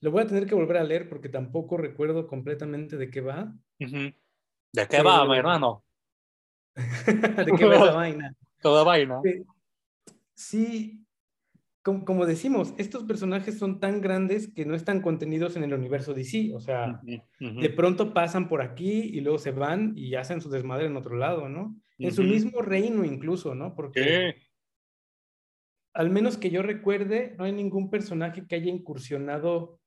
Lo 0.00 0.10
voy 0.10 0.22
a 0.22 0.26
tener 0.26 0.46
que 0.46 0.54
volver 0.54 0.76
a 0.76 0.84
leer 0.84 1.08
porque 1.08 1.28
tampoco 1.28 1.76
recuerdo 1.78 2.26
completamente 2.26 2.96
de 2.96 3.10
qué 3.10 3.20
va. 3.20 3.54
¿De 3.78 4.88
qué 4.88 5.02
va, 5.02 5.26
mi 5.26 5.36
hermano? 5.36 5.84
¿De 6.76 7.52
qué 7.56 7.64
va 7.64 7.76
esa 7.76 7.92
vaina? 7.94 8.36
Toda 8.60 8.84
vaina. 8.84 9.20
Sí, 10.34 11.03
como, 11.84 12.24
decimos, 12.24 12.72
estos 12.78 13.04
personajes 13.04 13.58
son 13.58 13.78
tan 13.78 14.00
grandes 14.00 14.50
que 14.50 14.64
no 14.64 14.74
están 14.74 15.02
contenidos 15.02 15.54
en 15.56 15.64
el 15.64 15.74
universo 15.74 16.14
DC. 16.14 16.52
O 16.54 16.60
sea, 16.60 16.98
de 17.04 17.70
pronto 17.70 18.14
pasan 18.14 18.48
por 18.48 18.62
aquí 18.62 19.02
y 19.02 19.20
luego 19.20 19.38
se 19.38 19.50
van 19.50 19.92
y 19.94 20.14
hacen 20.14 20.40
su 20.40 20.48
desmadre 20.48 20.86
en 20.86 20.96
otro 20.96 21.14
lado, 21.14 21.50
¿no? 21.50 21.76
En 21.98 22.10
su 22.12 22.22
mismo 22.22 22.62
reino 22.62 23.04
incluso, 23.04 23.54
¿no? 23.54 23.74
Porque 23.74 24.34
al 25.92 26.08
menos 26.08 26.38
que 26.38 26.50
yo 26.50 26.62
recuerde, 26.62 27.34
no 27.36 27.44
hay 27.44 27.52
ningún 27.52 27.90
personaje 27.90 28.46
que 28.46 28.56
haya 28.56 28.70
incursionado 28.70 29.78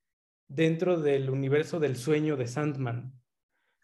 dentro 0.48 1.02
del 1.02 1.32
universo 1.32 1.80
del 1.80 1.96
sueño 1.96 2.38
de 2.38 2.46
Sandman, 2.46 3.12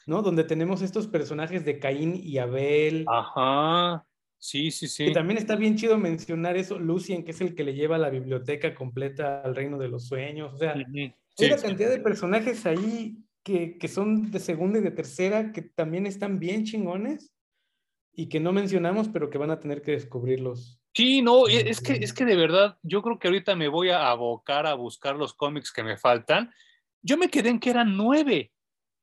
¿no? 0.06 0.22
Donde 0.22 0.44
tenemos 0.44 0.84
estos 0.84 1.08
personajes 1.08 1.66
de 1.66 1.80
Caín 1.80 2.16
y 2.16 2.38
Abel. 2.38 3.06
Ajá. 3.08 4.06
Sí, 4.44 4.72
sí, 4.72 4.90
sí. 4.90 5.06
Y 5.06 5.14
también 5.14 5.38
está 5.38 5.56
bien 5.56 5.78
chido 5.78 5.98
mencionar 5.98 6.58
eso, 6.58 6.78
Lucien, 6.78 7.24
que 7.24 7.32
es 7.32 7.40
el 7.40 7.56
que 7.56 7.64
le 7.64 7.76
lleva 7.76 7.98
la 7.98 8.10
biblioteca 8.10 8.76
completa 8.76 9.42
al 9.42 9.56
reino 9.56 9.78
de 9.78 9.88
los 9.88 10.06
sueños. 10.08 10.54
O 10.54 10.58
sea, 10.58 10.74
hay 10.74 11.14
una 11.40 11.56
cantidad 11.56 11.90
de 11.90 12.00
personajes 12.00 12.66
ahí 12.66 13.24
que, 13.42 13.78
que, 13.78 13.88
son 13.88 14.32
de 14.32 14.40
segunda 14.40 14.80
y 14.80 14.82
de 14.82 14.92
tercera 14.92 15.54
que 15.54 15.62
también 15.62 16.06
están 16.06 16.40
bien 16.40 16.66
chingones 16.66 17.32
y 18.12 18.28
que 18.28 18.42
no 18.42 18.52
mencionamos, 18.52 19.08
pero 19.08 19.30
que 19.30 19.38
van 19.38 19.52
a 19.52 19.62
tener 19.62 19.82
que 19.82 19.92
descubrirlos 19.92 20.84
Sí, 20.94 21.22
no, 21.22 21.48
es 21.48 21.80
que, 21.80 21.94
es 21.94 22.14
que 22.14 22.26
de 22.26 22.36
verdad, 22.36 22.78
yo 22.84 23.02
creo 23.02 23.18
que 23.18 23.30
ahorita 23.30 23.56
me 23.56 23.70
voy 23.70 23.90
a 23.90 24.10
abocar 24.10 24.68
a 24.68 24.76
buscar 24.76 25.16
los 25.16 25.34
cómics 25.34 25.72
que 25.72 25.84
me 25.84 25.98
faltan. 25.98 26.54
Yo 27.02 27.18
me 27.18 27.30
quedé 27.30 27.50
en 27.50 27.60
que 27.60 27.70
eran 27.70 27.98
nueve, 27.98 28.52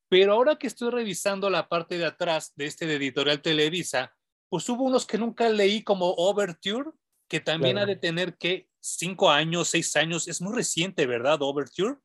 pero 0.08 0.34
ahora 0.34 0.56
que 0.56 0.66
estoy 0.66 0.90
revisando 0.90 1.48
la 1.48 1.66
parte 1.66 1.98
de 1.98 2.04
atrás 2.04 2.52
de 2.54 2.66
este 2.66 2.86
de 2.86 2.96
editorial 2.96 3.42
Televisa, 3.42 4.14
pues 4.50 4.68
hubo 4.68 4.84
unos 4.84 5.06
que 5.06 5.16
nunca 5.16 5.48
leí 5.48 5.82
como 5.82 6.12
Overture, 6.12 6.90
que 7.28 7.40
también 7.40 7.78
ha 7.78 7.86
de 7.86 7.96
tener 7.96 8.36
que 8.36 8.68
cinco 8.80 9.30
años, 9.30 9.68
seis 9.68 9.96
años, 9.96 10.28
es 10.28 10.42
muy 10.42 10.54
reciente, 10.54 11.06
¿verdad? 11.06 11.40
Overture. 11.40 11.96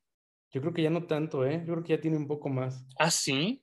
Yo 0.50 0.62
creo 0.62 0.72
que 0.72 0.82
ya 0.82 0.90
no 0.90 1.06
tanto, 1.06 1.44
¿eh? 1.44 1.62
Yo 1.66 1.74
creo 1.74 1.84
que 1.84 1.96
ya 1.96 2.00
tiene 2.00 2.16
un 2.16 2.26
poco 2.26 2.48
más. 2.48 2.82
Ah, 2.98 3.10
sí. 3.10 3.62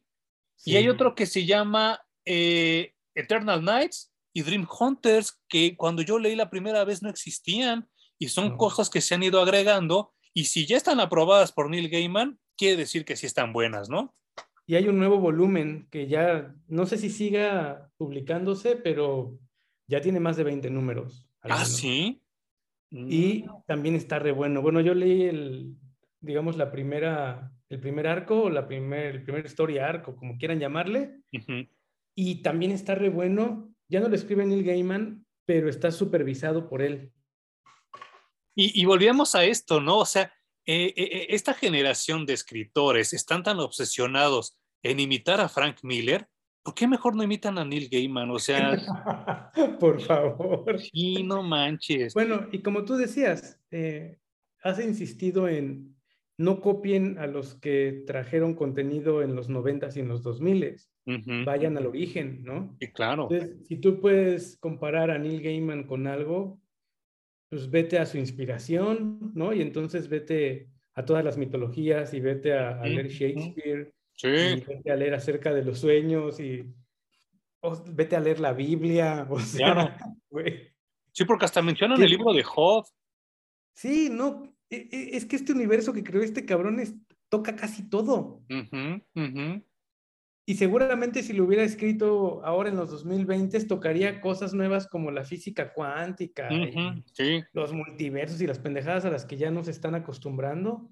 Y 0.66 0.76
hay 0.76 0.88
otro 0.88 1.16
que 1.16 1.26
se 1.26 1.46
llama 1.46 2.00
eh, 2.26 2.94
Eternal 3.16 3.64
Nights, 3.64 4.14
y 4.34 4.42
Dream 4.42 4.68
Hunters 4.68 5.40
que 5.48 5.78
cuando 5.78 6.02
yo 6.02 6.20
leí 6.20 6.36
la 6.36 6.50
primera 6.50 6.84
vez 6.84 7.02
no 7.02 7.10
existían 7.10 7.88
y 8.18 8.30
son 8.30 8.58
cosas 8.58 8.90
que 8.90 9.02
se 9.02 9.14
han 9.14 9.24
ido 9.24 9.40
agregando 9.40 10.14
y 10.34 10.46
si 10.46 10.66
ya 10.66 10.76
están 10.76 11.00
aprobadas 11.00 11.52
por 11.52 11.70
Neil 11.70 11.90
Gaiman, 11.90 12.40
quiere 12.58 12.78
decir 12.78 13.06
que 13.06 13.16
sí 13.16 13.28
están 13.28 13.54
buenas, 13.54 13.90
¿no? 13.90 14.16
Y 14.66 14.76
hay 14.76 14.88
un 14.88 14.98
nuevo 14.98 15.20
volumen 15.20 15.88
que 15.92 16.08
ya, 16.08 16.56
no 16.68 16.86
sé 16.86 16.98
si 16.98 17.10
siga 17.10 17.92
publicándose, 17.98 18.76
pero 18.76 19.38
ya 19.88 20.02
tiene 20.02 20.20
más 20.20 20.38
de 20.38 20.44
20 20.44 20.70
números. 20.70 21.28
Ah, 21.42 21.66
sí. 21.66 22.22
Y 22.90 23.44
mm. 23.44 23.64
también 23.68 23.96
está 23.96 24.20
re 24.20 24.32
bueno. 24.32 24.62
Bueno, 24.62 24.80
yo 24.80 24.94
leí 24.94 25.24
el, 25.24 25.76
digamos, 26.22 26.56
la 26.58 26.72
primera, 26.72 27.52
el 27.70 27.80
primer 27.80 28.08
arco, 28.08 28.50
la 28.50 28.68
primer, 28.68 29.16
el 29.16 29.24
primer 29.24 29.46
story 29.48 29.80
arco, 29.80 30.16
como 30.16 30.38
quieran 30.38 30.60
llamarle. 30.60 31.22
Y 32.16 32.42
también 32.42 32.72
está 32.72 32.96
re 32.96 33.10
bueno 33.10 33.74
ya 33.94 34.00
no 34.00 34.10
lo 34.10 34.16
escribe 34.16 34.44
Neil 34.44 34.64
Gaiman, 34.64 35.24
pero 35.46 35.70
está 35.70 35.92
supervisado 35.92 36.68
por 36.68 36.82
él. 36.82 37.12
Y, 38.56 38.86
volvíamos 38.86 39.36
a 39.36 39.46
esto, 39.46 39.82
¿no? 39.82 39.98
O 40.00 40.06
sea, 40.06 40.32
eh, 40.66 40.94
eh, 40.96 41.10
eh, 41.12 41.28
esta 41.30 41.54
generación 41.54 42.26
de 42.26 42.34
escritores 42.34 43.14
están 43.14 43.44
tan 43.44 43.60
obsesionados 43.60 44.58
en 44.82 45.00
imitar 45.00 45.42
a 45.42 45.50
Frank 45.50 45.78
Miller, 45.84 46.28
¿por 46.62 46.74
qué 46.74 46.88
mejor 46.88 47.16
no 47.16 47.24
imitan 47.24 47.58
a 47.58 47.66
Neil 47.66 47.90
Gaiman? 47.90 48.32
O 48.32 48.40
sea, 48.40 49.52
por 49.80 50.02
favor. 50.02 50.80
Y 50.92 51.24
no 51.24 51.44
manches. 51.44 52.14
Bueno, 52.14 52.48
y 52.52 52.62
como 52.62 52.86
tú 52.86 52.96
decías, 52.96 53.60
has 54.64 54.80
insistido 54.80 55.48
en 55.48 55.96
no 56.38 56.62
copien 56.62 57.18
a 57.20 57.28
los 57.28 57.56
que 57.56 58.04
trajeron 58.08 58.56
contenido 58.56 59.22
en 59.22 59.36
los 59.36 59.50
90 59.50 59.90
y 59.96 60.00
en 60.00 60.08
los 60.08 60.24
2000 60.24 60.78
Vayan 61.46 61.78
al 61.78 61.88
origen, 61.88 62.44
¿no? 62.44 62.78
Y 62.80 62.88
claro. 62.88 63.28
Entonces, 63.30 63.68
si 63.68 63.76
tú 63.76 64.00
puedes 64.00 64.58
comparar 64.58 65.12
a 65.12 65.18
Neil 65.18 65.42
Gaiman 65.42 65.84
con 65.84 66.08
algo, 66.08 66.62
pues 67.54 67.70
vete 67.70 68.00
a 68.00 68.06
su 68.08 68.18
inspiración, 68.18 69.32
¿no? 69.36 69.54
Y 69.54 69.62
entonces 69.62 70.10
vete 70.10 70.70
a 70.96 71.06
todas 71.06 71.24
las 71.24 71.38
mitologías 71.38 72.12
y 72.16 72.20
vete 72.20 72.58
a, 72.58 72.84
leer 72.84 73.10
Shakespeare. 73.10 73.94
Sí. 74.16 74.28
Y 74.28 74.62
vete 74.62 74.92
a 74.92 74.96
leer 74.96 75.14
acerca 75.14 75.54
de 75.54 75.64
los 75.64 75.78
sueños 75.78 76.40
y 76.40 76.66
vete 77.92 78.16
a 78.16 78.22
leer 78.22 78.40
la 78.40 78.54
Biblia. 78.54 79.28
O 79.30 79.40
sea, 79.40 80.00
Sí, 81.12 81.26
porque 81.26 81.46
hasta 81.46 81.62
mencionan 81.62 82.02
el 82.02 82.10
libro 82.10 82.34
de 82.34 82.42
Job. 82.42 82.86
Sí, 83.76 84.10
no, 84.12 84.52
e, 84.68 84.90
e, 84.92 85.16
es 85.16 85.26
que 85.26 85.36
este 85.36 85.54
universo 85.54 85.94
que 85.94 86.04
creó 86.04 86.24
este 86.24 86.44
cabrón 86.44 86.82
toca 87.30 87.56
casi 87.56 87.88
todo. 87.88 88.42
Y 90.46 90.56
seguramente 90.56 91.24
si 91.24 91.32
lo 91.32 91.46
hubiera 91.46 91.64
escrito 91.64 92.44
ahora 92.44 92.70
en 92.70 92.76
los 92.76 92.92
2020 92.92 93.64
tocaría 93.66 94.20
cosas 94.20 94.54
nuevas 94.54 94.88
como 94.88 95.10
la 95.10 95.24
física 95.24 95.74
cuántica, 95.74 96.50
los 97.54 97.72
multiversos 97.72 98.42
y 98.42 98.48
las 98.48 98.60
pendejadas 98.60 99.06
a 99.06 99.10
las 99.10 99.26
que 99.26 99.38
ya 99.38 99.52
nos 99.52 99.70
están 99.70 99.96
acostumbrando. 99.96 100.90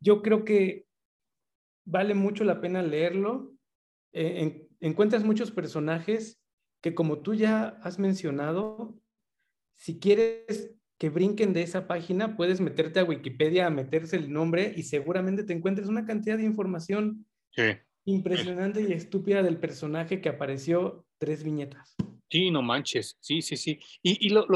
Yo 0.00 0.22
creo 0.22 0.44
que 0.44 0.86
vale 1.84 2.14
mucho 2.14 2.42
la 2.42 2.60
pena 2.60 2.82
leerlo. 2.82 3.54
E, 4.12 4.68
encuentras 4.80 5.22
muchos 5.22 5.52
personajes 5.52 6.40
que 6.80 6.94
como 6.94 7.20
tú 7.20 7.34
ya 7.34 7.78
has 7.82 8.00
mencionado, 8.00 8.98
si 9.76 10.00
quieres 10.00 10.74
que 10.98 11.10
brinquen 11.10 11.52
de 11.52 11.62
esa 11.62 11.86
página, 11.86 12.36
puedes 12.36 12.60
meterte 12.60 12.98
a 12.98 13.04
Wikipedia, 13.04 13.66
a 13.66 13.70
meterse 13.70 14.16
el 14.16 14.32
nombre 14.32 14.72
y 14.76 14.82
seguramente 14.82 15.44
te 15.44 15.52
encuentres 15.52 15.86
una 15.86 16.04
cantidad 16.04 16.36
de 16.36 16.44
información 16.44 17.24
impresionante 18.04 18.82
y 18.82 18.92
estúpida 18.92 19.42
del 19.42 19.58
personaje 19.58 20.20
que 20.20 20.28
apareció 20.28 21.06
tres 21.18 21.42
viñetas. 21.42 21.96
Sí, 22.30 22.50
no 22.50 22.62
manches, 22.62 23.16
sí, 23.20 23.40
sí, 23.40 23.56
sí. 23.56 23.80
Y, 24.02 24.28
lo, 24.28 24.46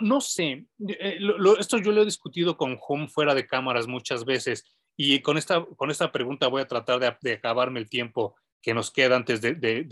no, 0.00 0.20
sé, 0.20 0.66
eh, 0.88 1.18
esto 1.58 1.78
yo 1.78 1.90
lo 1.90 2.02
he 2.02 2.04
discutido 2.04 2.56
con 2.56 2.78
Home 2.86 3.08
fuera 3.08 3.34
de 3.34 3.46
cámaras 3.46 3.88
muchas 3.88 4.24
veces 4.24 4.64
y 4.96 5.20
con 5.20 5.38
esta, 5.38 5.64
con 5.76 5.90
esta 5.90 6.12
pregunta 6.12 6.46
voy 6.48 6.62
a 6.62 6.68
tratar 6.68 7.18
de, 7.20 7.32
acabarme 7.32 7.80
el 7.80 7.88
tiempo 7.88 8.36
que 8.62 8.74
nos 8.74 8.90
queda 8.90 9.16
antes 9.16 9.40
del, 9.40 9.88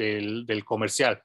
del 0.47 0.65
comercial. 0.65 1.23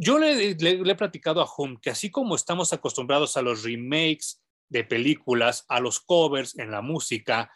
Yo 0.00 0.20
le, 0.20 0.50
he 0.50 0.94
platicado 0.94 1.42
a 1.42 1.48
Hum 1.56 1.76
que 1.76 1.90
así 1.90 2.08
como 2.08 2.36
estamos 2.36 2.72
acostumbrados 2.72 3.36
a 3.36 3.42
los 3.42 3.64
remakes 3.64 4.40
de 4.68 4.84
películas, 4.84 5.64
a 5.68 5.80
los 5.80 5.98
covers 5.98 6.56
en 6.56 6.70
la 6.70 6.82
música, 6.82 7.50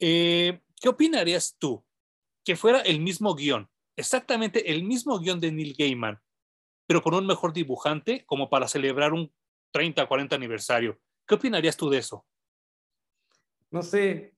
eh, 0.00 0.62
¿qué 0.82 0.88
opinarías 0.88 1.56
tú 1.58 1.84
que 2.44 2.56
fuera 2.56 2.80
el 2.80 3.00
mismo 3.00 3.34
guion, 3.34 3.70
exactamente 3.96 4.72
el 4.72 4.82
mismo 4.82 5.18
guion 5.20 5.38
de 5.38 5.52
Neil 5.52 5.76
Gaiman, 5.78 6.20
pero 6.86 7.00
con 7.00 7.14
un 7.14 7.24
mejor 7.24 7.52
dibujante 7.52 8.26
como 8.26 8.50
para 8.50 8.66
celebrar 8.66 9.12
un 9.12 9.32
30 9.70 10.02
o 10.02 10.08
40 10.08 10.34
aniversario? 10.36 11.00
¿Qué 11.26 11.36
opinarías 11.36 11.76
tú 11.76 11.88
de 11.88 11.98
eso? 11.98 12.26
No 13.70 13.82
sé. 13.82 14.34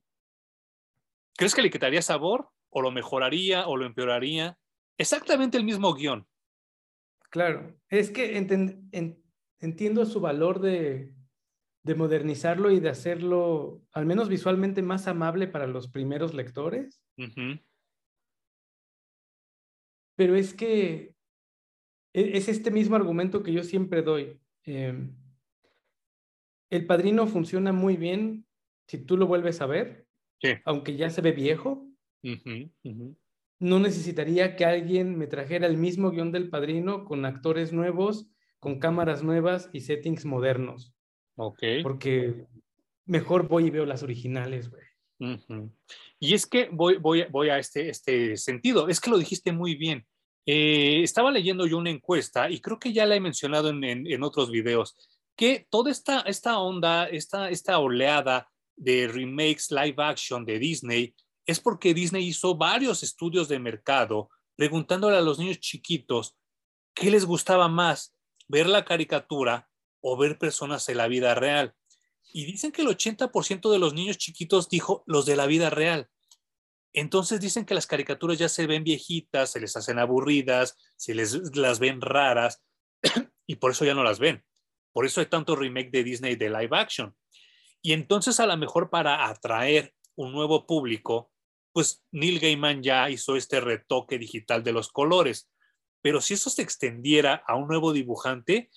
¿Crees 1.37 1.55
que 1.55 1.63
le 1.63 1.71
quitaría 1.71 2.03
sabor 2.03 2.51
o 2.69 2.83
lo 2.83 2.91
mejoraría 2.93 3.67
o 3.67 3.77
lo 3.77 3.87
empeoraría? 3.87 4.59
Exactamente 4.99 5.57
el 5.57 5.65
mismo 5.65 5.95
guion, 5.95 6.29
Claro, 7.35 7.75
es 7.89 8.13
que 8.13 8.37
entiendo 9.59 10.07
su 10.07 10.21
valor 10.21 10.61
de, 10.61 11.13
modernizarlo 11.95 12.71
y 12.71 12.81
de 12.81 12.89
hacerlo, 12.89 13.83
al 13.93 14.07
menos 14.07 14.31
visualmente, 14.31 14.81
más 14.81 15.07
amable 15.07 15.47
para 15.47 15.67
los 15.67 15.89
primeros 15.89 16.33
lectores. 16.33 17.03
Pero 20.17 20.37
es 20.37 20.55
que 20.55 21.15
e, 22.15 22.39
es 22.39 22.49
este 22.49 22.71
mismo 22.71 22.97
argumento 22.97 23.43
que 23.43 23.53
yo 23.53 23.63
siempre 23.63 24.01
doy. 24.01 24.41
Em, 24.63 25.15
el 26.71 26.87
padrino 26.87 27.27
funciona 27.27 27.73
muy 27.73 27.97
bien 27.97 28.47
si 28.87 28.99
tú 28.99 29.19
lo 29.19 29.27
vuelves 29.27 29.61
a 29.61 29.67
ver, 29.67 30.07
aunque 30.65 30.97
ya 30.97 31.11
se 31.11 31.21
ve 31.21 31.33
viejo 31.33 31.87
no 33.61 33.79
necesitaría 33.79 34.57
que 34.57 34.65
alguien 34.65 35.17
me 35.17 35.27
trajera 35.27 35.67
el 35.67 35.77
mismo 35.77 36.11
guion 36.11 36.33
del 36.33 36.51
padrino 36.51 37.05
con 37.05 37.25
actores 37.25 37.73
nuevos, 37.73 38.31
con 38.59 38.79
cámaras 38.79 39.23
nuevas 39.23 39.71
y 39.73 39.81
settings 39.81 40.25
modernos. 40.25 40.94
Ok. 41.37 41.63
Porque 41.83 42.47
mejor 43.07 43.49
voy 43.49 43.67
y 43.67 43.71
veo 43.71 43.87
las 43.87 44.03
originales, 44.03 44.71
güey. 44.71 44.83
Y 46.19 46.35
es 46.35 46.47
que 46.47 46.69
voy, 46.71 46.97
voy, 46.99 47.25
voy 47.31 47.49
a 47.49 47.59
este, 47.59 47.89
este 47.89 48.37
sentido, 48.37 48.89
es 48.89 49.01
que 49.01 49.11
lo 49.11 49.19
dijiste 49.19 49.53
muy 49.53 49.75
bien. 49.75 50.07
Eh, 50.47 51.03
estaba 51.03 51.31
leyendo 51.31 51.67
yo 51.67 51.79
una 51.79 51.91
encuesta 51.91 52.51
y 52.51 52.61
creo 52.61 52.79
que 52.79 52.93
ya 52.93 53.07
la 53.07 53.17
he 53.17 53.21
mencionado 53.21 53.71
en, 53.71 53.83
en, 53.85 54.23
otros 54.23 54.51
videos. 54.51 54.95
que 55.37 55.67
toda 55.71 55.91
esta, 55.91 56.21
esta 56.21 56.59
onda, 56.59 57.07
esta, 57.07 57.49
esta 57.49 57.79
oleada 57.79 58.51
de 58.77 59.09
remakes 59.09 59.71
live 59.71 59.95
action 59.99 60.45
de 60.45 60.59
Disney 60.59 61.15
es 61.47 61.61
porque 61.61 61.95
Disney 61.95 62.27
hizo 62.27 62.57
varios 62.57 63.03
estudios 63.03 63.49
de 63.49 63.59
mercado 63.59 64.29
preguntándole 64.57 65.17
a 65.17 65.23
los 65.23 65.39
niños 65.39 65.61
chiquitos 65.61 66.37
qué 66.95 67.11
les 67.11 67.25
gustaba 67.25 67.69
más, 67.69 68.15
ver 68.47 68.67
la 68.67 68.85
caricatura 68.85 69.69
o 70.07 70.19
ver 70.19 70.37
personas 70.39 70.87
en 70.91 70.99
la 70.99 71.09
vida 71.09 71.35
real. 71.35 71.75
Y 72.31 72.45
dicen 72.45 72.73
que 72.73 72.83
el 72.83 72.89
80% 72.89 73.73
de 73.73 73.79
los 73.79 73.95
niños 73.95 74.19
chiquitos 74.19 74.69
dijo 74.69 75.03
los 75.07 75.25
de 75.25 75.35
la 75.35 75.47
vida 75.47 75.71
real. 75.71 76.11
Entonces 76.93 77.41
dicen 77.41 77.65
que 77.65 77.75
las 77.75 77.87
caricaturas 77.87 78.39
ya 78.39 78.51
se 78.51 78.67
ven 78.67 78.85
viejitas, 78.85 79.51
se 79.53 79.61
les 79.61 79.75
hacen 79.77 79.99
aburridas, 79.99 80.77
se 80.97 81.15
les 81.15 81.57
las 81.57 81.79
ven 81.79 82.03
raras 82.03 82.63
y 83.47 83.57
por 83.57 83.71
eso 83.71 83.87
ya 83.87 83.95
no 83.95 84.05
las 84.05 84.19
ven. 84.19 84.45
Por 84.93 85.07
eso 85.07 85.21
hay 85.21 85.27
tanto 85.27 85.57
remake 85.57 85.91
de 85.91 86.05
Disney 86.05 86.37
de 86.37 86.51
live 86.51 86.77
action. 86.77 87.17
Y 87.81 87.95
entonces 87.95 88.39
a 88.41 88.47
lo 88.47 88.57
mejor 88.59 88.91
para 88.91 89.27
atraer 89.27 89.95
un 90.17 90.33
nuevo 90.33 90.67
público, 90.67 91.33
pues 91.73 92.05
Neil 92.13 92.41
Gaiman 92.41 92.83
ya 92.83 93.09
hizo 93.09 93.37
este 93.37 93.59
retoque 93.59 94.19
digital 94.19 94.63
de 94.63 94.73
los 94.73 94.91
colores. 94.91 95.51
Pero 96.03 96.21
si 96.21 96.35
eso 96.35 96.51
se 96.51 96.61
extendiera 96.61 97.43
a 97.47 97.57
un 97.57 97.69
nuevo 97.69 97.95
dibujante, 97.95 98.69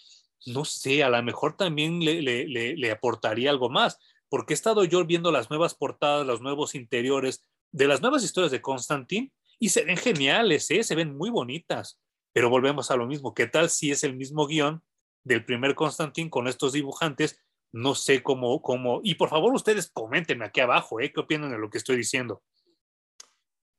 no 0.45 0.65
sé, 0.65 1.03
a 1.03 1.09
lo 1.09 1.21
mejor 1.23 1.57
también 1.57 1.99
le, 1.99 2.21
le, 2.21 2.91
aportaría 2.91 3.49
algo 3.49 3.69
más, 3.69 3.97
porque 4.29 4.53
he 4.53 4.55
estado 4.55 4.83
yo 4.83 5.03
viendo 5.05 5.31
las 5.31 5.49
nuevas 5.49 5.75
portadas, 5.75 6.25
los 6.25 6.41
nuevos 6.41 6.75
interiores 6.75 7.47
de 7.71 7.87
las 7.87 8.01
nuevas 8.01 8.23
historias 8.23 8.51
de 8.51 8.61
Constantine 8.61 9.31
y 9.59 9.69
se 9.69 9.83
ven 9.83 9.97
geniales, 9.97 10.69
¿eh? 10.71 10.83
se 10.83 10.95
ven 10.95 11.15
muy 11.17 11.29
bonitas. 11.29 11.99
Pero 12.33 12.49
volvemos 12.49 12.91
a 12.91 12.95
lo 12.95 13.07
mismo, 13.07 13.33
¿qué 13.33 13.47
tal 13.47 13.69
si 13.69 13.91
es 13.91 14.03
el 14.03 14.15
mismo 14.15 14.45
guion 14.45 14.83
del 15.23 15.43
primer 15.43 15.75
Constantine 15.75 16.29
con 16.29 16.47
estos 16.47 16.73
dibujantes? 16.73 17.41
No 17.73 17.95
sé 17.95 18.21
cómo, 18.21 18.61
cómo, 18.61 19.01
y 19.03 19.15
por 19.15 19.29
favor 19.29 19.53
ustedes 19.53 19.89
coméntenme 19.91 20.45
aquí 20.45 20.61
abajo, 20.61 20.99
¿eh? 20.99 21.11
¿qué 21.11 21.19
opinan 21.19 21.51
de 21.51 21.57
lo 21.57 21.69
que 21.69 21.79
estoy 21.79 21.97
diciendo? 21.97 22.43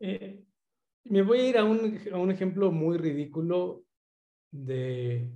Eh, 0.01 0.45
me 1.05 1.23
voy 1.23 1.41
a 1.41 1.49
ir 1.49 1.59
a 1.59 1.65
un, 1.65 2.01
a 2.13 2.17
un 2.19 2.31
ejemplo 2.31 2.71
muy 2.71 2.99
ridículo 2.99 3.85
de, 4.51 5.31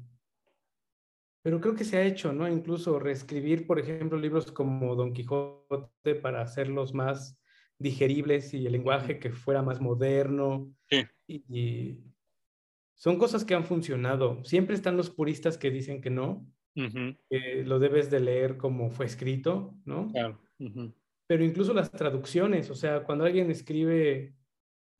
pero 1.43 1.61
creo 1.61 1.75
que 1.75 1.85
se 1.85 1.97
ha 1.97 2.05
hecho, 2.05 2.33
¿no? 2.33 2.49
Incluso 2.49 2.99
reescribir, 2.99 3.67
por 3.67 3.81
ejemplo, 3.81 4.19
libros 4.19 4.51
como 4.53 4.95
Don 4.95 5.13
Quijote 5.13 6.15
para 6.15 6.41
hacerlos 6.41 6.95
más 6.95 7.39
digeribles 7.79 8.55
y 8.55 8.65
el 8.65 8.73
lenguaje 8.73 9.19
que 9.19 9.33
fuera 9.33 9.61
más 9.63 9.81
moderno. 9.81 10.73
Sí. 10.89 11.05
Y, 11.27 11.99
son 12.95 13.19
cosas 13.19 13.45
que 13.45 13.55
han 13.55 13.65
funcionado. 13.65 14.45
Siempre 14.45 14.77
están 14.77 14.97
los 14.97 15.11
puristas 15.11 15.59
que 15.59 15.73
dicen 15.73 16.01
que 16.01 16.11
no, 16.11 16.47
que 16.73 17.65
lo 17.67 17.81
debes 17.81 18.13
de 18.13 18.21
leer 18.21 18.57
como 18.57 18.91
fue 18.91 19.07
escrito, 19.07 19.75
¿no? 19.85 20.07
Claro. 20.13 20.41
Pero 21.27 21.45
incluso 21.45 21.75
las 21.75 21.91
traducciones, 21.91 22.71
o 22.71 22.77
sea, 22.77 23.03
cuando 23.03 23.25
alguien 23.25 23.51
escribe, 23.51 24.37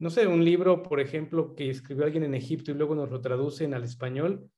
no 0.01 0.11
sé, 0.11 0.27
un 0.27 0.45
libro, 0.45 0.83
por 0.83 0.99
ejemplo, 0.99 1.55
que 1.55 1.71
escribió 1.71 2.05
alguien 2.05 2.25
en 2.25 2.35
Egipto 2.35 2.73
y 2.73 2.75
luego 2.75 2.97
nos 2.97 3.09
lo 3.09 3.21
traducen 3.21 3.73
al 3.73 3.85
español, 3.85 4.51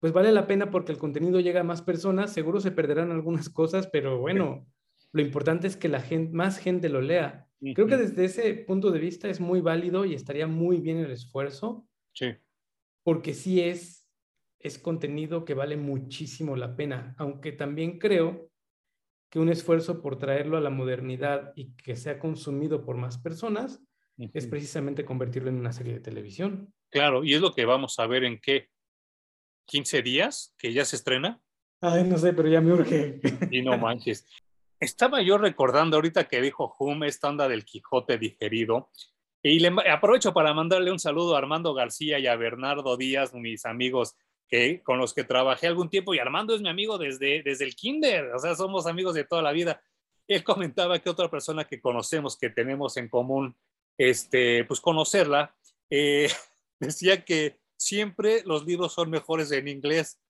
pues 0.00 0.12
vale 0.12 0.32
la 0.32 0.46
pena 0.46 0.70
porque 0.70 0.92
el 0.92 0.98
contenido 0.98 1.40
llega 1.40 1.60
a 1.60 1.64
más 1.64 1.82
personas, 1.82 2.32
seguro 2.32 2.60
se 2.60 2.70
perderán 2.70 3.10
algunas 3.10 3.48
cosas, 3.50 3.86
pero 3.88 4.18
bueno, 4.18 4.66
lo 5.12 5.22
importante 5.22 5.66
es 5.66 5.76
que 5.76 5.88
la 5.88 6.00
gente, 6.00 6.32
más 6.32 6.58
gente 6.58 6.88
lo 6.88 7.00
lea. 7.00 7.46
Creo 7.74 7.88
que 7.88 7.96
desde 7.96 8.24
ese 8.24 8.54
punto 8.54 8.92
de 8.92 9.00
vista 9.00 9.28
es 9.28 9.40
muy 9.40 9.60
válido 9.60 10.04
y 10.04 10.14
estaría 10.14 10.46
muy 10.46 10.80
bien 10.80 10.98
el 10.98 11.10
esfuerzo. 11.10 11.88
Sí. 12.12 12.36
Porque 13.02 13.34
sí 13.34 13.60
es, 13.60 14.08
es 14.60 14.78
contenido 14.78 15.44
que 15.44 15.54
vale 15.54 15.76
muchísimo 15.76 16.54
la 16.54 16.76
pena, 16.76 17.16
aunque 17.18 17.50
también 17.50 17.98
creo 17.98 18.48
que 19.28 19.40
un 19.40 19.48
esfuerzo 19.48 20.00
por 20.00 20.18
traerlo 20.18 20.56
a 20.56 20.60
la 20.60 20.70
modernidad 20.70 21.52
y 21.56 21.74
que 21.74 21.96
sea 21.96 22.18
consumido 22.18 22.84
por 22.84 22.96
más 22.96 23.18
personas 23.18 23.82
es 24.32 24.46
precisamente 24.46 25.04
convertirlo 25.04 25.48
en 25.48 25.58
una 25.58 25.72
serie 25.72 25.94
de 25.94 26.00
televisión. 26.00 26.72
Claro, 26.90 27.22
y 27.24 27.34
es 27.34 27.40
lo 27.40 27.52
que 27.52 27.64
vamos 27.64 27.98
a 27.98 28.06
ver 28.06 28.24
en 28.24 28.40
qué 28.40 28.68
15 29.68 30.02
días 30.02 30.54
que 30.58 30.72
ya 30.72 30.84
se 30.84 30.96
estrena. 30.96 31.40
Ay, 31.80 32.04
no 32.04 32.18
sé, 32.18 32.32
pero 32.32 32.48
ya 32.48 32.60
me 32.60 32.72
urge. 32.72 33.20
Y 33.50 33.62
no 33.62 33.78
manches. 33.78 34.26
Estaba 34.80 35.22
yo 35.22 35.38
recordando 35.38 35.96
ahorita 35.96 36.26
que 36.26 36.40
dijo 36.40 36.74
Hume 36.78 37.06
esta 37.06 37.28
onda 37.28 37.48
del 37.48 37.64
Quijote 37.64 38.18
digerido. 38.18 38.90
Y 39.42 39.60
le 39.60 39.72
aprovecho 39.88 40.32
para 40.32 40.54
mandarle 40.54 40.90
un 40.90 40.98
saludo 40.98 41.34
a 41.34 41.38
Armando 41.38 41.74
García 41.74 42.18
y 42.18 42.26
a 42.26 42.34
Bernardo 42.34 42.96
Díaz, 42.96 43.34
mis 43.34 43.64
amigos 43.66 44.16
que, 44.48 44.82
con 44.82 44.98
los 44.98 45.14
que 45.14 45.22
trabajé 45.22 45.68
algún 45.68 45.90
tiempo. 45.90 46.14
Y 46.14 46.18
Armando 46.18 46.54
es 46.54 46.62
mi 46.62 46.68
amigo 46.68 46.98
desde, 46.98 47.42
desde 47.42 47.64
el 47.64 47.76
kinder, 47.76 48.32
o 48.34 48.38
sea, 48.38 48.54
somos 48.56 48.86
amigos 48.86 49.14
de 49.14 49.24
toda 49.24 49.42
la 49.42 49.52
vida. 49.52 49.80
Él 50.26 50.42
comentaba 50.42 50.98
que 50.98 51.10
otra 51.10 51.30
persona 51.30 51.64
que 51.64 51.80
conocemos, 51.80 52.36
que 52.36 52.50
tenemos 52.50 52.96
en 52.96 53.08
común, 53.08 53.56
este, 53.96 54.64
pues 54.64 54.80
conocerla, 54.80 55.54
eh, 55.90 56.28
decía 56.80 57.24
que 57.24 57.60
siempre 57.78 58.42
los 58.44 58.66
libros 58.66 58.92
son 58.92 59.08
mejores 59.10 59.50
en 59.52 59.68
inglés. 59.68 60.20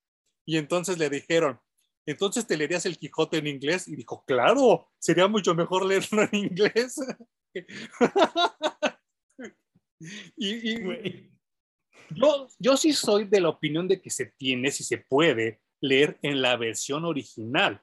Y 0.47 0.57
entonces 0.57 0.99
le 0.99 1.11
dijeron, 1.11 1.59
entonces 2.07 2.47
te 2.47 2.57
leerías 2.57 2.87
el 2.87 2.99
Quijote 2.99 3.39
en 3.39 3.49
inglés 3.49 3.89
y 3.89 3.97
dijo, 3.97 4.25
claro, 4.27 4.89
sería 4.99 5.27
mucho 5.27 5.55
mejor 5.55 5.85
leerlo 5.85 6.23
en 6.23 6.35
inglés. 6.35 6.97
y, 10.37 11.29
yo, 12.11 12.49
yo 12.59 12.77
sí 12.77 12.93
soy 12.93 13.25
de 13.25 13.41
la 13.41 13.51
opinión 13.51 13.89
de 13.89 14.01
que 14.01 14.11
se 14.11 14.27
tiene, 14.27 14.71
si 14.71 14.85
se 14.85 14.99
puede, 14.99 15.61
leer 15.81 16.19
en 16.23 16.41
la 16.41 16.57
versión 16.57 17.05
original. 17.05 17.83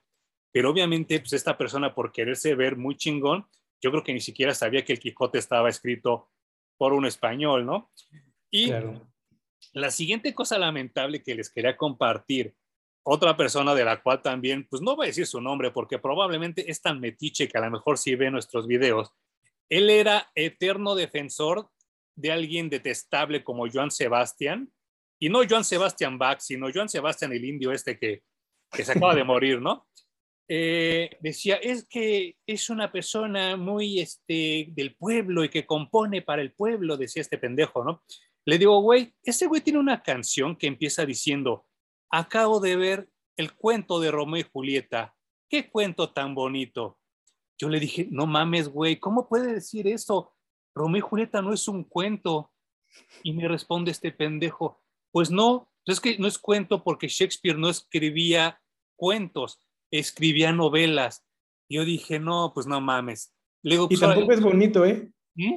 Pero 0.52 0.72
obviamente, 0.72 1.20
pues 1.20 1.34
esta 1.34 1.58
persona 1.58 1.94
por 1.94 2.12
quererse 2.12 2.56
ver 2.56 2.78
muy 2.78 2.96
chingón, 2.96 3.46
yo 3.82 3.92
creo 3.92 4.04
que 4.04 4.14
ni 4.14 4.22
siquiera 4.22 4.56
sabía 4.56 4.84
que 4.84 4.94
el 4.94 5.00
Quijote 5.00 5.38
estaba 5.38 5.70
escrito 5.70 6.32
por 6.78 6.94
un 6.94 7.06
español, 7.06 7.66
¿no? 7.66 7.92
Y 8.50 8.72
la 9.74 9.92
siguiente 9.92 10.34
cosa 10.34 10.58
lamentable 10.58 11.22
que 11.24 11.36
les 11.36 11.50
quería 11.50 11.78
compartir 11.78 12.54
otra 13.04 13.38
persona 13.38 13.76
de 13.76 13.86
la 13.86 14.02
cual 14.02 14.22
también, 14.22 14.68
pues 14.68 14.82
no 14.82 14.96
voy 14.96 15.06
a 15.06 15.08
decir 15.08 15.28
su 15.28 15.40
nombre 15.40 15.72
porque 15.72 16.00
probablemente 16.00 16.70
es 16.70 16.82
tan 16.82 17.00
metiche 17.00 17.48
que 17.48 17.58
a 17.58 17.62
lo 17.62 17.72
mejor 17.72 17.98
sí 17.98 18.16
ve 18.16 18.32
nuestros 18.32 18.66
videos. 18.68 19.12
Él 19.70 19.90
era 19.90 20.32
eterno 20.34 20.96
defensor 20.96 21.70
de 22.16 22.32
alguien 22.32 22.70
detestable 22.70 23.44
como 23.44 23.70
Joan 23.72 23.92
Sebastián, 23.92 24.72
y 25.20 25.30
no 25.30 25.42
Joan 25.48 25.64
Sebastián 25.64 26.18
Bach, 26.18 26.40
sino 26.40 26.68
Joan 26.74 26.90
Sebastián 26.90 27.32
el 27.32 27.46
indio 27.46 27.72
este 27.72 27.98
que, 27.98 28.24
que 28.72 28.84
se 28.84 28.92
acaba 28.94 29.16
de 29.16 29.24
morir, 29.24 29.62
¿no? 29.62 29.88
Eh, 30.48 31.10
decía, 31.22 31.56
es 31.56 31.88
que 31.88 32.38
es 32.46 32.70
una 32.70 32.92
persona 32.92 33.58
muy 33.58 34.00
este, 34.00 34.68
del 34.70 34.96
pueblo 34.96 35.44
y 35.44 35.50
que 35.50 35.66
compone 35.66 36.22
para 36.22 36.42
el 36.42 36.54
pueblo, 36.54 36.98
decía 36.98 37.22
este 37.22 37.38
pendejo, 37.38 37.84
¿no? 37.84 38.04
Le 38.46 38.58
digo, 38.60 38.80
güey, 38.80 39.14
ese 39.24 39.48
güey 39.48 39.62
tiene 39.62 39.80
una 39.80 40.04
canción 40.04 40.56
que 40.56 40.68
empieza 40.68 41.06
diciendo, 41.06 41.66
acabo 42.12 42.60
de 42.60 42.76
ver 42.76 43.10
el 43.38 43.54
cuento 43.54 44.00
de 44.00 44.12
Romeo 44.12 44.42
y 44.42 44.50
Julieta. 44.52 45.16
Qué 45.50 45.70
cuento 45.70 46.14
tan 46.14 46.36
bonito. 46.36 47.00
Yo 47.58 47.70
le 47.70 47.80
dije, 47.80 48.08
no 48.12 48.28
mames, 48.28 48.68
güey, 48.70 49.00
¿cómo 49.00 49.28
puede 49.28 49.54
decir 49.54 49.88
eso? 49.88 50.34
Romeo 50.76 51.00
y 51.00 51.02
Julieta 51.02 51.42
no 51.42 51.54
es 51.54 51.68
un 51.68 51.84
cuento. 51.84 52.52
Y 53.24 53.34
me 53.34 53.48
responde 53.48 53.92
este 53.92 54.12
pendejo, 54.12 54.82
pues 55.12 55.32
no, 55.32 55.70
es 55.86 56.00
que 56.00 56.18
no 56.18 56.28
es 56.28 56.38
cuento 56.38 56.84
porque 56.84 57.08
Shakespeare 57.08 57.58
no 57.58 57.70
escribía 57.70 58.62
cuentos, 58.96 59.60
escribía 59.92 60.52
novelas. 60.52 61.26
Yo 61.70 61.84
dije, 61.84 62.20
no, 62.20 62.52
pues 62.54 62.68
no 62.68 62.80
mames. 62.80 63.34
Le 63.64 63.76
y 63.76 63.88
pues, 63.88 64.00
tampoco 64.00 64.32
es 64.32 64.42
bonito, 64.42 64.86
¿eh? 64.86 65.12
¿Mm? 65.34 65.56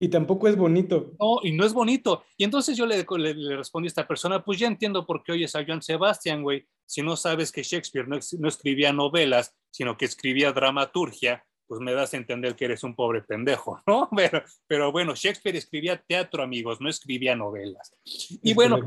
Y 0.00 0.08
tampoco 0.08 0.46
es 0.46 0.56
bonito. 0.56 1.12
No, 1.18 1.40
y 1.42 1.52
no 1.52 1.64
es 1.64 1.72
bonito. 1.72 2.22
Y 2.36 2.44
entonces 2.44 2.76
yo 2.76 2.86
le, 2.86 3.04
le, 3.04 3.56
respondí 3.56 3.86
a 3.86 3.88
esta 3.88 4.06
persona, 4.06 4.44
pues 4.44 4.58
ya 4.58 4.68
entiendo 4.68 5.04
por 5.04 5.24
qué 5.24 5.32
oyes 5.32 5.56
a 5.56 5.64
Joan 5.64 5.82
Sebastián, 5.82 6.42
güey. 6.42 6.66
Si 6.86 7.02
no 7.02 7.16
sabes 7.16 7.50
que 7.50 7.64
Shakespeare 7.64 8.06
no, 8.06 8.18
no, 8.38 8.48
escribía 8.48 8.92
novelas, 8.92 9.56
sino 9.70 9.96
que 9.96 10.04
escribía 10.04 10.52
dramaturgia, 10.52 11.44
pues 11.66 11.80
me 11.80 11.92
das 11.92 12.14
a 12.14 12.16
entender 12.16 12.54
que 12.54 12.66
eres 12.66 12.84
un 12.84 12.94
pobre 12.94 13.22
pendejo, 13.22 13.82
¿no? 13.86 14.08
Pero, 14.16 14.42
pero 14.66 14.92
bueno, 14.92 15.14
Shakespeare 15.14 15.56
escribía 15.56 16.00
teatro, 16.00 16.42
amigos, 16.42 16.80
no 16.80 16.88
escribía 16.88 17.34
novelas. 17.34 17.92
Y 18.04 18.54
bueno, 18.54 18.78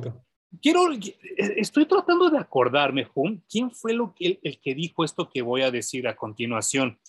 quiero, 0.61 0.89
estoy 1.37 1.85
tratando 1.85 2.29
de 2.29 2.39
acordarme, 2.39 3.05
Jun, 3.05 3.43
¿quién 3.49 3.69
fue 3.71 3.93
lo 3.93 4.13
que, 4.15 4.39
el 4.41 4.59
que 4.59 4.73
dijo 4.73 5.03
esto 5.03 5.29
que 5.29 5.41
voy 5.41 5.61
a 5.61 5.71
decir 5.71 6.07
a 6.07 6.15
continuación? 6.15 6.99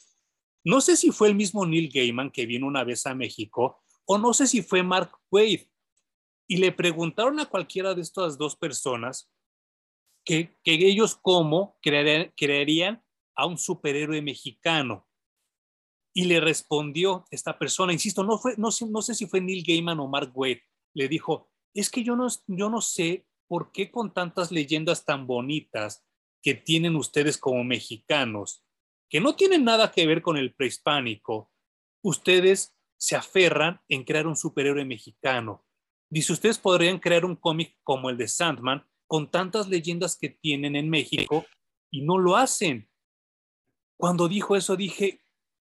No 0.64 0.80
sé 0.80 0.96
si 0.96 1.10
fue 1.10 1.28
el 1.28 1.34
mismo 1.34 1.66
Neil 1.66 1.90
Gaiman 1.92 2.30
que 2.30 2.46
vino 2.46 2.66
una 2.66 2.84
vez 2.84 3.06
a 3.06 3.14
México 3.14 3.81
o 4.04 4.18
no 4.18 4.32
sé 4.34 4.46
si 4.46 4.62
fue 4.62 4.82
Mark 4.82 5.12
Wade, 5.30 5.68
y 6.48 6.56
le 6.58 6.72
preguntaron 6.72 7.40
a 7.40 7.46
cualquiera 7.46 7.94
de 7.94 8.02
estas 8.02 8.36
dos 8.36 8.56
personas 8.56 9.30
que, 10.24 10.54
ellos 10.64 11.16
cómo 11.16 11.78
creerían 11.80 13.02
a 13.34 13.46
un 13.46 13.58
superhéroe 13.58 14.20
mexicano. 14.22 15.08
Y 16.14 16.26
le 16.26 16.40
respondió 16.40 17.24
esta 17.30 17.58
persona, 17.58 17.92
insisto, 17.92 18.22
no, 18.22 18.38
fue, 18.38 18.54
no, 18.58 18.68
no 18.90 19.02
sé 19.02 19.14
si 19.14 19.26
fue 19.26 19.40
Neil 19.40 19.64
Gaiman 19.66 19.98
o 20.00 20.08
Mark 20.08 20.32
Wade, 20.34 20.62
le 20.94 21.08
dijo, 21.08 21.50
es 21.74 21.88
que 21.88 22.04
yo 22.04 22.16
no, 22.16 22.28
yo 22.46 22.68
no 22.68 22.82
sé 22.82 23.26
por 23.48 23.72
qué 23.72 23.90
con 23.90 24.12
tantas 24.12 24.52
leyendas 24.52 25.04
tan 25.04 25.26
bonitas 25.26 26.04
que 26.42 26.54
tienen 26.54 26.96
ustedes 26.96 27.38
como 27.38 27.64
mexicanos, 27.64 28.64
que 29.08 29.20
no 29.20 29.36
tienen 29.36 29.64
nada 29.64 29.90
que 29.90 30.06
ver 30.06 30.20
con 30.20 30.36
el 30.36 30.54
prehispánico, 30.54 31.50
ustedes 32.02 32.76
se 33.02 33.16
aferran 33.16 33.80
en 33.88 34.04
crear 34.04 34.28
un 34.28 34.36
superhéroe 34.36 34.84
mexicano. 34.84 35.66
Dice, 36.08 36.34
ustedes 36.34 36.56
podrían 36.56 37.00
crear 37.00 37.24
un 37.24 37.34
cómic 37.34 37.76
como 37.82 38.10
el 38.10 38.16
de 38.16 38.28
Sandman 38.28 38.86
con 39.08 39.28
tantas 39.28 39.68
leyendas 39.68 40.16
que 40.16 40.28
tienen 40.28 40.76
en 40.76 40.88
México 40.88 41.44
y 41.90 42.02
no 42.02 42.16
lo 42.16 42.36
hacen. 42.36 42.88
Cuando 43.96 44.28
dijo 44.28 44.54
eso 44.54 44.76
dije, 44.76 45.20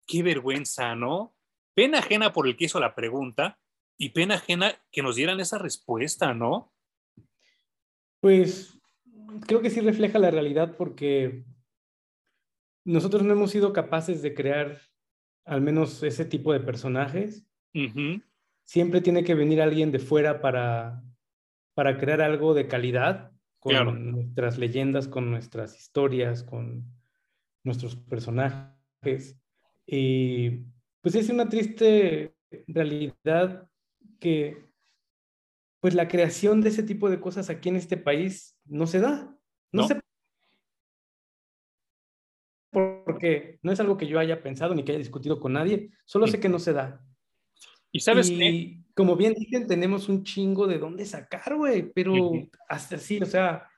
qué 0.07 0.23
vergüenza, 0.23 0.95
¿no? 0.95 1.37
Pena 1.75 1.99
ajena 1.99 2.33
por 2.33 2.47
el 2.47 2.57
que 2.57 2.65
hizo 2.65 2.81
la 2.81 2.95
pregunta 2.95 3.61
y 3.99 4.11
pena 4.11 4.37
ajena 4.37 4.83
que 4.91 5.03
nos 5.03 5.17
dieran 5.17 5.39
esa 5.39 5.59
respuesta, 5.59 6.33
¿no? 6.33 6.73
Pues 8.21 8.81
creo 9.47 9.61
que 9.61 9.69
sí 9.69 9.83
refleja 9.83 10.19
la 10.19 10.31
realidad 10.31 10.75
porque 10.75 11.45
nosotros 12.87 13.25
no 13.25 13.35
hemos 13.35 13.51
sido 13.51 13.75
capaces 13.75 14.23
de 14.23 14.33
crear 14.33 14.81
al 15.47 15.63
menos 15.63 16.03
ese 16.03 16.25
tipo 16.25 16.53
de 16.53 16.61
personajes. 16.61 17.47
Siempre 18.65 19.01
tiene 19.01 19.23
que 19.23 19.35
venir 19.35 19.63
alguien 19.63 19.93
de 19.93 19.99
fuera 19.99 20.41
para, 20.41 21.03
para 21.75 21.99
crear 21.99 22.21
algo 22.21 22.53
de 22.53 22.67
calidad 22.67 23.33
con 23.61 24.13
nuestras 24.13 24.59
leyendas, 24.59 25.09
con 25.09 25.31
nuestras 25.31 25.79
historias, 25.79 26.43
con 26.43 26.85
nuestros 27.65 27.97
personajes. 27.97 29.39
Y 29.87 30.51
pues 31.01 31.15
es 31.15 31.29
una 31.29 31.49
triste 31.49 32.35
realidad 32.67 33.69
que 34.19 34.65
pues 35.81 35.95
la 35.95 36.09
creación 36.09 36.61
de 36.61 36.71
ese 36.71 36.83
tipo 36.83 37.09
de 37.09 37.21
cosas 37.21 37.51
aquí 37.51 37.69
en 37.69 37.77
este 37.77 37.97
país 37.97 38.57
no 38.65 38.87
se 38.87 39.01
da. 39.01 39.37
No, 39.73 39.83
no. 39.83 39.89
sé 39.89 40.01
porque 43.17 43.59
no 43.63 43.73
es 43.73 43.81
algo 43.81 43.97
que 43.97 44.07
yo 44.07 44.19
haya 44.19 44.43
pensado 44.43 44.75
ni 44.75 44.85
que 44.85 44.93
haya 44.93 44.99
discutido 44.99 45.41
con 45.41 45.55
nadie, 45.55 45.91
solo 46.05 46.27
sé 46.27 46.39
que 46.39 46.49
no 46.49 46.59
se 46.59 46.73
da. 46.73 47.01
Y 47.93 48.01
sabes 48.01 48.31
y, 48.31 48.85
como 48.95 49.17
bien 49.17 49.35
dicen, 49.35 49.67
tenemos 49.67 50.09
un 50.09 50.23
chingo 50.23 50.67
de 50.67 50.79
dónde 50.79 51.05
sacar, 51.07 51.57
güey, 51.57 51.91
pero 51.93 52.33
hasta 52.69 52.97
así, 52.97 53.19
o 53.23 53.27
sea, 53.27 53.69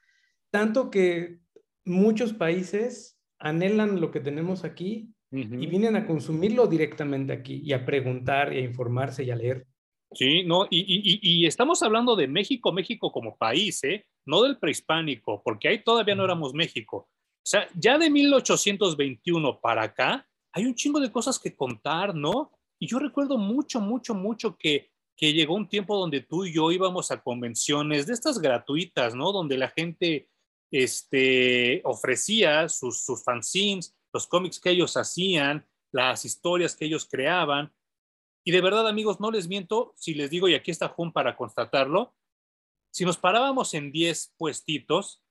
tanto 0.51 0.90
que 0.90 1.39
muchos 1.85 2.32
países 2.32 3.19
anhelan 3.39 4.01
lo 4.01 4.10
que 4.10 4.20
tenemos 4.20 4.65
aquí 4.65 5.15
y 5.31 5.66
vienen 5.66 5.94
a 5.94 6.06
consumirlo 6.06 6.66
directamente 6.66 7.32
aquí 7.32 7.60
y 7.65 7.73
a 7.73 7.85
preguntar 7.85 8.52
y 8.52 8.59
a 8.59 8.65
informarse 8.65 9.24
y 9.24 9.31
a 9.31 9.36
leer. 9.36 9.66
Sí, 10.12 10.43
no, 10.43 10.66
y, 10.70 10.81
y, 10.81 11.20
y, 11.23 11.47
estamos 11.47 11.82
hablando 11.82 12.16
de 12.16 12.27
México, 12.27 12.73
México 12.73 13.12
como 13.12 13.36
país, 13.36 13.85
¿eh? 13.85 14.06
no 14.24 14.43
del 14.43 14.59
prehispánico, 14.59 15.43
porque 15.44 15.69
ahí 15.69 15.82
todavía 15.85 16.15
no 16.15 16.24
éramos 16.24 16.55
México. 16.55 17.09
O 17.49 17.51
sea, 17.51 17.66
ya 17.75 17.97
de 17.97 18.11
1821 18.11 19.59
para 19.59 19.85
acá, 19.85 20.29
hay 20.53 20.66
un 20.66 20.75
chingo 20.75 21.01
de 21.01 21.11
cosas 21.11 21.39
que 21.39 21.57
contar, 21.57 22.15
¿no? 22.15 22.53
Y 22.79 22.87
yo 22.87 22.99
recuerdo 22.99 23.39
mucho, 23.39 23.81
mucho, 23.81 24.15
mucho 24.15 24.59
que, 24.59 24.91
que 25.16 25.33
llegó 25.33 25.55
un 25.55 25.66
tiempo 25.66 25.97
donde 25.97 26.20
tú 26.20 26.45
y 26.45 26.53
yo 26.53 26.70
íbamos 26.70 27.11
a 27.11 27.23
convenciones 27.23 28.07
de 28.07 28.12
estas 28.12 28.39
gratuitas, 28.39 29.15
¿no? 29.15 29.33
Donde 29.33 29.57
la 29.57 29.70
gente 29.70 30.29
este, 30.70 31.81
ofrecía 31.85 32.69
sus, 32.69 33.03
sus 33.03 33.25
fanzines, 33.25 33.97
los 34.12 34.27
cómics 34.27 34.61
que 34.61 34.69
ellos 34.69 34.99
hacían, 34.99 35.66
las 35.91 36.27
historias 36.27 36.77
que 36.77 36.85
ellos 36.85 37.09
creaban. 37.11 37.73
Y 38.45 38.51
de 38.51 38.61
verdad, 38.61 38.87
amigos, 38.87 39.20
no 39.20 39.31
les 39.31 39.49
miento 39.49 39.95
si 39.97 40.12
les 40.12 40.29
digo, 40.29 40.49
y 40.49 40.55
aquí 40.55 40.70
está 40.70 40.89
Jun 40.89 41.15
para 41.15 41.35
constatarlo, 41.35 42.15
si 42.91 43.07
nos 43.07 43.16
parábamos 43.16 43.73
en 43.73 43.91
10 43.91 44.35
puestitos, 44.37 45.23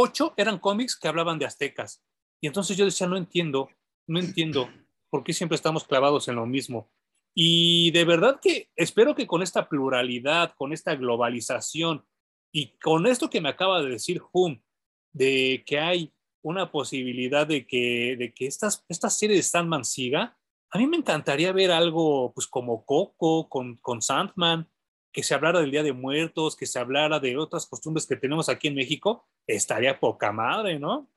ocho 0.00 0.32
eran 0.36 0.58
cómics 0.58 0.96
que 0.96 1.08
hablaban 1.08 1.38
de 1.38 1.46
aztecas. 1.46 2.02
Y 2.40 2.46
entonces 2.46 2.76
yo 2.76 2.84
decía, 2.84 3.08
no 3.08 3.16
entiendo, 3.16 3.68
no 4.06 4.20
entiendo 4.20 4.68
por 5.10 5.24
qué 5.24 5.32
siempre 5.32 5.56
estamos 5.56 5.84
clavados 5.84 6.28
en 6.28 6.36
lo 6.36 6.46
mismo. 6.46 6.88
Y 7.34 7.90
de 7.90 8.04
verdad 8.04 8.38
que 8.40 8.70
espero 8.76 9.14
que 9.14 9.26
con 9.26 9.42
esta 9.42 9.68
pluralidad, 9.68 10.54
con 10.56 10.72
esta 10.72 10.94
globalización 10.94 12.04
y 12.52 12.78
con 12.78 13.06
esto 13.06 13.28
que 13.28 13.40
me 13.40 13.48
acaba 13.48 13.82
de 13.82 13.90
decir 13.90 14.22
Hum, 14.32 14.60
de 15.12 15.64
que 15.66 15.80
hay 15.80 16.12
una 16.42 16.70
posibilidad 16.70 17.46
de 17.46 17.66
que, 17.66 18.16
de 18.16 18.32
que 18.32 18.46
estas, 18.46 18.84
esta 18.88 19.10
serie 19.10 19.36
de 19.36 19.42
Sandman 19.42 19.84
siga, 19.84 20.38
a 20.70 20.78
mí 20.78 20.86
me 20.86 20.96
encantaría 20.96 21.52
ver 21.52 21.72
algo 21.72 22.32
pues 22.32 22.46
como 22.46 22.84
Coco 22.84 23.48
con, 23.48 23.76
con 23.78 24.00
Sandman, 24.00 24.68
que 25.12 25.22
se 25.22 25.34
hablara 25.34 25.60
del 25.60 25.70
Día 25.70 25.82
de 25.82 25.92
Muertos, 25.92 26.56
que 26.56 26.66
se 26.66 26.78
hablara 26.78 27.20
de 27.20 27.36
otras 27.36 27.66
costumbres 27.66 28.06
que 28.06 28.16
tenemos 28.16 28.48
aquí 28.48 28.68
en 28.68 28.74
México, 28.74 29.26
estaría 29.46 29.98
poca 29.98 30.32
madre, 30.32 30.78
¿no? 30.78 31.10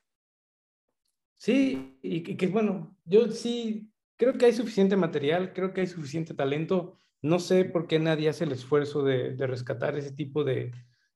Sí, 1.37 1.97
y 2.01 2.21
que 2.21 2.47
bueno, 2.47 2.95
yo 3.05 3.29
sí 3.31 3.91
creo 4.21 4.37
que 4.37 4.45
hay 4.45 4.53
suficiente 4.53 4.95
material, 4.95 5.51
creo 5.51 5.73
que 5.73 5.81
hay 5.81 5.87
suficiente 5.87 6.35
talento. 6.35 6.99
No 7.23 7.39
sé 7.39 7.65
por 7.65 7.87
qué 7.87 7.97
nadie 7.97 8.29
hace 8.29 8.43
el 8.43 8.51
esfuerzo 8.51 9.03
de, 9.03 9.35
rescatar 9.47 9.97
ese 9.97 10.11
tipo 10.11 10.43
de 10.43 10.71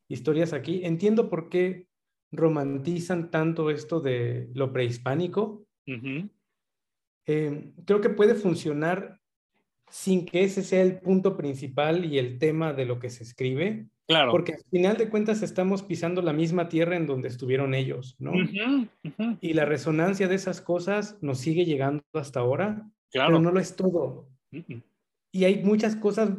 historias 0.07 0.53
aquí. 0.53 0.84
Entiendo 0.84 1.30
por 1.30 1.49
qué 1.49 1.88
romantizan 2.31 3.30
tanto 3.30 3.69
esto 3.69 3.99
de 3.99 4.49
lo 4.56 4.73
prehispánico. 4.73 5.68
Eh, 7.27 7.73
creo 7.85 8.02
que 8.02 8.10
puede 8.10 8.34
funcionar 8.34 9.22
sin 9.90 10.26
que 10.26 10.44
ese 10.44 10.64
sea 10.64 10.82
el 10.82 10.99
punto 10.99 11.38
principal 11.38 12.06
y 12.06 12.18
el 12.18 12.38
tema 12.40 12.74
de 12.74 12.86
lo 12.86 12.99
que 12.99 13.10
se 13.10 13.24
escribe. 13.24 13.88
Claro. 14.07 14.32
Porque 14.32 14.53
al 14.53 14.64
final 14.70 14.98
de 14.98 15.10
cuentas 15.10 15.41
estamos 15.41 15.82
pisando 15.82 16.22
la 16.22 16.34
misma 16.34 16.70
tierra 16.70 16.95
en 16.95 17.07
donde 17.07 17.28
estuvieron 17.28 17.74
ellos, 17.74 18.16
¿no? 18.20 18.34
Y 19.41 19.53
la 19.53 19.66
resonancia 19.66 20.28
de 20.28 20.36
esas 20.36 20.62
cosas 20.62 21.18
nos 21.22 21.40
sigue 21.40 21.66
llegando 21.66 22.03
hasta 22.14 22.40
ahora, 22.40 22.88
claro. 23.12 23.30
pero 23.30 23.41
no 23.41 23.52
lo 23.52 23.60
es 23.60 23.76
todo. 23.76 24.30
Y 25.32 25.44
hay 25.45 25.64
muchas 25.64 25.95
cosas, 25.95 26.30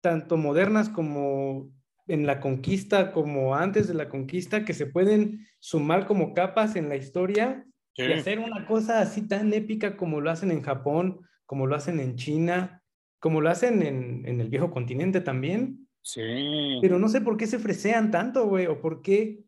tanto 0.00 0.36
modernas 0.36 0.88
como 0.88 1.72
en 2.06 2.26
la 2.26 2.40
conquista, 2.40 3.12
como 3.12 3.56
antes 3.56 3.88
de 3.88 3.94
la 3.94 4.08
conquista, 4.08 4.64
que 4.64 4.72
se 4.72 4.86
pueden 4.86 5.46
sumar 5.58 6.06
como 6.06 6.32
capas 6.32 6.76
en 6.76 6.88
la 6.88 6.96
historia 6.96 7.66
y 7.94 8.12
hacer 8.12 8.38
una 8.38 8.66
cosa 8.66 9.00
así 9.00 9.26
tan 9.26 9.52
épica 9.52 9.96
como 9.96 10.20
lo 10.20 10.30
hacen 10.30 10.50
en 10.50 10.62
Japón, 10.62 11.20
como 11.44 11.66
lo 11.66 11.76
hacen 11.76 12.00
en 12.00 12.16
China, 12.16 12.79
como 13.20 13.40
lo 13.40 13.50
hacen 13.50 13.82
en, 13.82 14.26
en 14.26 14.40
el 14.40 14.48
viejo 14.48 14.70
continente 14.70 15.20
también. 15.20 15.88
Sí. 16.02 16.78
Pero 16.80 16.98
no 16.98 17.08
sé 17.08 17.20
por 17.20 17.36
qué 17.36 17.46
se 17.46 17.58
fresean 17.58 18.10
tanto, 18.10 18.46
güey, 18.46 18.66
o 18.66 18.80
por 18.80 19.02
qué 19.02 19.44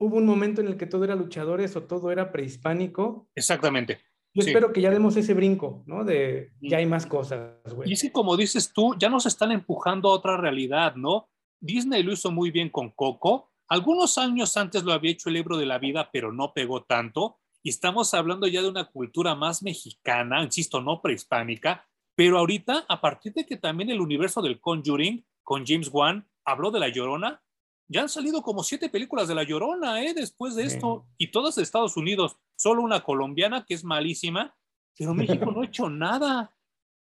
hubo 0.00 0.16
un 0.16 0.26
momento 0.26 0.60
en 0.60 0.66
el 0.66 0.76
que 0.76 0.86
todo 0.86 1.04
era 1.04 1.14
luchadores 1.14 1.76
o 1.76 1.82
todo 1.84 2.10
era 2.10 2.32
prehispánico. 2.32 3.28
Exactamente. 3.34 4.00
Yo 4.32 4.44
espero 4.44 4.72
que 4.72 4.80
ya 4.80 4.90
demos 4.90 5.16
ese 5.16 5.34
brinco, 5.34 5.82
¿no? 5.86 6.04
De 6.04 6.52
ya 6.60 6.78
hay 6.78 6.86
más 6.86 7.04
cosas, 7.04 7.74
güey. 7.74 7.92
Y 7.92 7.96
sí, 7.96 8.10
como 8.10 8.36
dices 8.36 8.72
tú, 8.72 8.94
ya 8.98 9.08
nos 9.08 9.26
están 9.26 9.50
empujando 9.50 10.08
a 10.08 10.12
otra 10.12 10.36
realidad, 10.36 10.94
¿no? 10.94 11.28
Disney 11.60 12.02
lo 12.02 12.12
hizo 12.12 12.30
muy 12.30 12.50
bien 12.50 12.70
con 12.70 12.90
Coco. 12.90 13.50
Algunos 13.68 14.18
años 14.18 14.56
antes 14.56 14.84
lo 14.84 14.92
había 14.92 15.10
hecho 15.10 15.28
el 15.28 15.34
libro 15.34 15.56
de 15.56 15.66
la 15.66 15.78
vida, 15.78 16.10
pero 16.12 16.32
no 16.32 16.52
pegó 16.54 16.84
tanto. 16.84 17.38
Y 17.62 17.70
estamos 17.70 18.14
hablando 18.14 18.46
ya 18.46 18.62
de 18.62 18.68
una 18.68 18.86
cultura 18.86 19.34
más 19.34 19.62
mexicana, 19.62 20.42
insisto, 20.42 20.80
no 20.80 21.02
prehispánica, 21.02 21.86
pero 22.20 22.36
ahorita, 22.36 22.84
a 22.86 23.00
partir 23.00 23.32
de 23.32 23.46
que 23.46 23.56
también 23.56 23.88
el 23.88 23.98
universo 23.98 24.42
del 24.42 24.60
Conjuring 24.60 25.24
con 25.42 25.64
James 25.64 25.88
Wan 25.90 26.28
habló 26.44 26.70
de 26.70 26.78
La 26.78 26.90
Llorona, 26.90 27.42
ya 27.88 28.02
han 28.02 28.10
salido 28.10 28.42
como 28.42 28.62
siete 28.62 28.90
películas 28.90 29.26
de 29.26 29.34
La 29.34 29.42
Llorona, 29.42 30.04
¿eh? 30.04 30.12
Después 30.12 30.54
de 30.54 30.64
esto, 30.64 31.06
y 31.16 31.28
todas 31.30 31.54
de 31.54 31.62
Estados 31.62 31.96
Unidos, 31.96 32.36
solo 32.56 32.82
una 32.82 33.02
colombiana 33.04 33.64
que 33.64 33.72
es 33.72 33.84
malísima, 33.84 34.54
pero 34.98 35.14
México 35.14 35.50
no 35.50 35.62
ha 35.62 35.64
hecho 35.64 35.88
nada. 35.88 36.54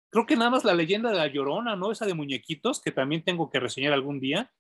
Creo 0.09 0.25
que 0.25 0.37
nada 0.37 0.49
más 0.49 0.65
la 0.65 0.73
leyenda 0.73 1.11
de 1.11 1.19
La 1.19 1.27
Llorona, 1.27 1.77
¿no? 1.77 1.93
Esa 1.93 2.07
de 2.07 2.15
muñequitos, 2.15 2.81
que 2.81 2.91
también 2.91 3.23
tengo 3.23 3.51
que 3.51 3.61
reseñar 3.61 3.93
algún 3.93 4.21
día. 4.21 4.55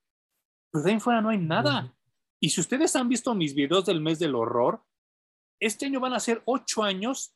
Pero 0.71 0.85
de 0.85 0.93
ahí 0.93 1.01
fuera 1.01 1.23
no 1.23 1.31
hay 1.31 1.39
nada. 1.39 1.97
Y 2.39 2.51
si 2.51 2.61
ustedes 2.61 2.95
han 2.97 3.09
visto 3.09 3.35
mis 3.35 3.55
videos 3.55 3.87
del 3.87 4.03
mes 4.03 4.19
del 4.19 4.35
horror, 4.35 4.85
este 5.59 5.87
año 5.87 6.01
van 6.01 6.12
a 6.12 6.21
ser 6.21 6.43
ocho 6.45 6.83
años 6.83 7.35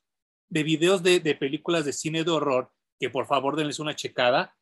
de 0.51 0.63
videos 0.63 1.03
de, 1.03 1.21
de 1.21 1.35
películas 1.35 1.87
de 1.87 1.95
cine 1.95 2.23
de 2.23 2.33
horror, 2.33 2.71
que 2.99 3.11
por 3.11 3.27
favor 3.27 3.57
denles 3.57 3.79
una 3.79 3.95
checada. 3.95 4.57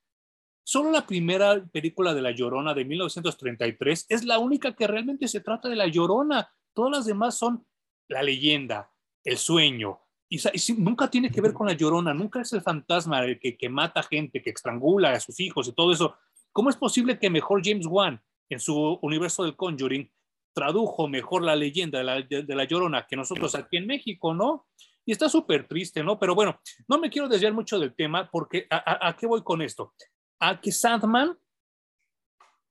Solo 0.65 0.91
la 0.91 1.07
primera 1.07 1.65
película 1.67 2.13
de 2.13 2.23
La 2.23 2.33
Llorona 2.33 2.75
de 2.75 2.85
1933 2.85 4.07
es 4.09 4.25
la 4.25 4.39
única 4.39 4.75
que 4.75 4.87
realmente 4.87 5.29
se 5.29 5.41
trata 5.41 5.69
de 5.69 5.77
La 5.77 5.87
Llorona. 5.87 6.51
Todas 6.75 6.91
las 6.91 7.07
demás 7.07 7.37
son 7.37 7.67
la 8.09 8.23
leyenda, 8.23 8.93
el 9.25 9.39
sueño. 9.39 10.01
Y, 10.29 10.41
nunca 10.79 11.09
tiene 11.09 11.31
que 11.31 11.41
ver 11.41 11.53
con 11.53 11.69
La 11.69 11.75
Llorona, 11.75 12.13
nunca 12.13 12.41
es 12.41 12.53
el 12.53 12.63
fantasma 12.63 13.25
el 13.25 13.39
que, 13.39 13.57
que 13.57 13.69
mata 13.69 14.03
gente, 14.03 14.43
que 14.43 14.51
estrangula 14.51 15.13
a 15.13 15.21
sus 15.21 15.39
hijos 15.39 15.69
y 15.69 15.73
todo 15.73 15.93
eso. 15.93 16.17
¿Cómo 16.53 16.71
es 16.71 16.77
posible 16.77 17.19
que 17.19 17.31
mejor 17.31 17.63
James 17.65 17.87
Wan, 17.87 18.21
en 18.49 18.59
su 18.59 18.99
universo 19.03 19.45
del 19.45 19.57
Conjuring, 19.57 20.11
tradujo 20.57 21.07
mejor 21.07 21.43
la 21.43 21.55
leyenda 21.55 21.99
de 21.99 22.05
la, 22.05 22.23
de, 22.23 22.55
la, 22.55 22.65
Llorona 22.65 23.07
que 23.07 23.15
nosotros 23.15 23.55
aquí 23.55 23.77
en 23.77 23.87
México, 23.87 24.33
¿no? 24.33 24.67
Y 25.07 25.13
está 25.13 25.29
súper 25.29 25.69
triste, 25.69 26.03
¿no? 26.03 26.19
Pero 26.19 26.35
bueno, 26.35 26.61
no 26.89 26.99
me 26.99 27.09
quiero 27.09 27.29
desviar 27.29 27.53
mucho 27.53 27.79
del 27.79 27.95
tema 27.95 28.29
porque 28.29 28.67
¿a, 28.69 29.09
a, 29.09 29.17
qué 29.17 29.27
voy 29.27 29.43
con 29.45 29.63
esto? 29.63 29.95
A 30.41 30.61
que 30.61 30.73
Sandman, 30.73 31.39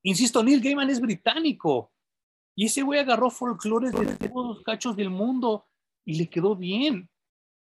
insisto, 0.03 0.43
Neil 0.43 0.61
Gaiman 0.61 0.89
es 0.89 0.99
británico. 0.99 1.93
Y 2.53 2.65
ese 2.65 2.81
güey 2.81 2.99
agarró 2.99 3.29
folclores 3.29 3.93
de 3.93 4.29
todos 4.29 4.57
los 4.57 4.63
cachos 4.63 4.97
del 4.97 5.09
mundo 5.09 5.65
y 6.05 6.17
le 6.17 6.29
quedó 6.29 6.55
bien. 6.57 7.09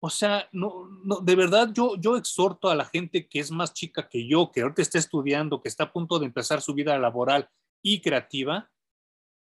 O 0.02 0.10
sea, 0.10 0.48
no, 0.52 0.88
no, 1.04 1.20
de 1.20 1.36
verdad 1.36 1.72
yo, 1.74 1.96
yo 1.98 2.16
exhorto 2.16 2.70
a 2.70 2.76
la 2.76 2.86
gente 2.86 3.28
que 3.28 3.40
es 3.40 3.52
más 3.52 3.74
chica 3.74 4.08
que 4.08 4.28
yo, 4.28 4.52
que 4.52 4.62
ahorita 4.62 4.82
está 4.82 5.00
estudiando, 5.00 5.62
que 5.62 5.68
está 5.68 5.86
a 5.86 5.92
punto 5.92 6.20
de 6.20 6.28
empezar 6.28 6.62
su 6.62 6.74
vida 6.74 6.98
laboral 6.98 7.50
y 7.82 8.02
creativa, 8.02 8.70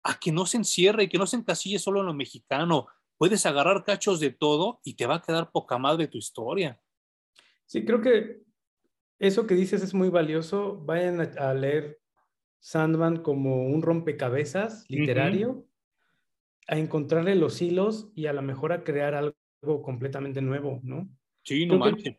a 0.04 0.20
que 0.20 0.32
no 0.32 0.46
se 0.46 0.58
encierre 0.58 1.04
y 1.04 1.10
que 1.10 1.18
no 1.18 1.28
se 1.28 1.38
encasille 1.38 1.80
solo 1.80 2.00
en 2.00 2.06
lo 2.08 2.14
mexicano. 2.14 2.88
Puedes 3.18 3.46
agarrar 3.46 3.84
cachos 3.84 4.20
de 4.20 4.32
todo 4.32 4.82
y 4.84 4.96
te 4.96 5.06
va 5.06 5.16
a 5.16 5.22
quedar 5.22 5.52
poca 5.52 5.78
madre 5.78 6.08
tu 6.08 6.18
historia. 6.18 6.80
Sí, 7.66 7.86
creo 7.86 8.02
que 8.02 8.44
eso 9.20 9.48
que 9.48 9.56
dices 9.56 9.82
es 9.82 9.94
muy 9.94 10.10
valioso. 10.10 10.78
Vayan 10.86 11.22
a, 11.38 11.54
leer 11.54 12.00
Sandman 12.60 13.24
como 13.24 13.68
un 13.68 13.82
rompecabezas 13.82 14.86
literario, 14.90 15.66
a 16.68 16.78
encontrarle 16.78 17.36
los 17.36 17.62
hilos 17.62 18.12
y 18.16 18.26
a 18.26 18.34
lo 18.34 18.42
mejor 18.42 18.74
a 18.74 18.84
crear 18.84 19.14
algo 19.14 19.82
completamente 19.82 20.42
nuevo, 20.42 20.80
¿no? 20.84 21.08
Sí, 21.44 21.66
no 21.66 21.78
manches. 21.78 22.18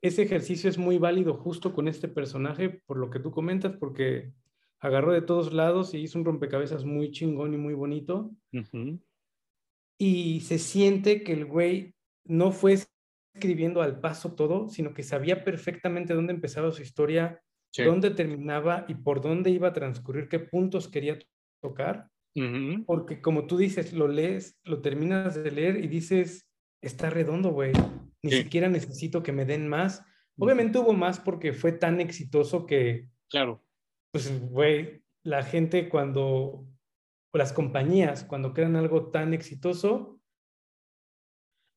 Ese 0.00 0.22
ejercicio 0.22 0.68
es 0.68 0.78
muy 0.78 0.98
válido 0.98 1.34
justo 1.34 1.72
con 1.72 1.86
este 1.86 2.08
personaje, 2.08 2.82
por 2.86 2.96
lo 2.96 3.08
que 3.08 3.20
tú 3.20 3.30
comentas, 3.30 3.76
porque 3.76 4.32
agarró 4.80 5.12
de 5.12 5.22
todos 5.22 5.52
lados 5.52 5.94
y 5.94 5.98
hizo 5.98 6.18
un 6.18 6.24
rompecabezas 6.24 6.84
muy 6.84 7.12
chingón 7.12 7.54
y 7.54 7.56
muy 7.56 7.74
bonito. 7.74 8.32
Y 10.02 10.40
se 10.40 10.58
siente 10.58 11.22
que 11.22 11.32
el 11.32 11.44
güey 11.44 11.94
no 12.24 12.50
fue 12.50 12.76
escribiendo 13.36 13.82
al 13.82 14.00
paso 14.00 14.34
todo, 14.34 14.68
sino 14.68 14.94
que 14.94 15.04
sabía 15.04 15.44
perfectamente 15.44 16.12
dónde 16.12 16.32
empezaba 16.32 16.72
su 16.72 16.82
historia, 16.82 17.40
dónde 17.84 18.10
terminaba 18.10 18.84
y 18.88 18.94
por 18.94 19.20
dónde 19.20 19.50
iba 19.50 19.68
a 19.68 19.72
transcurrir, 19.72 20.28
qué 20.28 20.40
puntos 20.40 20.88
quería 20.88 21.20
tocar. 21.62 22.08
Porque 22.84 23.22
como 23.22 23.46
tú 23.46 23.56
dices, 23.56 23.92
lo 23.92 24.08
lees, 24.08 24.58
lo 24.64 24.82
terminas 24.82 25.40
de 25.40 25.52
leer 25.52 25.84
y 25.84 25.86
dices, 25.86 26.50
está 26.82 27.08
redondo, 27.08 27.50
güey. 27.50 27.70
Ni 28.24 28.32
siquiera 28.32 28.68
necesito 28.68 29.22
que 29.22 29.30
me 29.30 29.44
den 29.44 29.68
más. 29.68 30.04
Obviamente 30.36 30.80
hubo 30.80 30.94
más 30.94 31.20
porque 31.20 31.52
fue 31.52 31.70
tan 31.70 32.00
exitoso 32.00 32.66
que... 32.66 33.06
Claro. 33.30 33.64
Pues, 34.10 34.50
güey, 34.50 35.04
la 35.22 35.44
gente 35.44 35.88
cuando, 35.88 36.66
o 37.32 37.38
las 37.38 37.52
compañías, 37.52 38.24
cuando 38.24 38.52
crean 38.52 38.76
algo 38.76 39.10
tan 39.10 39.34
exitoso, 39.34 40.20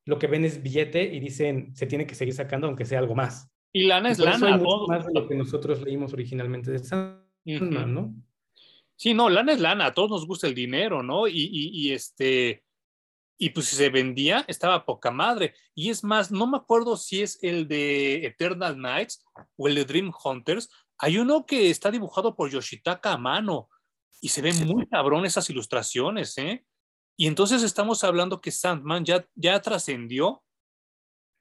lo 0.04 0.18
que 0.18 0.26
ven 0.26 0.44
es 0.44 0.62
billete 0.62 1.02
y 1.02 1.18
dicen, 1.18 1.74
se 1.74 1.86
tiene 1.86 2.06
que 2.06 2.14
seguir 2.14 2.34
sacando 2.34 2.66
aunque 2.66 2.84
sea 2.84 2.98
algo 2.98 3.14
más. 3.14 3.50
Y 3.72 3.84
lana 3.84 4.10
es 4.10 4.18
lana. 4.18 4.54
Hay 4.54 4.60
mucho 4.60 4.86
más 4.86 5.06
de 5.06 5.12
lo 5.12 5.26
que 5.26 5.34
nosotros 5.34 5.82
leímos 5.82 6.12
originalmente 6.12 6.70
de 6.70 6.78
Sandman, 6.78 7.92
¿no? 7.92 8.14
Sí, 8.94 9.12
no, 9.12 9.28
lana 9.28 9.52
es 9.52 9.60
lana, 9.60 9.86
a 9.86 9.94
todos 9.94 10.10
nos 10.10 10.26
gusta 10.26 10.46
el 10.46 10.54
dinero, 10.54 11.02
¿no? 11.02 11.26
Y, 11.26 11.32
y, 11.32 11.68
y 11.72 11.92
este, 11.92 12.64
y 13.38 13.50
pues 13.50 13.66
si 13.66 13.76
se 13.76 13.90
vendía, 13.90 14.44
estaba 14.48 14.86
poca 14.86 15.10
madre. 15.10 15.54
Y 15.74 15.90
es 15.90 16.04
más, 16.04 16.30
no 16.30 16.46
me 16.46 16.56
acuerdo 16.56 16.96
si 16.96 17.22
es 17.22 17.42
el 17.42 17.68
de 17.68 18.26
Eternal 18.26 18.80
Nights 18.80 19.24
o 19.56 19.68
el 19.68 19.74
de 19.74 19.84
Dream 19.84 20.12
Hunters. 20.24 20.70
Hay 20.98 21.18
uno 21.18 21.44
que 21.44 21.68
está 21.68 21.90
dibujado 21.90 22.34
por 22.34 22.50
Yoshitaka 22.50 23.12
a 23.12 23.18
mano 23.18 23.68
y 24.20 24.28
se 24.28 24.42
ven 24.42 24.66
muy 24.66 24.86
cabrón 24.86 25.24
esas 25.24 25.48
ilustraciones, 25.50 26.36
¿eh? 26.38 26.64
Y 27.16 27.26
entonces 27.26 27.62
estamos 27.62 28.04
hablando 28.04 28.40
que 28.40 28.50
Sandman 28.50 29.04
ya, 29.04 29.26
ya 29.34 29.60
trascendió 29.60 30.42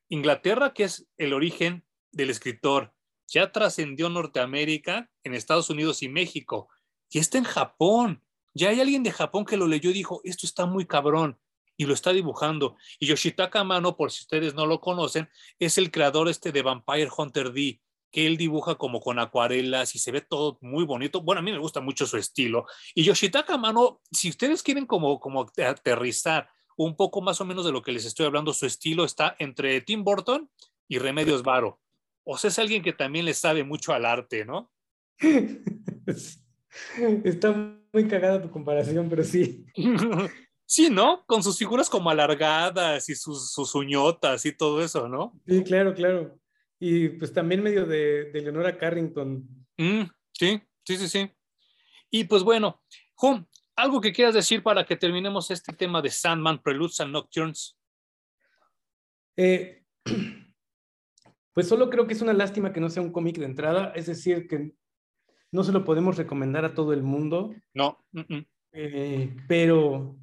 Inglaterra, 0.10 0.73
que 0.73 0.85
es 0.85 1.07
el 1.18 1.34
origen 1.34 1.85
del 2.11 2.30
escritor, 2.30 2.93
ya 3.27 3.52
trascendió 3.52 4.10
Norteamérica, 4.10 5.10
en 5.23 5.34
Estados 5.34 5.69
Unidos 5.69 6.03
y 6.03 6.10
México, 6.10 6.69
y 7.10 7.19
está 7.19 7.38
en 7.38 7.43
Japón. 7.43 8.23
Ya 8.53 8.69
hay 8.69 8.80
alguien 8.80 9.03
de 9.03 9.11
Japón 9.11 9.45
que 9.45 9.57
lo 9.57 9.68
leyó 9.68 9.89
y 9.89 9.93
dijo, 9.93 10.22
esto 10.23 10.45
está 10.45 10.65
muy 10.65 10.85
cabrón 10.85 11.39
y 11.76 11.85
lo 11.85 11.93
está 11.93 12.14
dibujando. 12.14 12.77
Y 12.99 13.07
Yoshitaka 13.07 13.60
Amano, 13.60 13.97
por 13.97 14.11
si 14.11 14.22
ustedes 14.22 14.53
no 14.53 14.65
lo 14.65 14.80
conocen, 14.80 15.30
es 15.60 15.77
el 15.77 15.91
creador 15.91 16.30
este 16.30 16.52
de 16.52 16.61
Vampire 16.61 17.10
Hunter 17.15 17.52
D, 17.52 17.81
que 18.16 18.26
él 18.26 18.38
dibuja 18.38 18.76
como 18.76 19.02
con 19.02 19.20
acuarelas 19.20 19.94
y 19.94 20.00
se 20.00 20.10
ve 20.10 20.22
todo 20.22 20.58
muy 20.62 20.86
bonito. 20.86 21.22
Bueno, 21.22 21.40
a 21.40 21.42
mí 21.42 21.52
me 21.52 21.58
gusta 21.58 21.82
mucho 21.82 22.08
su 22.08 22.16
estilo. 22.16 22.66
Y 22.94 23.04
Yoshitaka 23.04 23.56
Amano, 23.56 24.00
si 24.10 24.30
ustedes 24.30 24.64
quieren 24.64 24.86
como, 24.86 25.20
como 25.20 25.42
aterrizar 25.42 26.48
un 26.78 26.96
poco 26.96 27.22
más 27.22 27.42
o 27.42 27.46
menos 27.46 27.66
de 27.66 27.74
lo 27.74 27.82
que 27.82 27.92
les 27.92 28.06
estoy 28.06 28.26
hablando, 28.26 28.54
su 28.54 28.66
estilo 28.66 29.04
está 29.04 29.36
entre 29.38 29.82
Tim 29.82 30.06
Burton 30.06 30.50
y 30.88 30.98
Remedios 30.98 31.44
Varo. 31.44 31.82
O 32.24 32.38
sea, 32.38 32.48
es 32.48 32.58
alguien 32.58 32.84
que 32.84 32.94
también 32.94 33.26
le 33.26 33.34
sabe 33.34 33.66
mucho 33.66 33.92
al 33.92 34.06
arte, 34.06 34.46
¿no? 34.46 34.72
Está 37.26 37.78
muy 37.92 38.08
cagada 38.08 38.42
tu 38.42 38.50
comparación, 38.50 39.10
pero 39.10 39.26
sí. 39.26 39.66
Sí, 40.68 40.90
¿no? 40.90 41.24
Con 41.28 41.44
sus 41.44 41.60
figuras 41.60 41.92
como 41.92 42.10
alargadas 42.10 43.08
y 43.10 43.14
sus, 43.14 43.52
sus 43.52 43.76
uñotas 43.76 44.48
y 44.48 44.52
todo 44.52 44.82
eso, 44.82 45.08
¿no? 45.08 45.40
Sí, 45.46 45.64
claro, 45.64 45.94
claro. 45.94 46.40
Y 46.80 47.10
pues 47.10 47.34
también 47.34 47.64
medio 47.64 47.85
de, 47.85 48.31
de 48.31 48.41
Leonora 48.41 48.77
Carrington. 48.77 49.47
Mm, 49.77 50.03
sí, 50.31 50.61
sí, 50.84 50.97
sí, 50.97 51.07
sí. 51.07 51.31
Y 52.10 52.26
pues 52.26 52.43
bueno, 52.43 52.81
Jum, 53.15 53.45
algo 53.76 54.02
que 54.02 54.14
quieras 54.14 54.34
decir 54.34 54.64
para 54.64 54.85
que 54.85 54.95
terminemos 54.95 55.52
este 55.52 55.73
tema 55.73 56.02
de 56.02 56.10
Sandman, 56.10 56.61
Preludes 56.61 56.99
and 56.99 57.11
Nocturnes. 57.11 57.77
Eh, 59.38 59.84
pues 61.53 61.68
solo 61.68 61.89
creo 61.89 62.07
que 62.07 62.14
es 62.14 62.22
una 62.22 62.34
lástima 62.34 62.72
que 62.72 62.80
no 62.80 62.89
sea 62.89 63.03
un 63.03 63.11
cómic 63.11 63.38
de 63.38 63.45
entrada, 63.45 63.91
es 63.95 64.06
decir, 64.06 64.47
que 64.47 64.73
no 65.52 65.64
se 65.64 65.72
lo 65.72 65.84
podemos 65.84 66.18
recomendar 66.18 66.65
a 66.65 66.73
todo 66.73 66.93
el 66.93 67.03
mundo. 67.03 67.53
No. 67.73 68.06
Eh, 68.72 69.35
pero 69.47 70.18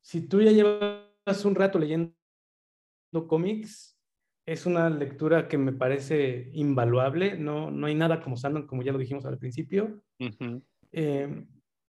si 0.00 0.20
tú 0.20 0.42
ya 0.42 0.52
llevas 0.52 1.44
un 1.44 1.54
rato 1.54 1.78
leyendo 1.78 2.14
cómics, 3.26 3.93
es 4.46 4.66
una 4.66 4.90
lectura 4.90 5.48
que 5.48 5.56
me 5.56 5.72
parece 5.72 6.50
invaluable. 6.52 7.38
No, 7.38 7.70
no 7.70 7.86
hay 7.86 7.94
nada 7.94 8.20
como 8.20 8.36
Sandman, 8.36 8.66
como 8.66 8.82
ya 8.82 8.92
lo 8.92 8.98
dijimos 8.98 9.24
al 9.24 9.38
principio. 9.38 10.02
Eh, 10.92 11.46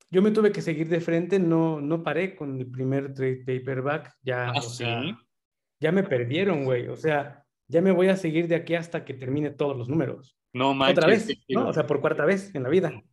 yo 0.10 0.22
me 0.22 0.32
tuve 0.32 0.52
que 0.52 0.62
seguir 0.62 0.88
de 0.88 1.02
frente, 1.02 1.40
no, 1.40 1.82
no 1.82 2.04
paré 2.04 2.36
con 2.36 2.60
el 2.60 2.68
primer 2.68 3.14
trade 3.14 3.44
paperback. 3.46 4.14
Ya, 4.22 4.52
¿Ah, 4.52 4.62
ya 5.82 5.92
me 5.92 6.04
perdieron, 6.04 6.64
güey. 6.64 6.88
O 6.88 6.96
sea, 6.96 7.44
ya 7.68 7.82
me 7.82 7.92
voy 7.92 8.08
a 8.08 8.16
seguir 8.16 8.48
de 8.48 8.56
aquí 8.56 8.76
hasta 8.76 9.04
que 9.04 9.14
termine 9.14 9.50
todos 9.50 9.76
los 9.76 9.90
números. 9.90 10.38
No 10.54 10.74
manches. 10.74 10.98
Otra 10.98 11.10
vez, 11.10 11.28
¿no? 11.50 11.68
O 11.68 11.74
sea, 11.74 11.86
por 11.86 12.00
cuarta 12.00 12.24
vez 12.24 12.56
en 12.56 12.64
la 12.64 12.70
vida. 12.70 13.04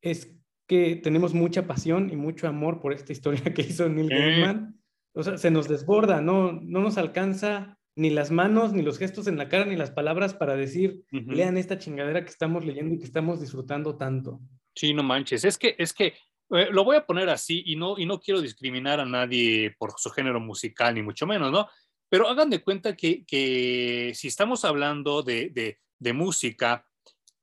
es 0.01 0.35
que 0.67 0.95
tenemos 0.95 1.33
mucha 1.33 1.67
pasión 1.67 2.09
y 2.11 2.15
mucho 2.15 2.47
amor 2.47 2.79
por 2.79 2.93
esta 2.93 3.11
historia 3.11 3.41
que 3.53 3.61
hizo 3.61 3.89
Neil 3.89 4.09
Gaiman. 4.09 4.79
O 5.13 5.23
sea, 5.23 5.37
se 5.37 5.51
nos 5.51 5.67
desborda, 5.67 6.21
no, 6.21 6.53
no 6.53 6.81
nos 6.81 6.97
alcanza 6.97 7.77
ni 7.95 8.09
las 8.09 8.31
manos, 8.31 8.71
ni 8.71 8.81
los 8.81 8.97
gestos 8.97 9.27
en 9.27 9.37
la 9.37 9.49
cara, 9.49 9.65
ni 9.65 9.75
las 9.75 9.91
palabras 9.91 10.33
para 10.33 10.55
decir, 10.55 11.03
lean 11.11 11.57
esta 11.57 11.77
chingadera 11.77 12.23
que 12.23 12.29
estamos 12.29 12.63
leyendo 12.63 12.95
y 12.95 12.99
que 12.99 13.05
estamos 13.05 13.41
disfrutando 13.41 13.97
tanto. 13.97 14.39
Sí, 14.73 14.93
no 14.93 15.03
manches. 15.03 15.43
Es 15.43 15.57
que, 15.57 15.75
es 15.77 15.93
que 15.93 16.13
eh, 16.51 16.67
lo 16.71 16.83
voy 16.83 16.95
a 16.95 17.05
poner 17.05 17.29
así 17.29 17.63
y 17.65 17.75
no, 17.75 17.97
y 17.97 18.05
no 18.05 18.19
quiero 18.19 18.41
discriminar 18.41 18.99
a 18.99 19.05
nadie 19.05 19.75
por 19.77 19.93
su 19.97 20.09
género 20.09 20.39
musical, 20.39 20.95
ni 20.95 21.01
mucho 21.01 21.27
menos, 21.27 21.51
¿no? 21.51 21.67
Pero 22.09 22.27
hagan 22.27 22.49
de 22.49 22.61
cuenta 22.61 22.95
que, 22.95 24.11
si 24.13 24.27
estamos 24.27 24.65
hablando 24.65 25.23
de, 25.23 25.79
música, 26.13 26.87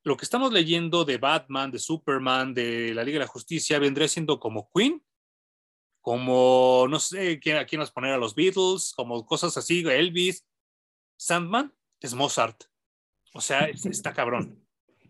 lo 0.02 0.16
que 0.16 0.24
estamos 0.24 0.52
leyendo 0.52 1.05
de 1.05 1.18
Batman, 1.18 1.70
de 1.70 1.78
Superman, 1.78 2.55
de 2.55 2.94
la 2.94 3.05
Liga 3.05 3.16
de 3.16 3.24
la 3.24 3.30
Justicia, 3.30 3.78
vendría 3.78 4.09
siendo 4.09 4.40
como 4.40 4.70
Queen, 4.74 5.02
como, 6.01 6.86
no 6.89 6.98
sé, 6.98 7.39
¿quién, 7.40 7.56
a 7.56 7.66
quién 7.66 7.80
nos 7.80 7.90
poner 7.90 8.12
a 8.12 8.18
los 8.18 8.35
Beatles, 8.35 8.93
como 8.97 9.24
cosas 9.26 9.56
así, 9.56 9.80
Elvis. 9.86 10.47
Sandman 11.16 11.74
es 12.01 12.14
Mozart. 12.14 12.64
O 13.35 13.40
sea, 13.40 13.66
está 13.66 14.12
cabrón. 14.12 14.64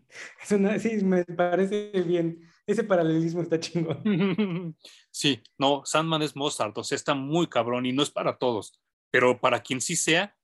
sí, 0.79 1.03
me 1.03 1.23
parece 1.25 1.91
bien. 2.05 2.41
Ese 2.65 2.83
paralelismo 2.83 3.41
está 3.41 3.59
chingón. 3.59 4.75
Sí, 5.11 5.41
no, 5.57 5.81
Sandman 5.85 6.21
es 6.21 6.35
Mozart, 6.35 6.77
o 6.77 6.83
sea, 6.83 6.95
está 6.95 7.13
muy 7.15 7.47
cabrón 7.47 7.85
y 7.85 7.91
no 7.91 8.03
es 8.03 8.11
para 8.11 8.37
todos 8.37 8.79
pero 9.11 9.39
para 9.39 9.61
quien 9.61 9.81
sí 9.81 9.95
sea, 9.95 10.35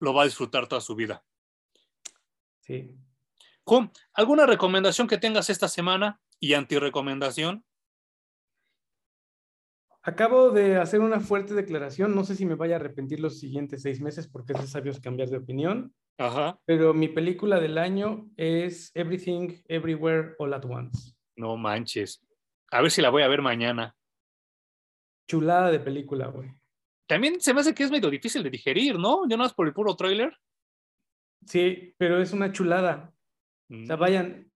lo 0.00 0.14
va 0.14 0.22
a 0.22 0.26
disfrutar 0.26 0.66
toda 0.66 0.80
su 0.80 0.94
vida. 0.94 1.24
Sí. 2.64 2.96
¿alguna 4.14 4.46
recomendación 4.46 5.06
que 5.06 5.18
tengas 5.18 5.50
esta 5.50 5.68
semana 5.68 6.20
y 6.40 6.54
antirecomendación? 6.54 7.64
Acabo 10.02 10.50
de 10.50 10.76
hacer 10.76 11.00
una 11.00 11.20
fuerte 11.20 11.54
declaración, 11.54 12.14
no 12.14 12.24
sé 12.24 12.36
si 12.36 12.44
me 12.44 12.56
vaya 12.56 12.76
a 12.76 12.78
arrepentir 12.78 13.20
los 13.20 13.38
siguientes 13.38 13.82
seis 13.82 14.00
meses 14.00 14.28
porque 14.28 14.52
es 14.52 14.60
de 14.60 14.66
sabios 14.66 15.00
cambiar 15.00 15.28
de 15.28 15.38
opinión. 15.38 15.94
Ajá. 16.18 16.58
Pero 16.66 16.94
mi 16.94 17.08
película 17.08 17.58
del 17.58 17.78
año 17.78 18.30
es 18.36 18.90
Everything, 18.94 19.62
Everywhere, 19.66 20.34
All 20.38 20.52
at 20.54 20.64
Once. 20.64 21.14
No 21.36 21.56
manches. 21.56 22.22
A 22.70 22.82
ver 22.82 22.90
si 22.90 23.02
la 23.02 23.10
voy 23.10 23.22
a 23.22 23.28
ver 23.28 23.40
mañana. 23.40 23.96
Chulada 25.28 25.70
de 25.70 25.80
película, 25.80 26.28
güey. 26.28 26.50
también 27.06 27.40
se 27.40 27.54
me 27.54 27.60
hace 27.60 27.74
que 27.74 27.84
es 27.84 27.90
medio 27.90 28.10
difícil 28.10 28.42
de 28.42 28.50
digerir, 28.50 28.98
¿no? 28.98 29.28
Yo 29.28 29.36
no 29.36 29.44
es 29.44 29.52
por 29.52 29.66
el 29.66 29.72
puro 29.72 29.96
trailer. 29.96 30.36
Sí, 31.46 31.94
pero 31.98 32.20
es 32.20 32.32
una 32.32 32.52
chulada. 32.52 33.14
O 33.70 33.86
sea, 33.86 33.96
mm. 33.96 34.00
vayan. 34.00 34.50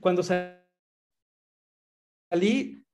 Cuando 0.00 0.22
salí, 0.22 0.62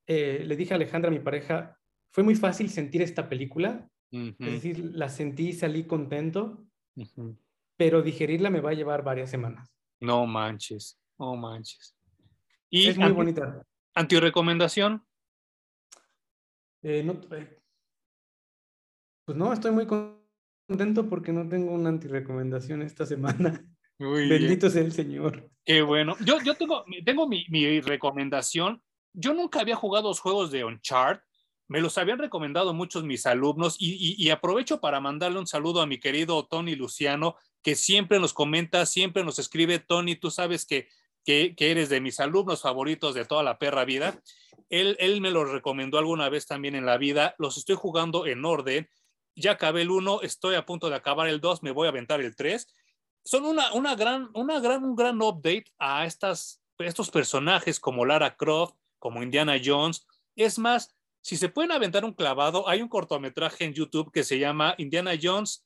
eh, 0.07 0.43
le 0.45 0.57
dije 0.57 0.75
a 0.75 0.77
Alejandra, 0.77 1.11
mi 1.11 1.21
pareja, 1.21 1.79
fue 2.13 2.25
muy 2.25 2.35
fácil 2.35 2.71
sentir 2.71 3.03
esta 3.03 3.29
película. 3.29 3.89
Es 4.11 4.39
decir, 4.39 4.93
la 4.95 5.11
sentí 5.11 5.49
y 5.49 5.53
salí 5.53 5.85
contento, 5.85 6.67
pero 7.77 8.01
digerirla 8.01 8.49
me 8.49 8.61
va 8.61 8.71
a 8.71 8.75
llevar 8.75 9.05
varias 9.05 9.31
semanas. 9.31 9.71
No 10.01 10.27
manches, 10.27 10.99
no 11.19 11.37
manches. 11.37 11.95
Y 12.71 12.89
es 12.89 12.97
muy 12.97 13.13
bonita. 13.13 13.63
¿Antirecomendación? 13.95 15.05
Eh, 16.83 17.03
no, 17.03 17.21
eh, 17.37 17.61
pues 19.25 19.37
no, 19.37 19.53
estoy 19.53 19.73
muy 19.73 19.87
contento 20.69 21.09
porque 21.09 21.33
no 21.33 21.49
tengo 21.49 21.73
una 21.73 21.89
antirecomendación 21.89 22.83
esta 22.83 23.07
semana. 23.07 23.65
Bendito 23.99 24.71
sea 24.71 24.83
el 24.83 24.93
Señor. 24.93 25.51
Qué 25.65 25.83
bueno. 25.83 26.15
Yo, 26.25 26.41
yo 26.45 26.55
tengo, 26.55 26.85
tengo 27.05 27.27
mi, 27.27 27.47
mi, 27.49 27.81
recomendación. 27.81 28.83
Yo 29.13 29.33
nunca 29.35 29.61
había 29.61 29.75
jugado 29.75 30.09
los 30.09 30.21
juegos 30.21 30.53
de 30.53 30.65
Uncharted. 30.65 31.25
Me 31.69 31.81
los 31.81 31.99
habían 31.99 32.19
recomendado 32.19 32.73
muchos 32.73 33.05
mis 33.05 33.27
alumnos 33.27 33.77
y, 33.79 34.15
y, 34.17 34.31
aprovecho 34.31 34.81
para 34.81 35.01
mandarle 35.01 35.39
un 35.39 35.47
saludo 35.47 35.83
a 35.83 35.87
mi 35.87 35.99
querido 35.99 36.47
Tony 36.47 36.77
Luciano, 36.77 37.37
que 37.63 37.75
siempre 37.75 38.19
nos 38.19 38.33
comenta, 38.33 38.87
siempre 38.87 39.23
nos 39.23 39.39
escribe, 39.39 39.79
Tony, 39.79 40.17
tú 40.17 40.31
sabes 40.31 40.65
que, 40.65 40.89
que, 41.27 41.55
que 41.55 41.71
eres 41.71 41.91
de 41.91 42.01
mis 42.01 42.21
alumnos 42.21 42.63
favoritos 42.63 43.15
de 43.15 43.27
toda 43.27 43.43
la 43.43 43.59
perra 43.59 43.85
vida. 43.85 44.23
Él, 44.71 44.97
él 44.99 45.21
me 45.21 45.31
los 45.31 45.51
recomendó 45.51 45.99
alguna 45.99 46.31
vez 46.31 46.47
también 46.47 46.75
en 46.75 46.87
la 46.87 46.97
vida. 46.97 47.35
Los 47.39 47.59
estoy 47.59 47.77
jugando 47.77 48.27
en 48.27 48.45
orden 48.47 48.89
ya 49.39 49.53
acabé 49.53 49.83
el 49.83 49.91
1, 49.91 50.23
estoy 50.23 50.55
a 50.55 50.67
punto 50.67 50.91
de 50.91 50.97
acabar 50.97 51.29
el 51.29 51.41
2, 51.41 51.63
me 51.63 51.71
voy 51.71 51.87
a 51.87 51.91
aventar 51.91 52.21
el 52.21 52.35
3. 52.35 52.67
Son 53.25 53.45
una, 53.45 53.73
una 53.73 53.95
gran, 53.95 54.31
una 54.35 54.61
gran, 54.61 54.85
un 54.85 54.97
gran 54.97 55.21
update 55.21 55.67
a 55.79 56.05
estas, 56.05 56.63
estos 56.79 57.11
personajes 57.11 57.79
como 57.79 58.05
Lara 58.05 58.37
Croft, 58.37 58.75
como 58.99 59.23
Indiana 59.23 59.57
Jones. 59.63 60.07
Es 60.35 60.59
más, 60.59 60.95
si 61.21 61.37
se 61.37 61.49
pueden 61.49 61.73
aventar 61.73 62.05
un 62.05 62.15
clavado, 62.15 62.69
hay 62.69 62.83
un 62.83 62.89
cortometraje 62.89 63.65
en 63.65 63.75
YouTube 63.75 64.13
que 64.13 64.25
se 64.25 64.39
llama 64.39 64.75
Indiana 64.79 65.13
Jones, 65.21 65.65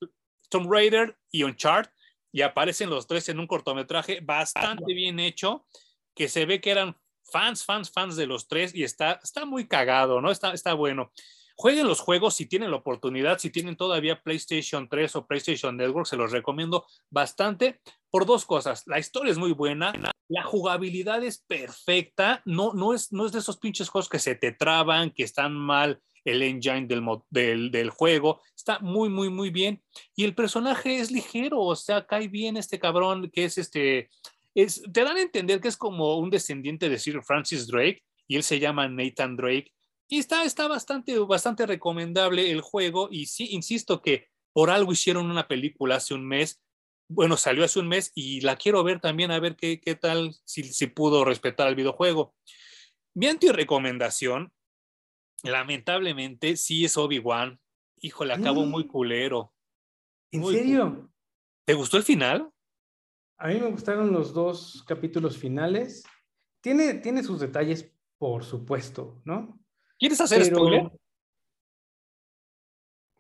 Tomb 0.49 0.71
Raider 0.71 1.17
y 1.31 1.45
Uncharted, 1.45 1.93
y 2.33 2.43
aparecen 2.43 2.91
los 2.91 3.07
tres 3.07 3.29
en 3.29 3.39
un 3.39 3.47
cortometraje 3.47 4.21
bastante 4.23 4.95
bien 4.95 5.21
hecho, 5.21 5.67
que 6.15 6.29
se 6.29 6.47
ve 6.47 6.61
que 6.61 6.71
eran 6.71 6.97
fans, 7.25 7.65
fans, 7.65 7.91
fans 7.91 8.17
de 8.17 8.27
los 8.27 8.49
tres, 8.49 8.75
y 8.75 8.85
está, 8.85 9.21
está 9.23 9.45
muy 9.45 9.69
cagado, 9.69 10.21
¿no? 10.21 10.31
Está, 10.31 10.53
está 10.53 10.73
bueno. 10.75 11.13
Jueguen 11.57 11.87
los 11.87 12.01
juegos 12.01 12.35
si 12.35 12.47
tienen 12.47 12.71
la 12.71 12.79
oportunidad, 12.79 13.39
si 13.39 13.51
tienen 13.51 13.77
todavía 13.77 14.23
PlayStation 14.23 14.89
3 14.89 15.17
o 15.17 15.27
PlayStation 15.27 15.77
Network, 15.77 16.07
se 16.07 16.17
los 16.17 16.33
recomiendo 16.33 16.87
bastante 17.11 17.81
por 18.11 18.27
dos 18.27 18.45
cosas. 18.45 18.87
La 18.87 18.99
historia 18.99 19.33
es 19.33 19.39
muy 19.39 19.53
buena, 19.53 19.93
la 20.29 20.43
jugabilidad 20.43 21.23
es 21.25 21.45
perfecta, 21.47 22.43
no, 22.45 22.73
no, 22.73 22.95
es, 22.95 23.13
no 23.13 23.27
es 23.27 23.33
de 23.33 23.41
esos 23.41 23.59
pinches 23.59 23.89
juegos 23.89 24.09
que 24.09 24.19
se 24.19 24.35
te 24.35 24.53
traban, 24.53 25.11
que 25.11 25.25
están 25.25 25.55
mal 25.55 26.01
el 26.25 26.43
engine 26.43 26.87
del, 26.87 27.05
del, 27.31 27.71
del, 27.71 27.91
juego. 27.91 28.41
Está 28.57 28.79
muy, 28.81 29.09
muy, 29.09 29.29
muy 29.29 29.51
bien. 29.51 29.83
Y 30.15 30.25
el 30.25 30.35
personaje 30.35 30.99
es 30.99 31.11
ligero, 31.11 31.61
o 31.61 31.77
sea, 31.77 32.07
cae 32.07 32.29
bien 32.29 32.57
este 32.57 32.79
cabrón 32.79 33.31
que 33.31 33.45
es 33.45 33.59
este. 33.59 34.09
Es, 34.55 34.83
te 34.93 35.05
dan 35.05 35.17
a 35.17 35.23
entender 35.23 35.61
que 35.61 35.69
es 35.69 35.77
como 35.77 36.19
un 36.19 36.31
descendiente 36.31 36.89
de 36.89 36.99
Sir 36.99 37.23
Francis 37.23 37.67
Drake 37.67 38.03
y 38.27 38.37
él 38.37 38.43
se 38.43 38.59
llama 38.59 38.89
Nathan 38.89 39.37
Drake. 39.37 39.73
Y 40.13 40.19
está, 40.19 40.45
está 40.45 40.69
bastante, 40.69 41.19
bastante 41.21 41.65
recomendable 41.65 42.51
el 42.51 42.61
juego. 42.61 43.09
Y 43.11 43.25
sí, 43.25 43.49
insisto 43.53 44.03
que 44.03 44.29
por 44.53 44.69
algo 44.69 44.93
hicieron 44.93 45.31
una 45.31 45.49
película 45.49 45.95
hace 45.97 46.13
un 46.13 46.29
mes. 46.29 46.61
Bueno, 47.09 47.39
salió 47.39 47.65
hace 47.65 47.79
un 47.79 47.89
mes 47.89 48.13
y 48.15 48.43
la 48.43 48.57
quiero 48.57 48.85
ver 48.85 49.01
también 49.01 49.31
a 49.31 49.41
ver 49.41 49.57
qué, 49.57 49.81
qué 49.81 49.95
tal, 49.95 50.35
si, 50.45 50.65
si 50.65 50.87
pudo 50.89 51.25
respetar 51.25 51.67
el 51.69 51.77
videojuego. 51.77 52.35
Mi 53.15 53.27
anti-recomendación, 53.27 54.53
lamentablemente, 55.45 56.59
sí 56.59 56.85
es 56.85 56.99
Obi-Wan. 56.99 57.59
Híjole, 58.03 58.35
acabó 58.35 58.67
muy 58.67 58.85
mm. 58.85 58.89
culero. 58.89 59.55
¿En 60.31 60.45
serio? 60.45 61.11
¿Te 61.65 61.73
gustó 61.73 61.97
el 61.97 62.03
final? 62.03 62.51
A 63.39 63.49
mí 63.49 63.55
me 63.55 63.71
gustaron 63.71 64.13
los 64.13 64.35
dos 64.35 64.85
capítulos 64.87 65.39
finales. 65.39 66.05
Tiene, 66.61 66.93
tiene 66.97 67.23
sus 67.23 67.41
detalles, 67.41 67.91
por 68.19 68.45
supuesto, 68.45 69.23
¿no? 69.25 69.62
¿Quieres 70.03 70.21
hacer 70.21 70.45
spoiler? 70.45 70.91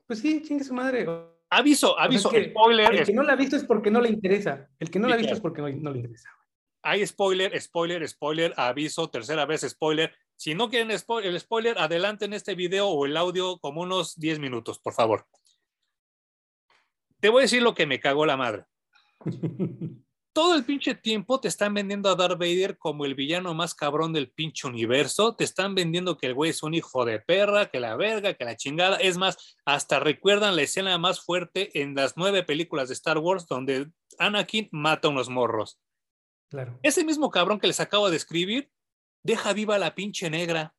Pues 0.05 0.19
sí, 0.19 0.43
chingue 0.43 0.65
su 0.65 0.75
madre. 0.75 1.07
Aviso, 1.49 1.97
aviso, 1.97 2.29
spoiler. 2.29 2.93
El 2.93 3.07
que 3.07 3.13
no 3.13 3.23
la 3.23 3.35
ha 3.35 3.37
visto 3.37 3.55
es 3.55 3.63
porque 3.63 3.89
no 3.89 4.01
le 4.01 4.09
interesa. 4.09 4.69
El 4.81 4.91
que 4.91 4.99
no 4.99 5.07
la 5.07 5.15
ha 5.15 5.17
visto 5.17 5.33
es 5.33 5.41
porque 5.41 5.63
no, 5.63 5.69
le 5.69 5.99
interesa. 5.99 6.29
Hay 6.83 7.07
spoiler, 7.07 7.61
spoiler, 7.61 8.09
spoiler, 8.09 8.53
aviso, 8.57 9.09
tercera 9.09 9.47
vez 9.47 9.61
spoiler. 9.61 10.13
Si 10.35 10.57
no 10.57 10.69
quieren 10.69 10.91
el 10.91 11.39
spoiler, 11.39 11.79
adelanten 11.79 12.33
este 12.33 12.57
video 12.57 12.89
o 12.89 13.07
el 13.07 13.17
audio 13.17 13.61
como 13.61 13.83
unos 13.83 14.19
10 14.19 14.41
minutos, 14.41 14.81
por 14.81 14.93
favor. 14.93 15.29
Te 17.21 17.29
voy 17.29 17.43
a 17.43 17.43
decir 17.43 17.63
lo 17.63 17.75
que 17.75 17.87
me 17.87 18.01
cagó 18.01 18.27
la 18.27 18.37
madre. 18.37 18.65
todo 20.33 20.55
el 20.55 20.65
pinche 20.65 20.95
tiempo 20.95 21.41
te 21.41 21.49
están 21.49 21.75
vendiendo 21.75 22.09
a 22.09 22.15
Darth 22.15 22.39
Vader 22.39 22.79
como 22.79 23.05
el 23.05 23.15
villano 23.15 23.55
más 23.55 23.75
cabrón 23.75 24.13
del 24.13 24.31
pinche 24.31 24.67
universo. 24.67 25.35
Te 25.37 25.45
están 25.45 25.75
vendiendo 25.75 26.17
que 26.17 26.27
el 26.27 26.35
güey 26.35 26.51
es 26.51 26.63
un 26.63 26.75
hijo 26.75 27.05
de 27.05 27.21
perra, 27.21 27.71
que 27.71 27.81
la 27.81 27.97
verga, 27.97 28.35
que 28.35 28.45
la 28.45 28.57
chingada. 28.57 28.97
Es 28.97 29.19
más, 29.19 29.57
hasta 29.65 30.01
recuerdan 30.01 30.57
la 30.57 30.63
escena 30.63 30.97
más 30.99 31.21
fuerte 31.21 31.81
en 31.81 31.95
las 31.95 32.17
nueve 32.17 32.43
películas 32.43 32.89
de 32.89 32.95
Star 32.95 33.19
Wars 33.19 33.47
donde 33.47 33.91
Anakin 34.19 34.69
mata 34.73 35.09
a 35.09 35.11
unos 35.11 35.29
morros. 35.29 35.79
Claro. 36.49 36.79
Ese 36.83 37.05
mismo 37.05 37.31
cabrón 37.31 37.61
que 37.61 37.67
les 37.67 37.81
acabo 37.81 38.11
de 38.11 38.17
escribir 38.17 38.71
deja 39.23 39.53
viva 39.53 39.79
la 39.79 39.95
pinche 39.95 40.31
negra. 40.31 40.75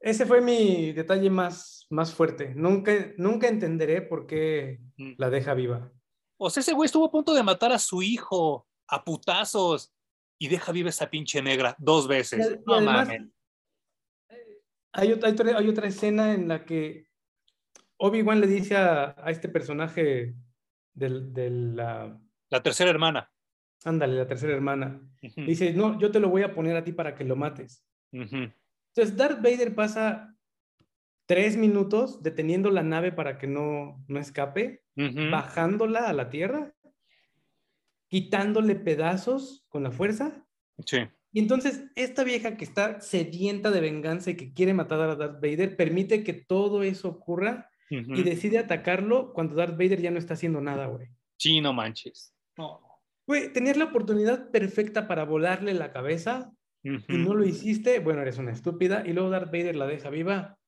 Ese 0.00 0.26
fue 0.26 0.42
mi 0.42 0.92
detalle 0.92 1.30
más, 1.30 1.86
más 1.88 2.12
fuerte. 2.12 2.54
Nunca, 2.54 2.92
nunca 3.16 3.48
entenderé 3.48 4.02
por 4.02 4.26
qué 4.26 4.80
mm. 4.98 5.12
la 5.16 5.30
deja 5.30 5.54
viva. 5.54 5.90
O 6.44 6.50
sea, 6.50 6.60
ese 6.60 6.74
güey 6.74 6.86
estuvo 6.86 7.06
a 7.06 7.10
punto 7.10 7.32
de 7.32 7.42
matar 7.42 7.72
a 7.72 7.78
su 7.78 8.02
hijo 8.02 8.66
a 8.88 9.02
putazos 9.02 9.94
y 10.38 10.48
deja 10.48 10.72
viva 10.72 10.90
esa 10.90 11.08
pinche 11.08 11.40
negra 11.40 11.74
dos 11.78 12.06
veces. 12.06 12.60
no 12.66 12.80
mames. 12.82 13.22
Hay 14.92 15.10
otra, 15.10 15.30
hay, 15.56 15.68
otra, 15.68 15.88
escena 15.88 16.34
en 16.34 16.46
la 16.46 16.64
que 16.64 17.08
Obi-Wan 17.96 18.40
le 18.40 18.46
dice 18.46 18.76
a, 18.76 19.16
este 19.26 19.48
personaje 19.48 20.34
de, 20.92 21.50
la... 21.50 22.20
La 22.50 22.62
tercera 22.62 22.90
hermana. 22.90 23.32
Ándale, 23.84 24.14
la 24.14 24.26
tercera 24.26 24.52
hermana. 24.52 25.00
Dice, 25.20 25.72
no, 25.72 25.98
yo 25.98 26.12
te 26.12 26.20
lo 26.20 26.28
voy 26.28 26.42
a 26.42 26.54
poner 26.54 26.76
a 26.76 26.84
ti 26.84 26.92
para 26.92 27.14
que 27.14 27.24
lo 27.24 27.36
mates. 27.36 27.84
Entonces, 28.12 29.16
Darth 29.16 29.42
Vader 29.42 29.74
pasa 29.74 30.33
tres 31.26 31.56
minutos 31.56 32.22
deteniendo 32.22 32.70
la 32.70 32.82
nave 32.82 33.12
para 33.12 33.38
que 33.38 33.46
no, 33.46 34.02
no 34.08 34.18
escape, 34.18 34.82
bajándola 34.96 36.08
a 36.08 36.12
la 36.12 36.30
Tierra, 36.30 36.74
quitándole 38.08 38.76
pedazos 38.76 39.64
con 39.68 39.82
la 39.82 39.90
fuerza. 39.90 40.46
Sí. 40.86 40.98
Y 41.32 41.40
entonces 41.40 41.84
esta 41.96 42.22
vieja 42.22 42.56
que 42.56 42.64
está 42.64 43.00
sedienta 43.00 43.70
de 43.70 43.80
venganza 43.80 44.30
y 44.30 44.36
que 44.36 44.52
quiere 44.52 44.72
matar 44.72 45.00
a 45.00 45.16
Darth 45.16 45.40
Vader, 45.40 45.76
permite 45.76 46.22
que 46.22 46.32
todo 46.32 46.82
eso 46.82 47.08
ocurra 47.08 47.70
y 47.90 48.22
decide 48.22 48.58
atacarlo 48.58 49.32
cuando 49.32 49.54
Darth 49.54 49.76
Vader 49.76 50.00
ya 50.00 50.10
no 50.10 50.18
está 50.18 50.34
haciendo 50.34 50.60
nada, 50.60 50.86
güey. 50.86 51.08
Sí, 51.36 51.60
no 51.60 51.72
manches. 51.72 52.34
Güey, 53.26 53.52
tenías 53.52 53.76
la 53.76 53.86
oportunidad 53.86 54.50
perfecta 54.50 55.08
para 55.08 55.24
volarle 55.24 55.74
la 55.74 55.92
cabeza 55.92 56.52
y 56.82 57.16
no 57.16 57.34
lo 57.34 57.44
hiciste, 57.44 57.98
bueno, 57.98 58.22
eres 58.22 58.38
una 58.38 58.52
estúpida. 58.52 59.02
Y 59.06 59.12
luego 59.12 59.30
Darth 59.30 59.50
Vader 59.50 59.76
la 59.76 59.86
deja 59.86 60.10
viva 60.10 60.58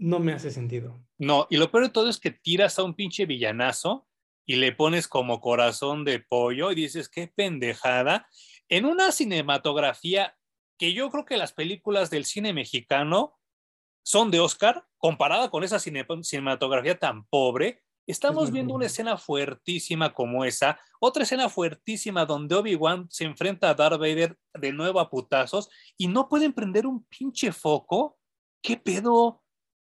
no 0.00 0.18
me 0.18 0.32
hace 0.32 0.50
sentido. 0.50 0.98
No, 1.18 1.46
y 1.50 1.58
lo 1.58 1.70
peor 1.70 1.84
de 1.84 1.90
todo 1.90 2.08
es 2.08 2.18
que 2.18 2.30
tiras 2.30 2.78
a 2.78 2.82
un 2.82 2.94
pinche 2.94 3.26
villanazo 3.26 4.08
y 4.46 4.56
le 4.56 4.72
pones 4.72 5.06
como 5.06 5.40
corazón 5.40 6.04
de 6.04 6.20
pollo 6.20 6.72
y 6.72 6.74
dices, 6.74 7.08
qué 7.08 7.28
pendejada. 7.28 8.26
En 8.68 8.86
una 8.86 9.12
cinematografía 9.12 10.34
que 10.78 10.94
yo 10.94 11.10
creo 11.10 11.26
que 11.26 11.36
las 11.36 11.52
películas 11.52 12.08
del 12.08 12.24
cine 12.24 12.54
mexicano 12.54 13.38
son 14.02 14.30
de 14.30 14.40
Oscar, 14.40 14.86
comparada 14.96 15.50
con 15.50 15.64
esa 15.64 15.78
cinematografía 15.78 16.98
tan 16.98 17.26
pobre, 17.26 17.82
estamos 18.06 18.50
viendo 18.50 18.74
una 18.74 18.86
escena 18.86 19.18
fuertísima 19.18 20.14
como 20.14 20.46
esa, 20.46 20.80
otra 20.98 21.24
escena 21.24 21.50
fuertísima 21.50 22.24
donde 22.24 22.54
Obi-Wan 22.54 23.06
se 23.10 23.24
enfrenta 23.24 23.68
a 23.68 23.74
Darth 23.74 24.00
Vader 24.00 24.38
de 24.54 24.72
nuevo 24.72 24.98
a 24.98 25.10
putazos 25.10 25.68
y 25.98 26.08
no 26.08 26.26
pueden 26.26 26.54
prender 26.54 26.86
un 26.86 27.04
pinche 27.04 27.52
foco. 27.52 28.18
¿Qué 28.62 28.78
pedo? 28.78 29.42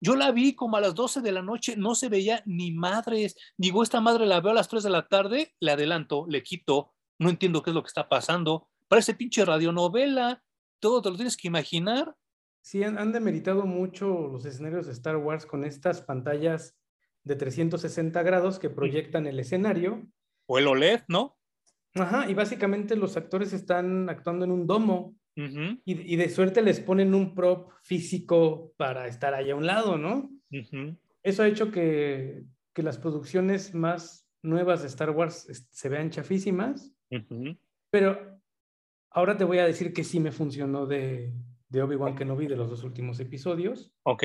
Yo 0.00 0.16
la 0.16 0.32
vi 0.32 0.54
como 0.54 0.76
a 0.76 0.80
las 0.80 0.94
12 0.94 1.20
de 1.20 1.32
la 1.32 1.42
noche, 1.42 1.76
no 1.76 1.94
se 1.94 2.08
veía 2.08 2.42
ni 2.46 2.72
madres. 2.72 3.36
Digo, 3.56 3.82
esta 3.82 4.00
madre 4.00 4.26
la 4.26 4.40
veo 4.40 4.52
a 4.52 4.54
las 4.54 4.68
3 4.68 4.82
de 4.82 4.90
la 4.90 5.06
tarde, 5.06 5.54
le 5.60 5.72
adelanto, 5.72 6.24
le 6.26 6.42
quito, 6.42 6.94
no 7.18 7.28
entiendo 7.28 7.62
qué 7.62 7.70
es 7.70 7.74
lo 7.74 7.82
que 7.82 7.88
está 7.88 8.08
pasando. 8.08 8.68
Parece 8.88 9.14
pinche 9.14 9.44
radionovela, 9.44 10.42
todo 10.80 11.02
te 11.02 11.10
lo 11.10 11.16
tienes 11.16 11.36
que 11.36 11.48
imaginar. 11.48 12.16
sí 12.62 12.82
han, 12.82 13.12
demeritado 13.12 13.66
mucho 13.66 14.28
los 14.28 14.46
escenarios 14.46 14.86
de 14.86 14.92
Star 14.92 15.16
Wars 15.16 15.44
con 15.44 15.64
estas 15.64 16.00
pantallas 16.00 16.74
de 17.22 17.36
360 17.36 18.22
grados 18.22 18.58
que 18.58 18.70
proyectan 18.70 19.26
el 19.26 19.38
escenario. 19.38 20.08
O 20.46 20.58
el 20.58 20.66
OLED, 20.66 21.02
¿no? 21.08 21.36
Ajá, 21.94 22.28
y 22.30 22.34
básicamente 22.34 22.96
los 22.96 23.18
actores 23.18 23.52
están 23.52 24.08
actuando 24.08 24.46
en 24.46 24.52
un 24.52 24.66
domo 24.66 25.19
y, 25.84 26.16
de 26.16 26.28
suerte 26.28 26.62
les 26.62 26.80
ponen 26.80 27.14
un 27.14 27.34
prop 27.34 27.70
físico 27.82 28.72
para 28.76 29.06
estar 29.06 29.34
ahí 29.34 29.50
a 29.50 29.56
un 29.56 29.66
lado, 29.66 29.98
¿no? 29.98 30.30
Eso 31.22 31.42
ha 31.42 31.48
hecho 31.48 31.70
que, 31.70 32.44
que, 32.72 32.82
las 32.82 32.98
producciones 32.98 33.74
más 33.74 34.26
nuevas 34.42 34.82
de 34.82 34.88
Star 34.88 35.10
Wars 35.10 35.68
se 35.70 35.88
vean 35.88 36.10
chafísimas, 36.10 36.92
pero 37.90 38.40
ahora 39.10 39.36
te 39.36 39.44
voy 39.44 39.58
a 39.58 39.66
decir 39.66 39.92
que 39.92 40.04
sí 40.04 40.20
me 40.20 40.32
funcionó 40.32 40.86
de, 40.86 41.32
de 41.70 41.82
Obi-Wan 41.82 42.16
Kenobi 42.16 42.46
de 42.46 42.56
los 42.56 42.68
dos 42.68 42.84
últimos 42.84 43.20
episodios. 43.20 43.92
Ok. 44.02 44.24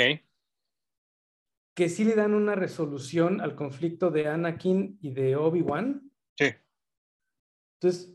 Que 1.75 1.89
sí 1.89 2.03
le 2.03 2.15
dan 2.15 2.33
una 2.33 2.55
resolución 2.55 3.41
al 3.41 3.55
conflicto 3.55 4.09
de 4.09 4.27
Anakin 4.27 4.97
y 5.01 5.11
de 5.11 5.35
Obi-Wan. 5.35 6.11
Sí. 6.37 6.45
Entonces, 7.79 8.14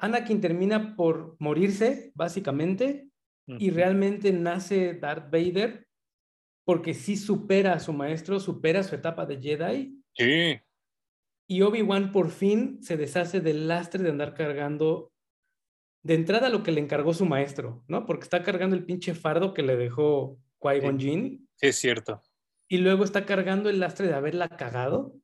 Anakin 0.00 0.40
termina 0.40 0.96
por 0.96 1.36
morirse, 1.38 2.10
básicamente, 2.14 3.08
y 3.46 3.70
realmente 3.70 4.32
nace 4.32 4.94
Darth 4.94 5.30
Vader 5.30 5.88
porque 6.64 6.94
sí 6.94 7.16
supera 7.16 7.72
a 7.72 7.80
su 7.80 7.92
maestro, 7.92 8.38
supera 8.38 8.82
su 8.84 8.94
etapa 8.94 9.26
de 9.26 9.40
Jedi. 9.40 10.00
Sí. 10.14 10.60
Y 11.48 11.62
Obi-Wan 11.62 12.12
por 12.12 12.30
fin 12.30 12.80
se 12.80 12.96
deshace 12.96 13.40
del 13.40 13.66
lastre 13.66 14.04
de 14.04 14.10
andar 14.10 14.34
cargando 14.34 15.12
de 16.02 16.14
entrada 16.14 16.48
lo 16.48 16.62
que 16.62 16.70
le 16.70 16.80
encargó 16.80 17.12
su 17.12 17.26
maestro, 17.26 17.84
¿no? 17.88 18.06
Porque 18.06 18.22
está 18.22 18.42
cargando 18.42 18.76
el 18.76 18.84
pinche 18.84 19.14
fardo 19.14 19.52
que 19.52 19.62
le 19.62 19.76
dejó 19.76 20.38
Qui-Gon 20.60 20.98
Jinn. 20.98 21.48
Sí, 21.56 21.66
es 21.66 21.76
cierto. 21.76 22.22
Y 22.68 22.78
luego 22.78 23.02
está 23.02 23.26
cargando 23.26 23.68
el 23.68 23.80
lastre 23.80 24.06
de 24.06 24.14
haberla 24.14 24.48
cagado, 24.48 25.16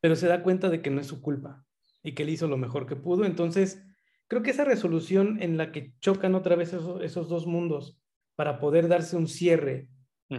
pero 0.00 0.16
se 0.16 0.26
da 0.26 0.42
cuenta 0.42 0.70
de 0.70 0.80
que 0.80 0.90
no 0.90 1.02
es 1.02 1.06
su 1.06 1.20
culpa 1.20 1.66
y 2.02 2.12
que 2.12 2.22
él 2.22 2.30
hizo 2.30 2.46
lo 2.48 2.56
mejor 2.56 2.86
que 2.86 2.96
pudo. 2.96 3.24
Entonces, 3.24 3.82
creo 4.28 4.42
que 4.42 4.50
esa 4.50 4.64
resolución 4.64 5.42
en 5.42 5.56
la 5.56 5.72
que 5.72 5.92
chocan 6.00 6.34
otra 6.34 6.56
vez 6.56 6.72
esos, 6.72 7.28
dos 7.28 7.46
mundos 7.46 7.98
para 8.36 8.58
poder 8.58 8.88
darse 8.88 9.16
un 9.16 9.28
cierre 9.28 9.88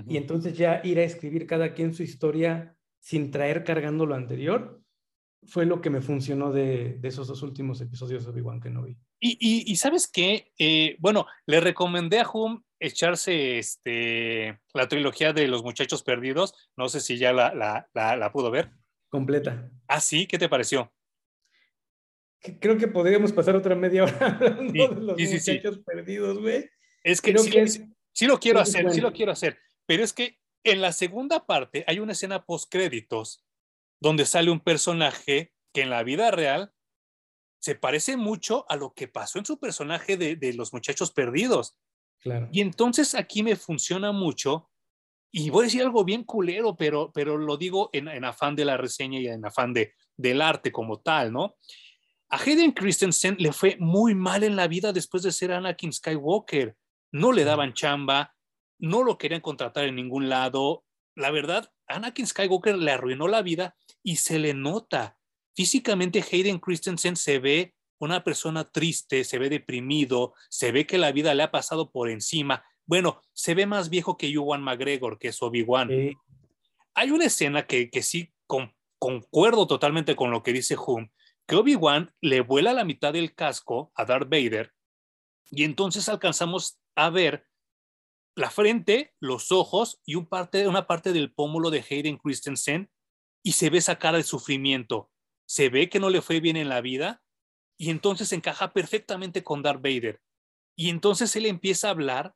y 0.08 0.16
entonces 0.16 0.58
ya 0.58 0.80
ir 0.86 1.00
a 1.00 1.04
escribir 1.04 1.46
cada 1.46 1.74
quien 1.74 1.94
su 1.94 2.02
historia 2.02 2.78
sin 3.02 3.30
traer 3.30 3.66
cargando 3.66 4.06
lo 4.06 4.16
anterior, 4.16 4.82
fue 5.44 5.66
lo 5.66 5.82
que 5.82 5.90
me 5.90 6.02
funcionó 6.02 6.52
de, 6.52 7.00
esos 7.04 7.28
dos 7.28 7.42
últimos 7.42 7.82
episodios 7.82 8.24
de 8.24 8.32
Obi-Wan 8.32 8.62
Kenobi. 8.62 8.98
Y, 9.20 9.38
y, 9.40 9.70
y 9.70 9.76
sabes 9.76 10.08
qué, 10.08 10.54
eh, 10.58 10.96
bueno, 11.00 11.26
le 11.46 11.60
recomendé 11.60 12.20
a 12.20 12.30
Hum 12.32 12.64
echarse 12.80 13.60
este, 13.60 14.60
la 14.74 14.88
trilogía 14.88 15.34
de 15.34 15.48
los 15.48 15.64
muchachos 15.64 16.04
perdidos, 16.04 16.54
no 16.76 16.90
sé 16.90 17.00
si 17.00 17.18
ya 17.18 17.32
la, 17.32 17.54
la, 17.54 18.16
la 18.16 18.32
pudo 18.32 18.50
ver. 18.50 18.72
Completa. 19.10 19.70
Ah, 19.88 20.00
sí, 20.00 20.26
¿qué 20.26 20.40
te 20.40 20.50
pareció? 20.50 20.92
Creo 22.42 22.78
que 22.78 22.88
podríamos 22.88 23.32
pasar 23.32 23.56
otra 23.56 23.76
media 23.76 24.04
hora 24.04 24.18
hablando 24.40 24.74
de 24.74 25.02
los 25.02 25.20
muchachos 25.20 25.80
perdidos, 25.86 26.40
güey. 26.40 26.70
Es 27.04 27.22
que, 27.22 27.38
sí, 28.14 28.28
lo 28.28 28.40
quiero 28.40 28.60
hacer, 28.60 28.92
sí 28.92 29.02
lo 29.02 29.12
quiero 29.12 29.32
hacer, 29.32 29.58
pero 29.86 30.04
es 30.04 30.14
que 30.14 30.40
en 30.64 30.82
la 30.82 30.92
segunda 30.92 31.46
parte 31.46 31.84
hay 31.88 32.00
una 32.00 32.12
escena 32.12 32.46
post 32.46 32.72
créditos 32.72 33.44
donde 34.00 34.26
sale 34.26 34.52
un 34.52 34.60
personaje 34.60 35.54
que 35.74 35.82
en 35.82 35.90
la 35.90 36.04
vida 36.04 36.32
real 36.32 36.74
se 37.60 37.76
parece 37.76 38.18
mucho 38.18 38.66
a 38.70 38.76
lo 38.76 38.94
que 38.94 39.08
pasó 39.08 39.40
en 39.40 39.46
su 39.46 39.60
personaje 39.60 40.18
de, 40.18 40.54
los 40.54 40.74
muchachos 40.74 41.12
perdidos. 41.12 41.78
Claro. 42.20 42.50
Y 42.52 42.62
entonces 42.62 43.16
aquí 43.16 43.44
me 43.44 43.56
funciona 43.56 44.12
mucho 44.12 44.72
y 45.32 45.50
voy 45.50 45.64
a 45.64 45.66
decir 45.68 45.82
algo 45.82 46.04
bien 46.04 46.24
culero, 46.24 46.76
pero, 46.76 47.12
pero 47.14 47.38
lo 47.38 47.58
digo 47.58 47.90
en, 47.94 48.26
afán 48.26 48.56
de 48.56 48.66
la 48.66 48.78
reseña 48.78 49.20
y 49.20 49.28
en 49.28 49.46
afán 49.46 49.74
de, 49.74 49.94
del 50.18 50.42
arte 50.42 50.72
como 50.72 51.00
tal, 51.00 51.32
¿no? 51.32 51.56
A 52.34 52.38
Hayden 52.38 52.72
Christensen 52.72 53.36
le 53.40 53.52
fue 53.52 53.76
muy 53.78 54.16
mal 54.16 54.44
en 54.44 54.56
la 54.56 54.70
vida 54.70 54.94
después 54.94 55.22
de 55.22 55.34
ser 55.34 55.52
Anakin 55.52 55.92
Skywalker. 55.92 56.78
No 57.12 57.34
le 57.34 57.44
daban 57.44 57.74
chamba, 57.74 58.34
no 58.80 59.04
lo 59.04 59.18
querían 59.18 59.42
contratar 59.42 59.84
en 59.84 59.96
ningún 59.96 60.30
lado. 60.30 60.86
La 61.14 61.30
verdad, 61.30 61.70
Anakin 61.88 62.26
Skywalker 62.26 62.78
le 62.78 62.92
arruinó 62.92 63.28
la 63.28 63.42
vida 63.42 63.76
y 64.02 64.16
se 64.16 64.40
le 64.40 64.54
nota. 64.54 65.18
Físicamente 65.54 66.24
Hayden 66.24 66.60
Christensen 66.60 67.18
se 67.18 67.40
ve 67.40 67.76
una 68.00 68.24
persona 68.24 68.64
triste, 68.64 69.26
se 69.26 69.38
ve 69.38 69.50
deprimido, 69.50 70.34
se 70.50 70.72
ve 70.72 70.88
que 70.88 70.98
la 70.98 71.12
vida 71.12 71.36
le 71.36 71.44
ha 71.44 71.52
pasado 71.52 71.92
por 71.92 72.10
encima. 72.10 72.64
Bueno, 72.86 73.22
se 73.34 73.56
ve 73.56 73.66
más 73.66 73.90
viejo 73.90 74.18
que 74.18 74.30
Ewan 74.30 74.64
McGregor, 74.64 75.20
que 75.20 75.28
es 75.28 75.42
Obi-Wan. 75.42 75.90
Hay 76.94 77.12
una 77.12 77.26
escena 77.26 77.68
que, 77.68 77.90
que 77.90 78.02
sí 78.02 78.34
concuerdo 79.00 79.68
totalmente 79.68 80.16
con 80.16 80.32
lo 80.32 80.44
que 80.44 80.54
dice 80.54 80.78
Hum, 80.78 81.10
que 81.52 81.58
Obi-Wan 81.58 82.16
le 82.22 82.40
vuela 82.40 82.72
la 82.72 82.86
mitad 82.86 83.12
del 83.12 83.36
casco 83.36 83.92
a 83.96 84.06
Darth 84.06 84.30
Vader 84.30 84.74
y 85.50 85.66
entonces 85.66 86.08
alcanzamos 86.08 86.80
a 86.96 87.10
ver 87.10 87.46
la 88.38 88.50
frente, 88.50 89.14
los 89.20 89.52
ojos 89.52 90.00
y 90.06 90.16
una 90.16 90.88
parte 90.88 91.12
del 91.12 91.34
pómulo 91.34 91.70
de 91.70 91.84
Hayden 91.90 92.20
Christensen 92.20 92.90
y 93.44 93.52
se 93.52 93.70
ve 93.70 93.80
esa 93.80 94.00
cara 94.00 94.16
de 94.16 94.24
sufrimiento. 94.24 95.12
Se 95.46 95.68
ve 95.68 95.90
que 95.90 96.00
no 96.00 96.10
le 96.10 96.22
fue 96.22 96.40
bien 96.40 96.56
en 96.56 96.70
la 96.70 96.80
vida 96.80 97.22
y 97.78 97.90
entonces 97.90 98.32
encaja 98.32 98.72
perfectamente 98.72 99.44
con 99.44 99.62
Darth 99.62 99.82
Vader. 99.82 100.22
Y 100.78 100.90
entonces 100.90 101.36
él 101.36 101.46
empieza 101.46 101.90
a 101.90 101.92
hablar 101.92 102.34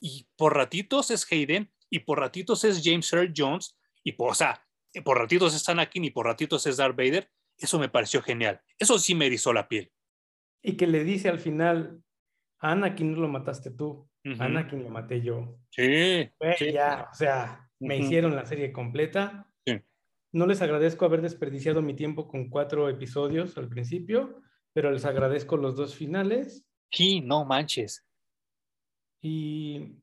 y 0.00 0.28
por 0.36 0.54
ratitos 0.54 1.10
es 1.10 1.26
Hayden 1.32 1.74
y 1.90 1.98
por 1.98 2.20
ratitos 2.20 2.62
es 2.62 2.80
James 2.84 3.12
Earl 3.12 3.34
Jones 3.36 3.76
y 4.04 4.12
por, 4.12 4.30
o 4.30 4.34
sea, 4.36 4.64
por 5.04 5.18
ratitos 5.18 5.52
es 5.52 5.68
Anakin 5.68 6.04
y 6.04 6.10
por 6.12 6.26
ratitos 6.26 6.64
es 6.68 6.76
Darth 6.76 6.96
Vader 6.96 7.28
eso 7.64 7.78
me 7.78 7.88
pareció 7.88 8.22
genial. 8.22 8.60
Eso 8.78 8.98
sí 8.98 9.14
me 9.14 9.26
erizó 9.26 9.52
la 9.52 9.68
piel. 9.68 9.90
Y 10.62 10.76
que 10.76 10.86
le 10.86 11.04
dice 11.04 11.28
al 11.28 11.38
final, 11.38 12.02
Anakin 12.58 13.12
no 13.12 13.20
lo 13.20 13.28
mataste 13.28 13.70
tú, 13.70 14.08
Anakin 14.38 14.82
lo 14.82 14.90
maté 14.90 15.20
yo. 15.20 15.58
Sí. 15.70 16.30
Ya, 16.72 17.08
o 17.10 17.14
sea, 17.14 17.68
me 17.80 17.96
hicieron 17.96 18.36
la 18.36 18.46
serie 18.46 18.72
completa. 18.72 19.48
No 20.34 20.46
les 20.46 20.62
agradezco 20.62 21.04
haber 21.04 21.20
desperdiciado 21.20 21.82
mi 21.82 21.94
tiempo 21.94 22.26
con 22.26 22.48
cuatro 22.48 22.88
episodios 22.88 23.58
al 23.58 23.68
principio, 23.68 24.40
pero 24.72 24.90
les 24.90 25.04
agradezco 25.04 25.58
los 25.58 25.76
dos 25.76 25.94
finales. 25.94 26.64
Sí, 26.90 27.20
no 27.20 27.44
manches. 27.44 28.06
Y... 29.20 29.96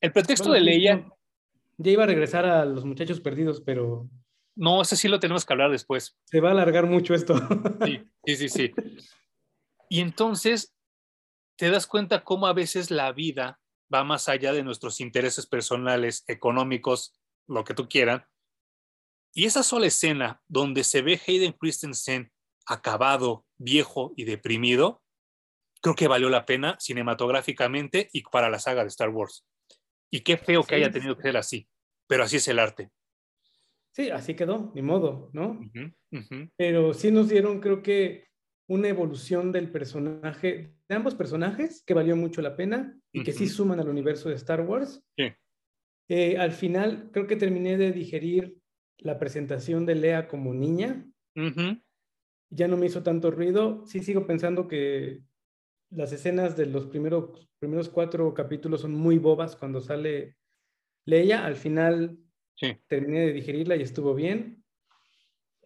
El 0.00 0.12
pretexto 0.12 0.50
de 0.50 0.60
Leia... 0.60 1.08
Ya 1.78 1.90
iba 1.90 2.04
a 2.04 2.06
regresar 2.06 2.46
a 2.46 2.64
los 2.64 2.86
muchachos 2.86 3.20
perdidos, 3.20 3.60
pero 3.60 4.08
no, 4.56 4.82
ese 4.82 4.96
sí 4.96 5.06
lo 5.06 5.20
tenemos 5.20 5.44
que 5.44 5.52
hablar 5.52 5.70
después. 5.70 6.16
Se 6.24 6.40
va 6.40 6.48
a 6.48 6.52
alargar 6.52 6.86
mucho 6.86 7.14
esto. 7.14 7.36
Sí, 7.84 8.02
sí, 8.24 8.36
sí, 8.36 8.48
sí. 8.48 8.72
Y 9.88 10.00
entonces 10.00 10.74
te 11.56 11.70
das 11.70 11.86
cuenta 11.86 12.24
cómo 12.24 12.46
a 12.46 12.52
veces 12.52 12.90
la 12.90 13.12
vida 13.12 13.60
va 13.92 14.02
más 14.02 14.28
allá 14.28 14.52
de 14.52 14.64
nuestros 14.64 15.00
intereses 15.00 15.46
personales, 15.46 16.24
económicos, 16.26 17.14
lo 17.46 17.64
que 17.64 17.74
tú 17.74 17.88
quieras. 17.88 18.24
Y 19.32 19.44
esa 19.44 19.62
sola 19.62 19.86
escena 19.86 20.42
donde 20.48 20.82
se 20.82 21.02
ve 21.02 21.20
Hayden 21.26 21.52
Christensen 21.52 22.32
acabado, 22.66 23.44
viejo 23.58 24.12
y 24.16 24.24
deprimido, 24.24 25.02
creo 25.82 25.94
que 25.94 26.08
valió 26.08 26.30
la 26.30 26.46
pena 26.46 26.76
cinematográficamente 26.80 28.08
y 28.12 28.22
para 28.22 28.50
la 28.50 28.58
saga 28.58 28.82
de 28.82 28.88
Star 28.88 29.10
Wars. 29.10 29.46
Y 30.10 30.20
qué 30.20 30.38
feo 30.38 30.64
que 30.64 30.76
haya 30.76 30.90
tenido 30.90 31.16
que 31.16 31.22
ser 31.22 31.36
así, 31.36 31.68
pero 32.06 32.24
así 32.24 32.36
es 32.36 32.48
el 32.48 32.58
arte. 32.58 32.90
Sí, 33.96 34.10
así 34.10 34.34
quedó, 34.34 34.72
ni 34.74 34.82
modo, 34.82 35.30
¿no? 35.32 35.58
Pero 36.58 36.92
sí 36.92 37.10
nos 37.10 37.30
dieron, 37.30 37.60
creo 37.60 37.82
que, 37.82 38.26
una 38.68 38.88
evolución 38.88 39.52
del 39.52 39.70
personaje, 39.70 40.74
de 40.86 40.94
ambos 40.94 41.14
personajes, 41.14 41.82
que 41.86 41.94
valió 41.94 42.14
mucho 42.14 42.42
la 42.42 42.56
pena 42.56 42.94
y 43.10 43.22
que 43.22 43.32
sí 43.32 43.48
suman 43.48 43.80
al 43.80 43.88
universo 43.88 44.28
de 44.28 44.34
Star 44.34 44.60
Wars. 44.60 45.02
Sí. 45.16 45.32
Eh, 46.10 46.36
al 46.36 46.52
final, 46.52 47.08
creo 47.10 47.26
que 47.26 47.36
terminé 47.36 47.78
de 47.78 47.92
digerir 47.92 48.58
la 48.98 49.18
presentación 49.18 49.86
de 49.86 49.94
Lea 49.94 50.28
como 50.28 50.52
niña. 50.52 51.08
Ya 52.50 52.68
no 52.68 52.76
me 52.76 52.86
hizo 52.86 53.02
tanto 53.02 53.30
ruido. 53.30 53.86
Sí 53.86 54.00
sigo 54.00 54.26
pensando 54.26 54.68
que 54.68 55.22
las 55.90 56.12
escenas 56.12 56.54
de 56.54 56.66
los 56.66 56.86
primeros, 56.86 57.48
primeros 57.58 57.88
cuatro 57.88 58.34
capítulos 58.34 58.82
son 58.82 58.92
muy 58.92 59.16
bobas 59.18 59.56
cuando 59.56 59.80
sale 59.80 60.36
Leia. 61.06 61.46
Al 61.46 61.56
final 61.56 62.18
Terminé 62.86 63.20
de 63.20 63.32
digerirla 63.32 63.76
y 63.76 63.82
estuvo 63.82 64.14
bien. 64.14 64.64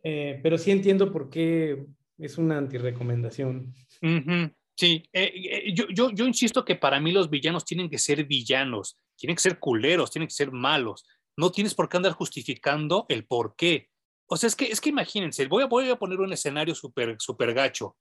Eh, 0.02 0.40
pero 0.42 0.58
sí 0.58 0.70
entiendo 0.70 1.12
por 1.12 1.30
qué 1.30 1.86
es 2.18 2.38
una 2.38 2.58
antirecomendación. 2.58 3.74
Sí, 4.76 5.02
eh, 5.12 5.32
eh, 5.34 5.74
yo, 5.74 5.88
yo, 5.90 6.10
yo 6.10 6.26
insisto 6.26 6.64
que 6.64 6.74
para 6.74 7.00
mí 7.00 7.12
los 7.12 7.28
villanos 7.28 7.66
tienen 7.66 7.90
que 7.90 7.98
ser 7.98 8.24
villanos, 8.24 8.98
tienen 9.14 9.36
que 9.36 9.42
ser 9.42 9.58
culeros, 9.58 10.10
tienen 10.10 10.26
que 10.26 10.34
ser 10.34 10.52
malos. 10.52 11.04
No 11.36 11.52
tienes 11.52 11.74
por 11.74 11.88
qué 11.88 11.98
andar 11.98 12.12
justificando 12.12 13.04
el 13.08 13.26
por 13.26 13.54
qué. 13.56 13.90
O 14.26 14.36
sea, 14.36 14.46
es 14.46 14.56
que, 14.56 14.66
es 14.66 14.80
que 14.80 14.88
imagínense, 14.88 15.46
voy 15.46 15.64
a, 15.64 15.66
voy 15.66 15.90
a 15.90 15.96
poner 15.96 16.20
un 16.20 16.32
escenario 16.32 16.74
súper 16.74 17.16
super 17.18 17.52
gacho. 17.52 17.96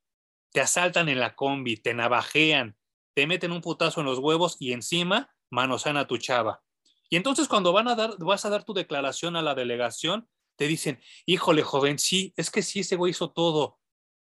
Te 0.53 0.61
asaltan 0.61 1.09
en 1.09 1.19
la 1.19 1.35
combi, 1.35 1.77
te 1.77 1.93
navajean, 1.93 2.77
te 3.13 3.27
meten 3.27 3.51
un 3.51 3.61
putazo 3.61 3.99
en 3.99 4.05
los 4.05 4.19
huevos 4.19 4.55
y 4.59 4.71
encima 4.71 5.29
manosean 5.51 5.97
a 5.97 6.07
tu 6.07 6.17
chava. 6.17 6.61
Y 7.09 7.15
entonces 7.15 7.47
cuando 7.47 7.73
van 7.73 7.87
a 7.87 7.95
dar, 7.95 8.15
vas 8.19 8.45
a 8.45 8.49
dar 8.49 8.63
tu 8.63 8.73
declaración 8.73 9.35
a 9.35 9.41
la 9.41 9.55
delegación, 9.55 10.27
te 10.55 10.67
dicen, 10.67 10.99
híjole, 11.25 11.63
joven, 11.63 11.99
sí, 11.99 12.33
es 12.35 12.51
que 12.51 12.61
sí, 12.61 12.81
ese 12.81 12.95
güey 12.95 13.11
hizo 13.11 13.31
todo, 13.31 13.79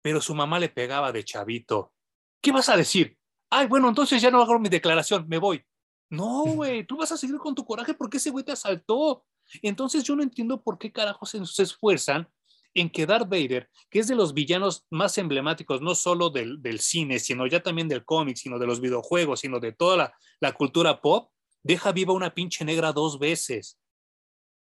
pero 0.03 0.21
su 0.21 0.35
mamá 0.35 0.59
le 0.59 0.69
pegaba 0.69 1.11
de 1.11 1.25
chavito. 1.25 1.93
¿Qué 2.41 2.53
vas 2.53 2.69
a 2.69 2.77
decir? 2.77 3.17
Ay, 3.51 3.67
bueno, 3.67 3.89
entonces 3.89 4.21
ya 4.21 4.31
no 4.31 4.41
hago 4.41 4.59
mi 4.59 4.69
declaración, 4.69 5.27
me 5.29 5.39
voy. 5.39 5.65
No, 6.11 6.45
güey, 6.45 6.87
tú 6.87 6.97
vas 6.97 7.13
a 7.13 7.17
seguir 7.17 7.37
con 7.39 7.55
tu 7.55 7.65
coraje 7.65 7.95
porque 7.95 8.19
ese 8.19 8.31
güey 8.31 8.45
te 8.45 8.53
asaltó. 8.53 9.25
Entonces 9.63 10.05
yo 10.05 10.15
no 10.15 10.23
entiendo 10.23 10.63
por 10.63 10.79
qué 10.79 10.93
carajos 10.93 11.31
se 11.31 11.63
esfuerzan 11.63 12.29
en 12.75 12.91
que 12.91 13.07
Darth 13.07 13.29
Vader, 13.29 13.69
que 13.91 13.99
es 13.99 14.09
de 14.09 14.15
los 14.15 14.35
villanos 14.35 14.87
más 14.91 15.19
emblemáticos, 15.19 15.81
no 15.81 15.95
solo 15.95 16.31
del, 16.31 16.81
cine, 16.81 17.19
sino 17.19 17.47
ya 17.47 17.63
también 17.63 17.89
del 17.89 18.05
cómic, 18.05 18.37
sino 18.37 18.59
de 18.59 18.67
los 18.67 18.81
videojuegos, 18.81 19.41
sino 19.41 19.59
de 19.61 19.73
toda 19.73 19.97
la, 19.97 20.15
la 20.41 20.53
cultura 20.53 21.01
pop, 21.01 21.31
deja 21.69 21.93
viva 21.93 22.15
una 22.15 22.35
pinche 22.35 22.65
negra 22.65 22.93
dos 22.95 23.19
veces. 23.19 23.79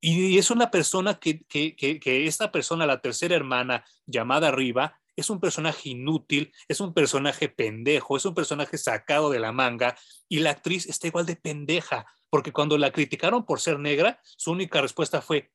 Y, 0.02 0.38
es 0.38 0.50
una 0.50 0.72
persona 0.72 1.20
que, 1.20 1.44
que, 1.44 1.76
que, 1.76 2.26
esta 2.26 2.54
persona, 2.54 2.86
la 2.86 3.02
tercera 3.02 3.36
hermana 3.36 3.86
llamada 4.06 4.50
Riva, 4.50 4.98
es 5.18 5.30
un 5.30 5.42
personaje 5.42 5.90
inútil, 5.90 6.54
es 6.70 6.80
un 6.80 6.94
personaje 6.94 7.50
pendejo, 7.50 8.16
es 8.16 8.24
un 8.24 8.34
personaje 8.34 8.78
sacado 8.78 9.30
de 9.30 9.40
la 9.40 9.52
manga 9.52 9.98
y 10.30 10.40
la 10.40 10.52
actriz 10.52 10.86
está 10.86 11.08
igual 11.08 11.26
de 11.26 11.36
pendeja, 11.36 12.06
porque 12.30 12.54
cuando 12.54 12.78
la 12.78 12.92
criticaron 12.92 13.46
por 13.46 13.60
ser 13.60 13.78
negra, 13.78 14.22
su 14.24 14.52
única 14.52 14.82
respuesta 14.82 15.22
fue, 15.22 15.52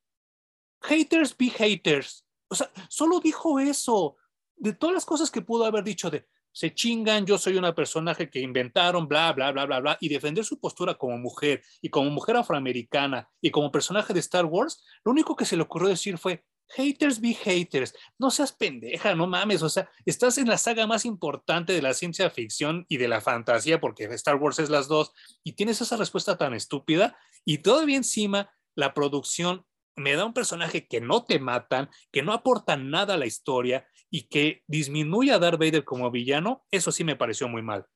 haters 0.82 1.34
be 1.36 1.48
haters. 1.48 2.26
O 2.48 2.54
sea, 2.54 2.70
solo 2.88 3.18
dijo 3.18 3.58
eso. 3.58 4.16
De 4.56 4.74
todas 4.74 4.94
las 4.94 5.06
cosas 5.06 5.30
que 5.30 5.40
pudo 5.40 5.64
haber 5.64 5.84
dicho 5.84 6.10
de, 6.10 6.26
se 6.52 6.74
chingan, 6.74 7.26
yo 7.26 7.38
soy 7.38 7.56
una 7.56 7.74
personaje 7.74 8.30
que 8.30 8.40
inventaron, 8.40 9.08
bla, 9.08 9.32
bla, 9.32 9.52
bla, 9.52 9.66
bla, 9.66 9.80
bla, 9.80 9.98
y 10.00 10.08
defender 10.08 10.44
su 10.44 10.58
postura 10.58 10.94
como 10.94 11.18
mujer 11.18 11.62
y 11.80 11.90
como 11.90 12.10
mujer 12.10 12.36
afroamericana 12.36 13.28
y 13.40 13.50
como 13.50 13.70
personaje 13.70 14.12
de 14.12 14.20
Star 14.20 14.44
Wars, 14.44 14.84
lo 15.04 15.12
único 15.12 15.36
que 15.36 15.44
se 15.44 15.56
le 15.56 15.62
ocurrió 15.62 15.88
decir 15.88 16.18
fue, 16.18 16.44
haters 16.70 17.20
be 17.20 17.34
haters, 17.34 17.94
no 18.18 18.30
seas 18.30 18.52
pendeja, 18.52 19.14
no 19.14 19.26
mames, 19.26 19.62
o 19.62 19.68
sea, 19.68 19.90
estás 20.04 20.38
en 20.38 20.48
la 20.48 20.58
saga 20.58 20.86
más 20.86 21.04
importante 21.04 21.72
de 21.72 21.82
la 21.82 21.94
ciencia 21.94 22.30
ficción 22.30 22.86
y 22.88 22.96
de 22.96 23.08
la 23.08 23.20
fantasía, 23.20 23.80
porque 23.80 24.04
Star 24.04 24.36
Wars 24.36 24.58
es 24.58 24.70
las 24.70 24.88
dos, 24.88 25.12
y 25.42 25.52
tienes 25.52 25.80
esa 25.80 25.96
respuesta 25.96 26.38
tan 26.38 26.54
estúpida, 26.54 27.16
y 27.44 27.58
todavía 27.58 27.96
encima 27.96 28.52
la 28.74 28.94
producción 28.94 29.64
me 29.96 30.14
da 30.14 30.24
un 30.24 30.32
personaje 30.32 30.86
que 30.86 31.00
no 31.00 31.24
te 31.24 31.38
matan, 31.38 31.90
que 32.12 32.22
no 32.22 32.32
aporta 32.32 32.76
nada 32.76 33.14
a 33.14 33.18
la 33.18 33.26
historia 33.26 33.86
y 34.10 34.22
que 34.28 34.64
disminuye 34.66 35.32
a 35.32 35.38
Darth 35.38 35.58
Vader 35.58 35.84
como 35.84 36.10
villano, 36.10 36.66
eso 36.70 36.90
sí 36.90 37.04
me 37.04 37.16
pareció 37.16 37.48
muy 37.48 37.62
mal. 37.62 37.86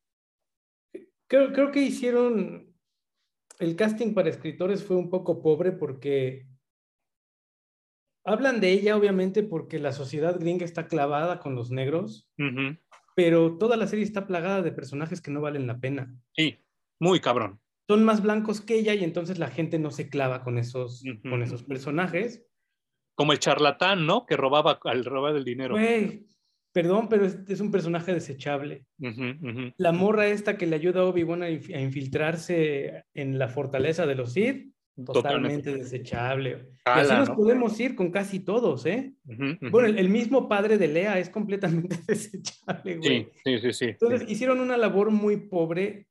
Creo, 1.26 1.52
creo 1.52 1.72
que 1.72 1.82
hicieron, 1.82 2.72
el 3.58 3.76
casting 3.76 4.14
para 4.14 4.30
escritores 4.30 4.84
fue 4.84 4.96
un 4.96 5.10
poco 5.10 5.42
pobre 5.42 5.72
porque 5.72 6.46
hablan 8.24 8.60
de 8.60 8.72
ella 8.72 8.96
obviamente 8.96 9.42
porque 9.42 9.78
la 9.78 9.92
sociedad 9.92 10.38
gringa 10.38 10.64
está 10.64 10.86
clavada 10.86 11.40
con 11.40 11.54
los 11.56 11.70
negros, 11.70 12.30
pero 13.16 13.58
toda 13.58 13.76
la 13.76 13.86
serie 13.86 14.04
está 14.04 14.26
plagada 14.26 14.62
de 14.62 14.72
personajes 14.72 15.20
que 15.20 15.30
no 15.30 15.40
valen 15.40 15.66
la 15.66 15.80
pena. 15.80 16.14
Sí, 16.32 16.64
muy 17.00 17.20
cabrón. 17.20 17.60
Son 17.88 18.04
más 18.04 18.22
blancos 18.22 18.60
que 18.60 18.76
ella 18.76 18.94
y 18.94 19.04
entonces 19.04 19.38
la 19.38 19.48
gente 19.48 19.78
no 19.78 19.90
se 19.90 20.08
clava 20.08 20.42
con 20.42 20.58
esos, 20.58 21.02
con 21.22 21.42
esos 21.42 21.64
personajes 21.64 22.46
como 23.14 23.32
el 23.32 23.38
charlatán, 23.38 24.06
¿no? 24.06 24.26
Que 24.26 24.36
robaba 24.36 24.78
al 24.84 25.04
robar 25.04 25.36
el 25.36 25.44
dinero. 25.44 25.74
Güey, 25.74 26.26
perdón, 26.72 27.08
pero 27.08 27.24
es, 27.24 27.60
un 27.60 27.70
personaje 27.70 28.12
desechable. 28.12 28.84
La 29.76 29.92
morra 29.92 30.26
esta 30.26 30.58
que 30.58 30.66
le 30.66 30.76
ayuda 30.76 31.00
a 31.00 31.04
Obi-Wan 31.04 31.42
a, 31.42 31.50
infiltrarse 31.50 33.04
en 33.14 33.38
la 33.38 33.48
fortaleza 33.48 34.06
de 34.06 34.14
los 34.16 34.32
Sith, 34.32 34.74
totalmente, 35.06 35.74
desechable. 35.74 36.68
y 36.86 36.90
así 36.90 37.14
nos 37.14 37.30
podemos 37.30 37.78
ir 37.80 37.94
con 37.94 38.10
casi 38.10 38.40
todos, 38.40 38.86
¿eh? 38.86 39.12
bueno, 39.70 39.86
el, 39.86 40.08
mismo 40.08 40.48
padre 40.48 40.78
de 40.78 40.88
Lea 40.88 41.18
es 41.18 41.30
completamente 41.30 41.96
desechable, 42.08 42.96
güey. 42.96 43.28
Sí, 43.44 43.58
sí, 43.60 43.72
sí. 43.72 43.84
Entonces 43.86 44.28
hicieron 44.28 44.60
una 44.60 44.76
labor 44.76 45.10
muy 45.10 45.36
pobre 45.36 46.08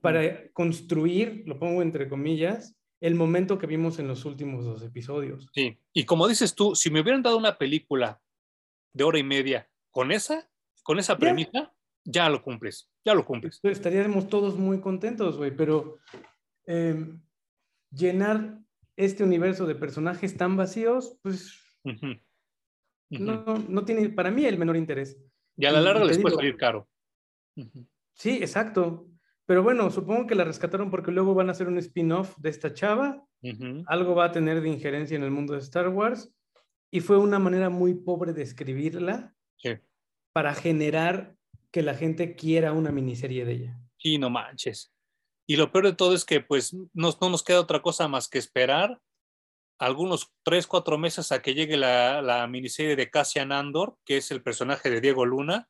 para 0.00 0.48
construir, 0.52 1.42
lo 1.46 1.58
pongo 1.58 1.82
entre 1.82 2.08
comillas, 2.08 2.76
el 3.04 3.14
momento 3.14 3.58
que 3.58 3.66
vimos 3.66 3.98
en 3.98 4.08
los 4.08 4.24
últimos 4.24 4.64
dos 4.64 4.82
episodios. 4.82 5.46
Sí, 5.52 5.78
y 5.92 6.06
como 6.06 6.26
dices 6.26 6.54
tú, 6.54 6.74
si 6.74 6.90
me 6.90 7.02
hubieran 7.02 7.22
dado 7.22 7.36
una 7.36 7.58
película 7.58 8.18
de 8.94 9.04
hora 9.04 9.18
y 9.18 9.22
media 9.22 9.68
con 9.90 10.10
esa, 10.10 10.48
con 10.82 10.98
esa 10.98 11.18
premisa, 11.18 11.74
ya 12.02 12.30
lo 12.30 12.42
cumples, 12.42 12.90
ya 13.04 13.12
lo 13.12 13.26
cumples. 13.26 13.60
Estaríamos 13.62 14.28
todos 14.28 14.56
muy 14.56 14.80
contentos, 14.80 15.36
güey, 15.36 15.54
pero 15.54 15.98
em, 16.64 17.20
llenar 17.90 18.58
este 18.96 19.22
universo 19.22 19.66
de 19.66 19.74
personajes 19.74 20.34
tan 20.38 20.56
vacíos, 20.56 21.18
pues 21.20 21.60
No, 23.10 23.44
no, 23.68 23.84
tiene 23.84 24.08
para 24.08 24.30
mí 24.30 24.46
el 24.46 24.56
menor 24.56 24.78
interés. 24.78 25.20
Y 25.58 25.66
a 25.66 25.72
la 25.72 25.82
larga 25.82 26.06
les 26.06 26.18
puede 26.18 26.36
salir 26.36 26.56
caro. 26.56 26.88
Sí, 28.14 28.38
exacto. 28.40 29.10
Pero 29.46 29.62
bueno, 29.62 29.90
supongo 29.90 30.26
que 30.26 30.34
la 30.34 30.44
rescataron 30.44 30.90
porque 30.90 31.12
luego 31.12 31.34
van 31.34 31.48
a 31.48 31.52
hacer 31.52 31.68
un 31.68 31.78
spin-off 31.78 32.36
de 32.38 32.50
esta 32.50 32.72
chava. 32.72 33.22
Algo 33.86 34.14
va 34.14 34.26
a 34.26 34.32
tener 34.32 34.62
de 34.62 34.70
injerencia 34.70 35.16
en 35.16 35.22
el 35.22 35.30
mundo 35.30 35.52
de 35.52 35.60
Star 35.60 35.88
Wars. 35.88 36.32
Y 36.90 37.00
fue 37.00 37.18
una 37.18 37.38
manera 37.38 37.68
muy 37.68 37.94
pobre 37.94 38.32
de 38.32 38.42
escribirla 38.42 39.34
para 40.32 40.54
generar 40.54 41.36
que 41.70 41.82
la 41.82 41.94
gente 41.94 42.36
quiera 42.36 42.72
una 42.72 42.90
miniserie 42.90 43.44
de 43.44 43.52
ella. 43.52 43.80
Sí, 43.98 44.16
no 44.18 44.30
manches. 44.30 44.92
Y 45.46 45.56
lo 45.56 45.70
peor 45.70 45.86
de 45.86 45.92
todo 45.92 46.14
es 46.14 46.24
que 46.24 46.40
pues 46.40 46.72
no, 46.72 47.12
no 47.20 47.30
nos 47.30 47.42
queda 47.42 47.60
otra 47.60 47.82
cosa 47.82 48.08
más 48.08 48.28
que 48.28 48.38
esperar 48.38 48.98
algunos 49.78 50.32
tres, 50.42 50.66
cuatro 50.66 50.96
meses 50.98 51.32
a 51.32 51.42
que 51.42 51.54
llegue 51.54 51.76
la, 51.76 52.22
la, 52.22 52.46
miniserie 52.46 52.96
de 52.96 53.10
Cassian 53.10 53.52
Andor, 53.52 53.96
que 54.04 54.18
es 54.18 54.30
el 54.30 54.42
personaje 54.42 54.88
de 54.88 55.00
Diego 55.00 55.26
Luna, 55.26 55.68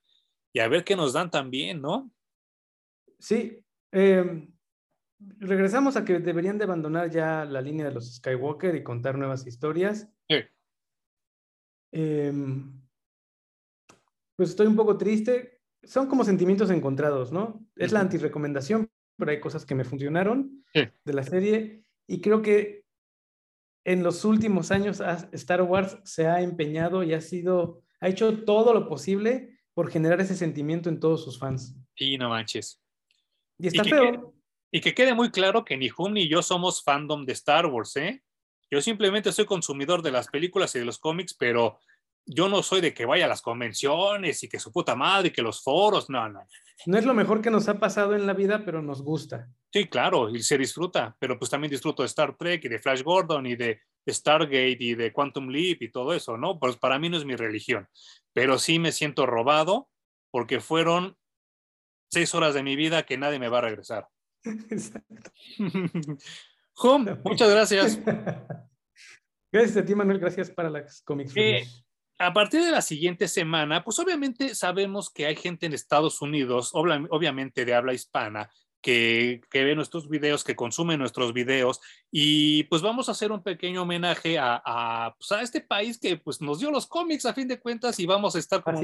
y 0.53 0.61
a 0.61 0.69
ver 0.69 0.85
qué 0.85 0.95
nos 0.95 1.15
dan 1.15 1.31
también, 1.31 1.81
¿no? 1.81 2.11
Sí, 3.19 3.64
Em, 3.97 4.53
regresamos 5.39 5.97
a 5.97 6.05
que 6.05 6.19
deberían 6.19 6.59
de 6.59 6.65
abandonar 6.65 7.11
ya 7.11 7.45
la 7.45 7.61
línea 7.61 7.87
de 7.87 7.93
los 7.93 8.13
Skywalker 8.17 8.75
y 8.75 8.83
contar 8.83 9.17
nuevas 9.17 9.47
historias. 9.47 10.13
Em, 11.93 12.83
pues 14.37 14.51
estoy 14.51 14.67
un 14.67 14.75
poco 14.75 14.99
triste. 14.99 15.61
Son 15.85 16.09
como 16.09 16.25
sentimientos 16.25 16.71
encontrados, 16.71 17.31
¿no? 17.31 17.65
Es 17.77 17.93
la 17.93 18.01
antirecomendación, 18.01 18.91
pero 19.17 19.31
hay 19.31 19.39
cosas 19.39 19.65
que 19.65 19.77
me 19.77 19.85
funcionaron 19.85 20.65
de 20.73 21.13
la 21.13 21.23
serie 21.23 21.85
y 22.09 22.21
creo 22.21 22.43
que 22.43 22.85
en 23.85 24.03
los 24.03 24.25
últimos 24.25 24.73
años 24.73 25.01
Star 25.31 25.63
Wars 25.63 25.99
se 26.03 26.27
ha 26.27 26.41
empeñado 26.41 27.05
y 27.05 27.13
ha 27.13 27.21
sido, 27.21 27.85
ha 28.01 28.09
hecho 28.09 28.43
todo 28.45 28.75
lo 28.75 28.89
posible 28.89 29.61
por 29.73 29.89
generar 29.89 30.21
ese 30.21 30.35
sentimiento 30.35 30.89
en 30.89 30.99
todos 30.99 31.23
sus 31.23 31.39
fans. 31.39 31.77
Y 31.95 32.19
no 32.19 32.31
manches. 32.31 32.84
Y 33.59 33.69
está 33.69 33.85
feo. 33.85 34.35
y 34.71 34.81
que 34.81 34.95
quede 34.95 35.15
muy 35.15 35.31
claro 35.31 35.65
que 35.65 35.77
ni 35.77 35.89
Hum 35.97 36.13
ni 36.13 36.29
yo 36.29 36.43
somos 36.43 36.83
fandom 36.83 37.25
de 37.25 37.33
Star 37.33 37.67
Wars, 37.67 37.97
¿eh? 37.97 38.23
Yo 38.71 38.81
simplemente 38.81 39.31
soy 39.33 39.45
consumidor 39.45 40.03
de 40.03 40.11
las 40.11 40.29
películas 40.29 40.75
y 40.75 40.81
de 40.81 40.85
los 40.85 40.99
cómics, 40.99 41.35
pero 41.35 41.79
yo 42.27 42.49
no 42.49 42.63
soy 42.63 42.81
de 42.81 42.95
que 42.95 43.05
vaya 43.05 43.27
a 43.27 43.29
las 43.29 43.43
convenciones 43.43 44.43
y 44.43 44.49
que 44.49 44.59
su 44.59 44.73
puta 44.73 44.97
madre 44.97 45.29
y 45.29 45.31
que 45.31 45.43
los 45.43 45.63
foros, 45.63 46.09
no, 46.09 46.29
no. 46.29 46.47
No 46.87 46.99
es 46.99 47.05
lo 47.05 47.15
mejor 47.15 47.41
que 47.41 47.51
nos 47.51 47.69
ha 47.69 47.79
pasado 47.79 48.15
en 48.15 48.27
la 48.27 48.33
vida, 48.33 48.63
pero 48.65 48.83
nos 48.83 49.03
gusta. 49.03 49.49
Sí, 49.73 49.87
claro, 49.87 50.29
y 50.29 50.43
se 50.43 50.59
disfruta, 50.59 51.17
pero 51.19 51.39
pues 51.39 51.51
también 51.51 51.71
disfruto 51.71 52.03
de 52.03 52.07
Star 52.07 52.37
Trek 52.37 52.65
y 52.65 52.69
de 52.69 52.79
Flash 52.79 53.03
Gordon 53.03 53.47
y 53.47 53.57
de 53.57 53.81
Stargate 54.09 54.77
y 54.81 54.95
de 54.95 55.13
Quantum 55.13 55.49
Leap 55.49 55.83
y 55.83 55.91
todo 55.91 56.13
eso, 56.13 56.37
¿no? 56.37 56.59
Pues 56.59 56.77
para 56.77 56.99
mí 56.99 57.09
no 57.09 57.17
es 57.17 57.25
mi 57.25 57.37
religión, 57.37 57.89
pero 58.33 58.59
sí 58.59 58.79
me 58.79 58.93
siento 58.93 59.27
robado 59.27 59.89
porque 60.31 60.61
fueron 60.61 61.17
seis 62.09 62.35
horas 62.35 62.55
de 62.55 62.63
mi 62.63 62.77
vida 62.77 63.05
que 63.05 63.19
nadie 63.19 63.39
me 63.39 63.49
va 63.49 63.59
a 63.59 63.63
regresar. 63.63 64.09
Exacto. 64.71 65.31
muchas 67.25 67.51
gracias. 67.51 68.01
Gracias 69.53 69.77
a 69.77 69.85
ti, 69.85 69.95
Manuel. 69.95 70.19
Gracias 70.19 70.51
para 70.51 70.69
las 70.69 71.01
Comics. 71.03 71.33
Eh, 71.37 71.65
a 72.19 72.33
partir 72.33 72.65
de 72.65 72.73
la 72.73 72.83
siguiente 72.83 73.29
semana, 73.29 73.85
pues 73.85 74.01
obviamente 74.01 74.53
sabemos 74.57 75.11
que 75.11 75.27
hay 75.27 75.37
gente 75.37 75.67
en 75.67 75.75
Estados 75.75 76.21
Unidos, 76.21 76.71
obviamente 76.73 77.65
de 77.65 77.73
habla 77.73 77.95
hispana, 77.95 78.51
que, 78.83 79.41
que, 79.51 79.63
ve 79.63 79.77
nuestros 79.77 80.09
videos, 80.09 80.43
que 80.43 80.57
consume 80.57 80.99
nuestros 80.99 81.33
videos, 81.33 81.81
y 82.11 82.65
pues 82.65 82.83
vamos 82.83 83.09
a 83.09 83.13
hacer 83.13 83.31
un 83.31 83.45
pequeño 83.45 83.83
homenaje 83.83 84.39
a, 84.39 84.61
a, 84.65 85.15
pues, 85.17 85.31
a 85.33 85.41
este 85.41 85.61
país 85.61 85.99
que 85.99 86.17
pues 86.17 86.41
nos 86.41 86.59
dio 86.59 86.73
los 86.73 86.87
cómics 86.87 87.25
a 87.25 87.33
fin 87.33 87.47
de 87.47 87.61
cuentas 87.61 87.99
y 88.01 88.07
vamos 88.07 88.35
a 88.35 88.41
estar 88.41 88.63
como 88.63 88.83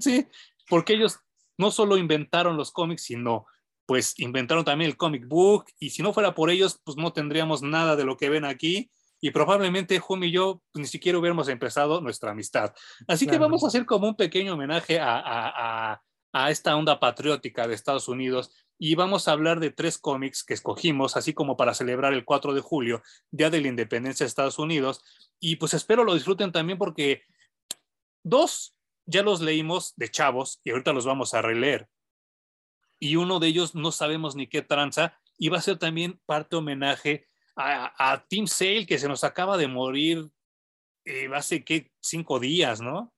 sí, 0.00 0.26
porque 0.68 0.94
ellos 0.94 1.20
no 1.58 1.70
solo 1.70 1.96
inventaron 1.96 2.56
los 2.56 2.72
cómics, 2.72 3.04
sino 3.04 3.46
pues 3.86 4.18
inventaron 4.18 4.64
también 4.64 4.90
el 4.90 4.96
comic 4.96 5.26
book 5.28 5.66
y 5.78 5.90
si 5.90 6.02
no 6.02 6.12
fuera 6.12 6.34
por 6.34 6.50
ellos, 6.50 6.80
pues 6.84 6.96
no 6.96 7.12
tendríamos 7.12 7.62
nada 7.62 7.96
de 7.96 8.04
lo 8.04 8.16
que 8.16 8.28
ven 8.28 8.44
aquí 8.44 8.90
y 9.20 9.30
probablemente 9.30 10.00
Hum 10.06 10.24
y 10.24 10.30
yo 10.32 10.62
pues, 10.72 10.80
ni 10.80 10.86
siquiera 10.86 11.18
hubiéramos 11.18 11.48
empezado 11.48 12.00
nuestra 12.00 12.32
amistad. 12.32 12.74
Así 13.08 13.26
que 13.26 13.38
vamos 13.38 13.64
a 13.64 13.68
hacer 13.68 13.86
como 13.86 14.08
un 14.08 14.16
pequeño 14.16 14.54
homenaje 14.54 14.98
a, 15.00 16.00
a, 16.32 16.50
esta 16.50 16.76
onda 16.76 17.00
patriótica 17.00 17.66
de 17.66 17.74
Estados 17.74 18.08
Unidos 18.08 18.50
y 18.78 18.94
vamos 18.94 19.26
a 19.26 19.32
hablar 19.32 19.58
de 19.58 19.70
tres 19.70 19.96
cómics 19.96 20.44
que 20.44 20.52
escogimos, 20.52 21.16
así 21.16 21.32
como 21.32 21.56
para 21.56 21.72
celebrar 21.72 22.12
el 22.12 22.26
4 22.26 22.52
de 22.52 22.60
julio, 22.60 23.02
Día 23.30 23.48
de 23.48 23.62
la 23.62 23.68
Independencia 23.68 24.24
de 24.24 24.28
Estados 24.28 24.58
Unidos. 24.58 25.02
Y 25.40 25.56
pues 25.56 25.72
espero 25.72 26.04
lo 26.04 26.12
disfruten 26.12 26.52
también 26.52 26.76
porque 26.76 27.22
dos 28.22 28.75
ya 29.06 29.22
los 29.22 29.40
leímos 29.40 29.94
de 29.96 30.10
chavos 30.10 30.60
y 30.64 30.70
ahorita 30.70 30.92
los 30.92 31.06
vamos 31.06 31.34
a 31.34 31.42
releer. 31.42 31.88
Y 32.98 33.16
uno 33.16 33.40
de 33.40 33.48
ellos 33.48 33.74
no 33.74 33.92
sabemos 33.92 34.36
ni 34.36 34.46
qué 34.46 34.62
tranza 34.62 35.18
y 35.38 35.48
va 35.48 35.58
a 35.58 35.62
ser 35.62 35.78
también 35.78 36.20
parte 36.26 36.56
homenaje 36.56 37.28
a, 37.56 38.24
Tim 38.28 38.46
Sale 38.46 38.86
que 38.86 38.98
se 38.98 39.08
nos 39.08 39.24
acaba 39.24 39.56
de 39.56 39.66
morir 39.66 40.28
eh, 41.04 41.28
hace 41.34 41.64
que 41.64 41.90
cinco 42.00 42.38
días, 42.38 42.80
¿no? 42.82 43.14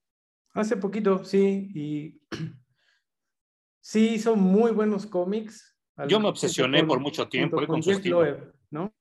Hace 0.55 0.77
poquito, 0.77 1.24
sí. 1.24 1.70
Y 1.74 2.20
sí, 3.81 4.10
hizo 4.15 4.36
muy 4.36 4.70
buenos 4.70 5.06
cómics. 5.06 5.77
Yo 6.09 6.20
me 6.20 6.28
obsesioné 6.28 6.85
por 6.85 7.01
mucho 7.01 7.28
tiempo 7.28 7.65
con, 7.66 7.82
su 7.82 7.90
estilo. 7.90 8.24
¿no? 8.70 8.94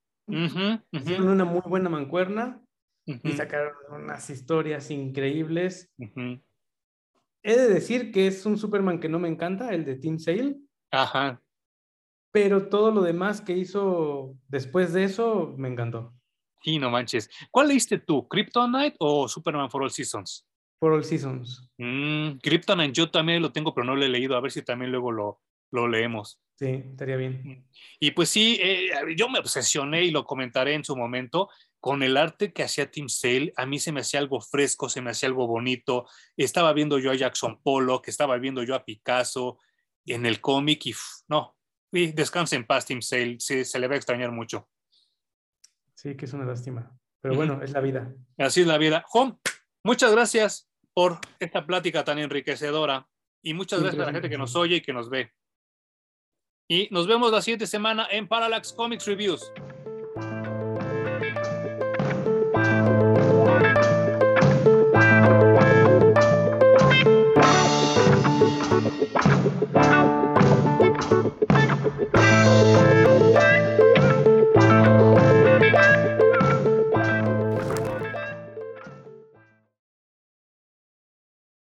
Hicieron 0.91 1.27
una 1.27 1.45
muy 1.45 1.61
buena 1.61 1.89
mancuerna 1.89 2.63
y 3.05 3.31
sacaron 3.33 3.73
unas 3.91 4.29
historias 4.29 4.89
increíbles. 4.89 5.93
He 7.43 7.55
de 7.55 7.67
decir 7.67 8.11
que 8.11 8.27
es 8.27 8.45
un 8.45 8.57
Superman 8.57 8.99
que 8.99 9.09
no 9.09 9.19
me 9.19 9.29
encanta, 9.29 9.69
el 9.73 9.85
de 9.85 9.95
Tim 9.95 10.19
Sale. 10.19 10.57
Ajá. 10.91 11.41
Pero 12.31 12.67
todo 12.69 12.91
lo 12.91 13.01
demás 13.01 13.41
que 13.41 13.57
hizo 13.57 14.35
después 14.47 14.93
de 14.93 15.05
eso 15.05 15.53
me 15.57 15.69
encantó. 15.69 16.13
Sí, 16.61 16.79
no 16.79 16.89
manches. 16.89 17.29
¿Cuál 17.51 17.69
leíste 17.69 17.99
tú? 17.99 18.27
¿Kryptonite 18.27 18.95
o 18.99 19.27
Superman 19.27 19.69
for 19.69 19.83
All 19.83 19.91
Seasons? 19.91 20.45
For 20.79 20.91
All 20.91 21.03
Seasons. 21.03 21.69
Mm, 21.77 22.37
Kryptonite 22.41 22.93
yo 22.93 23.09
también 23.09 23.41
lo 23.41 23.51
tengo, 23.51 23.73
pero 23.73 23.85
no 23.85 23.95
lo 23.95 24.03
he 24.03 24.09
leído. 24.09 24.35
A 24.35 24.41
ver 24.41 24.51
si 24.51 24.61
también 24.63 24.91
luego 24.91 25.11
lo, 25.11 25.41
lo 25.71 25.87
leemos. 25.87 26.41
Sí, 26.55 26.83
estaría 26.89 27.15
bien. 27.15 27.41
Mm. 27.43 27.63
Y 27.99 28.11
pues 28.11 28.29
sí, 28.29 28.59
eh, 28.61 28.89
yo 29.15 29.29
me 29.29 29.39
obsesioné 29.39 30.03
y 30.03 30.11
lo 30.11 30.25
comentaré 30.25 30.73
en 30.73 30.83
su 30.83 30.95
momento 30.95 31.49
con 31.79 32.03
el 32.03 32.17
arte 32.17 32.53
que 32.53 32.63
hacía 32.63 32.89
Tim 32.89 33.07
Sale, 33.09 33.53
a 33.55 33.65
mí 33.65 33.79
se 33.79 33.91
me 33.91 34.01
hacía 34.01 34.19
algo 34.19 34.41
fresco, 34.41 34.89
se 34.89 35.01
me 35.01 35.11
hacía 35.11 35.29
algo 35.29 35.47
bonito. 35.47 36.07
Estaba 36.35 36.73
viendo 36.73 36.99
yo 36.99 37.11
a 37.11 37.15
Jackson 37.15 37.61
Pollock, 37.61 38.07
estaba 38.07 38.37
viendo 38.37 38.63
yo 38.63 38.75
a 38.75 38.83
Picasso 38.83 39.59
en 40.05 40.25
el 40.25 40.41
cómic 40.41 40.85
y 40.85 40.95
no, 41.27 41.55
y 41.91 42.11
descanse 42.11 42.55
en 42.55 42.65
paz 42.65 42.85
Tim 42.85 43.01
Sale, 43.01 43.37
se 43.39 43.79
le 43.79 43.87
va 43.87 43.95
a 43.95 43.97
extrañar 43.97 44.31
mucho. 44.31 44.69
Sí, 45.95 46.15
que 46.15 46.25
es 46.25 46.33
una 46.33 46.45
lástima. 46.45 46.97
Pero 47.21 47.35
bueno, 47.35 47.61
es 47.61 47.71
la 47.71 47.81
vida. 47.81 48.13
Así 48.37 48.61
es 48.61 48.67
la 48.67 48.77
vida. 48.77 49.03
Juan, 49.07 49.39
muchas 49.83 50.11
gracias 50.11 50.69
por 50.93 51.19
esta 51.39 51.65
plática 51.65 52.03
tan 52.03 52.19
enriquecedora 52.19 53.07
y 53.41 53.53
muchas 53.53 53.81
gracias 53.81 54.01
a 54.01 54.05
la 54.05 54.13
gente 54.13 54.29
que 54.29 54.37
nos 54.37 54.55
oye 54.55 54.77
y 54.77 54.81
que 54.81 54.93
nos 54.93 55.09
ve. 55.09 55.33
Y 56.69 56.87
nos 56.91 57.07
vemos 57.07 57.31
la 57.31 57.41
siguiente 57.41 57.67
semana 57.67 58.07
en 58.11 58.27
Parallax 58.27 58.73
Comics 58.73 59.05
Reviews. 59.05 59.51
Thank 69.49 69.71
you. 73.21 73.26